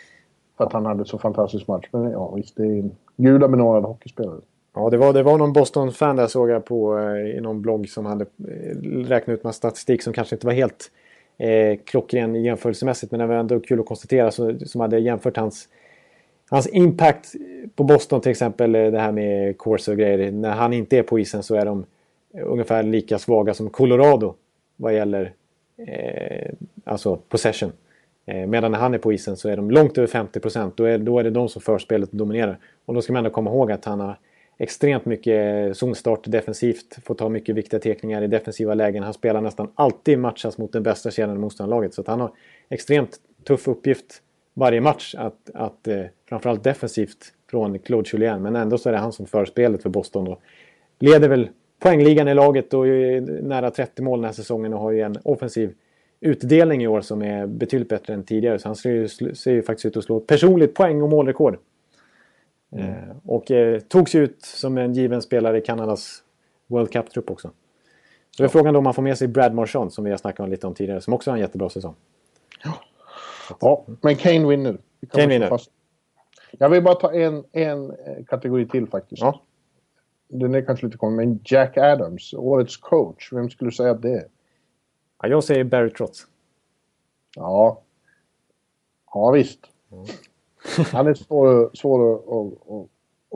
För 0.57 0.65
att 0.65 0.73
han 0.73 0.85
hade 0.85 1.05
så 1.05 1.17
fantastisk 1.17 1.67
match. 1.67 1.87
Men 1.91 2.11
ja, 2.11 2.31
visst, 2.35 2.55
det 2.55 2.63
är 2.63 2.79
en 2.79 2.91
gudabenådad 3.17 3.83
hockeyspelare. 3.83 4.39
Ja, 4.73 4.89
det 4.89 4.97
var, 4.97 5.13
det 5.13 5.23
var 5.23 5.37
någon 5.37 5.53
Boston-fan 5.53 6.15
där 6.15 6.27
såg 6.27 6.49
jag 6.49 6.65
på 6.65 6.99
eh, 6.99 7.37
i 7.37 7.41
någon 7.41 7.61
blogg 7.61 7.89
som 7.89 8.05
hade 8.05 8.25
eh, 8.47 8.77
räknat 8.81 9.33
ut 9.33 9.43
massa 9.43 9.57
statistik 9.57 10.03
som 10.03 10.13
kanske 10.13 10.35
inte 10.35 10.47
var 10.47 10.53
helt 10.53 10.91
eh, 11.37 11.79
klockren 11.85 12.43
jämförelsemässigt. 12.43 13.11
Men 13.11 13.19
det 13.19 13.25
var 13.25 13.35
ändå 13.35 13.59
kul 13.59 13.79
att 13.79 13.85
konstatera 13.85 14.31
så, 14.31 14.59
som 14.65 14.81
hade 14.81 14.99
jämfört 14.99 15.37
hans, 15.37 15.69
hans 16.49 16.67
impact 16.67 17.33
på 17.75 17.83
Boston 17.83 18.21
till 18.21 18.31
exempel. 18.31 18.75
Eh, 18.75 18.91
det 18.91 18.99
här 18.99 19.11
med 19.11 19.57
course 19.57 19.91
och 19.91 19.97
grejer. 19.97 20.31
När 20.31 20.51
han 20.51 20.73
inte 20.73 20.97
är 20.97 21.03
på 21.03 21.19
isen 21.19 21.43
så 21.43 21.55
är 21.55 21.65
de 21.65 21.85
ungefär 22.43 22.83
lika 22.83 23.19
svaga 23.19 23.53
som 23.53 23.69
Colorado 23.69 24.33
vad 24.75 24.93
gäller 24.93 25.33
eh, 25.87 26.51
alltså 26.83 27.15
possession. 27.29 27.71
Eh, 28.27 28.47
medan 28.47 28.71
när 28.71 28.79
han 28.79 28.93
är 28.93 28.97
på 28.97 29.13
isen 29.13 29.37
så 29.37 29.49
är 29.49 29.55
de 29.55 29.71
långt 29.71 29.97
över 29.97 30.07
50 30.07 30.39
procent. 30.39 30.77
Då 30.77 30.83
är, 30.83 30.97
då 30.97 31.19
är 31.19 31.23
det 31.23 31.29
de 31.29 31.49
som 31.49 31.61
för 31.61 31.77
spelet 31.77 32.09
och 32.09 32.17
dominerar. 32.17 32.59
Och 32.85 32.93
då 32.93 33.01
ska 33.01 33.13
man 33.13 33.17
ändå 33.17 33.29
komma 33.29 33.49
ihåg 33.49 33.71
att 33.71 33.85
han 33.85 33.99
har 33.99 34.19
extremt 34.57 35.05
mycket 35.05 35.77
zonstart 35.77 36.23
defensivt. 36.23 36.97
Får 37.03 37.15
ta 37.15 37.29
mycket 37.29 37.55
viktiga 37.55 37.79
tekningar 37.79 38.21
i 38.21 38.27
defensiva 38.27 38.73
lägen. 38.73 39.03
Han 39.03 39.13
spelar 39.13 39.41
nästan 39.41 39.71
alltid 39.75 40.19
matchas 40.19 40.57
mot 40.57 40.73
den 40.73 40.83
bästa 40.83 41.11
kedjan 41.11 41.35
i 41.35 41.39
motståndarlaget. 41.39 41.93
Så 41.93 42.01
att 42.01 42.07
han 42.07 42.21
har 42.21 42.31
extremt 42.69 43.17
tuff 43.43 43.67
uppgift 43.67 44.21
varje 44.53 44.81
match. 44.81 45.15
Att, 45.17 45.49
att 45.53 45.87
eh, 45.87 46.03
framförallt 46.29 46.63
defensivt 46.63 47.33
från 47.51 47.79
Claude 47.79 48.09
Julien. 48.13 48.41
Men 48.41 48.55
ändå 48.55 48.77
så 48.77 48.89
är 48.89 48.93
det 48.93 48.99
han 48.99 49.11
som 49.11 49.25
för 49.25 49.45
spelet 49.45 49.83
för 49.83 49.89
Boston. 49.89 50.27
Och 50.27 50.41
leder 50.99 51.29
väl 51.29 51.49
poängligan 51.79 52.27
i 52.27 52.33
laget 52.33 52.73
och 52.73 52.87
är 52.87 53.21
nära 53.21 53.71
30 53.71 54.01
mål 54.01 54.19
den 54.19 54.25
här 54.25 54.33
säsongen 54.33 54.73
och 54.73 54.79
har 54.79 54.91
ju 54.91 55.01
en 55.01 55.17
offensiv 55.23 55.73
utdelning 56.19 56.83
i 56.83 56.87
år 56.87 57.01
som 57.01 57.21
är 57.21 57.47
betydligt 57.47 57.89
bättre 57.89 58.13
än 58.13 58.23
tidigare. 58.23 58.59
Så 58.59 58.67
han 58.67 58.75
ser 58.75 58.91
ju, 58.91 59.07
ser 59.35 59.51
ju 59.51 59.63
faktiskt 59.63 59.85
ut 59.85 59.97
att 59.97 60.03
slå 60.03 60.19
personligt 60.19 60.73
poäng 60.73 61.01
och 61.01 61.09
målrekord. 61.09 61.57
Mm. 62.71 62.85
Eh, 62.85 63.15
och 63.25 63.51
eh, 63.51 63.79
togs 63.79 64.15
ut 64.15 64.41
som 64.41 64.77
en 64.77 64.93
given 64.93 65.21
spelare 65.21 65.57
i 65.57 65.61
Kanadas 65.61 66.23
World 66.67 66.91
Cup-trupp 66.91 67.31
också. 67.31 67.51
Så 68.31 68.43
är 68.43 68.47
frågan 68.47 68.73
då 68.73 68.77
om 68.77 68.83
man 68.83 68.93
får 68.93 69.01
med 69.01 69.17
sig 69.17 69.27
Brad 69.27 69.53
Marchand 69.53 69.93
som 69.93 70.03
vi 70.03 70.11
har 70.11 70.17
snackat 70.17 70.49
lite 70.49 70.67
om 70.67 70.73
tidigare 70.73 71.01
som 71.01 71.13
också 71.13 71.31
har 71.31 71.35
en 71.35 71.41
jättebra 71.41 71.69
säsong. 71.69 71.95
Ja, 72.63 72.73
ja 73.61 73.85
men 74.01 74.15
Kane 74.15 74.47
vinner. 74.47 74.77
Kane 75.11 75.27
vinner. 75.27 75.47
Fast. 75.47 75.71
Jag 76.51 76.69
vill 76.69 76.83
bara 76.83 76.95
ta 76.95 77.13
en, 77.13 77.43
en 77.51 77.91
eh, 77.91 78.25
kategori 78.27 78.67
till 78.67 78.87
faktiskt. 78.87 79.21
Ja. 79.21 79.41
Den 80.29 80.55
är 80.55 80.61
kanske 80.61 80.85
lite 80.85 80.97
konstig, 80.97 81.27
men 81.27 81.39
Jack 81.45 81.77
Adams, 81.77 82.33
årets 82.33 82.77
coach. 82.77 83.33
Vem 83.33 83.49
skulle 83.49 83.71
säga 83.71 83.91
att 83.91 84.01
det 84.01 84.13
är? 84.13 84.27
Ja, 85.21 85.27
jag 85.27 85.43
säger 85.43 85.63
Barry 85.63 85.89
Trotz. 85.89 86.27
Ja. 87.35 87.81
Ja, 89.13 89.31
visst. 89.31 89.59
Mm. 89.91 90.05
Han 90.91 91.07
är 91.07 91.13
svår, 91.13 91.69
svår 91.73 92.13
att, 92.13 92.27
att, 92.27 92.87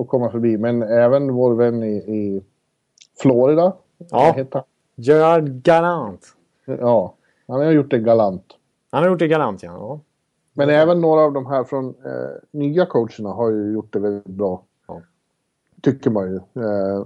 att, 0.01 0.07
komma 0.07 0.31
förbi. 0.31 0.57
Men 0.57 0.83
även 0.83 1.33
vår 1.33 1.55
vän 1.55 1.83
i, 1.83 1.95
i 1.95 2.43
Florida. 3.21 3.73
Ja. 3.97 4.33
Heter 4.35 4.63
Gerard 4.95 5.43
Galant. 5.63 6.35
Ja, 6.65 7.15
han 7.47 7.59
har 7.59 7.71
gjort 7.71 7.91
det 7.91 7.99
galant. 7.99 8.57
Han 8.91 9.03
har 9.03 9.09
gjort 9.09 9.19
det 9.19 9.27
galant, 9.27 9.63
ja. 9.63 9.71
ja. 9.71 9.99
Men 10.53 10.69
även 10.69 11.01
några 11.01 11.21
av 11.21 11.33
de 11.33 11.45
här 11.45 11.63
från 11.63 11.89
eh, 11.89 12.31
nya 12.51 12.85
coacherna 12.85 13.29
har 13.29 13.51
ju 13.51 13.73
gjort 13.73 13.93
det 13.93 13.99
väldigt 13.99 14.25
bra. 14.25 14.63
Ja. 14.87 15.01
Tycker 15.81 16.09
man 16.09 16.31
ju. 16.31 16.35
Eh, 16.35 17.05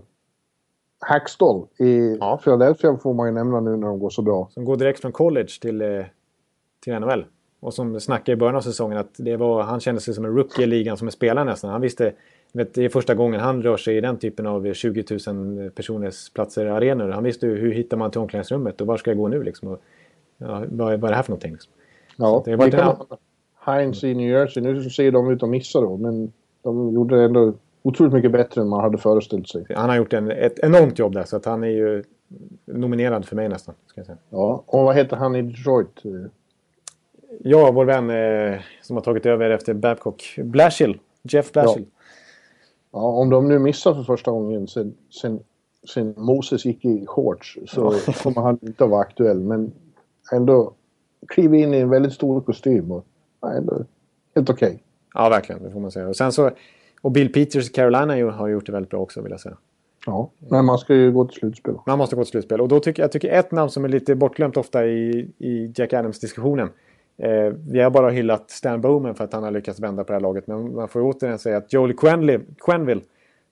Hackstall 1.08 1.66
i 1.78 2.18
ja. 2.20 2.40
Philadelphia 2.44 2.98
får 2.98 3.14
man 3.14 3.28
ju 3.28 3.34
nämna 3.34 3.60
nu 3.60 3.78
när 3.78 3.88
de 3.88 4.00
går 4.00 4.10
så 4.10 4.22
bra. 4.22 4.50
Som 4.52 4.66
går 4.66 4.76
direkt 4.76 5.00
från 5.00 5.12
college 5.12 5.50
till, 5.62 5.82
eh, 5.82 6.06
till 6.84 6.94
NHL. 7.00 7.26
Och 7.60 7.74
som 7.74 8.00
snackade 8.00 8.32
i 8.32 8.36
början 8.36 8.56
av 8.56 8.62
säsongen 8.62 8.98
att 8.98 9.14
det 9.18 9.38
var, 9.38 9.64
han 9.64 9.80
kände 9.80 10.02
sig 10.02 10.14
som 10.14 10.26
en 10.26 10.36
rookie 10.36 10.64
i 10.64 10.68
ligan 10.68 10.98
som 10.98 11.08
en 11.08 11.12
spelare 11.12 11.46
nästan. 11.46 11.72
Han 11.72 11.82
visste, 11.82 12.14
vet, 12.54 12.74
det 12.74 12.86
är 12.86 12.90
första 12.90 13.16
gången 13.16 13.40
han 13.40 13.64
rör 13.64 13.78
sig 13.78 13.98
i 13.98 14.02
den 14.02 14.18
typen 14.18 14.48
av 14.48 14.74
20 14.74 15.04
000 15.28 15.70
personers 15.70 16.30
platser 16.30 16.66
arenor. 16.66 17.10
Han 17.10 17.24
visste 17.24 17.48
hur 17.48 17.72
hittar 17.72 17.98
man 17.98 18.12
till 18.12 18.22
omklädningsrummet 18.22 18.82
och 18.82 18.88
var 18.88 18.98
ska 18.98 19.12
jag 19.12 19.18
gå 19.18 19.28
nu 19.28 19.44
liksom. 19.44 19.68
Och, 19.68 19.82
ja, 20.38 20.64
vad, 20.70 21.00
vad 21.00 21.04
är 21.04 21.10
det 21.10 21.16
här 21.16 21.24
för 21.24 21.32
någonting? 21.32 21.52
Liksom. 21.52 21.74
Ja, 22.18 22.42
det 22.46 22.56
var 22.56 22.70
det 22.70 23.18
Heinz 23.66 24.04
i 24.04 24.14
New 24.14 24.30
Jersey, 24.30 24.64
nu 24.64 24.90
ser 24.90 25.12
de 25.12 25.32
ut 25.32 25.44
att 25.44 25.50
missa 25.50 25.82
då, 25.82 25.98
men 25.98 26.32
de 26.62 26.94
gjorde 26.94 27.24
ändå 27.24 27.54
otroligt 27.86 28.14
mycket 28.14 28.32
bättre 28.32 28.62
än 28.62 28.70
man 28.70 28.82
hade 28.82 28.98
föreställt 28.98 29.50
sig. 29.50 29.66
Han 29.70 29.90
har 29.90 29.96
gjort 29.96 30.14
en, 30.14 30.32
ett 30.32 30.60
enormt 30.60 31.00
jobb 31.00 31.14
där 31.14 31.24
så 31.24 31.36
att 31.36 31.46
han 31.46 31.64
är 31.64 31.68
ju 31.68 32.04
nominerad 32.66 33.26
för 33.26 33.36
mig 33.36 33.50
nästan. 33.50 33.76
Ska 33.86 34.00
jag 34.00 34.06
säga. 34.06 34.18
Ja, 34.30 34.64
och 34.66 34.84
vad 34.84 34.96
heter 34.96 35.18
han 35.18 35.36
i 35.36 35.42
Detroit? 35.42 36.02
Ja, 37.40 37.72
vår 37.72 37.86
vän 37.86 38.10
eh, 38.10 38.62
som 38.82 38.96
har 38.96 39.04
tagit 39.04 39.26
över 39.26 39.50
efter 39.50 39.74
Babcock. 39.74 40.36
Blashill. 40.38 41.00
Jeff 41.24 41.52
Blashill. 41.52 41.86
Ja. 42.92 43.00
ja. 43.00 43.08
om 43.08 43.30
de 43.30 43.48
nu 43.48 43.60
missar 43.60 43.94
för 43.94 44.04
första 44.04 44.32
gången 44.32 44.68
sen, 44.68 44.98
sen, 45.22 45.40
sen 45.94 46.14
Moses 46.18 46.66
gick 46.66 46.86
i 46.86 47.06
shorts 47.06 47.60
så 47.68 47.94
ja. 48.08 48.14
kommer 48.24 48.42
han 48.42 48.60
inte 48.62 48.84
att 48.84 48.90
vara 48.90 49.02
aktuell. 49.02 49.40
Men 49.40 49.72
ändå 50.32 50.74
kliver 51.28 51.58
in 51.58 51.74
i 51.74 51.78
en 51.78 51.90
väldigt 51.90 52.14
stor 52.14 52.42
kostym 52.42 52.92
och 52.92 53.06
ja, 53.42 53.52
ändå 53.52 53.86
helt 54.36 54.50
okej. 54.50 54.68
Okay. 54.68 54.80
Ja, 55.14 55.30
verkligen. 55.30 55.64
Det 55.64 55.72
får 55.72 55.80
man 55.80 55.92
säga. 55.92 56.08
Och 56.08 56.16
sen 56.16 56.32
så 56.32 56.52
och 57.06 57.12
Bill 57.12 57.32
Peters 57.32 57.70
i 57.70 57.74
Carolina 57.74 58.32
har 58.32 58.48
gjort 58.48 58.66
det 58.66 58.72
väldigt 58.72 58.90
bra 58.90 59.00
också 59.00 59.22
vill 59.22 59.32
jag 59.32 59.40
säga. 59.40 59.58
Ja, 60.06 60.32
men 60.50 60.66
man 60.66 60.78
ska 60.78 60.96
ju 60.96 61.12
gå 61.12 61.26
till 61.26 61.40
slutspel. 61.40 61.76
Man 61.86 61.98
måste 61.98 62.16
gå 62.16 62.24
till 62.24 62.32
slutspel. 62.32 62.62
Och 62.62 62.68
då 62.68 62.80
tycker 62.80 63.04
jag 63.04 63.12
tycker 63.12 63.30
ett 63.30 63.52
namn 63.52 63.70
som 63.70 63.86
är 63.86 63.90
lite 63.90 64.16
bortglömt 64.16 64.58
ofta 64.58 64.86
i, 64.86 65.30
i 65.38 65.72
Jack 65.76 65.94
Adams-diskussionen. 65.94 66.70
Eh, 67.18 67.54
vi 67.70 67.80
har 67.80 67.90
bara 67.90 68.10
hyllat 68.10 68.50
Stan 68.52 68.82
Bowman 68.82 69.16
för 69.16 69.24
att 69.24 69.34
han 69.34 69.44
har 69.44 69.52
lyckats 69.52 69.80
vända 69.80 70.04
på 70.04 70.08
det 70.08 70.14
här 70.14 70.22
laget. 70.22 70.48
Men 70.48 70.76
man 70.76 70.88
får 70.88 71.02
återigen 71.02 71.40
säga 71.40 71.58
att 71.58 71.74
Joel 71.74 71.94
Quenville, 71.94 72.44
Quenville 72.60 73.02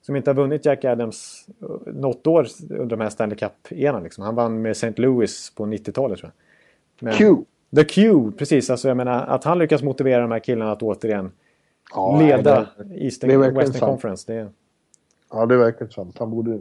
som 0.01 0.15
inte 0.15 0.29
har 0.29 0.35
vunnit 0.35 0.65
Jack 0.65 0.85
Adams 0.85 1.47
eh, 1.61 1.93
något 1.93 2.27
år 2.27 2.47
under 2.69 2.85
de 2.85 3.01
här 3.01 3.09
Stanley 3.09 3.37
Cup-eran. 3.37 4.03
Liksom. 4.03 4.23
Han 4.23 4.35
vann 4.35 4.61
med 4.61 4.71
St. 4.71 4.93
Louis 5.01 5.51
på 5.55 5.65
90-talet 5.65 6.19
tror 6.19 6.31
jag. 6.31 7.05
Men, 7.05 7.13
Q! 7.13 7.35
The 7.75 7.83
Q, 7.83 8.31
precis. 8.37 8.69
Alltså, 8.69 8.87
jag 8.87 8.97
menar, 8.97 9.25
att 9.25 9.43
han 9.43 9.59
lyckas 9.59 9.83
motivera 9.83 10.21
de 10.21 10.31
här 10.31 10.39
killarna 10.39 10.71
att 10.71 10.83
återigen 10.83 11.31
ja, 11.93 12.19
leda 12.19 12.67
Eastern 12.95 13.41
Western 13.41 13.65
sant. 13.65 13.79
Conference. 13.79 14.33
Det... 14.33 14.49
Ja, 15.31 15.45
det 15.45 15.53
är 15.53 15.57
verkligen 15.57 15.91
sant. 15.91 16.17
Han 16.19 16.31
borde 16.31 16.59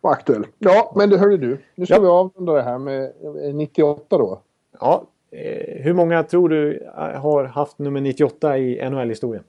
vara 0.00 0.14
aktuell. 0.14 0.46
Ja, 0.58 0.92
men 0.96 1.10
det 1.10 1.18
hörde 1.18 1.36
du. 1.36 1.58
Nu 1.74 1.86
ska 1.86 1.94
ja. 1.94 2.00
vi 2.00 2.06
avrunda 2.06 2.52
det 2.52 2.62
här 2.62 2.78
med 2.78 3.12
98 3.54 4.18
då. 4.18 4.40
Ja, 4.80 5.06
eh, 5.30 5.82
hur 5.82 5.92
många 5.94 6.22
tror 6.22 6.48
du 6.48 6.78
eh, 6.78 7.20
har 7.20 7.44
haft 7.44 7.78
nummer 7.78 8.00
98 8.00 8.58
i 8.58 8.90
NHL-historien? 8.90 9.44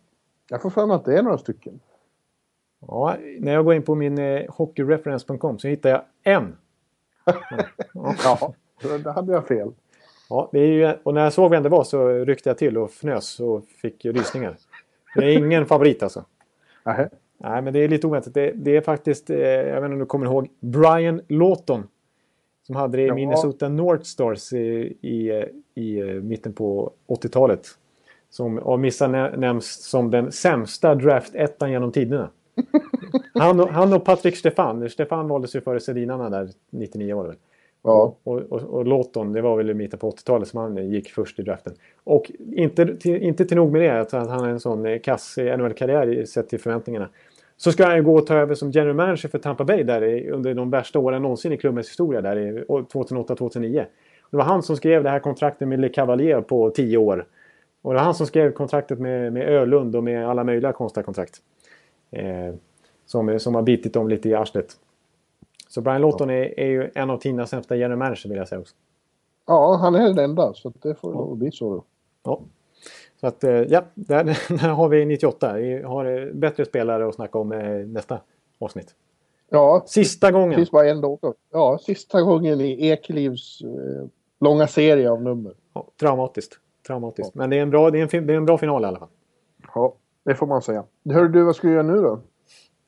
Jag 0.49 0.61
får 0.61 0.69
för 0.69 0.85
mig 0.85 0.95
att 0.95 1.05
det 1.05 1.17
är 1.17 1.23
några 1.23 1.37
stycken. 1.37 1.79
Ja, 2.87 3.15
när 3.39 3.53
jag 3.53 3.65
går 3.65 3.73
in 3.73 3.83
på 3.83 3.95
min 3.95 4.17
eh, 4.17 4.49
hockeyreference.com 4.49 5.59
så 5.59 5.67
hittar 5.67 5.89
jag 5.89 6.01
en. 6.23 6.55
Ja, 7.93 8.15
ja 8.23 8.53
då 9.03 9.09
hade 9.09 9.33
jag 9.33 9.47
fel. 9.47 9.71
Ja, 10.29 10.49
det 10.51 10.59
är 10.59 10.67
ju, 10.67 10.93
och 11.03 11.13
när 11.13 11.23
jag 11.23 11.33
såg 11.33 11.51
vem 11.51 11.63
det 11.63 11.69
var 11.69 11.83
så 11.83 12.09
ryckte 12.09 12.49
jag 12.49 12.57
till 12.57 12.77
och 12.77 12.89
fnös 12.89 13.39
och 13.39 13.65
fick 13.81 14.05
rysningar. 14.05 14.57
Det 15.15 15.25
är 15.25 15.38
ingen 15.38 15.65
favorit 15.65 16.03
alltså. 16.03 16.25
Nähä. 16.85 17.09
Nej, 17.38 17.61
men 17.61 17.73
det 17.73 17.79
är 17.79 17.88
lite 17.88 18.07
oväntat. 18.07 18.33
Det, 18.33 18.51
det 18.55 18.77
är 18.77 18.81
faktiskt, 18.81 19.29
eh, 19.29 19.38
jag 19.39 19.65
vet 19.81 19.83
inte 19.83 19.93
om 19.93 19.99
du 19.99 20.05
kommer 20.05 20.25
ihåg, 20.25 20.47
Brian 20.59 21.21
Lawton. 21.27 21.88
Som 22.63 22.75
hade 22.75 22.97
det 22.97 23.03
i 23.03 23.07
Ja. 23.07 23.15
Minnesota 23.15 23.69
North 23.69 24.03
Stars 24.03 24.53
i, 24.53 24.97
i, 25.01 25.45
i 25.75 25.99
eh, 25.99 26.05
mitten 26.07 26.53
på 26.53 26.91
80-talet. 27.07 27.67
Som 28.29 28.59
av 28.59 28.79
vissa 28.81 29.07
nä- 29.07 29.38
nämns 29.38 29.83
som 29.89 30.11
den 30.11 30.31
sämsta 30.31 30.95
draft-ettan 30.95 31.71
genom 31.71 31.91
tiderna. 31.91 32.29
Han 33.33 33.59
och, 33.59 33.69
han 33.69 33.93
och 33.93 34.05
Patrick 34.05 34.38
Stefan. 34.38 34.89
Stefan 34.89 35.27
valdes 35.27 35.55
ju 35.55 35.61
före 35.61 35.79
Sedinarna 35.79 36.29
där 36.29 36.49
99 36.69 37.15
var 37.15 37.23
det 37.23 37.29
väl. 37.29 37.38
Ja. 37.83 38.15
Och, 38.23 38.39
och, 38.39 38.61
och 38.61 38.85
Lawton, 38.85 39.33
det 39.33 39.41
var 39.41 39.57
väl 39.57 39.69
i 39.69 39.73
mitten 39.73 39.99
på 39.99 40.11
80-talet 40.11 40.47
som 40.47 40.59
han 40.59 40.89
gick 40.89 41.09
först 41.09 41.39
i 41.39 41.41
draften. 41.41 41.73
Och 42.03 42.31
inte 42.55 42.95
till, 42.95 43.21
inte 43.21 43.45
till 43.45 43.57
nog 43.57 43.71
med 43.71 43.81
det, 43.81 43.99
att 43.99 44.11
han 44.11 44.29
har 44.29 44.47
en 44.47 44.59
sån 44.59 44.85
eh, 44.85 44.99
kass 44.99 45.37
eh, 45.37 45.57
NHL-karriär 45.57 46.25
sett 46.25 46.49
till 46.49 46.59
förväntningarna. 46.59 47.09
Så 47.57 47.71
ska 47.71 47.85
han 47.85 47.95
ju 47.95 48.03
gå 48.03 48.15
och 48.15 48.27
ta 48.27 48.35
över 48.35 48.55
som 48.55 48.71
general 48.71 48.95
manager 48.95 49.29
för 49.29 49.39
Tampa 49.39 49.63
Bay 49.63 49.83
där 49.83 50.03
i, 50.03 50.29
under 50.29 50.53
de 50.53 50.69
värsta 50.69 50.99
åren 50.99 51.21
någonsin 51.21 51.53
i 51.53 51.57
klubbens 51.57 51.89
historia 51.89 52.21
där 52.21 52.37
i 52.37 52.63
2008-2009. 52.63 53.85
Det 54.31 54.37
var 54.37 54.43
han 54.43 54.63
som 54.63 54.77
skrev 54.77 55.03
det 55.03 55.09
här 55.09 55.19
kontraktet 55.19 55.67
med 55.67 55.79
Le 55.79 55.89
Cavalier 55.89 56.41
på 56.41 56.69
10 56.69 56.97
år. 56.97 57.25
Och 57.81 57.93
det 57.93 57.97
var 57.97 58.03
han 58.03 58.15
som 58.15 58.27
skrev 58.27 58.51
kontraktet 58.51 58.99
med, 58.99 59.33
med 59.33 59.49
Ölund 59.49 59.95
och 59.95 60.03
med 60.03 60.29
alla 60.29 60.43
möjliga 60.43 60.71
konstiga 60.71 61.03
kontrakt. 61.03 61.37
Eh, 62.11 62.55
som, 63.05 63.39
som 63.39 63.55
har 63.55 63.61
bitit 63.61 63.93
dem 63.93 64.07
lite 64.07 64.29
i 64.29 64.33
arslet. 64.33 64.75
Så 65.72 65.81
Brian 65.81 66.02
Lawton 66.02 66.30
är, 66.30 66.60
är 66.60 66.68
ju 66.68 66.91
en 66.95 67.10
av 67.10 67.18
tidernas 67.18 67.49
sämsta 67.49 67.76
general 67.76 67.98
manager 67.98 68.30
vill 68.30 68.38
jag 68.38 68.48
säga 68.48 68.61
också. 68.61 68.76
ja, 69.48 69.76
han 69.76 69.95
är 69.95 70.07
den 70.07 70.19
enda. 70.19 70.53
Så 70.53 70.73
det 70.81 70.95
får 70.95 71.14
nog 71.14 71.38
bli 71.38 71.52
så 71.52 71.76
då. 71.76 71.84
Ja. 72.23 72.41
Så 73.19 73.27
att, 73.27 73.43
eh, 73.43 73.52
ja, 73.52 73.84
där, 73.93 74.23
där 74.61 74.69
har 74.69 74.89
vi 74.89 75.06
98. 75.06 75.53
Vi 75.53 75.81
har 75.81 76.06
eh, 76.06 76.34
bättre 76.34 76.65
spelare 76.65 77.07
att 77.07 77.15
snacka 77.15 77.38
om 77.38 77.52
eh, 77.52 77.88
nästa 77.88 78.19
avsnitt. 78.60 78.95
Ja, 79.49 79.84
Sista 79.88 80.31
gången. 80.31 80.56
finns 80.56 80.72
bara 80.72 80.89
en 80.89 81.02
dag. 81.02 81.19
Ja, 81.52 81.77
sista 81.81 82.22
gången 82.22 82.61
i 82.61 82.88
Ekelivs 82.88 83.61
eh, 83.61 84.07
långa 84.39 84.68
serie 84.68 85.11
av 85.11 85.22
nummer. 85.22 85.53
Ja, 85.73 85.88
traumatiskt. 85.99 86.53
Traumatiskt. 86.88 87.35
Men 87.35 87.49
det 87.49 87.57
är, 87.57 87.61
en 87.61 87.69
bra, 87.69 87.91
det, 87.91 87.99
är 87.99 88.15
en, 88.15 88.27
det 88.27 88.34
är 88.34 88.38
en 88.38 88.45
bra 88.45 88.57
final 88.57 88.84
i 88.84 88.85
alla 88.85 88.99
fall. 88.99 89.10
Ja, 89.76 89.93
det 90.23 90.35
får 90.35 90.48
man 90.48 90.61
säga. 90.61 90.84
Hör 91.10 91.27
du, 91.27 91.43
vad 91.43 91.56
ska 91.56 91.68
du 91.68 91.73
göra 91.73 91.84
nu 91.84 92.02
då? 92.02 92.19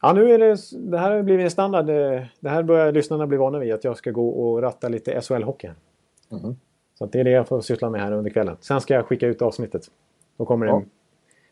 Ja, 0.03 0.13
nu 0.13 0.31
är 0.33 0.39
det, 0.39 0.57
det 0.91 0.97
här 0.97 1.11
har 1.11 1.21
blivit 1.23 1.43
en 1.43 1.51
standard. 1.51 1.89
eh, 1.89 2.21
Det 2.39 2.49
här 2.49 2.63
börjar 2.63 2.91
lyssnarna 2.91 3.27
bli 3.27 3.37
vana 3.37 3.59
vid. 3.59 3.73
Att 3.73 3.83
jag 3.83 3.97
ska 3.97 4.11
gå 4.11 4.29
och 4.29 4.61
ratta 4.61 4.89
lite 4.89 5.19
SHL-hockey. 5.21 5.71
Mhm. 6.29 6.55
Så 6.99 7.05
det 7.05 7.19
är 7.19 7.23
det 7.23 7.29
jag 7.29 7.47
får 7.47 7.61
syssla 7.61 7.89
med 7.89 8.01
här 8.01 8.11
under 8.11 8.31
kvällen. 8.31 8.57
Sen 8.61 8.81
ska 8.81 8.93
jag 8.93 9.05
skicka 9.05 9.27
ut 9.27 9.41
avsnittet. 9.41 9.91
Då 10.37 10.45
kommer 10.45 10.65
det. 10.65 10.71
Ja. 10.71 10.81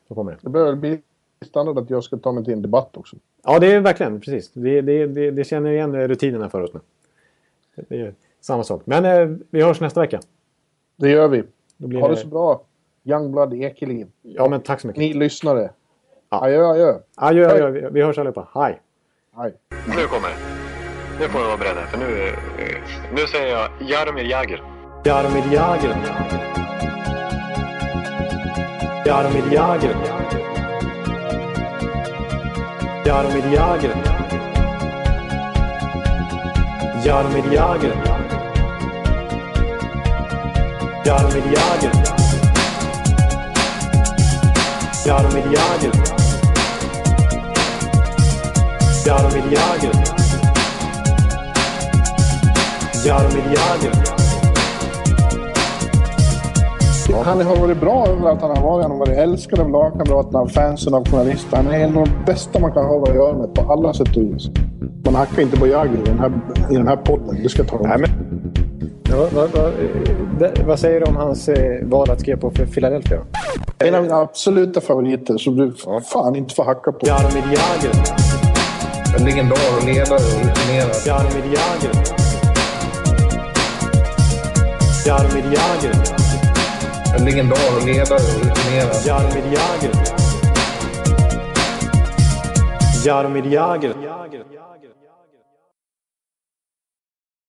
Då 0.08 0.16
kommer 0.16 0.32
det. 0.32 0.38
Det 0.42 0.50
börjar 0.50 0.76
bli 0.76 1.02
standard 1.46 1.78
att 1.78 1.90
jag 1.90 2.04
ska 2.04 2.18
ta 2.18 2.32
mig 2.32 2.44
till 2.44 2.54
en 2.54 2.62
debatt 2.62 2.98
också. 2.98 3.16
Ja, 3.44 3.60
det 3.60 3.72
är 3.74 3.80
verkligen 3.82 4.20
precis. 4.20 4.52
Det, 4.54 4.82
det, 4.82 5.06
det, 5.08 5.32
det 5.32 5.44
känner 5.44 5.72
igen 5.72 6.08
rutinerna 6.08 6.50
för 6.50 6.62
oss 6.62 6.74
nu. 6.74 6.80
Det 7.90 8.02
är 8.02 8.14
samma 8.42 8.64
sak. 8.64 8.82
Men 8.86 9.06
eh, 9.06 9.38
vi 9.50 9.62
hörs 9.64 9.80
nästa 9.82 10.00
vecka. 10.00 10.20
Det 10.96 11.10
gör 11.10 11.28
vi. 11.28 11.44
Ha 12.00 12.08
det 12.10 12.18
så 12.18 12.28
bra. 12.28 12.64
Youngblood 13.04 13.54
Ekeliv. 13.54 14.08
Ja, 14.22 14.48
men 14.48 14.62
tack 14.62 14.82
så 14.82 14.88
mycket. 14.88 15.00
Ni 15.00 15.14
lyssnare. 15.14 15.70
Ja. 16.32 16.38
Adjö, 16.42 16.70
adjö. 16.70 17.00
Adjö, 17.18 17.50
adjö. 17.52 17.72
Vi- 17.72 17.88
Vi 17.92 18.02
hörs 18.02 18.18
allihopa. 18.18 18.48
Hej! 18.56 18.80
Hej. 19.38 19.54
Nu 19.86 20.08
kommer. 20.08 20.30
Nu 21.20 21.28
får 21.28 21.40
ni 21.40 21.46
vara 21.46 21.58
beredda, 21.58 21.82
för 21.88 21.98
nu, 21.98 22.28
eh, 22.28 22.34
nu 23.16 23.28
säger 23.28 23.48
jag 23.58 23.70
Jaromir 23.80 24.24
Jagr. 24.26 24.62
Jaromir 25.06 25.44
Jagr. 25.54 25.90
Jaromir 29.06 29.54
Jagr. 29.54 29.96
Jaromir 33.06 33.54
Jagr. 33.54 33.90
Jaromir 37.06 37.54
Jagr. 37.54 37.92
Jaromir 41.06 41.44
Jagr. 41.56 41.92
Jaromir 45.06 45.44
Jagr. 45.54 46.21
Jaromir 49.12 49.44
Jagr. 49.52 49.92
Jaromir 53.06 53.44
Jagr. 53.56 53.92
Han 57.26 57.42
har 57.42 57.56
varit 57.56 57.80
bra 57.80 58.08
överallt 58.08 58.42
han 58.42 58.58
har 58.58 58.64
varit. 58.64 58.84
Han 58.84 58.92
har 58.92 59.00
varit 59.00 59.18
älskad 59.18 59.60
av 59.60 59.70
lagkamraterna, 59.70 60.40
av 60.40 60.48
fansen, 60.48 60.94
av 60.94 61.10
journalister. 61.10 61.58
Han 61.58 61.68
är 61.68 61.80
en 61.80 61.98
av 61.98 62.06
de 62.06 62.26
bästa 62.26 62.60
man 62.60 62.72
kan 62.72 62.86
ha 62.86 63.04
att 63.04 63.16
göra 63.16 63.38
med 63.38 63.54
på 63.54 63.74
alla 63.74 63.94
sätt 63.94 64.18
och 64.18 64.24
vis. 64.24 64.50
Man 65.06 65.16
hackar 65.16 65.42
inte 65.42 65.58
på 65.58 65.68
Jagr 65.68 65.94
i 65.94 66.04
den 66.06 66.20
här, 66.20 66.32
i 66.72 66.76
den 66.76 66.88
här 66.88 66.96
podden. 66.98 67.44
Det 67.44 67.50
ska 67.50 67.62
jag 67.62 67.68
ta 67.68 67.80
Nej, 67.82 67.98
men... 68.00 68.10
Ja, 69.10 69.28
vad, 69.36 69.50
vad, 69.52 69.72
vad, 70.68 70.80
säger 70.80 71.00
du 71.00 71.06
om 71.06 71.16
hans 71.16 71.50
eh, 71.50 71.88
val 71.88 72.12
att 72.12 72.20
skriva 72.20 72.40
på 72.40 72.52
för 72.52 72.66
Philadelphia? 72.66 73.20
En 73.78 73.96
av 73.96 74.02
mina 74.02 74.16
absoluta 74.16 74.82
favoriter 74.82 75.38
som 75.38 75.56
du 75.56 75.74
fan 76.14 76.36
inte 76.36 76.56
får 76.56 76.64
hacka 76.64 76.92
på. 76.92 77.08
Jaromir 77.08 77.44
Jagr. 77.44 78.31
En 79.22 79.28
legendar 79.28 79.78
och 79.78 79.86
ledare 79.86 80.16
och 80.16 80.46
rutinerad. 80.46 80.96
Jaromir 81.06 81.44
Jagr. 81.54 81.92
Jaromir 85.06 85.44
Jagr. 85.44 85.94
En 87.18 87.26
legendar 87.26 87.78
och 87.78 87.86
ledare 87.86 88.16
och 88.16 88.46
rutinerad. 88.46 89.06
Jaromir 89.06 89.44
Jagr. 89.54 89.92
Jaromir 93.06 93.46
Jagr. 93.46 93.94